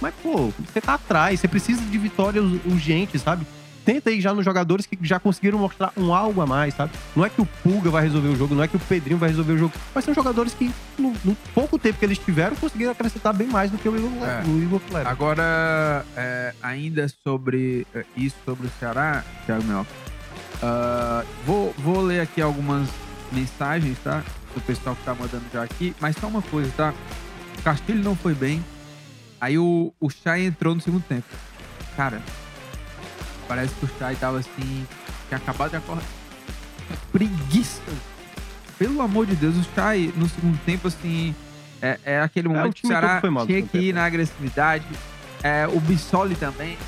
Mas, 0.00 0.14
pô, 0.22 0.52
você 0.64 0.80
tá 0.80 0.94
atrás, 0.94 1.40
você 1.40 1.48
precisa 1.48 1.80
de 1.82 1.98
vitórias 1.98 2.44
urgentes, 2.66 3.22
sabe? 3.22 3.46
Tenta 3.84 4.10
aí 4.10 4.20
já 4.20 4.34
nos 4.34 4.44
jogadores 4.44 4.84
que 4.84 4.98
já 5.00 5.18
conseguiram 5.20 5.58
mostrar 5.58 5.92
um 5.96 6.12
algo 6.12 6.40
a 6.40 6.46
mais, 6.46 6.74
sabe? 6.74 6.90
Não 7.14 7.24
é 7.24 7.30
que 7.30 7.40
o 7.40 7.46
Pulga 7.46 7.88
vai 7.88 8.02
resolver 8.02 8.28
o 8.28 8.36
jogo, 8.36 8.52
não 8.54 8.64
é 8.64 8.68
que 8.68 8.76
o 8.76 8.80
Pedrinho 8.80 9.16
vai 9.16 9.28
resolver 9.28 9.52
o 9.52 9.58
jogo, 9.58 9.72
mas 9.94 10.04
são 10.04 10.12
jogadores 10.12 10.52
que, 10.54 10.70
no, 10.98 11.14
no 11.24 11.36
pouco 11.54 11.78
tempo 11.78 11.98
que 11.98 12.04
eles 12.04 12.18
tiveram, 12.18 12.56
conseguiram 12.56 12.90
acrescentar 12.90 13.32
bem 13.32 13.46
mais 13.46 13.70
do 13.70 13.78
que 13.78 13.88
o 13.88 13.96
Igor, 13.96 14.10
É. 14.28 14.42
o 14.44 14.60
Igor 14.60 14.80
Kleber. 14.80 15.08
Agora, 15.10 16.04
é, 16.16 16.52
ainda 16.62 17.06
sobre 17.24 17.86
é, 17.94 18.04
isso, 18.16 18.36
sobre 18.44 18.66
o 18.66 18.70
Ceará, 18.78 19.24
Thiago 19.46 19.62
Mel, 19.64 19.86
ah, 20.62 21.24
vou, 21.46 21.72
vou 21.78 22.00
ler 22.02 22.20
aqui 22.20 22.42
algumas 22.42 22.88
mensagens, 23.32 23.98
tá? 24.02 24.22
Do 24.54 24.60
pessoal 24.60 24.96
que 24.96 25.04
tá 25.04 25.14
mandando 25.14 25.44
já 25.52 25.62
aqui, 25.62 25.94
mas 26.00 26.16
só 26.16 26.26
uma 26.26 26.42
coisa, 26.42 26.70
tá? 26.76 26.94
O 27.58 27.62
Castilho 27.62 28.02
não 28.02 28.14
foi 28.14 28.34
bem, 28.34 28.62
Aí 29.40 29.58
o, 29.58 29.92
o 30.00 30.10
Chay 30.10 30.46
entrou 30.46 30.74
no 30.74 30.80
segundo 30.80 31.02
tempo. 31.02 31.26
Cara, 31.96 32.20
parece 33.46 33.74
que 33.74 33.84
o 33.84 33.90
Chay 33.98 34.16
tava 34.16 34.38
assim, 34.38 34.86
tinha 35.28 35.38
acabado 35.38 35.70
de 35.70 35.76
acordar. 35.76 36.04
Preguiça. 37.12 37.82
Pelo 38.78 39.00
amor 39.00 39.26
de 39.26 39.34
Deus, 39.34 39.56
o 39.56 39.64
Chay 39.74 40.12
no 40.16 40.28
segundo 40.28 40.58
tempo, 40.64 40.88
assim, 40.88 41.34
é, 41.80 41.98
é 42.04 42.20
aquele 42.20 42.48
o 42.48 42.50
momento 42.50 42.74
que 42.74 42.84
o 42.84 42.88
Ceará 42.88 43.20
tinha 43.46 43.62
que 43.62 43.78
ir 43.78 43.92
na 43.92 44.04
agressividade. 44.04 44.86
É, 45.42 45.66
o 45.66 45.80
Bissoli 45.80 46.34
também. 46.34 46.78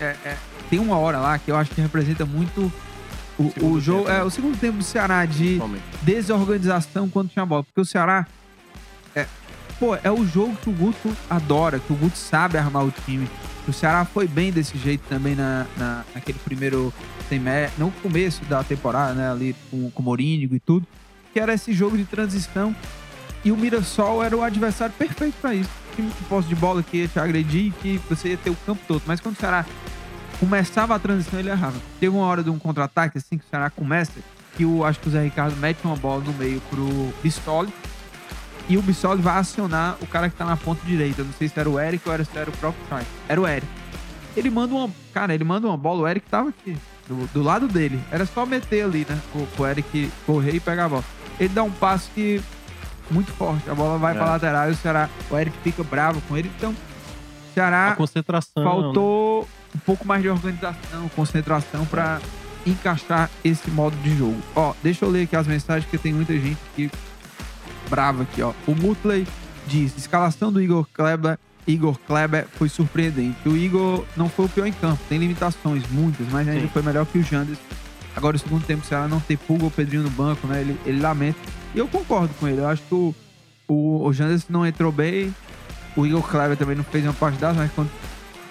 É, 0.00 0.16
é, 0.24 0.36
tem 0.68 0.78
uma 0.78 0.96
hora 0.96 1.18
lá 1.18 1.38
que 1.38 1.50
eu 1.50 1.56
acho 1.56 1.70
que 1.70 1.80
representa 1.80 2.24
muito 2.24 2.72
o, 3.38 3.50
Segundo 3.50 3.74
o 3.74 3.80
jogo. 3.80 3.98
tempo, 4.04 4.12
né? 4.12 4.18
É, 4.18 4.22
o 4.24 4.30
segundo 4.30 4.58
tempo 4.58 4.78
do 4.78 4.84
Ceará 4.84 5.24
de 5.26 5.58
desorganização 6.02 7.08
quando 7.08 7.28
tinha 7.30 7.44
bola. 7.46 7.62
Porque 7.64 7.80
o 7.80 7.84
Ceará. 7.84 8.26
É, 9.14 9.26
pô, 9.78 9.96
é 10.02 10.10
o 10.10 10.24
jogo 10.26 10.56
que 10.56 10.68
o 10.70 10.72
Guto 10.72 11.16
adora, 11.28 11.78
que 11.78 11.92
o 11.92 11.96
Guto 11.96 12.16
sabe 12.18 12.58
armar 12.58 12.84
o 12.84 12.92
time. 13.04 13.28
O 13.66 13.72
Ceará 13.72 14.04
foi 14.04 14.26
bem 14.26 14.50
desse 14.50 14.76
jeito 14.76 15.02
também 15.08 15.34
na, 15.34 15.66
na- 15.76 16.04
naquele 16.14 16.38
primeiro 16.40 16.92
sem 17.28 17.38
mé- 17.38 17.70
no 17.78 17.90
começo 18.02 18.44
da 18.46 18.62
temporada, 18.64 19.14
né? 19.14 19.30
Ali 19.30 19.54
com, 19.70 19.90
com 19.90 20.02
o 20.02 20.04
Morínigo 20.04 20.54
e 20.54 20.60
tudo. 20.60 20.86
Que 21.32 21.40
era 21.40 21.54
esse 21.54 21.72
jogo 21.72 21.96
de 21.96 22.04
transição. 22.04 22.74
E 23.44 23.50
o 23.50 23.56
Mirassol 23.56 24.22
era 24.22 24.36
o 24.36 24.42
adversário 24.42 24.94
perfeito 24.96 25.34
pra 25.40 25.54
isso. 25.54 25.70
Time 25.96 26.10
com 26.10 26.24
posse 26.24 26.48
de 26.48 26.54
bola 26.54 26.82
que 26.82 26.98
ia 26.98 27.08
te 27.08 27.18
agredir, 27.18 27.72
que 27.82 28.00
você 28.08 28.30
ia 28.30 28.36
ter 28.36 28.50
o 28.50 28.56
campo 28.66 28.80
todo. 28.86 29.02
Mas 29.06 29.20
quando 29.20 29.36
o 29.36 29.38
Ceará 29.38 29.64
começava 30.42 30.96
a 30.96 30.98
transição, 30.98 31.38
ele 31.38 31.50
errava. 31.50 31.76
Teve 32.00 32.16
uma 32.16 32.26
hora 32.26 32.42
de 32.42 32.50
um 32.50 32.58
contra-ataque, 32.58 33.16
assim, 33.16 33.38
que 33.38 33.44
o 33.44 33.48
Ceará 33.48 33.70
começa, 33.70 34.10
que 34.56 34.64
o, 34.64 34.84
acho 34.84 34.98
que 34.98 35.06
o 35.06 35.10
Zé 35.12 35.22
Ricardo 35.22 35.56
mete 35.56 35.78
uma 35.84 35.94
bola 35.94 36.20
no 36.24 36.32
meio 36.32 36.60
pro 36.68 37.14
Bissoli. 37.22 37.72
E 38.68 38.76
o 38.76 38.82
Bissoli 38.82 39.22
vai 39.22 39.36
acionar 39.38 39.96
o 40.00 40.06
cara 40.06 40.28
que 40.28 40.34
tá 40.36 40.44
na 40.44 40.56
ponta 40.56 40.84
direita. 40.84 41.20
Eu 41.20 41.26
Não 41.26 41.32
sei 41.34 41.48
se 41.48 41.58
era 41.60 41.70
o 41.70 41.78
Eric 41.78 42.02
ou 42.08 42.12
era, 42.12 42.24
se 42.24 42.36
era 42.36 42.50
o 42.50 42.52
próprio 42.56 42.82
Chay. 42.88 43.04
Era 43.28 43.40
o 43.40 43.46
Eric. 43.46 43.66
Ele 44.36 44.50
manda 44.50 44.74
uma. 44.74 44.90
Cara, 45.14 45.32
ele 45.32 45.44
manda 45.44 45.68
uma 45.68 45.76
bola, 45.76 46.02
o 46.02 46.08
Eric 46.08 46.28
tava 46.28 46.48
aqui. 46.48 46.76
Do, 47.06 47.26
do 47.32 47.40
lado 47.42 47.68
dele. 47.68 48.00
Era 48.10 48.26
só 48.26 48.44
meter 48.44 48.84
ali, 48.84 49.06
né? 49.08 49.16
Pro, 49.30 49.46
pro 49.46 49.66
Eric 49.66 50.10
correr 50.26 50.54
e 50.56 50.60
pegar 50.60 50.86
a 50.86 50.88
bola. 50.88 51.04
Ele 51.38 51.50
dá 51.50 51.62
um 51.62 51.70
passo 51.70 52.10
que. 52.14 52.42
Muito 53.10 53.30
forte. 53.32 53.68
A 53.70 53.74
bola 53.74 53.96
vai 53.98 54.12
É. 54.12 54.16
pra 54.16 54.26
lateral 54.26 54.68
e 54.68 54.72
o 54.72 54.76
Ceará. 54.76 55.08
O 55.30 55.38
Eric 55.38 55.56
fica 55.62 55.84
bravo 55.84 56.20
com 56.28 56.36
ele. 56.36 56.50
Então, 56.56 56.70
o 56.70 56.91
Ceará 57.54 57.88
A 57.88 57.96
concentração. 57.96 58.64
faltou 58.64 59.48
um 59.74 59.78
pouco 59.78 60.06
mais 60.06 60.22
de 60.22 60.28
organização, 60.28 61.08
concentração 61.14 61.84
pra 61.86 62.20
encaixar 62.66 63.30
esse 63.44 63.70
modo 63.70 63.96
de 63.96 64.16
jogo. 64.16 64.40
Ó, 64.54 64.74
deixa 64.82 65.04
eu 65.04 65.10
ler 65.10 65.24
aqui 65.24 65.36
as 65.36 65.46
mensagens 65.46 65.84
porque 65.84 65.98
tem 65.98 66.12
muita 66.12 66.32
gente 66.34 66.58
aqui 66.72 66.90
brava 67.88 68.22
aqui, 68.22 68.40
ó. 68.42 68.52
O 68.66 68.74
Mutley 68.74 69.26
diz: 69.66 69.96
escalação 69.96 70.52
do 70.52 70.62
Igor 70.62 70.86
Kleber, 70.92 71.38
Igor 71.66 71.98
Kleber 72.06 72.46
foi 72.52 72.68
surpreendente. 72.68 73.36
O 73.46 73.56
Igor 73.56 74.04
não 74.16 74.28
foi 74.28 74.46
o 74.46 74.48
pior 74.48 74.66
em 74.66 74.72
campo, 74.72 75.00
tem 75.08 75.18
limitações, 75.18 75.82
muitas, 75.90 76.26
mas 76.28 76.48
ainda 76.48 76.62
Sim. 76.62 76.68
foi 76.68 76.82
melhor 76.82 77.04
que 77.06 77.18
o 77.18 77.22
Jandes. 77.22 77.58
Agora, 78.14 78.36
o 78.36 78.38
segundo 78.38 78.64
tempo, 78.66 78.84
se 78.84 78.94
ela 78.94 79.08
não 79.08 79.20
ter 79.20 79.38
pulga 79.38 79.64
ou 79.64 79.70
Pedrinho 79.70 80.02
no 80.02 80.10
banco, 80.10 80.46
né? 80.46 80.60
Ele, 80.60 80.78
ele 80.84 81.00
lamenta. 81.00 81.38
E 81.74 81.78
eu 81.78 81.88
concordo 81.88 82.32
com 82.38 82.46
ele. 82.46 82.58
Eu 82.60 82.68
acho 82.68 82.82
que 82.82 82.94
o, 82.94 83.14
o, 83.66 84.06
o 84.06 84.12
Jandes 84.12 84.46
não 84.50 84.66
entrou 84.66 84.92
bem. 84.92 85.34
O 85.96 86.06
Igor 86.06 86.22
Kleber 86.22 86.56
também 86.56 86.76
não 86.76 86.84
fez 86.84 87.04
uma 87.04 87.12
partida, 87.12 87.52
mas 87.52 87.70
quando 87.72 87.90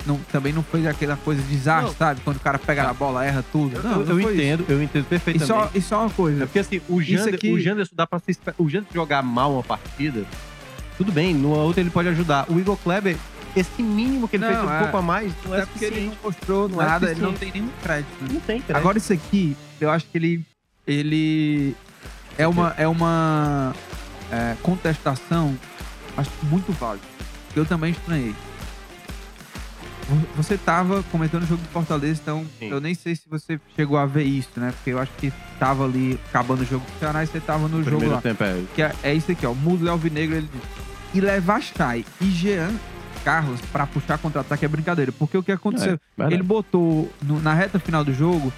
não, 0.06 0.18
também 0.32 0.52
não 0.54 0.64
fez 0.64 0.86
aquela 0.88 1.16
coisa 1.18 1.42
de 1.42 1.48
desastre, 1.50 1.90
Não. 1.92 1.96
sabe? 1.96 2.22
Quando 2.22 2.38
o 2.38 2.40
cara 2.40 2.58
pega 2.60 2.84
na 2.84 2.94
bola, 2.94 3.26
erra 3.26 3.44
tudo. 3.52 3.82
Não, 3.84 3.92
eu- 3.94 4.00
eu 4.02 4.06
foi 4.08 4.20
isso. 4.22 4.32
entendo, 4.34 4.66
eu 4.70 4.82
entendo 4.84 5.04
E 5.04 5.10
perfeitamente. 5.10 5.48
só, 5.48 5.72
e 5.76 5.82
só 5.82 6.00
uma 6.02 6.08
É 6.10 6.14
coisa. 6.14 6.46
porque 6.48 6.60
assim, 6.60 6.82
o 6.90 7.02
Isso 7.02 7.12
Jander, 7.12 7.36
aqui- 7.36 7.52
o 7.52 7.60
Janderson 7.60 7.96
dá 7.96 8.08
pra 8.08 8.20
se 8.20 8.36
O 8.58 8.70
Janderson 8.70 8.94
jogar 8.94 9.22
mal 9.22 9.54
uma 9.54 9.64
partida, 9.64 10.24
tudo 10.98 11.12
bem, 11.12 11.34
no 11.34 11.50
outra 11.50 11.82
ele 11.82 11.90
pode 11.90 12.08
ajudar. 12.10 12.46
O 12.50 12.60
Igor 12.60 12.78
Kleber, 12.78 13.16
esse 13.56 13.82
mínimo 13.84 14.28
que 14.28 14.38
ele 14.38 14.46
Não, 14.46 14.54
fez 14.54 14.64
um 14.66 14.72
é. 14.74 14.80
pouco 14.80 14.98
a 14.98 15.02
mais, 15.02 15.32
não 15.46 15.54
é 15.56 15.58
Até 15.62 15.66
porque 15.68 15.86
ele 15.86 16.06
não 16.08 16.18
mostrou 16.24 16.70
Não 16.70 16.82
é 16.82 16.86
nada, 16.86 17.12
ele 17.12 17.22
não 17.22 17.34
tem 17.34 17.52
nenhum 17.52 17.70
crédito. 17.84 18.22
né? 18.22 18.30
Não 18.34 18.40
tem, 18.42 18.62
cara. 18.62 18.80
Agora 18.80 18.98
isso 18.98 19.14
aqui, 19.14 19.56
eu 19.80 19.90
acho 19.90 20.06
que 20.06 20.18
ele. 20.18 20.46
Ele. 20.88 21.76
É 22.38 22.48
uma. 22.48 22.74
É 22.78 22.88
uma 22.88 23.76
é, 24.32 24.56
contestação, 24.64 25.56
acho 26.18 26.32
muito 26.44 26.72
válida. 26.72 27.06
Eu 27.56 27.66
também 27.66 27.92
estranhei. 27.92 28.34
Vo- 30.10 30.28
Você 30.38 30.58
tava 30.58 31.04
comentando 31.12 31.44
o 31.44 31.46
jogo 31.48 31.62
do 31.62 31.70
Fortaleza, 31.70 32.20
então 32.22 32.46
Sim. 32.60 32.70
eu 32.70 32.82
nem 32.82 32.94
sei 32.94 33.16
se 33.16 33.24
você 33.30 33.60
chegou 33.76 33.98
a 33.98 34.06
ver 34.06 34.24
isso, 34.24 34.50
né? 34.58 34.72
Porque 34.72 34.92
eu 34.92 35.00
acho 35.00 35.12
que 35.18 35.32
tava 35.60 35.86
ali 35.86 36.20
acabando 36.30 36.62
o 36.62 36.66
jogo 36.66 36.86
do 36.86 37.00
Ceará 37.00 37.24
e 37.24 37.28
você 37.28 37.40
tava 37.40 37.68
no 37.68 37.78
jogo 37.78 37.84
primeiro 37.98 38.16
lá. 38.16 38.22
tempo 38.22 38.44
é. 38.44 38.64
Que 38.76 38.82
é, 38.82 38.96
é 39.04 39.14
isso 39.14 39.32
aqui, 39.32 39.46
ó. 39.46 39.54
Mudo 39.54 39.90
Alvinegro, 39.90 40.36
ele 40.36 40.50
diz. 40.52 40.62
E 41.14 41.20
levar 41.22 41.62
Chay 41.62 42.06
e 42.22 42.26
Jean 42.32 42.72
Carlos 43.24 43.60
pra 43.72 43.86
puxar 43.86 44.18
contra-ataque 44.18 44.66
é 44.66 44.68
brincadeira. 44.68 45.12
Porque 45.12 45.38
o 45.38 45.44
que 45.44 45.52
aconteceu? 45.52 46.00
verdade. 46.18 46.36
ele 46.36 46.44
botou 46.44 47.12
no- 47.22 47.40
na 47.42 47.54
reta 47.54 47.80
final 47.80 48.04
do 48.04 48.14
jogo, 48.14 48.52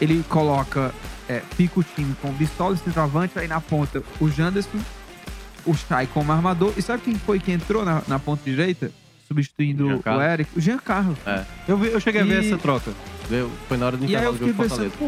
ele 0.00 0.22
coloca, 0.28 0.92
é, 1.28 1.40
fica 1.56 1.80
o 1.80 1.82
time 1.82 2.14
com 2.22 2.28
o 2.28 2.32
Bissoli, 2.32 2.78
centroavante, 2.78 3.38
aí 3.38 3.48
na 3.48 3.60
ponta 3.60 4.02
o 4.20 4.30
Janderson, 4.30 4.78
o 5.66 5.74
Chay 5.74 6.06
como 6.06 6.32
armador. 6.32 6.72
E 6.76 6.82
sabe 6.82 7.02
quem 7.02 7.14
foi 7.16 7.38
que 7.40 7.52
entrou 7.52 7.84
na, 7.84 8.02
na 8.08 8.18
ponta 8.18 8.42
direita? 8.44 8.90
Substituindo 9.28 10.00
o. 10.06 10.22
Eric? 10.22 10.50
O 10.56 10.60
Jean 10.60 10.78
Carlos. 10.78 11.18
Eu, 11.66 11.76
vi- 11.76 11.88
eu 11.88 11.98
cheguei 12.00 12.20
a 12.20 12.24
ver 12.24 12.42
E- 12.42 12.46
essa 12.46 12.58
troca. 12.58 12.92
Veio- 13.28 13.50
Foi 13.66 13.76
na 13.76 13.86
hora 13.86 13.96
do 13.96 14.04
E 14.06 14.14
aí 14.14 14.22
eu 14.24 14.32
intervalo 14.34 14.38
do 14.38 14.46
fiquei 14.52 14.68
jogo 14.68 14.90
pensando, 14.92 14.98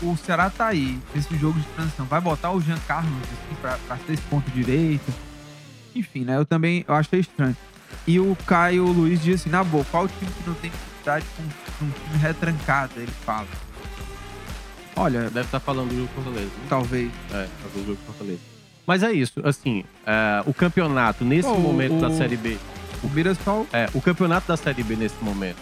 pô, 0.00 0.04
o, 0.04 0.10
o 0.12 0.16
Ceará 0.16 0.50
tá 0.50 0.66
aí, 0.66 0.98
nesse 1.14 1.36
jogo 1.38 1.60
de 1.60 1.66
transição. 1.68 2.04
Vai 2.06 2.20
botar 2.20 2.50
o 2.50 2.60
Jean 2.60 2.78
Carlos 2.88 3.12
assim, 3.22 3.54
pra, 3.60 3.78
pra 3.86 3.96
ser 3.98 4.14
esse 4.14 4.22
ponto 4.22 4.50
direito. 4.50 5.12
Enfim, 5.94 6.24
né? 6.24 6.36
Eu 6.36 6.44
também 6.44 6.84
eu 6.88 6.94
achei 6.94 7.20
estranho. 7.20 7.56
E 8.04 8.18
o 8.18 8.36
Caio 8.46 8.84
Luiz 8.86 9.22
diz 9.22 9.40
assim, 9.42 9.50
na 9.50 9.62
boa, 9.62 9.84
qual 9.92 10.08
time 10.08 10.28
que 10.32 10.48
não 10.48 10.54
tem 10.54 10.70
dificuldade 10.70 11.24
com, 11.36 11.42
com 11.78 11.84
um 11.84 11.90
time 11.90 12.18
retrancado? 12.18 12.92
Ele 12.96 13.12
fala. 13.24 13.46
Olha, 14.96 15.22
Deve 15.30 15.40
estar 15.42 15.60
falando 15.60 15.88
do 15.90 15.94
jogo 15.96 16.08
Fortaleza. 16.16 16.46
né? 16.46 16.66
talvez. 16.68 17.10
É, 17.30 17.48
talvez 17.62 17.84
o 17.84 17.86
jogo 17.86 17.98
Fortaleza. 18.06 18.40
Mas 18.86 19.02
é 19.02 19.12
isso, 19.12 19.40
assim, 19.44 19.84
é, 20.06 20.42
o 20.46 20.52
campeonato 20.52 21.24
nesse 21.24 21.48
Pô, 21.48 21.56
momento 21.58 21.94
o- 21.96 22.00
da 22.00 22.10
Série 22.10 22.36
B, 22.36 22.58
O 23.04 23.08
Mirassol 23.08 23.66
é, 23.72 23.88
o 23.94 24.00
campeonato 24.00 24.46
da 24.46 24.56
Série 24.56 24.82
B 24.82 24.94
nesse 24.94 25.16
momento, 25.22 25.56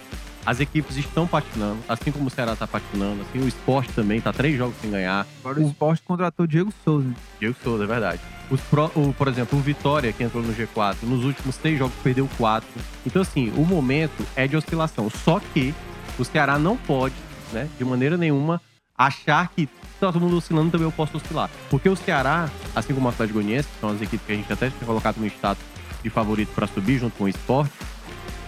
as 0.44 0.60
equipes 0.60 0.96
estão 0.96 1.26
patinando, 1.26 1.78
assim 1.88 2.10
como 2.10 2.26
o 2.26 2.30
Ceará 2.30 2.54
tá 2.56 2.66
patinando, 2.66 3.22
assim, 3.22 3.38
o 3.42 3.48
esporte 3.48 3.92
também 3.92 4.20
tá 4.20 4.32
três 4.32 4.56
jogos 4.58 4.74
sem 4.80 4.90
ganhar. 4.90 5.26
Agora 5.40 5.60
o 5.60 5.66
esporte 5.66 6.02
contratou 6.02 6.46
Diego 6.46 6.72
Souza. 6.84 7.08
Diego 7.38 7.56
Souza, 7.62 7.84
é 7.84 7.86
verdade. 7.86 8.20
Os 8.50 8.60
pro- 8.62 8.90
o, 8.94 9.14
por 9.16 9.28
exemplo, 9.28 9.58
o 9.58 9.62
Vitória, 9.62 10.12
que 10.12 10.22
entrou 10.22 10.42
no 10.42 10.52
G4, 10.54 10.96
nos 11.02 11.24
últimos 11.24 11.56
três 11.56 11.78
jogos 11.78 11.94
perdeu 12.02 12.28
quatro. 12.36 12.68
Então, 13.06 13.22
assim, 13.22 13.50
o 13.56 13.64
momento 13.64 14.26
é 14.36 14.46
de 14.48 14.56
oscilação. 14.56 15.08
Só 15.24 15.40
que 15.54 15.74
o 16.18 16.24
Ceará 16.24 16.58
não 16.58 16.76
pode, 16.76 17.14
né, 17.52 17.68
de 17.78 17.84
maneira 17.84 18.16
nenhuma, 18.16 18.60
achar 19.06 19.48
que 19.54 19.66
tá 19.66 20.12
todo 20.12 20.20
mundo 20.20 20.36
oscilando, 20.36 20.70
também 20.70 20.86
eu 20.86 20.92
posso 20.92 21.16
oscilar. 21.16 21.48
Porque 21.70 21.88
o 21.88 21.96
Ceará, 21.96 22.48
assim 22.74 22.94
como 22.94 23.06
o 23.06 23.08
Atlético 23.10 23.38
Goianiense, 23.38 23.68
que 23.68 23.80
são 23.80 23.90
as 23.90 24.00
equipes 24.02 24.26
que 24.26 24.32
a 24.32 24.36
gente 24.36 24.52
até 24.52 24.68
tinha 24.70 24.84
colocado 24.86 25.16
no 25.18 25.26
status 25.26 25.62
de 26.02 26.10
favorito 26.10 26.50
para 26.54 26.66
subir 26.66 26.98
junto 26.98 27.16
com 27.16 27.24
o 27.24 27.28
esporte, 27.28 27.72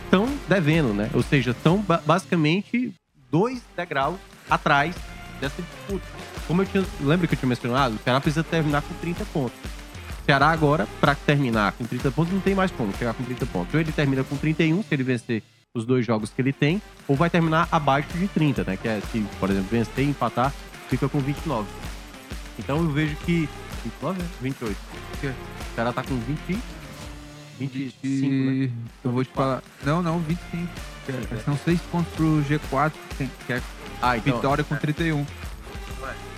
estão 0.05 0.29
devendo, 0.49 0.93
né? 0.95 1.11
Ou 1.15 1.23
seja, 1.23 1.53
estão 1.53 1.79
ba- 1.79 2.03
basicamente 2.05 2.93
dois 3.31 3.63
degraus 3.77 4.19
atrás 4.51 4.95
dessa 5.41 5.63
disputa. 5.63 6.07
Como 6.47 6.63
eu 6.63 6.67
tinha. 6.67 6.85
Lembra 7.01 7.27
que 7.27 7.35
eu 7.35 7.39
tinha 7.39 7.49
mencionado? 7.49 7.95
O 7.95 7.99
Ceará 7.99 8.21
precisa 8.21 8.45
terminar 8.45 8.83
com 8.83 8.95
30 8.95 9.25
pontos. 9.27 9.59
O 10.23 10.25
Ceará 10.25 10.49
agora, 10.51 10.87
para 11.01 11.15
terminar 11.15 11.73
com 11.73 11.85
30 11.85 12.11
pontos, 12.11 12.33
não 12.33 12.41
tem 12.41 12.55
mais 12.55 12.71
como 12.71 12.93
chegar 12.97 13.13
com 13.15 13.25
30 13.25 13.47
pontos. 13.47 13.75
Ou 13.75 13.81
ele 13.81 13.91
termina 13.93 14.23
com 14.23 14.37
31, 14.37 14.83
se 14.83 14.89
ele 14.95 15.03
vencer 15.03 15.43
os 15.75 15.87
dois 15.87 16.05
jogos 16.05 16.31
que 16.31 16.41
ele 16.43 16.53
tem, 16.53 16.83
ou 17.09 17.17
vai 17.17 17.31
terminar 17.31 17.67
abaixo 17.73 18.09
de 18.19 18.29
30, 18.29 18.63
né? 18.65 18.77
Que 18.77 18.89
é 18.89 19.01
se, 19.11 19.25
por 19.41 19.49
exemplo, 19.49 19.69
vencer 19.71 20.05
e 20.05 20.09
empatar, 20.11 20.53
fica 20.89 21.09
com 21.09 21.19
29. 21.19 21.67
Então 22.59 22.79
eu 22.79 22.91
vejo 22.91 23.17
que. 23.25 23.49
29, 23.85 24.23
né? 24.23 24.29
28. 24.43 24.77
Porque 25.11 25.27
O 25.29 25.35
Ceará 25.75 25.93
tá 25.93 26.03
com 26.05 26.15
20. 26.19 26.59
25, 27.59 28.27
né? 28.29 28.53
E 28.53 28.71
eu 29.03 29.11
vou 29.11 29.25
te 29.25 29.33
falar. 29.33 29.63
Não, 29.83 30.03
não, 30.03 30.19
25. 30.21 30.69
Que 31.07 31.13
é- 31.13 31.39
São 31.45 31.57
seis 31.65 31.81
pontos 31.91 32.13
pro 32.15 32.43
G4, 32.49 32.93
que 33.47 33.53
é 33.55 33.63
Ah, 34.03 34.17
então. 34.19 34.37
Vitória 34.37 34.63
com 34.65 34.77
31. 34.77 35.23
O 35.23 35.27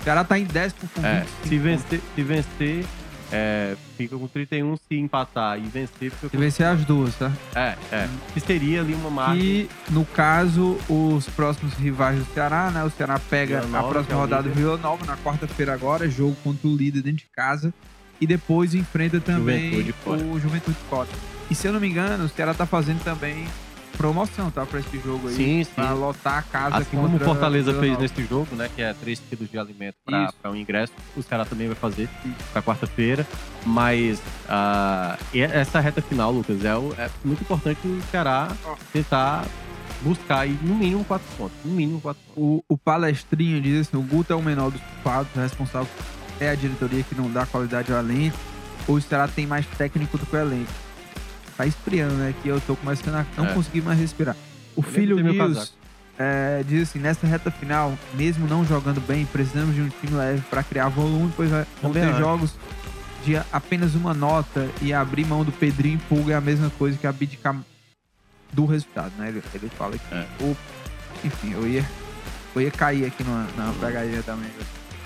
Ceará 0.03 0.23
tá 0.23 0.39
em 0.39 0.45
décimo 0.45 0.89
com 0.95 1.05
É, 1.05 1.19
25. 1.21 1.47
se 1.49 1.57
vencer, 1.59 2.01
se 2.15 2.23
vencer 2.23 2.85
é, 3.31 3.75
fica 3.97 4.17
com 4.17 4.27
31, 4.27 4.77
se 4.77 4.95
empatar 4.97 5.57
e 5.57 5.61
vencer, 5.61 6.11
fica 6.11 6.29
com. 6.29 6.37
vencer 6.37 6.65
as 6.65 6.85
duas, 6.85 7.15
tá? 7.15 7.31
É, 7.55 7.75
é. 7.91 8.09
Que 8.33 8.39
seria 8.39 8.81
ali 8.81 8.93
uma 8.93 9.09
margem. 9.09 9.43
E, 9.43 9.69
no 9.89 10.05
caso, 10.05 10.77
os 10.89 11.27
próximos 11.29 11.73
rivais 11.73 12.19
do 12.19 12.25
Ceará, 12.33 12.71
né? 12.71 12.83
O 12.83 12.89
Ceará 12.89 13.19
pega 13.19 13.61
Vila 13.61 13.71
Nova, 13.71 13.85
a 13.85 13.89
é 13.89 13.93
próxima 13.93 14.15
o 14.15 14.19
rodada 14.19 14.43
do. 14.43 14.55
Vila 14.55 14.77
Nova 14.77 15.05
na 15.05 15.17
quarta-feira 15.17 15.73
agora, 15.73 16.09
jogo 16.09 16.35
contra 16.43 16.67
o 16.67 16.75
líder 16.75 17.01
dentro 17.01 17.19
de 17.19 17.29
casa. 17.33 17.73
E 18.19 18.25
depois 18.25 18.73
enfrenta 18.73 19.19
também 19.19 19.71
Juventude 19.71 20.23
o 20.33 20.39
Juventude 20.39 20.77
fora. 20.89 21.09
E 21.49 21.55
se 21.55 21.67
eu 21.67 21.73
não 21.73 21.81
me 21.81 21.89
engano, 21.89 22.23
o 22.23 22.29
Ceará 22.29 22.53
tá 22.53 22.65
fazendo 22.65 23.03
também 23.03 23.45
promoção, 23.95 24.51
tá? 24.51 24.65
Pra 24.65 24.79
esse 24.79 24.99
jogo 24.99 25.27
aí. 25.27 25.35
Sim, 25.35 25.63
sim. 25.63 25.71
Pra 25.75 25.93
lotar 25.93 26.37
a 26.37 26.41
casa 26.41 26.77
Assim 26.77 26.97
como 26.97 27.15
o 27.15 27.19
Fortaleza 27.19 27.73
fez 27.73 27.91
Nova. 27.93 28.01
nesse 28.03 28.23
jogo, 28.25 28.55
né? 28.55 28.69
Que 28.75 28.81
é 28.81 28.93
3 28.93 29.19
quilos 29.29 29.49
de 29.49 29.57
alimento 29.57 29.95
pra, 30.05 30.25
Isso. 30.25 30.33
pra 30.41 30.51
um 30.51 30.55
ingresso, 30.55 30.93
os 31.15 31.25
caras 31.25 31.47
também 31.49 31.67
vai 31.67 31.75
fazer 31.75 32.09
pra 32.53 32.61
quarta-feira. 32.61 33.25
Mas 33.65 34.21
e 35.33 35.41
essa 35.41 35.79
reta 35.79 36.01
final, 36.01 36.31
Lucas, 36.31 36.63
é, 36.63 36.75
o- 36.75 36.93
é 36.97 37.09
muito 37.23 37.41
importante 37.41 37.79
o 37.87 38.01
Ceará 38.11 38.49
tentar 38.93 39.45
buscar 40.01 40.39
aí 40.41 40.57
no 40.61 40.75
mínimo 40.75 41.03
4 41.05 41.25
pontos. 41.37 41.57
No 41.63 41.73
mínimo 41.73 41.99
4 42.01 42.21
pontos. 42.27 42.43
O, 42.43 42.63
o 42.69 42.77
palestrinho 42.77 43.59
diz 43.61 43.87
assim: 43.87 43.97
o 43.97 44.01
Guto 44.01 44.31
é 44.33 44.35
o 44.35 44.41
menor 44.41 44.69
dos 44.71 44.81
culpados, 44.81 45.27
o 45.35 45.39
responsável 45.39 45.87
é 46.39 46.49
a 46.49 46.55
diretoria 46.55 47.01
que 47.03 47.15
não 47.15 47.31
dá 47.31 47.45
qualidade 47.45 47.91
ao 47.93 47.99
elenco, 47.99 48.37
ou 48.87 48.99
será 49.01 49.27
tem 49.27 49.47
mais 49.47 49.65
técnico 49.65 50.17
do 50.17 50.25
que 50.25 50.35
o 50.35 50.39
elenco? 50.39 50.71
Tá 51.57 51.65
esfriando, 51.65 52.13
né? 52.15 52.33
Que 52.41 52.49
eu 52.49 52.59
tô 52.61 52.75
começando 52.75 53.15
a 53.15 53.25
não 53.37 53.47
É. 53.47 53.53
conseguir 53.53 53.81
mais 53.81 53.97
respirar. 53.99 54.35
O 54.75 54.79
Eu 54.81 54.83
filho 54.83 55.17
News 55.19 55.73
é, 56.19 56.63
diz 56.67 56.89
assim: 56.89 56.99
nessa 56.99 57.25
reta 57.25 57.49
final, 57.51 57.97
mesmo 58.13 58.47
não 58.47 58.65
jogando 58.65 58.99
bem, 59.01 59.25
precisamos 59.25 59.73
de 59.75 59.81
um 59.81 59.89
time 59.89 60.13
leve 60.15 60.41
para 60.49 60.63
criar 60.63 60.89
volume, 60.89 61.31
pois 61.35 61.49
vai- 61.49 61.65
vão 61.81 61.91
ter 61.93 62.03
acho. 62.03 62.17
jogos 62.19 62.53
de 63.23 63.37
apenas 63.51 63.95
uma 63.95 64.13
nota 64.13 64.69
e 64.81 64.93
abrir 64.93 65.25
mão 65.25 65.43
do 65.43 65.51
Pedrinho 65.51 65.95
e 65.95 66.07
Pulga 66.09 66.33
é 66.33 66.35
a 66.35 66.41
mesma 66.41 66.69
coisa 66.77 66.97
que 66.97 67.07
abdicar 67.07 67.55
do 68.53 68.65
resultado, 68.65 69.11
né? 69.17 69.29
Ele, 69.29 69.41
ele 69.53 69.69
fala 69.77 69.97
que. 69.97 70.13
É. 70.13 70.27
o- 70.41 70.55
enfim, 71.23 71.53
eu 71.53 71.65
ia, 71.67 71.83
eu 72.55 72.61
ia 72.61 72.71
cair 72.71 73.05
aqui 73.05 73.23
numa, 73.23 73.47
numa 73.57 73.73
pegadinha 73.73 74.21
também. 74.23 74.49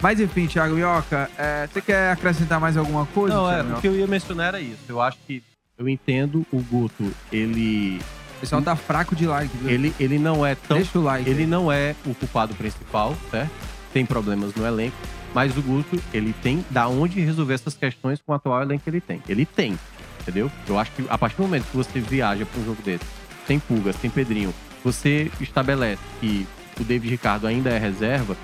Mas 0.01 0.19
enfim, 0.19 0.47
Thiago 0.47 0.75
Minhoca, 0.75 1.29
é, 1.37 1.67
você 1.71 1.81
quer 1.81 2.11
acrescentar 2.11 2.59
mais 2.59 2.75
alguma 2.77 3.05
coisa? 3.07 3.35
Não, 3.35 3.51
é, 3.51 3.61
o 3.61 3.81
que 3.81 3.87
eu 3.87 3.95
ia 3.95 4.07
mencionar 4.07 4.47
era 4.47 4.59
isso. 4.61 4.79
Eu 4.87 5.01
acho 5.01 5.17
que 5.27 5.43
eu 5.79 5.87
entendo 5.87 6.45
o 6.51 6.61
Guto, 6.61 7.09
ele, 7.31 7.99
O 8.37 8.39
pessoal 8.41 8.61
tá 8.61 8.75
fraco 8.75 9.15
de 9.15 9.25
like, 9.25 9.55
viu? 9.57 9.69
ele, 9.69 9.93
ele 9.97 10.19
não 10.19 10.45
é 10.45 10.53
tão 10.53 10.77
Deixa 10.77 10.99
o 10.99 11.03
like. 11.03 11.27
Ele 11.27 11.47
não 11.47 11.71
é 11.71 11.95
o 12.05 12.13
culpado 12.13 12.53
principal, 12.53 13.15
certo? 13.31 13.51
Tem 13.93 14.05
problemas 14.05 14.53
no 14.53 14.65
elenco, 14.67 14.97
mas 15.33 15.57
o 15.57 15.61
Guto, 15.61 15.97
ele 16.13 16.33
tem 16.43 16.63
da 16.69 16.87
onde 16.89 17.21
resolver 17.21 17.53
essas 17.53 17.75
questões 17.75 18.21
com 18.21 18.33
o 18.33 18.35
atual 18.35 18.61
elenco 18.61 18.83
que 18.83 18.89
ele 18.89 19.01
tem. 19.01 19.23
Ele 19.27 19.45
tem, 19.45 19.79
entendeu? 20.19 20.51
Eu 20.67 20.77
acho 20.77 20.91
que 20.91 21.05
a 21.09 21.17
partir 21.17 21.37
do 21.37 21.43
momento 21.43 21.65
que 21.71 21.77
você 21.77 21.99
viaja 21.99 22.45
para 22.45 22.61
um 22.61 22.65
jogo 22.65 22.81
desse, 22.83 23.05
sem 23.47 23.57
pulgas, 23.57 23.95
sem 23.95 24.09
Pedrinho, 24.09 24.53
você 24.83 25.31
estabelece 25.39 26.01
que 26.19 26.45
o 26.79 26.83
David 26.83 27.09
Ricardo 27.11 27.47
ainda 27.47 27.69
é 27.69 27.77
reserva, 27.79 28.35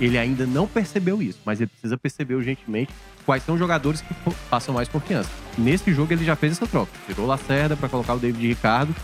ele 0.00 0.18
ainda 0.18 0.46
não 0.46 0.66
percebeu 0.66 1.22
isso, 1.22 1.38
mas 1.44 1.60
ele 1.60 1.68
precisa 1.68 1.96
perceber 1.96 2.34
urgentemente 2.34 2.92
quais 3.24 3.42
são 3.42 3.54
os 3.54 3.58
jogadores 3.58 4.00
que 4.00 4.14
passam 4.48 4.74
mais 4.74 4.88
confiança. 4.88 5.30
Nesse 5.58 5.92
jogo 5.92 6.12
ele 6.12 6.24
já 6.24 6.36
fez 6.36 6.52
essa 6.52 6.66
troca. 6.66 6.92
Tirou 7.06 7.26
Lacerda 7.26 7.76
para 7.76 7.88
colocar 7.88 8.14
o 8.14 8.18
David 8.18 8.46
Ricardo. 8.46 8.94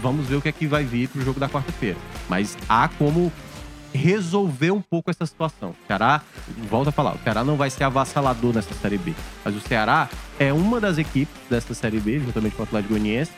Vamos 0.00 0.26
ver 0.26 0.36
o 0.36 0.42
que 0.42 0.48
é 0.48 0.52
que 0.52 0.66
vai 0.66 0.82
vir 0.82 1.08
pro 1.08 1.22
jogo 1.22 1.38
da 1.38 1.48
quarta-feira. 1.48 1.98
Mas 2.28 2.56
há 2.68 2.88
como 2.88 3.30
resolver 3.92 4.70
um 4.70 4.80
pouco 4.80 5.10
essa 5.10 5.26
situação. 5.26 5.70
O 5.70 5.86
Ceará, 5.86 6.22
volta 6.68 6.90
a 6.90 6.92
falar, 6.92 7.14
o 7.14 7.18
Ceará 7.18 7.44
não 7.44 7.56
vai 7.56 7.68
ser 7.70 7.84
avassalador 7.84 8.54
nessa 8.54 8.72
Série 8.74 8.98
B. 8.98 9.12
Mas 9.44 9.54
o 9.54 9.60
Ceará 9.60 10.08
é 10.38 10.52
uma 10.52 10.80
das 10.80 10.96
equipes 10.96 11.34
dessa 11.50 11.74
Série 11.74 12.00
B, 12.00 12.20
juntamente 12.20 12.56
com 12.56 12.62
o 12.62 12.64
Atlético 12.64 12.94
Goianiense, 12.94 13.32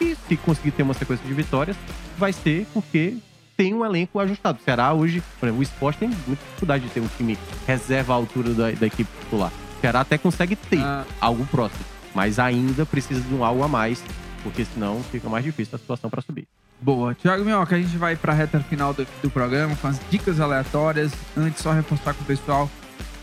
e 0.00 0.16
se 0.28 0.36
conseguir 0.36 0.72
ter 0.72 0.82
uma 0.82 0.94
sequência 0.94 1.26
de 1.26 1.32
vitórias, 1.32 1.76
vai 2.18 2.32
ser 2.32 2.66
porque 2.74 3.16
tem 3.56 3.72
um 3.74 3.84
elenco 3.84 4.18
ajustado. 4.20 4.58
O 4.60 4.64
Ceará 4.64 4.92
hoje, 4.92 5.22
por 5.38 5.46
exemplo, 5.46 5.60
o 5.60 5.62
esporte 5.62 5.98
tem 5.98 6.08
muita 6.08 6.42
dificuldade 6.44 6.84
de 6.84 6.90
ter 6.90 7.00
um 7.00 7.08
time 7.16 7.38
reserva 7.66 8.12
à 8.12 8.16
altura 8.16 8.54
da, 8.54 8.70
da 8.72 8.86
equipe 8.86 9.08
titular. 9.20 9.50
O 9.78 9.80
Ceará 9.80 10.00
até 10.00 10.16
consegue 10.18 10.56
ter 10.56 10.80
Ah, 10.80 11.04
algo 11.20 11.44
próximo, 11.46 11.84
mas 12.14 12.38
ainda 12.38 12.84
precisa 12.86 13.20
de 13.20 13.34
um 13.34 13.44
algo 13.44 13.62
a 13.62 13.68
mais, 13.68 14.02
porque 14.42 14.64
senão 14.64 15.02
fica 15.10 15.28
mais 15.28 15.44
difícil 15.44 15.76
a 15.76 15.78
situação 15.78 16.08
para 16.10 16.22
subir. 16.22 16.46
Boa. 16.80 17.14
Tiago 17.14 17.44
Minhoca, 17.44 17.76
a 17.76 17.80
gente 17.80 17.96
vai 17.96 18.14
pra 18.16 18.32
reta 18.32 18.60
final 18.60 18.92
do, 18.92 19.06
do 19.22 19.30
programa 19.30 19.74
com 19.76 19.86
as 19.88 19.98
dicas 20.10 20.38
aleatórias. 20.40 21.12
Antes, 21.36 21.62
só 21.62 21.72
reforçar 21.72 22.12
com 22.14 22.22
o 22.22 22.26
pessoal. 22.26 22.68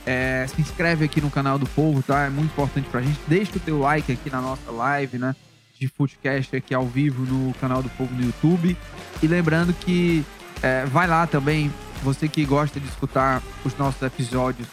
é, 0.06 0.48
se 0.48 0.60
inscreve 0.60 1.06
aqui 1.06 1.22
no 1.22 1.30
canal 1.30 1.60
do 1.60 1.68
Povo, 1.68 2.02
tá? 2.02 2.24
É 2.26 2.30
muito 2.30 2.52
importante 2.52 2.88
pra 2.90 3.02
gente. 3.02 3.20
Deixa 3.28 3.58
o 3.58 3.60
teu 3.60 3.80
like 3.80 4.12
aqui 4.12 4.32
na 4.32 4.41
nossa 4.41 4.72
live, 4.72 5.20
né? 5.20 5.36
De 5.82 5.88
Footcast 5.88 6.56
aqui 6.56 6.76
ao 6.76 6.86
vivo 6.86 7.26
no 7.26 7.56
canal 7.56 7.82
do 7.82 7.90
Povo 7.90 8.14
no 8.14 8.24
YouTube. 8.24 8.78
E 9.20 9.26
lembrando 9.26 9.74
que 9.74 10.24
é, 10.62 10.86
vai 10.86 11.08
lá 11.08 11.26
também, 11.26 11.74
você 12.03 12.28
que 12.28 12.45
gosta 12.45 12.80
de 12.80 12.86
escutar 12.88 13.41
os 13.66 13.76
nossos 13.76 13.99
episódios 14.03 14.68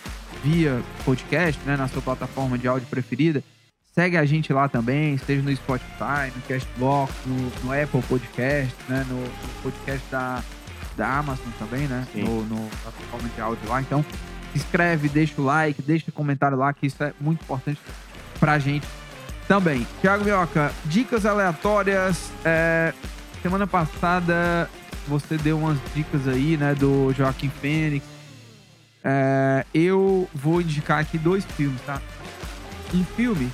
via 0.44 0.82
podcast, 1.06 1.58
né? 1.64 1.78
Na 1.78 1.88
sua 1.88 2.02
plataforma 2.02 2.58
de 2.58 2.68
áudio 2.68 2.86
preferida. 2.88 3.42
Segue 3.94 4.18
a 4.18 4.24
gente 4.26 4.52
lá 4.52 4.68
também, 4.68 5.16
seja 5.16 5.40
no 5.40 5.50
Spotify, 5.56 6.30
no 6.36 6.42
Castbox, 6.46 7.10
no, 7.24 7.64
no 7.64 7.72
Apple 7.72 8.02
Podcast, 8.02 8.74
né? 8.86 9.06
No, 9.08 9.18
no 9.18 9.62
podcast 9.62 10.06
da, 10.10 10.42
da 10.94 11.20
Amazon 11.20 11.48
também, 11.58 11.88
né? 11.88 12.06
Sim. 12.12 12.24
No, 12.24 12.42
no 12.44 12.68
plataforma 12.82 13.28
de 13.34 13.40
áudio 13.40 13.66
lá. 13.66 13.80
Então, 13.80 14.04
se 14.52 14.58
inscreve, 14.58 15.08
deixa 15.08 15.40
o 15.40 15.44
like, 15.46 15.80
deixa 15.80 16.10
o 16.10 16.12
comentário 16.12 16.58
lá, 16.58 16.70
que 16.74 16.86
isso 16.86 17.02
é 17.02 17.14
muito 17.18 17.40
importante 17.40 17.80
pra 18.38 18.58
gente 18.58 18.86
também. 19.48 19.86
Thiago 20.02 20.24
Mioca, 20.24 20.70
dicas 20.84 21.24
aleatórias. 21.26 22.30
é, 22.44 22.92
semana 23.42 23.66
passada 23.66 24.68
você 25.08 25.38
deu 25.38 25.58
umas 25.58 25.78
dicas 25.94 26.28
aí, 26.28 26.56
né? 26.56 26.74
Do 26.74 27.12
Joaquim 27.14 27.48
Fênix. 27.48 28.06
É, 29.02 29.64
eu 29.72 30.28
vou 30.34 30.60
indicar 30.60 31.00
aqui 31.00 31.16
dois 31.16 31.44
filmes, 31.56 31.80
tá? 31.82 32.00
Um 32.92 33.02
filme 33.04 33.50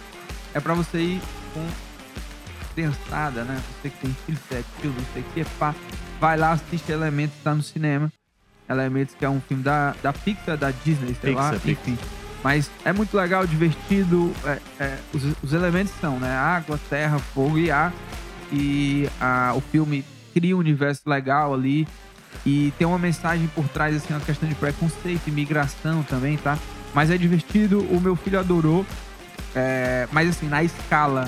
é 0.53 0.59
pra 0.59 0.75
você 0.75 0.99
ir 0.99 1.23
com 1.53 1.65
criançada, 2.75 3.45
né? 3.45 3.63
Você 3.81 3.91
que 3.91 3.99
tem 3.99 4.17
filho, 4.27 4.39
sete 4.49 4.67
filho, 4.81 4.95
não 4.97 5.07
sei 5.13 5.23
o 5.23 5.27
que, 5.33 5.45
pá. 5.59 5.75
Vai 6.21 6.37
lá, 6.37 6.53
assiste 6.53 6.91
Elementos, 6.91 7.37
tá 7.45 7.55
no 7.55 7.63
cinema. 7.63 8.13
Elementos, 8.69 9.15
que 9.15 9.25
é 9.25 9.29
um 9.31 9.41
filme 9.41 9.63
da, 9.63 9.95
da 10.03 10.13
Pixar, 10.13 10.57
da 10.57 10.71
Disney, 10.71 11.15
sei 11.21 11.35
lá, 11.35 11.53
Pixar, 11.53 11.61
Pixar. 11.61 11.89
enfim. 11.95 11.99
Mas 12.45 12.71
é 12.85 12.93
muito 12.93 13.17
legal, 13.17 13.47
divertido. 13.47 14.31
é- 14.45 14.59
é, 14.79 14.99
os, 15.15 15.23
os 15.43 15.53
elementos 15.55 15.95
são, 15.99 16.21
né? 16.21 16.31
Água, 16.37 16.79
terra, 16.91 17.19
fogo 17.19 17.59
e 17.59 17.71
ar. 17.71 17.91
E 18.53 19.09
a, 19.19 19.55
o 19.57 19.63
filme 19.63 20.05
cria 20.35 20.55
um 20.55 20.59
universo 20.59 21.01
legal 21.09 21.55
ali. 21.55 21.89
E 22.45 22.71
tem 22.77 22.87
uma 22.87 22.99
mensagem 22.99 23.47
por 23.55 23.67
trás, 23.69 23.97
assim, 23.97 24.13
uma 24.13 24.21
questão 24.21 24.47
de 24.47 24.55
preconceito, 24.55 25.27
imigração 25.27 26.03
também, 26.03 26.37
tá? 26.37 26.59
Mas 26.93 27.11
é 27.11 27.17
divertido, 27.17 27.81
o 27.81 27.99
meu 27.99 28.15
filho 28.15 28.39
adorou. 28.39 28.85
É, 29.57 30.07
mas 30.13 30.29
assim, 30.29 30.47
na 30.47 30.63
escala 30.63 31.27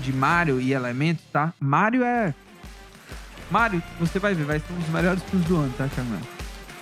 de 0.00 0.12
Mario 0.12 0.60
e 0.60 0.72
Elementos, 0.72 1.24
tá? 1.32 1.52
Mario 1.58 2.04
é. 2.04 2.32
Mario, 3.50 3.82
você 3.98 4.20
vai 4.20 4.34
ver, 4.34 4.44
vai 4.44 4.58
ser 4.60 4.72
um 4.72 4.76
dos 4.78 4.88
melhores 4.90 5.22
filmes 5.24 5.48
do 5.48 5.56
ano, 5.56 5.74
tá, 5.76 5.88
Thiago? 5.88 6.10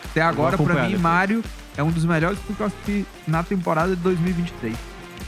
Até 0.04 0.20
agora, 0.20 0.56
pra 0.56 0.64
acompanhar 0.64 0.82
mim, 0.82 0.96
depois. 0.96 1.02
Mario 1.02 1.44
é 1.76 1.82
um 1.82 1.90
dos 1.90 2.04
melhores 2.04 2.38
que 2.38 2.58
eu 2.58 2.66
assisti 2.66 3.06
na 3.26 3.42
temporada 3.42 3.94
de 3.94 4.02
2023. 4.02 4.76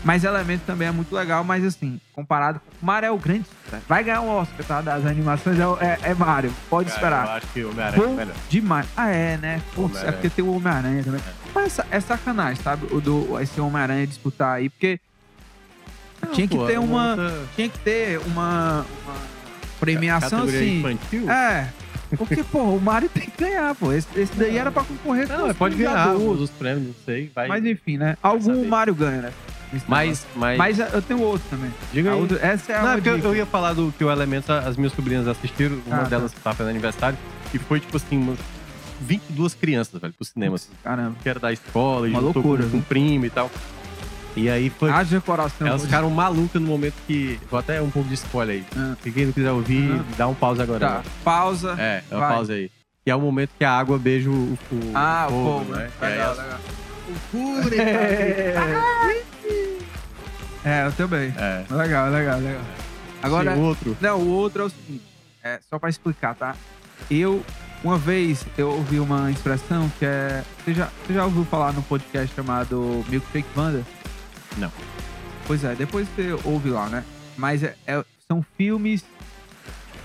Mas 0.05 0.23
Elementos 0.23 0.67
também 0.67 0.89
é 0.89 0.91
muito 0.91 1.15
legal, 1.15 1.43
mas 1.43 1.65
assim, 1.65 1.99
comparado 2.13 2.61
com. 2.61 2.87
Mario 2.87 3.07
é 3.07 3.11
o 3.11 3.17
grande. 3.19 3.47
Vai 3.89 4.05
ganhar 4.05 4.21
um 4.21 4.29
Oscar, 4.29 4.67
tá? 4.67 4.81
Das 4.83 5.07
animações 5.07 5.59
é, 5.59 5.63
é, 5.81 6.11
é 6.11 6.15
Mario. 6.15 6.53
Pode 6.69 6.91
esperar. 6.91 7.27
eu 7.27 7.33
acho 7.33 7.47
que 7.47 7.63
o 7.63 7.71
Homem-Aranha 7.71 8.05
é 8.05 8.09
melhor. 8.17 8.35
demais. 8.51 8.87
Ah, 8.95 9.09
é, 9.09 9.37
né? 9.39 9.63
Putz, 9.75 10.03
é 10.05 10.13
porque 10.13 10.29
tem 10.29 10.45
o 10.45 10.55
Homem-Aranha 10.55 11.03
também. 11.03 11.21
Mas 11.55 11.79
é, 11.79 11.87
é 11.91 12.01
sacanagem, 12.01 12.63
sabe? 12.63 12.87
O 12.95 13.01
do, 13.01 13.41
esse 13.41 13.59
Homem-Aranha 13.59 14.07
disputar 14.07 14.57
aí, 14.57 14.69
porque 14.69 15.01
tinha 16.33 16.47
que 16.47 16.57
Pô, 16.57 16.67
ter 16.67 16.79
uma. 16.79 17.11
outra 17.11 17.43
Tinha 17.57 17.69
que 17.69 17.79
ter 17.79 18.19
uma, 18.27 18.85
uma 19.05 19.17
premiação 19.81 20.41
categoria 20.41 20.61
assim. 20.61 20.79
infantil. 20.79 21.31
É. 21.31 21.69
Porque, 22.17 22.43
pô, 22.45 22.63
o 22.63 22.81
Mario 22.81 23.09
tem 23.09 23.25
que 23.25 23.33
ganhar, 23.45 23.75
pô. 23.75 23.93
Esse, 23.93 24.09
esse 24.19 24.35
daí 24.35 24.57
era 24.57 24.71
pra 24.73 24.83
concorrer 24.85 25.29
Não, 25.29 25.37
os 25.43 25.47
mas 25.49 25.57
pode 25.57 25.77
ganhar 25.77 26.15
os 26.17 26.51
prêmios, 26.51 26.87
não 26.89 26.95
sei. 27.05 27.31
Vai. 27.35 27.49
Mas 27.49 27.65
enfim, 27.65 27.97
né? 27.99 28.17
Algum 28.23 28.55
saber. 28.55 28.69
Mario 28.69 28.95
ganha, 28.95 29.23
né? 29.23 29.33
Mas, 29.89 30.25
mas. 30.37 30.57
Mas 30.57 30.79
eu 30.79 31.03
tenho 31.03 31.21
outro 31.21 31.45
também. 31.51 31.71
diga 31.93 32.13
aí. 32.13 32.21
outra- 32.21 32.39
essa 32.41 32.73
é 32.73 32.77
a 32.77 32.83
Não, 32.83 32.93
é 32.93 33.01
eu, 33.05 33.19
eu 33.19 33.35
ia 33.37 33.47
falar 33.47 33.73
do 33.73 33.93
que 33.97 34.05
o 34.05 34.11
Elementos, 34.11 34.49
as 34.49 34.77
minhas 34.77 34.93
sobrinhas 34.93 35.27
assistiram, 35.27 35.79
uma 35.87 35.97
Ah, 35.97 36.03
tá. 36.03 36.09
delas 36.11 36.33
tá 36.33 36.53
fazendo 36.55 36.71
aniversário, 36.71 37.19
e 37.53 37.59
foi, 37.59 37.81
tipo 37.81 37.97
assim, 37.97 38.17
umas 38.17 38.39
22 39.01 39.55
crianças, 39.55 40.01
velho, 40.01 40.13
pro 40.13 40.25
cinema, 40.25 40.55
assim, 40.57 40.71
Caramba. 40.83 41.17
que 41.21 41.29
era 41.29 41.41
da 41.41 41.53
escola, 41.53 42.07
e 42.07 42.11
Uma 42.11 42.21
juntou 42.21 42.43
loucura, 42.43 42.63
com, 42.65 42.71
com 42.71 42.79
o 42.79 42.83
primo 42.83 43.27
e 43.27 43.31
tal. 43.31 43.51
E 44.37 44.51
aí 44.51 44.69
foi. 44.71 44.91
Haja 44.91 45.21
coração. 45.21 45.67
elas 45.67 45.83
ficaram 45.85 46.11
malucas 46.11 46.61
no 46.61 46.67
momento 46.69 46.95
que. 47.07 47.39
Vou 47.51 47.59
até 47.61 47.81
um 47.81 47.91
pouco 47.91 48.09
de 48.09 48.15
spoiler 48.15 48.57
aí. 48.57 48.65
Ah. 48.77 48.97
Se 49.03 49.11
quem 49.11 49.27
não 49.27 49.33
quiser 49.33 49.53
ouvir, 49.53 49.91
Aham. 49.93 50.05
dá 50.17 50.27
um 50.29 50.35
pause 50.35 50.61
agora. 50.63 50.81
Tá, 50.81 50.95
né? 50.99 51.03
pausa. 51.25 51.77
É, 51.79 52.03
é 52.11 52.17
uma 52.17 52.29
pausa 52.29 52.53
aí. 52.55 52.71
Que 53.05 53.11
é 53.11 53.15
o 53.17 53.21
momento 53.21 53.51
que 53.59 53.65
a 53.65 53.71
água 53.71 53.99
beija 53.99 54.31
o, 54.31 54.33
o, 54.55 54.59
Ah, 54.95 55.27
o 55.29 55.31
fogo, 55.31 55.59
fogo, 55.67 55.77
né? 55.77 55.91
Que 55.99 56.05
aí 56.05 56.13
Legal, 56.13 56.33
as- 56.33 56.39
legal. 56.39 56.59
O 57.07 57.13
cure, 57.31 57.77
É, 60.65 60.87
eu 60.87 60.93
também. 60.93 61.33
É. 61.37 61.65
Legal, 61.71 62.11
legal, 62.11 62.39
legal. 62.41 62.63
Agora, 63.23 63.55
Sim, 63.55 63.61
o 63.61 63.65
outro. 63.65 63.97
não, 64.01 64.19
o 64.21 64.29
outro 64.29 64.63
é 64.63 64.65
o 64.67 64.71
seguinte, 64.71 65.05
é 65.43 65.61
só 65.69 65.79
pra 65.79 65.91
explicar, 65.91 66.35
tá? 66.35 66.57
Eu, 67.11 67.45
uma 67.83 67.99
vez, 67.99 68.45
eu 68.57 68.71
ouvi 68.71 68.99
uma 68.99 69.31
expressão 69.31 69.91
que 69.99 70.07
é... 70.07 70.43
Você 70.65 70.73
já, 70.75 70.89
você 71.07 71.13
já 71.15 71.25
ouviu 71.25 71.45
falar 71.45 71.73
no 71.73 71.83
podcast 71.83 72.35
chamado 72.35 73.05
Milkshake 73.09 73.47
Wanda? 73.57 73.83
Não. 74.57 74.73
Pois 75.47 75.63
é, 75.65 75.75
depois 75.75 76.09
você 76.09 76.33
ouve 76.45 76.71
lá, 76.71 76.87
né? 76.89 77.05
Mas 77.37 77.63
é- 77.63 77.77
é- 77.87 78.05
são 78.27 78.45
filmes 78.57 79.05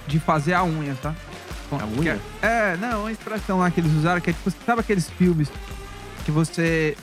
de 0.08 0.20
fazer 0.20 0.54
a 0.54 0.64
unha, 0.64 0.96
tá? 0.96 1.16
A 1.72 1.86
unha? 1.86 2.16
Que 2.16 2.46
É, 2.46 2.74
é, 2.74 2.78
não, 2.78 3.02
uma 3.02 3.12
expressão 3.12 3.60
lá 3.60 3.70
que 3.72 3.80
eles 3.80 3.94
usaram 3.94 4.20
que 4.20 4.32
é 4.32 4.34
tipo, 4.34 4.52
sabe 4.66 4.82
aqueles 4.82 5.10
filmes 5.12 5.50
que 6.26 6.32
você. 6.32 6.98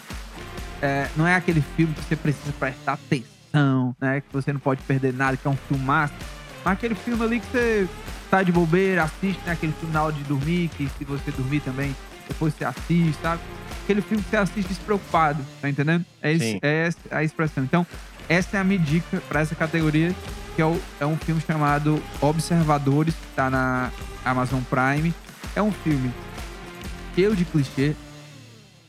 é, 0.82 1.08
não 1.16 1.26
é 1.26 1.34
aquele 1.34 1.62
filme 1.76 1.94
que 1.94 2.02
você 2.02 2.16
precisa 2.16 2.52
prestar 2.58 2.94
atenção, 2.94 3.94
né? 4.00 4.20
Que 4.20 4.26
você 4.32 4.52
não 4.52 4.60
pode 4.60 4.82
perder 4.82 5.14
nada, 5.14 5.36
que 5.36 5.46
é 5.46 5.50
um 5.50 5.56
filmaço. 5.68 6.12
Mas 6.64 6.74
aquele 6.74 6.94
filme 6.94 7.24
ali 7.24 7.40
que 7.40 7.46
você 7.46 7.88
tá 8.28 8.42
de 8.42 8.50
bobeira, 8.52 9.04
assiste, 9.04 9.40
né? 9.46 9.52
Aquele 9.52 9.72
filme 9.72 9.94
na 9.94 10.02
hora 10.02 10.12
de 10.12 10.22
dormir, 10.24 10.68
que 10.76 10.88
se 10.98 11.04
você 11.04 11.30
dormir 11.30 11.60
também, 11.60 11.94
depois 12.28 12.54
você 12.54 12.64
assiste, 12.64 13.18
sabe? 13.22 13.40
Aquele 13.84 14.00
filme 14.00 14.22
que 14.22 14.30
você 14.30 14.36
assiste 14.36 14.68
despreocupado, 14.68 15.44
tá 15.60 15.68
entendendo? 15.68 16.04
É, 16.20 16.38
Sim. 16.38 16.58
é 16.62 16.90
a 17.10 17.22
expressão. 17.22 17.62
Então, 17.64 17.86
essa 18.28 18.56
é 18.56 18.60
a 18.60 18.64
minha 18.64 18.78
dica 18.80 19.22
pra 19.28 19.40
essa 19.40 19.54
categoria, 19.54 20.14
que 20.56 20.62
é, 20.62 20.66
o- 20.66 20.80
é 20.98 21.06
um 21.06 21.16
filme 21.16 21.40
chamado 21.40 22.02
Observadores, 22.20 23.14
que 23.14 23.26
tá 23.36 23.48
na 23.48 23.90
Amazon 24.24 24.60
Prime. 24.62 25.14
É 25.54 25.62
um 25.62 25.70
filme 25.70 26.10
cheio 27.14 27.36
de 27.36 27.44
clichê. 27.44 27.94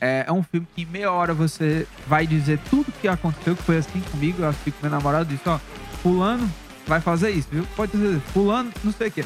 É, 0.00 0.24
é 0.28 0.32
um 0.32 0.42
filme 0.42 0.66
que 0.74 0.82
em 0.82 0.86
meia 0.86 1.10
hora 1.12 1.34
você 1.34 1.86
vai 2.06 2.26
dizer 2.26 2.58
tudo 2.70 2.92
que 3.00 3.08
aconteceu, 3.08 3.56
que 3.56 3.62
foi 3.62 3.78
assim 3.78 4.00
comigo, 4.12 4.42
eu 4.42 4.48
assisti 4.48 4.70
com 4.70 4.78
meu 4.82 4.90
namorado, 4.90 5.24
disse, 5.28 5.48
ó, 5.48 5.58
fulano 6.02 6.48
vai 6.86 7.00
fazer 7.00 7.30
isso, 7.30 7.48
viu? 7.50 7.66
Pode 7.76 7.92
dizer, 7.92 8.20
fulano, 8.32 8.72
não 8.84 8.92
sei 8.92 9.08
o 9.08 9.10
quê. 9.10 9.24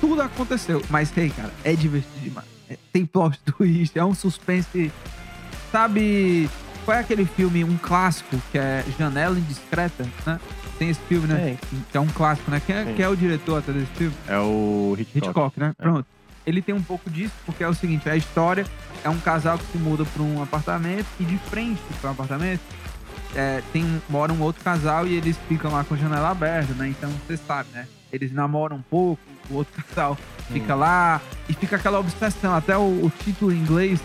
Tudo 0.00 0.20
aconteceu, 0.22 0.82
mas, 0.90 1.16
hey, 1.16 1.30
cara, 1.30 1.52
é 1.64 1.74
divertido 1.74 2.20
demais. 2.20 2.57
É, 2.70 2.76
tem 2.92 3.04
plot 3.06 3.38
twist, 3.44 3.98
é 3.98 4.04
um 4.04 4.14
suspense, 4.14 4.92
sabe... 5.70 6.48
Qual 6.84 6.96
é 6.96 7.00
aquele 7.00 7.26
filme, 7.26 7.62
um 7.64 7.76
clássico, 7.76 8.40
que 8.50 8.56
é 8.56 8.82
Janela 8.98 9.38
Indiscreta, 9.38 10.06
né? 10.24 10.40
Tem 10.78 10.88
esse 10.88 11.00
filme, 11.00 11.26
né? 11.26 11.58
Que 11.90 11.98
é 11.98 12.00
um 12.00 12.06
clássico, 12.06 12.50
né? 12.50 12.62
Quem 12.64 12.74
é, 12.74 12.84
Sim. 12.86 12.94
quem 12.94 13.04
é 13.04 13.08
o 13.10 13.14
diretor 13.14 13.58
até 13.58 13.72
desse 13.72 13.92
filme? 13.92 14.14
É 14.26 14.38
o 14.38 14.96
Hitchcock. 14.98 15.18
Hitchcock, 15.18 15.60
né? 15.60 15.74
É. 15.78 15.82
Pronto. 15.82 16.06
Ele 16.46 16.62
tem 16.62 16.74
um 16.74 16.82
pouco 16.82 17.10
disso, 17.10 17.34
porque 17.44 17.62
é 17.62 17.68
o 17.68 17.74
seguinte, 17.74 18.08
a 18.08 18.16
história 18.16 18.64
é 19.04 19.08
um 19.10 19.18
casal 19.18 19.58
que 19.58 19.66
se 19.66 19.76
muda 19.76 20.06
para 20.06 20.22
um 20.22 20.42
apartamento 20.42 21.06
e 21.20 21.24
de 21.24 21.36
frente 21.36 21.78
para 22.00 22.08
um 22.08 22.12
apartamento 22.14 22.62
é, 23.34 23.62
tem 23.72 24.02
mora 24.08 24.32
um 24.32 24.40
outro 24.40 24.62
casal 24.62 25.06
e 25.06 25.14
eles 25.14 25.36
ficam 25.48 25.72
lá 25.72 25.84
com 25.84 25.94
a 25.94 25.96
janela 25.96 26.30
aberta, 26.30 26.72
né? 26.74 26.88
Então 26.88 27.10
você 27.10 27.36
sabe, 27.36 27.68
né? 27.72 27.86
Eles 28.12 28.32
namoram 28.32 28.76
um 28.76 28.82
pouco, 28.82 29.20
o 29.50 29.54
outro 29.54 29.72
casal 29.84 30.16
fica 30.50 30.74
lá 30.74 31.20
e 31.48 31.52
fica 31.52 31.76
aquela 31.76 31.98
obsessão. 31.98 32.54
Até 32.54 32.76
o, 32.76 33.04
o 33.04 33.12
título 33.22 33.52
em 33.52 33.58
inglês 33.58 34.00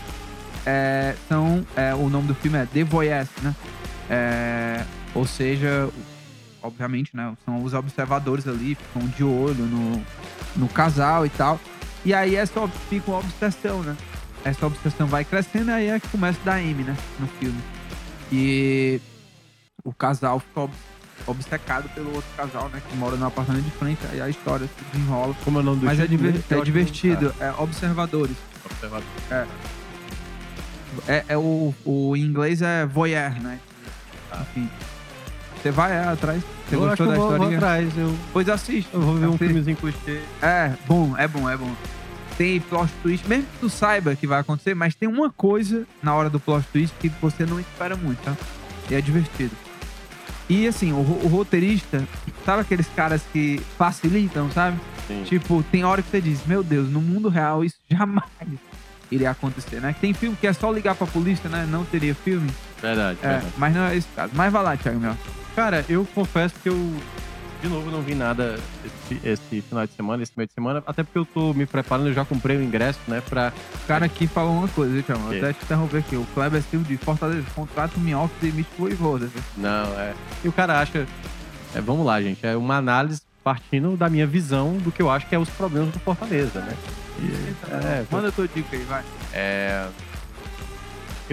é, 0.65 1.15
são 1.27 1.65
é, 1.75 1.93
o 1.93 2.09
nome 2.09 2.27
do 2.27 2.35
filme 2.35 2.57
é 2.57 2.65
The 2.65 2.83
Voyeurs, 2.83 3.29
né? 3.41 3.55
É, 4.09 4.83
ou 5.15 5.25
seja, 5.25 5.89
obviamente, 6.61 7.15
né? 7.15 7.33
São 7.45 7.63
os 7.63 7.73
observadores 7.73 8.47
ali, 8.47 8.75
ficam 8.75 9.07
de 9.07 9.23
olho 9.23 9.65
no, 9.65 10.03
no 10.55 10.67
casal 10.67 11.25
e 11.25 11.29
tal. 11.29 11.59
E 12.05 12.13
aí 12.13 12.35
essa 12.35 12.67
fica 12.89 13.09
uma 13.11 13.19
obsessão, 13.19 13.81
né? 13.81 13.95
Essa 14.43 14.67
obsessão 14.67 15.07
vai 15.07 15.23
crescendo, 15.23 15.71
aí 15.71 15.87
é 15.87 15.99
que 15.99 16.07
começa 16.09 16.37
a 16.41 16.45
dar 16.45 16.61
M, 16.61 16.83
né? 16.83 16.97
No 17.17 17.27
filme. 17.27 17.59
E 18.29 18.99
o 19.83 19.93
casal 19.93 20.39
fica 20.39 20.61
ob- 20.61 20.73
obcecado 21.27 21.89
pelo 21.89 22.13
outro 22.15 22.29
casal, 22.35 22.69
né? 22.69 22.81
Que 22.89 22.95
mora 22.95 23.15
no 23.15 23.25
apartamento 23.25 23.65
de 23.65 23.71
frente, 23.71 23.99
aí 24.11 24.21
a 24.21 24.29
história 24.29 24.67
se 24.67 24.83
desenrola. 24.91 25.35
Como 25.43 25.59
é 25.59 25.61
o 25.61 25.65
nome 25.65 25.79
do 25.81 25.85
Mas 25.85 25.99
é, 25.99 26.07
diver- 26.07 26.41
é 26.49 26.61
divertido, 26.61 27.33
é 27.39 27.51
observadores. 27.57 28.35
Ah, 28.55 28.67
observador. 28.71 29.07
É, 31.07 31.25
é 31.29 31.37
o, 31.37 31.73
o 31.85 32.15
em 32.15 32.21
inglês 32.21 32.61
é 32.61 32.85
voyeur, 32.85 33.31
né? 33.41 33.59
Ah. 34.31 34.41
Enfim. 34.41 34.69
Você 35.61 35.71
vai 35.71 35.93
é, 35.93 36.03
atrás? 36.03 36.41
Você 36.67 36.75
Eu 36.75 36.85
acho 36.91 37.03
gostou 37.05 37.07
da 37.07 37.15
eu 37.15 37.37
vou, 37.49 37.55
atrás. 37.55 37.97
Eu, 37.97 38.17
Pois 38.33 38.49
assiste. 38.49 38.89
eu 38.93 39.01
vou 39.01 39.15
ver 39.15 39.25
um 39.25 39.29
Assiste. 39.29 39.45
filmezinho 39.45 39.77
clichê. 39.77 40.21
É, 40.41 40.73
bom, 40.87 41.17
é 41.17 41.27
bom, 41.27 41.49
é 41.49 41.55
bom. 41.57 41.73
Tem 42.37 42.59
plot 42.59 42.91
twist, 43.01 43.27
mesmo 43.27 43.45
que 43.45 43.59
tu 43.59 43.69
saiba 43.69 44.15
que 44.15 44.27
vai 44.27 44.39
acontecer, 44.39 44.73
mas 44.73 44.93
tem 44.95 45.07
uma 45.07 45.29
coisa 45.29 45.85
na 46.01 46.13
hora 46.15 46.29
do 46.29 46.39
plot 46.39 46.65
twist 46.73 46.93
que 46.99 47.07
você 47.21 47.45
não 47.45 47.59
espera 47.59 47.95
muito, 47.95 48.19
tá? 48.23 48.35
E 48.89 48.95
é 48.95 48.99
divertido. 49.01 49.55
E 50.53 50.67
assim, 50.67 50.91
o, 50.91 50.97
o 50.97 51.27
roteirista, 51.27 52.03
sabe 52.45 52.61
aqueles 52.61 52.87
caras 52.95 53.21
que 53.33 53.59
facilitam, 53.77 54.51
sabe? 54.51 54.77
Sim. 55.07 55.23
Tipo, 55.25 55.63
tem 55.71 55.83
hora 55.83 56.01
que 56.01 56.09
você 56.09 56.21
diz, 56.21 56.45
meu 56.45 56.63
Deus, 56.63 56.89
no 56.89 57.01
mundo 57.01 57.27
real 57.27 57.63
isso 57.65 57.77
jamais 57.89 58.23
iria 59.11 59.31
acontecer, 59.31 59.79
né? 59.79 59.95
Tem 59.99 60.13
filme 60.13 60.35
que 60.39 60.45
é 60.47 60.53
só 60.53 60.71
ligar 60.71 60.95
pra 60.95 61.07
polícia, 61.07 61.49
né? 61.49 61.67
Não 61.69 61.83
teria 61.83 62.13
filme. 62.15 62.49
Verdade, 62.81 63.17
É, 63.23 63.27
verdade. 63.29 63.53
mas 63.57 63.73
não 63.75 63.81
é 63.83 63.95
esse 63.97 64.07
caso. 64.15 64.31
Mas 64.35 64.51
vai 64.51 64.63
lá, 64.63 64.77
Thiago 64.77 64.99
Mel. 64.99 65.17
Cara, 65.55 65.85
eu 65.89 66.05
confesso 66.13 66.55
que 66.61 66.69
eu, 66.69 66.93
de 67.63 67.69
novo, 67.69 67.89
não 67.89 68.01
vi 68.01 68.13
nada 68.13 68.59
esse, 68.83 69.21
esse 69.25 69.61
final 69.61 69.87
de 69.87 69.93
semana, 69.93 70.21
esse 70.21 70.33
meio 70.35 70.47
de 70.47 70.53
semana, 70.53 70.83
até 70.85 71.01
porque 71.01 71.17
eu 71.17 71.25
tô 71.25 71.53
me 71.53 71.65
preparando, 71.65 72.09
eu 72.09 72.13
já 72.13 72.25
comprei 72.25 72.57
o 72.57 72.61
ingresso, 72.61 72.99
né, 73.07 73.23
pra... 73.29 73.53
O 73.73 73.87
cara 73.87 74.05
aqui 74.05 74.27
falou 74.27 74.51
uma 74.51 74.67
coisa? 74.67 74.93
Vou 74.93 75.29
Que? 75.29 75.37
Até 75.37 75.53
te 75.53 75.63
interromper 75.63 75.97
aqui. 75.99 76.15
O 76.17 76.25
Kleber 76.33 76.61
Silva 76.61 76.85
de 76.85 76.97
Fortaleza, 76.97 77.45
contrato 77.55 77.97
Minhoca 78.01 78.33
e 78.41 78.47
demite 78.47 78.69
Voivoda. 78.77 79.29
Não, 79.55 79.97
é... 79.97 80.13
E 80.43 80.47
o 80.49 80.51
cara 80.51 80.81
acha... 80.81 81.07
é, 81.73 81.79
vamos 81.79 82.05
lá, 82.05 82.21
gente, 82.21 82.45
é 82.45 82.57
uma 82.57 82.75
análise 82.75 83.21
partindo 83.41 83.95
da 83.95 84.09
minha 84.09 84.27
visão 84.27 84.77
do 84.77 84.91
que 84.91 85.01
eu 85.01 85.09
acho 85.09 85.25
que 85.27 85.33
é 85.33 85.39
os 85.39 85.49
problemas 85.49 85.91
do 85.91 85.99
Fortaleza, 85.99 86.59
né? 86.59 86.75
E, 87.19 87.25
é, 87.71 88.05
Manda 88.11 88.29
tua 88.31 88.47
dica 88.47 88.75
aí, 88.75 88.83
vai. 88.83 89.03
É, 89.31 89.87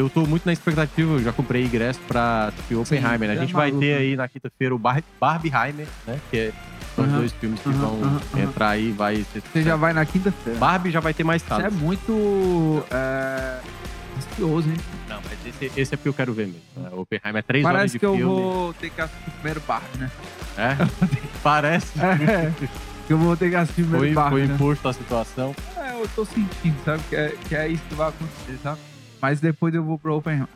Eu 0.01 0.09
tô 0.09 0.25
muito 0.25 0.47
na 0.47 0.53
expectativa, 0.55 1.13
eu 1.13 1.23
já 1.23 1.31
comprei 1.31 1.63
ingresso 1.63 2.01
pra 2.09 2.47
assistir 2.47 2.75
Oppenheimer, 2.75 3.29
né? 3.29 3.35
A 3.35 3.37
é 3.37 3.41
gente 3.41 3.53
vai 3.53 3.67
maluco. 3.69 3.81
ter 3.85 3.95
aí 3.97 4.17
na 4.17 4.27
quinta-feira 4.27 4.75
o 4.75 4.79
Bar 4.79 5.03
Barbieheimer, 5.21 5.87
né? 6.07 6.19
Que 6.31 6.39
é, 6.39 6.53
são 6.97 7.05
os 7.05 7.11
Aham, 7.11 7.19
dois 7.19 7.33
filmes 7.35 7.61
que 7.61 7.69
aham, 7.69 7.79
vão 7.79 8.03
aham. 8.03 8.21
entrar 8.43 8.69
aí, 8.71 8.93
vai 8.93 9.17
ser... 9.31 9.43
Você 9.53 9.63
já 9.63 9.77
vai 9.77 9.93
na 9.93 10.07
quinta-feira. 10.07 10.59
Barbie 10.59 10.91
já 10.91 11.01
vai 11.01 11.13
ter 11.13 11.23
mais 11.23 11.43
Você 11.43 11.53
é 11.53 11.57
salas. 11.57 11.75
muito 11.75 12.83
é, 12.91 13.61
ansioso, 14.17 14.71
hein? 14.71 14.77
Não, 15.07 15.21
mas 15.23 15.39
esse, 15.55 15.79
esse 15.79 15.93
é 15.95 15.97
porque 15.99 16.09
eu 16.09 16.15
quero 16.15 16.33
ver 16.33 16.47
mesmo. 16.47 16.63
né? 16.77 16.89
O 16.93 17.01
Oppenheimer 17.03 17.41
é 17.41 17.43
três 17.43 17.63
horas 17.67 17.77
Parece 17.77 17.93
de 17.93 17.99
que 17.99 18.07
eu 18.07 18.15
filme. 18.17 18.41
vou 18.43 18.73
ter 18.75 18.89
que 18.89 19.01
assistir 19.03 19.31
primeiro 19.33 19.61
Barbie, 19.69 19.99
né? 19.99 20.11
É? 20.57 20.77
Parece. 21.45 21.93
É, 22.01 22.53
que 23.07 23.13
eu 23.13 23.19
vou 23.19 23.37
ter 23.37 23.51
que 23.51 23.57
assistir 23.57 23.83
primeiro 23.83 24.07
Foi, 24.07 24.15
Barbie, 24.15 24.31
foi 24.31 24.47
né? 24.47 24.55
imposto 24.55 24.89
a 24.89 24.93
situação. 24.95 25.55
É, 25.77 25.93
eu 26.01 26.09
tô 26.17 26.25
sentindo, 26.25 26.77
sabe? 26.87 27.03
Que 27.11 27.17
é, 27.17 27.37
que 27.49 27.55
é 27.55 27.69
isso 27.69 27.83
que 27.87 27.95
vai 27.95 28.09
acontecer, 28.09 28.59
sabe? 28.63 28.79
Mas 29.21 29.41
depois 29.41 29.75
eu 29.75 29.83
vou 29.83 29.99
pro 29.99 30.17
Oppenheimer. 30.17 30.49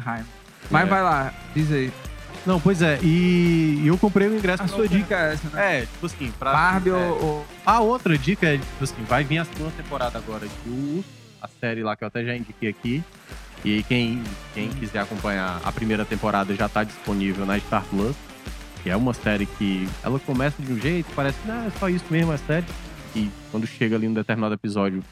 Mas 0.71 0.83
É. 0.87 0.87
vai 0.87 1.03
lá, 1.03 1.33
diz 1.55 1.71
aí. 1.71 1.93
Não, 2.47 2.61
pois 2.61 2.83
é. 2.83 2.99
E, 3.03 3.83
eu 3.87 3.97
comprei 3.97 4.29
o 4.29 4.37
ingresso 4.37 4.63
A 4.63 4.67
pra 4.67 4.75
sua 4.77 4.85
Oppenheimer. 4.85 5.03
dica 5.09 5.19
é 5.21 5.33
essa, 5.33 5.49
né? 5.51 5.79
É, 5.79 5.81
tipo 5.83 6.07
assim, 6.07 6.33
pra. 6.39 6.53
Barbie 6.53 6.91
é. 6.91 6.93
ou, 6.93 7.23
ou- 7.25 7.47
A 7.65 7.81
outra 7.81 8.17
dica 8.19 8.47
é, 8.47 8.59
tipo 8.59 8.85
assim, 8.85 9.03
vai 9.09 9.25
vir 9.25 9.39
a 9.39 9.45
segunda 9.45 9.71
temporada 9.71 10.19
agora 10.19 10.47
de 10.47 10.71
Urso, 10.71 11.05
a 11.41 11.49
série 11.49 11.83
lá 11.83 11.97
que 11.97 12.05
eu 12.05 12.09
até 12.09 12.25
já 12.25 12.37
indiquei 12.37 12.69
aqui. 12.69 13.03
E 13.65 13.83
quem, 13.85 14.23
quem 14.53 14.69
quiser 14.69 14.99
acompanhar 15.01 15.59
a 15.65 15.73
primeira 15.73 16.05
temporada 16.05 16.55
já 16.55 16.69
tá 16.69 16.85
disponível 16.85 17.47
na 17.47 17.59
Star 17.59 17.83
Plus. 17.85 18.15
Que 18.83 18.91
é 18.91 18.97
uma 18.97 19.15
série 19.15 19.47
que 19.47 19.89
ela 20.03 20.21
começa 20.21 20.63
de 20.63 20.71
um 20.71 20.79
jeito, 20.79 21.07
parece 21.17 21.39
que 21.43 21.51
ah, 21.51 21.65
é 21.67 21.79
só 21.79 21.89
isso 21.89 22.05
mesmo, 22.11 22.31
é 22.35 22.37
série. 22.37 22.67
E 23.17 23.31
quando 23.51 23.67
chega 23.67 23.97
ali 23.97 24.07
num 24.07 24.13
determinado 24.13 24.53
episódio, 24.53 25.03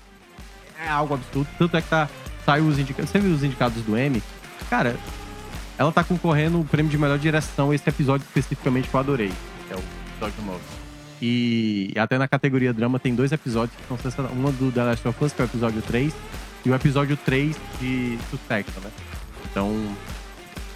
é 0.85 0.89
algo 0.91 1.15
absurdo. 1.15 1.49
Tanto 1.59 1.75
é 1.79 1.81
que 1.81 1.89
tá, 1.89 2.07
saiu 2.45 2.67
os 2.67 2.79
indicados. 2.79 3.11
Você 3.11 3.19
viu 3.19 3.33
os 3.35 3.43
indicados 3.45 3.83
do 3.83 3.97
M? 3.97 4.23
Cara, 4.71 4.97
ela 5.79 5.91
tá 5.93 6.05
concorrendo 6.05 6.61
o 6.61 6.65
prêmio 6.65 6.91
de 6.91 6.99
melhor 6.99 7.19
direção, 7.19 7.73
esse 7.73 7.89
episódio 7.89 8.25
especificamente 8.27 8.89
que 8.89 8.95
eu 8.95 9.01
adorei. 9.01 9.33
É 9.71 9.75
o 9.75 9.83
episódio 10.17 10.45
novo. 10.45 10.61
E 11.21 11.93
até 11.97 12.19
na 12.19 12.27
categoria 12.27 12.73
drama 12.73 12.99
tem 12.99 13.15
dois 13.15 13.31
episódios 13.31 13.77
que 13.81 13.87
são 13.87 13.97
sensacionais. 13.97 14.37
Uma 14.37 14.51
do 14.51 14.73
The 14.73 14.83
Last 14.83 15.07
of 15.09 15.25
Us, 15.25 15.33
que 15.33 15.41
é 15.41 15.45
o 15.45 15.47
episódio 15.47 15.83
3, 15.83 16.13
e 16.65 16.71
o 16.71 16.75
episódio 16.75 17.17
3 17.17 17.57
de 17.81 18.19
Succession, 18.31 18.81
né? 18.83 18.91
Então, 19.51 19.97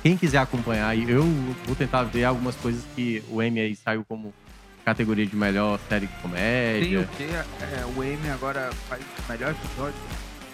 quem 0.03 0.17
quiser 0.17 0.39
acompanhar, 0.39 0.97
eu 0.97 1.25
vou 1.67 1.75
tentar 1.75 2.05
ver 2.05 2.25
algumas 2.25 2.55
coisas 2.57 2.83
que 2.95 3.25
o 3.29 3.43
Emmy 3.43 3.61
aí 3.61 3.75
saiu 3.77 4.05
como 4.09 4.33
categoria 4.85 5.27
de 5.27 5.35
melhor 5.35 5.81
série 5.89 6.07
de 6.07 6.13
Tem 6.13 6.23
comédia. 6.23 7.01
o 7.01 7.17
quê? 7.17 7.25
É, 7.25 7.85
o 7.97 8.05
Emmy 8.05 8.31
agora 8.31 8.71
faz 8.89 9.03
o 9.03 9.33
melhor 9.33 9.51
episódio. 9.51 9.99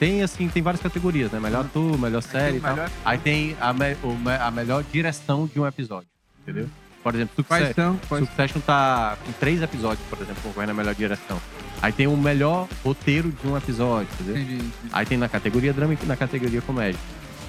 Tem, 0.04 0.22
assim, 0.22 0.48
tem 0.48 0.62
várias 0.62 0.82
categorias, 0.82 1.30
né? 1.30 1.38
Melhor 1.38 1.60
ator, 1.64 1.96
melhor 1.98 2.20
série 2.22 2.56
e 2.56 2.60
tal. 2.60 2.74
melhor- 2.74 2.90
Aí 3.04 3.18
tem 3.18 3.56
a, 3.60 3.72
me- 3.72 3.94
o 4.02 4.16
a 4.40 4.50
melhor 4.50 4.82
direção 4.90 5.46
de 5.46 5.60
um 5.60 5.66
episódio, 5.66 6.08
entendeu? 6.42 6.68
Por 7.04 7.14
exemplo, 7.14 7.44
Quais 7.44 7.68
Succession. 7.68 7.92
são? 7.92 8.00
Quais... 8.08 8.24
Succession 8.26 8.60
tá 8.60 9.16
com 9.24 9.32
três 9.32 9.62
episódios, 9.62 10.04
por 10.08 10.20
exemplo, 10.20 10.42
concorrendo 10.42 10.72
a 10.72 10.74
melhor 10.74 10.94
direção. 10.94 11.40
Aí 11.80 11.92
tem 11.92 12.06
o 12.08 12.16
melhor 12.16 12.66
roteiro 12.84 13.30
de 13.30 13.46
um 13.46 13.56
episódio, 13.56 14.08
entendeu? 14.14 14.36
Entendi, 14.42 14.54
entendi. 14.54 14.70
Aí 14.92 15.06
tem 15.06 15.16
na 15.18 15.28
categoria 15.28 15.72
drama 15.72 15.94
e 15.94 16.06
na 16.06 16.16
categoria 16.16 16.60
comédia. 16.62 16.98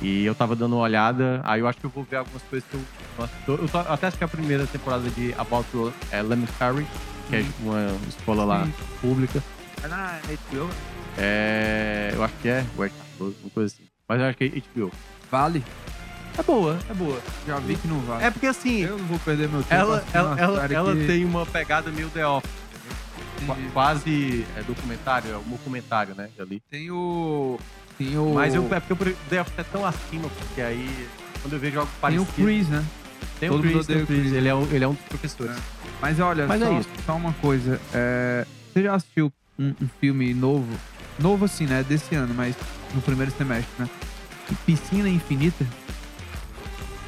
E 0.02 0.24
eu 0.26 0.36
tava 0.36 0.56
dando 0.56 0.74
uma 0.76 0.82
olhada, 0.84 1.42
aí 1.44 1.60
eu 1.60 1.68
acho 1.68 1.80
que 1.80 1.86
eu 1.86 1.90
vou 1.90 2.04
ver 2.04 2.18
algumas 2.18 2.42
coisas 2.44 2.68
que 2.70 2.76
eu 2.76 2.82
não. 3.18 3.30
Eu 3.58 3.68
tô- 3.68 3.78
até 3.80 4.08
assisti 4.08 4.24
a 4.24 4.28
primeira 4.28 4.68
temporada 4.68 5.10
de 5.10 5.34
About 5.38 5.68
é, 6.12 6.20
Elementary, 6.20 6.86
que 7.30 7.36
é 7.38 7.46
uma 7.62 7.96
escola 8.10 8.44
lá 8.44 8.68
pública. 9.02 9.42
É 9.84 9.88
na 9.88 10.20
HBO? 10.52 10.70
É, 11.18 12.12
eu 12.14 12.24
acho 12.24 12.34
que 12.42 12.48
é, 12.50 12.60
é 12.60 12.66
uma 12.80 13.50
coisa 13.54 13.74
assim. 13.74 13.84
Mas 14.08 14.20
eu 14.20 14.26
acho 14.28 14.38
que 14.38 14.44
é 14.46 14.50
HBO. 14.80 14.92
Vale? 15.32 15.64
É 16.38 16.42
boa, 16.44 16.80
é 16.90 16.94
boa. 16.94 17.20
Já 17.48 17.60
vi 17.60 17.76
que 17.76 17.88
não 17.88 18.00
vale. 18.00 18.24
É 18.24 18.32
porque 18.32 18.48
assim, 18.48 18.82
Eu 18.82 18.98
não 18.98 19.06
vou 19.06 19.20
perder 19.20 19.48
meu 19.50 19.62
tempo. 19.62 19.74
ela, 19.74 19.98
assistindo 19.98 20.18
ela, 20.18 20.42
ela, 20.42 20.74
ela 20.74 20.96
que- 20.96 21.06
tem 21.08 21.24
uma 21.26 21.46
pegada 21.46 21.92
meio 21.92 22.10
The 22.10 22.26
Office. 22.28 22.52
Qua- 23.46 23.58
Quase 23.74 24.46
é 24.58 24.64
documentário, 24.64 25.32
é 25.32 25.38
um 25.38 25.44
documentário, 25.44 26.16
né? 26.16 26.30
Ali. 26.40 26.62
Tem 26.72 26.90
o. 26.90 27.60
Tem 27.98 28.18
o. 28.18 28.34
Mas 28.34 28.56
eu, 28.56 28.66
é 28.74 28.80
porque 28.80 29.12
o 29.12 29.16
The 29.30 29.42
Office 29.42 29.60
é 29.60 29.64
tão 29.64 29.86
acima, 29.86 30.30
porque 30.30 30.62
aí, 30.62 31.08
quando 31.42 31.54
eu 31.54 31.60
vejo 31.60 31.80
algo 31.80 31.92
Tem 31.92 31.98
o 32.20 32.26
parecido... 32.26 32.34
Chris, 32.48 32.68
né? 32.70 32.84
Tem 33.40 33.50
todo 33.50 33.62
o 33.62 33.66
mundo 33.66 33.74
Chris, 33.76 33.88
tem 33.88 34.02
o 34.02 34.08
Chris. 34.08 34.20
Chris. 34.22 34.34
Ele 34.34 34.48
é, 34.48 34.56
um, 34.56 34.64
ele 34.72 34.84
é 34.84 34.88
um 34.88 34.94
dos 34.94 35.04
professores. 35.06 35.56
Mas 36.02 36.20
olha, 36.20 36.48
Mas 36.48 36.62
é 36.62 36.66
só, 36.66 36.80
isso. 36.80 36.90
só 37.06 37.16
uma 37.16 37.34
coisa. 37.34 37.80
é, 37.94 38.46
Você 38.74 38.82
já 38.84 38.96
assistiu 38.96 39.32
um, 39.60 39.70
um 39.82 39.88
filme 40.00 40.34
novo? 40.34 40.68
Novo 41.20 41.46
assim, 41.46 41.66
né? 41.66 41.84
Desse 41.88 42.16
ano, 42.16 42.34
mas 42.34 42.56
no 42.94 43.02
primeiro 43.02 43.32
semestre, 43.38 43.72
né? 43.80 43.90
Piscina 44.66 45.08
Infinita. 45.10 45.66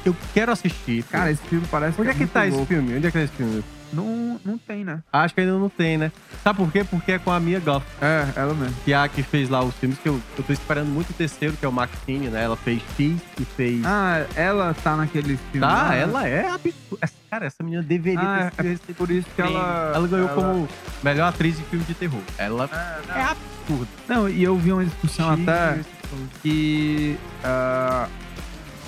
Eu 0.04 0.16
quero 0.32 0.52
assistir. 0.52 1.02
Cara, 1.04 1.30
esse 1.32 1.42
filme 1.42 1.66
parece 1.70 2.00
onde 2.00 2.10
é 2.10 2.12
é 2.12 2.16
que 2.16 2.26
tá 2.26 2.46
esse 2.46 2.56
louco. 2.56 2.72
filme? 2.72 2.96
Onde 2.96 3.06
é 3.06 3.10
que 3.10 3.18
tá 3.18 3.24
esse 3.24 3.32
filme? 3.32 3.64
Não, 3.92 4.40
não 4.44 4.58
tem, 4.58 4.84
né? 4.84 5.00
Acho 5.12 5.34
que 5.34 5.40
ainda 5.40 5.52
não 5.58 5.68
tem, 5.68 5.96
né? 5.96 6.10
Sabe 6.42 6.58
por 6.58 6.70
quê? 6.72 6.84
Porque 6.84 7.12
é 7.12 7.18
com 7.18 7.30
a 7.30 7.38
Mia 7.40 7.60
Goth, 7.60 7.84
É, 8.00 8.26
ela 8.36 8.52
mesmo. 8.54 8.74
que 8.84 8.92
é 8.92 8.96
a 8.96 9.08
que 9.08 9.22
fez 9.22 9.48
lá 9.48 9.62
os 9.64 9.74
filmes 9.76 9.98
que 9.98 10.08
eu, 10.08 10.20
eu 10.36 10.44
tô 10.44 10.52
esperando 10.52 10.88
muito 10.88 11.10
o 11.10 11.12
terceiro, 11.12 11.56
que 11.56 11.64
é 11.64 11.68
o 11.68 11.72
Maxine, 11.72 12.28
né? 12.28 12.42
Ela 12.44 12.56
fez 12.56 12.82
X 12.96 13.16
e 13.40 13.44
fez... 13.44 13.84
Ah, 13.84 14.26
ela 14.34 14.74
tá 14.74 14.96
naquele 14.96 15.36
filme. 15.52 15.60
tá, 15.60 15.66
lá, 15.66 15.88
né? 15.90 16.00
ela 16.00 16.28
é 16.28 16.50
absurda. 16.50 17.08
Cara, 17.30 17.46
essa 17.46 17.62
menina 17.62 17.82
deveria 17.82 18.20
Ah, 18.46 18.50
ter 18.56 18.76
sido 18.78 18.90
é 18.90 18.94
por 18.94 19.10
isso 19.10 19.26
que 19.34 19.42
ela. 19.42 19.92
Ela 19.94 20.06
ganhou 20.08 20.28
como 20.30 20.68
melhor 21.02 21.28
atriz 21.28 21.56
de 21.56 21.64
filme 21.64 21.84
de 21.84 21.94
terror. 21.94 22.20
Ela 22.38 22.68
É, 22.72 23.18
é 23.18 23.22
absurda. 23.22 23.88
Não, 24.08 24.28
e 24.28 24.42
eu 24.44 24.56
vi 24.56 24.72
uma 24.72 24.84
discussão 24.84 25.30
até 25.30 25.80
que. 26.42 27.16
ah, 27.44 28.08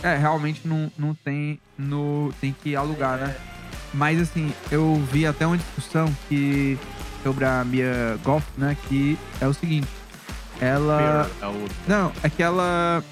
é, 0.02 0.16
realmente 0.16 0.66
não, 0.66 0.90
não 0.98 1.14
tem. 1.14 1.60
No, 1.76 2.32
tem 2.40 2.52
que 2.62 2.74
alugar, 2.76 3.18
né? 3.18 3.36
Mas 3.94 4.20
assim, 4.20 4.52
eu 4.70 5.02
vi 5.12 5.26
até 5.26 5.46
uma 5.46 5.56
discussão 5.56 6.12
que. 6.28 6.78
Sobre 7.24 7.44
a 7.44 7.64
Mia 7.64 8.16
Goff, 8.24 8.46
né? 8.56 8.76
Que 8.88 9.18
é 9.40 9.46
o 9.48 9.52
seguinte. 9.52 9.88
Ela. 10.60 11.28
É. 11.42 11.46
Não, 11.88 12.12
é 12.22 12.30
que 12.30 12.42
ela 12.42 13.02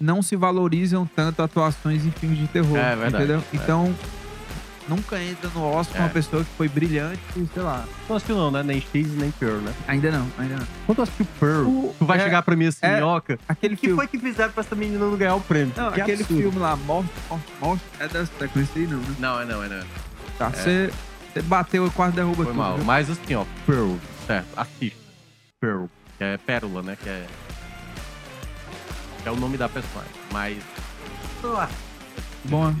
não 0.00 0.20
se 0.22 0.34
valorizam 0.36 1.04
tanto 1.06 1.42
atuações 1.42 2.04
em 2.04 2.10
filmes 2.12 2.38
de 2.38 2.46
terror. 2.48 2.76
É 2.76 2.94
verdade, 2.96 3.16
Entendeu? 3.24 3.38
é. 3.40 3.56
Então, 3.56 3.94
nunca 4.94 5.20
entra 5.22 5.48
no 5.54 5.62
Oscar 5.64 6.00
É. 6.00 6.04
uma 6.04 6.10
pessoa 6.10 6.44
que 6.44 6.50
foi 6.56 6.68
brilhante, 6.68 7.20
sei 7.52 7.62
lá. 7.62 7.84
Não 8.08 8.16
assistiu 8.16 8.36
não, 8.36 8.50
né? 8.50 8.62
Nem 8.62 8.80
X 8.80 9.08
nem 9.16 9.30
Pearl, 9.32 9.56
né? 9.58 9.72
Ainda 9.88 10.10
não, 10.10 10.26
ainda 10.38 10.56
não. 10.56 10.66
Quando 10.86 10.96
tu 10.96 11.02
assistiu 11.02 11.26
Pearl, 11.40 11.66
O- 11.68 11.94
tu 11.98 12.04
vai 12.04 12.18
é- 12.18 12.24
chegar 12.24 12.42
pra 12.42 12.54
mim 12.56 12.66
assim, 12.66 12.78
é- 12.82 12.96
Minhoca, 12.96 13.38
Aquele 13.48 13.74
o 13.74 13.76
que 13.76 13.86
filme. 13.86 13.96
foi 13.96 14.06
que 14.06 14.18
fizeram 14.18 14.52
pra 14.52 14.62
essa 14.62 14.74
menina 14.74 15.04
não 15.04 15.16
ganhar 15.16 15.34
o 15.34 15.40
prêmio? 15.40 15.72
Não, 15.76 15.90
Que 15.92 16.00
aquele 16.00 16.22
absurdo. 16.22 16.42
filme 16.42 16.58
lá, 16.58 16.76
Morte, 16.76 17.10
Morte, 17.30 17.44
Morte, 17.60 17.82
é 18.00 18.08
dessa 18.08 18.32
sequência 18.38 18.72
aí, 18.80 18.86
não, 18.86 18.98
né? 18.98 19.16
Não, 19.18 19.40
é 19.40 19.44
não, 19.44 19.62
é 19.64 19.68
não. 19.68 19.84
Tá, 20.38 20.48
você 20.50 20.90
você 21.32 21.40
bateu 21.42 21.86
e 21.86 21.90
quase 21.90 22.14
derruba 22.14 22.36
Foi 22.36 22.46
tudo. 22.46 22.56
mal. 22.56 22.76
viu? 22.76 22.84
Mas 22.84 23.08
assim, 23.08 23.34
ó, 23.34 23.44
Pearl, 23.66 23.94
certo, 24.26 24.46
assista. 24.56 24.98
Pearl, 25.60 25.84
que 26.18 26.24
é 26.24 26.36
pérola, 26.38 26.82
né? 26.82 26.96
Que 27.02 27.08
é. 27.08 27.26
que 29.22 29.28
é 29.28 29.32
o 29.32 29.36
nome 29.36 29.56
da 29.56 29.68
personagem. 29.68 30.10
Mas. 30.32 30.58
Ah, 31.44 31.68
Bom, 32.44 32.74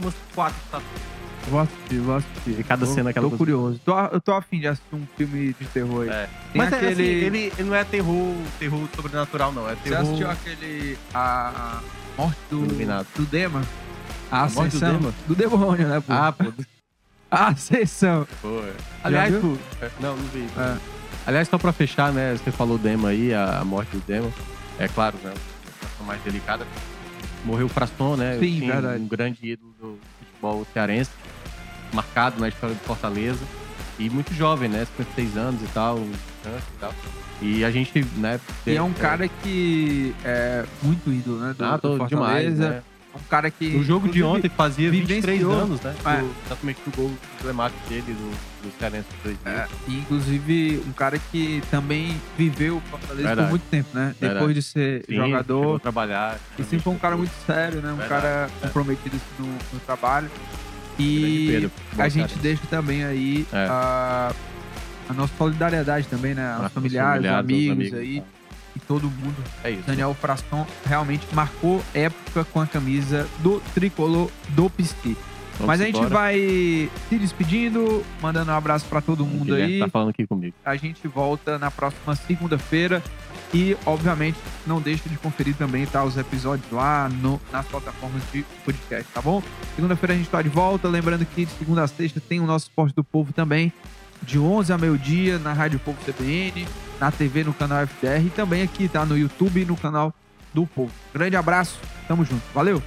umas 0.00 0.14
quatro 0.34 0.58
tá 0.70 0.80
vou 1.48 1.60
assistir, 1.60 1.98
vou 2.00 2.16
assistir. 2.16 2.60
E 2.60 2.62
cada 2.64 2.86
Tô- 2.86 2.92
cena 2.92 3.08
é 3.08 3.10
aquela 3.10 3.24
Tô 3.24 3.30
coisa. 3.30 3.38
curioso. 3.38 3.80
Tô, 3.84 3.98
eu 3.98 4.20
tô 4.20 4.32
afim 4.32 4.60
de 4.60 4.68
assistir 4.68 4.94
um 4.94 5.06
filme 5.16 5.54
de 5.58 5.64
terror 5.66 6.02
aí. 6.02 6.08
É. 6.10 6.28
Tem 6.52 6.58
Mas 6.62 6.72
é, 6.72 6.76
aquele... 6.76 6.92
assim, 6.92 7.02
ele, 7.02 7.52
ele 7.58 7.68
não 7.68 7.74
é 7.74 7.84
terror, 7.84 8.34
terror 8.58 8.88
sobrenatural, 8.94 9.52
não. 9.52 9.68
É 9.68 9.74
Você 9.74 9.82
terror. 9.90 10.02
assistiu 10.02 10.30
aquele... 10.30 10.98
A, 11.14 11.80
a 12.18 12.20
morte 12.20 12.38
do... 12.50 12.64
Iluminado. 12.64 13.06
Do 13.16 13.24
Dema? 13.24 13.62
A, 14.30 14.40
A 14.42 14.48
morte 14.50 14.54
do 14.54 14.60
ascensão 14.66 14.98
Dema? 14.98 15.14
do 15.26 15.34
demônio, 15.34 15.88
né, 15.88 16.00
pô? 16.06 16.12
Ah, 16.12 16.32
pô. 16.32 16.44
A 17.30 17.48
ascensão. 17.48 18.26
pô 18.42 18.60
é. 18.60 18.72
Aliás, 19.04 19.30
viu? 19.32 19.40
pô, 19.40 19.84
é, 19.84 19.90
não, 20.00 20.16
não 20.16 20.24
vi. 20.28 20.46
não 20.56 20.62
É. 20.64 20.78
Aliás, 21.26 21.48
só 21.48 21.58
pra 21.58 21.72
fechar, 21.72 22.10
né? 22.12 22.34
Você 22.36 22.50
falou 22.50 22.76
o 22.76 22.78
Dema 22.78 23.08
aí, 23.08 23.34
a, 23.34 23.62
morte 23.64 23.90
do 23.90 24.00
Dema. 24.06 24.30
É 24.78 24.88
claro, 24.88 25.16
né? 25.22 25.30
Uma 25.30 25.72
situação 25.72 26.06
mais 26.06 26.22
delicada. 26.22 26.66
Morreu 27.44 27.66
o 27.66 27.68
Frasson, 27.68 28.16
né? 28.16 28.38
Sim, 28.38 28.60
Tinha 28.60 28.72
verdade. 28.74 29.02
Um 29.02 29.08
grande 29.08 29.38
ídolo 29.42 29.74
do 29.80 29.98
futebol 30.26 30.66
cearense, 30.72 31.10
marcado 31.92 32.40
na 32.40 32.48
história 32.48 32.74
do 32.74 32.80
Fortaleza. 32.80 33.40
E 33.98 34.08
muito 34.08 34.32
jovem, 34.32 34.68
né? 34.68 34.86
56 34.96 35.36
anos 35.36 35.60
e 35.60 35.66
tal, 35.74 35.98
e 35.98 36.78
tal. 36.78 36.94
E 37.42 37.64
a 37.64 37.70
gente, 37.70 38.04
né? 38.16 38.38
E 38.66 38.76
é 38.76 38.82
um 38.82 38.92
cara 38.92 39.26
que 39.26 40.14
é 40.24 40.64
muito 40.82 41.12
ídolo, 41.12 41.38
né? 41.40 41.54
Do, 41.58 41.64
Ah, 41.64 41.78
tô 41.78 41.98
do 41.98 42.06
demais, 42.06 42.44
Fortaleza. 42.48 42.68
né? 42.70 42.82
Um 43.14 43.28
cara 43.28 43.50
que... 43.50 43.70
No 43.70 43.82
jogo 43.82 44.06
de 44.08 44.22
ontem 44.22 44.48
fazia 44.48 44.88
23 44.90 45.38
vivenciou. 45.38 45.52
anos, 45.64 45.80
né? 45.80 45.94
É. 46.04 46.16
Do, 46.20 46.30
exatamente 46.46 46.80
do 46.84 46.96
gol 46.96 47.10
emblemático 47.40 47.88
dele, 47.88 48.02
do, 48.12 48.57
do 48.62 48.70
Cearense 48.78 49.06
de 49.24 49.34
2000. 49.34 49.52
É, 49.52 49.68
inclusive 49.88 50.82
um 50.86 50.92
cara 50.92 51.18
que 51.30 51.62
também 51.70 52.20
viveu 52.36 52.76
o 52.78 52.80
Fortaleza 52.80 53.26
Verdade. 53.28 53.46
por 53.48 53.50
muito 53.50 53.70
tempo, 53.70 53.88
né? 53.94 54.14
Verdade. 54.20 54.34
Depois 54.40 54.54
de 54.54 54.62
ser 54.62 55.04
Sim, 55.06 55.16
jogador. 55.16 55.80
trabalhar. 55.80 56.38
E 56.58 56.62
sempre 56.62 56.80
foi 56.80 56.92
um 56.92 56.98
cara 56.98 57.16
muito 57.16 57.32
sério, 57.46 57.80
né? 57.80 57.92
Um 57.92 57.96
Verdade, 57.96 58.08
cara 58.22 58.50
é. 58.62 58.66
comprometido 58.66 59.16
assim, 59.16 59.42
no, 59.42 59.46
no 59.74 59.80
trabalho. 59.86 60.30
E 60.98 61.48
Pedro, 61.52 61.70
a 61.98 62.08
gente 62.08 62.28
cara. 62.30 62.40
deixa 62.42 62.62
também 62.68 63.04
aí 63.04 63.46
É. 63.52 63.66
a, 63.70 64.32
a 65.08 65.12
nossa 65.12 65.32
solidariedade 65.38 66.08
também, 66.08 66.34
né? 66.34 66.56
Aos 66.60 66.72
familiares, 66.72 67.14
familiares, 67.24 67.38
amigos, 67.38 67.72
amigos, 67.92 67.98
aí. 67.98 68.20
tá. 68.20 68.26
E 68.76 68.80
todo 68.80 69.04
mundo. 69.10 69.36
É 69.64 69.70
isso. 69.72 69.82
Daniel 69.86 70.14
Fraston 70.20 70.66
realmente 70.86 71.26
marcou 71.32 71.82
época 71.94 72.44
com 72.44 72.60
a 72.60 72.66
camisa 72.66 73.26
do 73.40 73.60
tricolor 73.74 74.30
do 74.50 74.68
Pisci. 74.70 75.16
Vamos 75.58 75.66
Mas 75.66 75.80
a 75.80 75.84
gente 75.84 75.96
embora. 75.96 76.14
vai 76.14 76.90
se 77.08 77.18
despedindo, 77.18 78.04
mandando 78.22 78.50
um 78.52 78.54
abraço 78.54 78.86
pra 78.86 79.00
todo 79.00 79.26
mundo 79.26 79.46
Guilherme 79.46 79.74
aí. 79.74 79.80
tá 79.80 79.88
falando 79.88 80.10
aqui 80.10 80.26
comigo. 80.26 80.54
A 80.64 80.76
gente 80.76 81.06
volta 81.08 81.58
na 81.58 81.70
próxima 81.70 82.14
segunda-feira. 82.14 83.02
E, 83.52 83.74
obviamente, 83.86 84.36
não 84.66 84.78
deixe 84.78 85.08
de 85.08 85.16
conferir 85.16 85.54
também 85.54 85.86
tá, 85.86 86.04
os 86.04 86.18
episódios 86.18 86.70
lá 86.70 87.08
no, 87.08 87.40
nas 87.50 87.66
plataformas 87.66 88.22
de 88.30 88.44
podcast, 88.62 89.10
tá 89.12 89.22
bom? 89.22 89.42
Segunda-feira 89.74 90.12
a 90.12 90.16
gente 90.16 90.28
tá 90.28 90.42
de 90.42 90.50
volta. 90.50 90.86
Lembrando 90.86 91.24
que 91.24 91.46
de 91.46 91.52
segunda 91.52 91.82
a 91.82 91.86
sexta 91.86 92.20
tem 92.20 92.40
o 92.40 92.46
nosso 92.46 92.66
Esporte 92.66 92.94
do 92.94 93.02
Povo 93.02 93.32
também. 93.32 93.72
De 94.22 94.38
11 94.38 94.72
a 94.72 94.76
meio-dia 94.76 95.38
na 95.38 95.54
Rádio 95.54 95.78
Povo 95.78 95.96
CBN, 96.04 96.66
na 97.00 97.10
TV 97.10 97.42
no 97.42 97.54
canal 97.54 97.86
FDR 97.86 98.26
e 98.26 98.30
também 98.30 98.62
aqui, 98.62 98.86
tá? 98.86 99.06
No 99.06 99.16
YouTube 99.16 99.62
e 99.62 99.64
no 99.64 99.76
canal 99.76 100.12
do 100.52 100.66
Povo. 100.66 100.92
Grande 101.14 101.36
abraço, 101.36 101.78
tamo 102.06 102.24
junto. 102.24 102.42
Valeu! 102.52 102.82